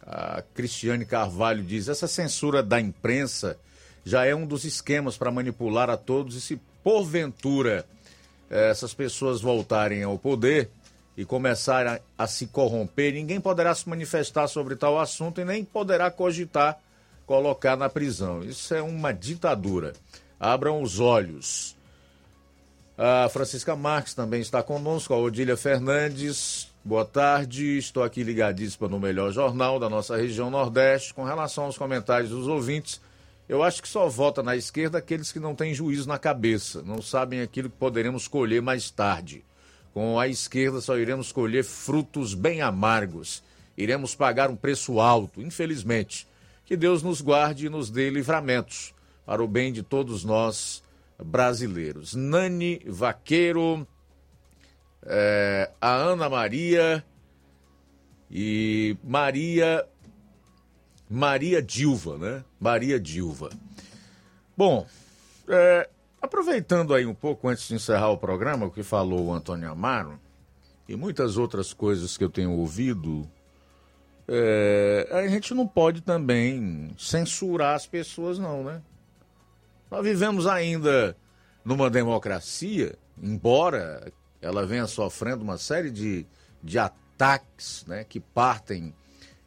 a 0.06 0.44
Cristiane 0.54 1.04
Carvalho 1.04 1.64
diz: 1.64 1.88
essa 1.88 2.08
censura 2.08 2.62
da 2.62 2.80
imprensa 2.80 3.58
já 4.06 4.24
é 4.24 4.36
um 4.36 4.46
dos 4.46 4.66
esquemas 4.66 5.18
para 5.18 5.32
manipular 5.32 5.90
a 5.90 5.98
todos 5.98 6.36
e 6.36 6.42
se 6.42 6.62
porventura 6.84 7.88
eh, 8.52 8.70
essas 8.70 8.94
pessoas 8.94 9.42
voltarem 9.42 10.04
ao 10.04 10.18
poder 10.18 10.70
e 11.18 11.26
começarem 11.26 11.94
a, 11.94 12.24
a 12.24 12.28
se 12.28 12.46
corromper, 12.46 13.14
ninguém 13.14 13.42
poderá 13.42 13.74
se 13.74 13.90
manifestar 13.90 14.48
sobre 14.48 14.76
tal 14.76 15.00
assunto 15.00 15.42
e 15.42 15.46
nem 15.46 15.66
poderá 15.66 16.12
cogitar 16.12 16.80
colocar 17.28 17.76
na 17.76 17.90
prisão. 17.90 18.42
Isso 18.42 18.74
é 18.74 18.82
uma 18.82 19.14
ditadura. 19.14 19.94
Abram 20.40 20.82
os 20.82 21.00
olhos. 21.00 21.76
A 22.98 23.30
Francisca 23.30 23.76
Marques 23.76 24.16
também 24.16 24.42
está 24.42 24.64
conosco, 24.64 25.14
a 25.14 25.18
Odília 25.18 25.58
Fernandes. 25.58 26.72
Boa 26.84 27.06
tarde, 27.06 27.78
estou 27.78 28.02
aqui 28.02 28.24
ligadíssima 28.24 28.88
no 28.88 29.00
melhor 29.00 29.32
jornal 29.32 29.78
da 29.78 29.90
nossa 29.90 30.16
região 30.16 30.50
Nordeste. 30.50 31.14
Com 31.14 31.26
relação 31.26 31.66
aos 31.66 31.78
comentários 31.78 32.32
dos 32.32 32.48
ouvintes, 32.48 33.02
eu 33.48 33.62
acho 33.62 33.82
que 33.82 33.90
só 33.90 34.08
vota 34.08 34.42
na 34.42 34.56
esquerda 34.56 34.98
aqueles 34.98 35.32
que 35.32 35.40
não 35.40 35.54
têm 35.54 35.74
juízo 35.74 36.08
na 36.08 36.18
cabeça, 36.18 36.82
não 36.82 37.02
sabem 37.02 37.42
aquilo 37.42 37.70
que 37.70 37.78
poderemos 37.78 38.28
colher 38.28 38.62
mais 38.62 38.90
tarde. 38.90 39.44
Com 39.94 40.20
a 40.20 40.28
esquerda 40.28 40.80
só 40.80 40.98
iremos 40.98 41.32
colher 41.32 41.64
frutos 41.64 42.34
bem 42.34 42.62
amargos. 42.62 43.44
Iremos 43.78 44.16
pagar 44.16 44.50
um 44.50 44.56
preço 44.56 45.00
alto, 45.00 45.42
infelizmente. 45.42 46.27
Que 46.68 46.76
Deus 46.76 47.02
nos 47.02 47.22
guarde 47.22 47.68
e 47.68 47.70
nos 47.70 47.90
dê 47.90 48.10
livramentos 48.10 48.94
para 49.26 49.42
o 49.42 49.48
bem 49.48 49.72
de 49.72 49.82
todos 49.82 50.26
nós 50.26 50.84
brasileiros. 51.18 52.14
Nani 52.14 52.82
Vaqueiro, 52.86 53.88
é, 55.06 55.72
a 55.80 55.96
Ana 55.96 56.30
Maria 56.30 57.02
e 58.30 58.98
Maria 59.02 59.88
Maria 61.10 61.62
Dilva, 61.62 62.18
né? 62.18 62.44
Maria 62.60 63.00
Dilva. 63.00 63.50
Bom, 64.58 64.86
é, 65.48 65.90
aproveitando 66.22 66.94
aí 66.94 67.06
um 67.06 67.16
pouco 67.16 67.48
antes 67.48 67.66
de 67.70 67.76
encerrar 67.76 68.10
o 68.10 68.18
programa, 68.18 68.66
o 68.66 68.72
que 68.72 68.84
falou 68.84 69.28
o 69.28 69.34
Antônio 69.34 69.72
Amaro 69.72 70.20
e 70.86 70.98
muitas 70.98 71.38
outras 71.38 71.72
coisas 71.72 72.18
que 72.18 72.26
eu 72.26 72.30
tenho 72.30 72.52
ouvido 72.52 73.26
é, 74.28 75.08
a 75.12 75.28
gente 75.28 75.54
não 75.54 75.66
pode 75.66 76.02
também 76.02 76.92
censurar 76.98 77.76
as 77.76 77.88
pessoas, 77.88 78.38
não, 78.38 78.64
né? 78.64 78.82
Nós 79.90 80.04
vivemos 80.04 80.46
ainda 80.46 81.16
numa 81.64 81.90
democracia, 81.90 82.96
embora 83.22 84.12
ela 84.42 84.66
venha 84.66 84.86
sofrendo 84.86 85.44
uma 85.44 85.58
série 85.58 85.90
de, 85.90 86.26
de 86.62 86.78
ataques 86.78 87.86
né, 87.88 88.04
que 88.04 88.20
partem 88.20 88.94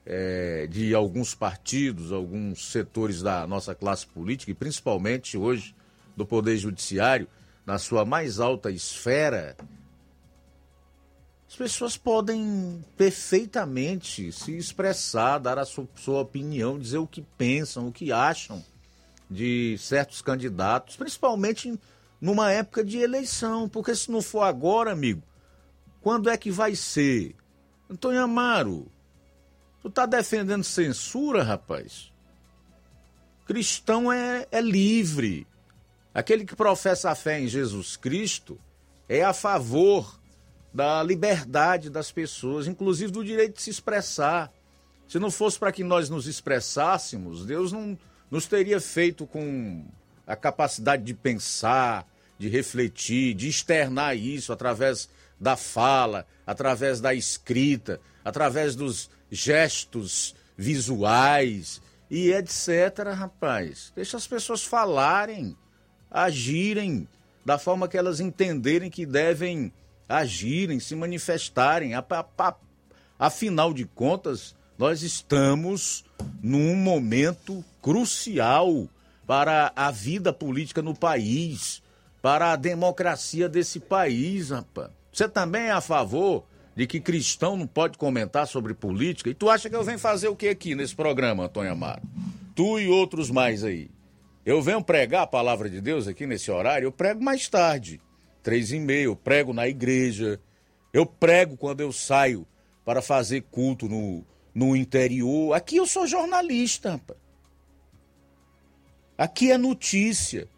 é, 0.04 0.66
de 0.66 0.94
alguns 0.94 1.34
partidos, 1.34 2.10
alguns 2.10 2.70
setores 2.70 3.22
da 3.22 3.46
nossa 3.46 3.74
classe 3.74 4.06
política, 4.06 4.50
e 4.50 4.54
principalmente 4.54 5.36
hoje 5.36 5.74
do 6.16 6.24
Poder 6.24 6.56
Judiciário, 6.56 7.28
na 7.66 7.78
sua 7.78 8.04
mais 8.04 8.40
alta 8.40 8.70
esfera 8.70 9.56
as 11.50 11.56
pessoas 11.56 11.96
podem 11.96 12.84
perfeitamente 12.96 14.30
se 14.30 14.56
expressar, 14.56 15.38
dar 15.38 15.58
a 15.58 15.64
sua, 15.64 15.88
sua, 15.96 16.20
opinião, 16.20 16.78
dizer 16.78 16.98
o 16.98 17.08
que 17.08 17.22
pensam, 17.36 17.88
o 17.88 17.92
que 17.92 18.12
acham 18.12 18.64
de 19.28 19.76
certos 19.76 20.22
candidatos, 20.22 20.94
principalmente 20.94 21.76
numa 22.20 22.52
época 22.52 22.84
de 22.84 22.98
eleição, 22.98 23.68
porque 23.68 23.96
se 23.96 24.12
não 24.12 24.22
for 24.22 24.42
agora, 24.42 24.92
amigo, 24.92 25.24
quando 26.00 26.30
é 26.30 26.36
que 26.36 26.52
vai 26.52 26.76
ser? 26.76 27.34
Antônio 27.90 28.22
Amaro, 28.22 28.86
tu 29.82 29.90
tá 29.90 30.06
defendendo 30.06 30.62
censura, 30.62 31.42
rapaz? 31.42 32.12
Cristão 33.44 34.12
é, 34.12 34.46
é 34.52 34.60
livre. 34.60 35.48
Aquele 36.14 36.44
que 36.44 36.54
professa 36.54 37.10
a 37.10 37.16
fé 37.16 37.40
em 37.40 37.48
Jesus 37.48 37.96
Cristo 37.96 38.56
é 39.08 39.24
a 39.24 39.32
favor 39.32 40.19
da 40.72 41.02
liberdade 41.02 41.90
das 41.90 42.12
pessoas, 42.12 42.66
inclusive 42.66 43.12
do 43.12 43.24
direito 43.24 43.56
de 43.56 43.62
se 43.62 43.70
expressar. 43.70 44.52
Se 45.08 45.18
não 45.18 45.30
fosse 45.30 45.58
para 45.58 45.72
que 45.72 45.82
nós 45.82 46.08
nos 46.08 46.26
expressássemos, 46.26 47.44
Deus 47.44 47.72
não 47.72 47.98
nos 48.30 48.46
teria 48.46 48.80
feito 48.80 49.26
com 49.26 49.84
a 50.26 50.36
capacidade 50.36 51.02
de 51.02 51.14
pensar, 51.14 52.06
de 52.38 52.48
refletir, 52.48 53.34
de 53.34 53.48
externar 53.48 54.16
isso 54.16 54.52
através 54.52 55.08
da 55.38 55.56
fala, 55.56 56.26
através 56.46 57.00
da 57.00 57.12
escrita, 57.12 58.00
através 58.24 58.76
dos 58.76 59.10
gestos 59.30 60.34
visuais 60.56 61.80
e 62.10 62.32
etc, 62.32 63.14
rapaz. 63.14 63.92
Deixa 63.96 64.16
as 64.16 64.26
pessoas 64.26 64.62
falarem, 64.62 65.56
agirem 66.10 67.08
da 67.44 67.58
forma 67.58 67.88
que 67.88 67.96
elas 67.96 68.20
entenderem 68.20 68.90
que 68.90 69.06
devem 69.06 69.72
agirem, 70.10 70.80
se 70.80 70.96
manifestarem. 70.96 71.92
Afinal 73.18 73.72
de 73.72 73.84
contas, 73.84 74.56
nós 74.76 75.02
estamos 75.02 76.04
num 76.42 76.74
momento 76.74 77.64
crucial 77.80 78.88
para 79.26 79.72
a 79.76 79.90
vida 79.90 80.32
política 80.32 80.82
no 80.82 80.94
país, 80.94 81.82
para 82.20 82.52
a 82.52 82.56
democracia 82.56 83.48
desse 83.48 83.78
país, 83.78 84.50
rapaz. 84.50 84.90
Você 85.12 85.28
também 85.28 85.62
é 85.62 85.70
a 85.70 85.80
favor 85.80 86.44
de 86.74 86.86
que 86.86 87.00
cristão 87.00 87.56
não 87.56 87.66
pode 87.66 87.96
comentar 87.96 88.46
sobre 88.46 88.74
política? 88.74 89.30
E 89.30 89.34
tu 89.34 89.48
acha 89.48 89.70
que 89.70 89.76
eu 89.76 89.84
venho 89.84 89.98
fazer 89.98 90.28
o 90.28 90.36
que 90.36 90.48
aqui 90.48 90.74
nesse 90.74 90.94
programa, 90.94 91.44
Antônio 91.44 91.72
Amaro? 91.72 92.02
Tu 92.54 92.80
e 92.80 92.88
outros 92.88 93.30
mais 93.30 93.62
aí. 93.62 93.90
Eu 94.44 94.60
venho 94.62 94.82
pregar 94.82 95.22
a 95.22 95.26
palavra 95.26 95.68
de 95.68 95.80
Deus 95.80 96.08
aqui 96.08 96.26
nesse 96.26 96.50
horário, 96.50 96.86
eu 96.86 96.92
prego 96.92 97.22
mais 97.22 97.48
tarde 97.48 98.00
três 98.42 98.72
e 98.72 98.78
meia, 98.78 99.04
eu 99.04 99.16
prego 99.16 99.52
na 99.52 99.68
igreja, 99.68 100.40
eu 100.92 101.06
prego 101.06 101.56
quando 101.56 101.80
eu 101.80 101.92
saio 101.92 102.46
para 102.84 103.00
fazer 103.00 103.42
culto 103.50 103.88
no, 103.88 104.24
no 104.54 104.76
interior. 104.76 105.54
Aqui 105.54 105.76
eu 105.76 105.86
sou 105.86 106.06
jornalista. 106.06 107.00
Aqui 109.16 109.50
é 109.52 109.58
notícia, 109.58 110.48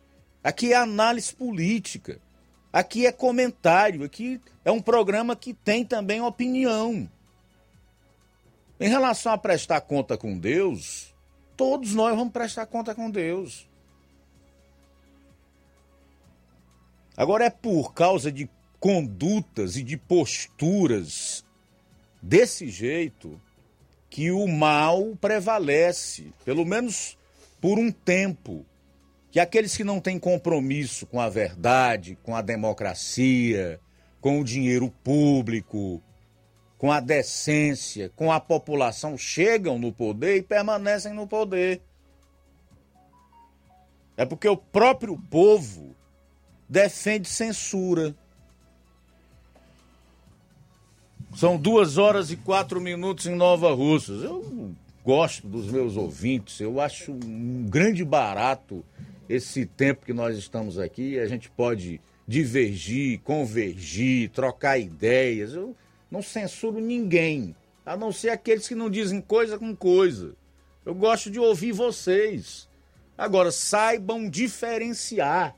aqui 0.43 0.73
é 0.73 0.77
análise 0.77 1.35
política, 1.35 2.21
aqui 2.73 3.07
é 3.07 3.11
comentário, 3.11 4.05
aqui 4.05 4.41
é 4.65 4.71
um 4.71 4.81
programa 4.81 5.35
que 5.35 5.53
tem 5.53 5.85
também 5.85 6.21
opinião. 6.21 7.11
Em 8.79 8.89
relação 8.89 9.33
a 9.33 9.39
prestar 9.39 9.81
conta 9.81 10.17
com 10.17 10.39
Deus, 10.39 11.13
todos 11.57 11.93
nós 11.93 12.17
vamos 12.17 12.33
prestar 12.33 12.67
conta 12.67 12.95
com 12.95 13.11
Deus. 13.11 13.69
Agora 17.17 17.45
é 17.45 17.51
por 17.51 17.93
causa 17.93 18.33
de 18.33 18.49
condutas 18.81 19.77
e 19.77 19.83
de 19.83 19.97
posturas 19.97 21.45
desse 22.21 22.69
jeito 22.69 23.41
que 24.09 24.31
o 24.31 24.47
mal 24.47 25.17
prevalece, 25.21 26.33
pelo 26.45 26.65
menos 26.65 27.19
por 27.61 27.79
um 27.79 27.91
tempo. 27.91 28.65
Que 29.31 29.41
aqueles 29.41 29.75
que 29.75 29.85
não 29.85 30.01
têm 30.01 30.19
compromisso 30.19 31.07
com 31.07 31.19
a 31.19 31.29
verdade, 31.29 32.19
com 32.23 32.37
a 32.37 32.43
democracia, 32.43 33.81
com 34.21 34.41
o 34.41 34.45
dinheiro 34.45 34.91
público, 35.03 36.03
com 36.77 36.93
a 36.93 37.01
decência, 37.01 38.11
com 38.15 38.31
a 38.31 38.39
população, 38.39 39.17
chegam 39.17 39.79
no 39.79 39.93
poder 39.93 40.37
e 40.37 40.43
permanecem 40.43 41.15
no 41.15 41.27
poder. 41.27 41.81
É 44.17 44.27
porque 44.27 44.49
o 44.49 44.57
próprio 44.57 45.19
povo 45.31 45.97
defende 46.73 47.29
censura. 47.29 48.15
São 51.37 51.59
duas 51.59 51.99
horas 51.99 52.31
e 52.31 52.37
quatro 52.37 52.81
minutos 52.81 53.27
em 53.27 53.35
Nova 53.35 53.75
Russas. 53.75 54.25
Eu 54.25 54.73
gosto 55.05 55.47
dos 55.47 55.71
meus 55.71 55.99
ouvintes, 55.99 56.61
eu 56.61 56.81
acho 56.81 57.13
um 57.13 57.67
grande 57.69 58.03
barato 58.03 58.83
esse 59.29 59.67
tempo 59.67 60.07
que 60.07 60.15
nós 60.15 60.39
estamos 60.39 60.79
aqui. 60.79 61.19
A 61.19 61.27
gente 61.27 61.51
pode 61.51 62.01
divergir, 62.27 63.21
convergir, 63.21 64.31
trocar 64.31 64.79
ideias. 64.79 65.53
Eu 65.53 65.77
não 66.11 66.23
censuro 66.23 66.81
ninguém, 66.81 67.55
a 67.85 67.99
não 67.99 68.11
ser 68.11 68.31
aqueles 68.31 68.67
que 68.67 68.75
não 68.75 68.89
dizem 68.89 69.21
coisa 69.21 69.59
com 69.59 69.77
coisa. 69.77 70.35
Eu 70.87 70.95
gosto 70.95 71.31
de 71.31 71.39
ouvir 71.39 71.73
vocês. 71.73 72.67
Agora, 73.17 73.53
saibam 73.53 74.27
diferenciar. 74.27 75.55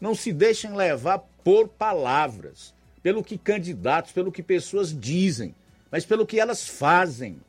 Não 0.00 0.14
se 0.14 0.32
deixem 0.32 0.74
levar 0.74 1.18
por 1.44 1.68
palavras, 1.68 2.74
pelo 3.02 3.22
que 3.22 3.36
candidatos, 3.36 4.12
pelo 4.12 4.32
que 4.32 4.42
pessoas 4.42 4.98
dizem, 4.98 5.54
mas 5.90 6.04
pelo 6.04 6.26
que 6.26 6.40
elas 6.40 6.66
fazem. 6.66 7.40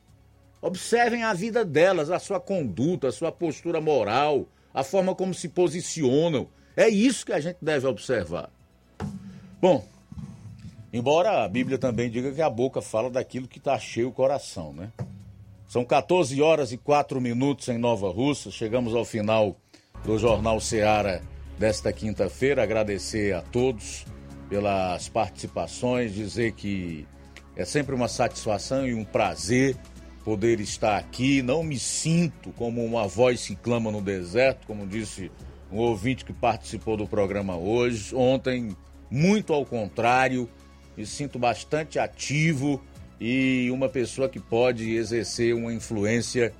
Observem 0.60 1.24
a 1.24 1.32
vida 1.32 1.64
delas, 1.64 2.10
a 2.10 2.18
sua 2.18 2.38
conduta, 2.38 3.08
a 3.08 3.12
sua 3.12 3.32
postura 3.32 3.80
moral, 3.80 4.46
a 4.72 4.84
forma 4.84 5.14
como 5.14 5.34
se 5.34 5.48
posicionam. 5.48 6.48
É 6.76 6.88
isso 6.88 7.26
que 7.26 7.32
a 7.32 7.40
gente 7.40 7.58
deve 7.60 7.86
observar. 7.86 8.50
Bom, 9.60 9.86
embora 10.92 11.44
a 11.44 11.48
Bíblia 11.48 11.78
também 11.78 12.10
diga 12.10 12.32
que 12.32 12.42
a 12.42 12.50
boca 12.50 12.80
fala 12.80 13.10
daquilo 13.10 13.48
que 13.48 13.58
está 13.58 13.78
cheio 13.78 14.08
o 14.08 14.12
coração, 14.12 14.72
né? 14.72 14.90
São 15.68 15.84
14 15.84 16.40
horas 16.42 16.70
e 16.70 16.76
4 16.76 17.20
minutos 17.20 17.68
em 17.68 17.78
Nova 17.78 18.10
Russa. 18.10 18.50
Chegamos 18.50 18.94
ao 18.94 19.04
final 19.04 19.56
do 20.04 20.18
Jornal 20.18 20.60
Seara 20.60 21.22
desta 21.58 21.92
quinta-feira. 21.92 22.62
Agradecer 22.62 23.34
a 23.34 23.42
todos 23.42 24.04
pelas 24.48 25.08
participações, 25.08 26.14
dizer 26.14 26.52
que 26.52 27.06
é 27.56 27.64
sempre 27.64 27.94
uma 27.94 28.08
satisfação 28.08 28.86
e 28.86 28.94
um 28.94 29.04
prazer 29.04 29.76
poder 30.24 30.60
estar 30.60 30.96
aqui. 30.96 31.42
Não 31.42 31.62
me 31.62 31.78
sinto 31.78 32.50
como 32.52 32.84
uma 32.84 33.06
voz 33.06 33.46
que 33.46 33.56
clama 33.56 33.90
no 33.90 34.00
deserto, 34.00 34.66
como 34.66 34.86
disse 34.86 35.30
um 35.70 35.78
ouvinte 35.78 36.24
que 36.24 36.32
participou 36.32 36.96
do 36.96 37.06
programa 37.06 37.56
hoje. 37.56 38.14
Ontem, 38.14 38.76
muito 39.10 39.52
ao 39.52 39.64
contrário, 39.64 40.48
me 40.96 41.06
sinto 41.06 41.38
bastante 41.38 41.98
ativo 41.98 42.82
e 43.20 43.70
uma 43.70 43.88
pessoa 43.88 44.28
que 44.28 44.40
pode 44.40 44.94
exercer 44.94 45.54
uma 45.54 45.72
influência 45.72 46.52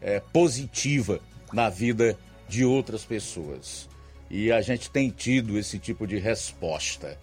é, 0.00 0.20
positiva 0.20 1.20
na 1.52 1.68
vida 1.68 2.16
de 2.48 2.64
outras 2.64 3.04
pessoas. 3.04 3.88
E 4.34 4.50
a 4.50 4.60
gente 4.60 4.90
tem 4.90 5.10
tido 5.10 5.56
esse 5.56 5.78
tipo 5.78 6.06
de 6.06 6.18
resposta. 6.18 7.16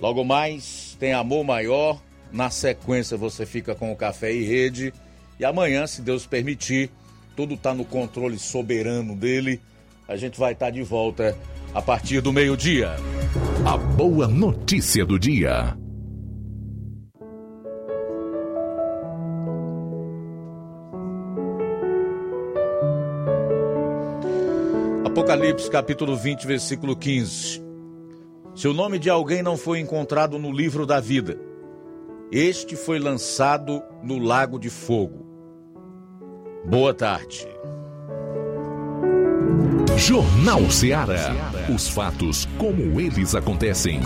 Logo 0.00 0.24
mais, 0.24 0.96
tem 0.98 1.12
amor 1.12 1.44
maior. 1.44 2.00
Na 2.32 2.48
sequência, 2.48 3.16
você 3.16 3.44
fica 3.44 3.74
com 3.74 3.92
o 3.92 3.96
Café 3.96 4.32
e 4.32 4.42
Rede. 4.42 4.94
E 5.38 5.44
amanhã, 5.44 5.86
se 5.86 6.00
Deus 6.00 6.26
permitir, 6.26 6.90
tudo 7.36 7.52
está 7.52 7.74
no 7.74 7.84
controle 7.84 8.38
soberano 8.38 9.14
dele 9.14 9.60
a 10.08 10.16
gente 10.16 10.38
vai 10.38 10.52
estar 10.52 10.70
de 10.70 10.82
volta 10.82 11.36
a 11.74 11.82
partir 11.82 12.20
do 12.20 12.32
meio-dia. 12.32 12.96
A 13.64 13.76
boa 13.76 14.28
notícia 14.28 15.04
do 15.04 15.18
dia. 15.18 15.76
Apocalipse 25.16 25.70
capítulo 25.70 26.14
20, 26.14 26.46
versículo 26.46 26.94
15. 26.94 27.64
Se 28.54 28.68
o 28.68 28.74
nome 28.74 28.98
de 28.98 29.08
alguém 29.08 29.42
não 29.42 29.56
foi 29.56 29.80
encontrado 29.80 30.38
no 30.38 30.52
livro 30.52 30.84
da 30.84 31.00
vida, 31.00 31.40
este 32.30 32.76
foi 32.76 32.98
lançado 32.98 33.82
no 34.02 34.18
lago 34.18 34.58
de 34.58 34.68
fogo. 34.68 35.24
Boa 36.66 36.92
tarde. 36.92 37.48
Jornal 39.96 40.70
Ceará. 40.70 41.34
Os 41.74 41.88
fatos 41.88 42.46
como 42.58 43.00
eles 43.00 43.34
acontecem. 43.34 44.00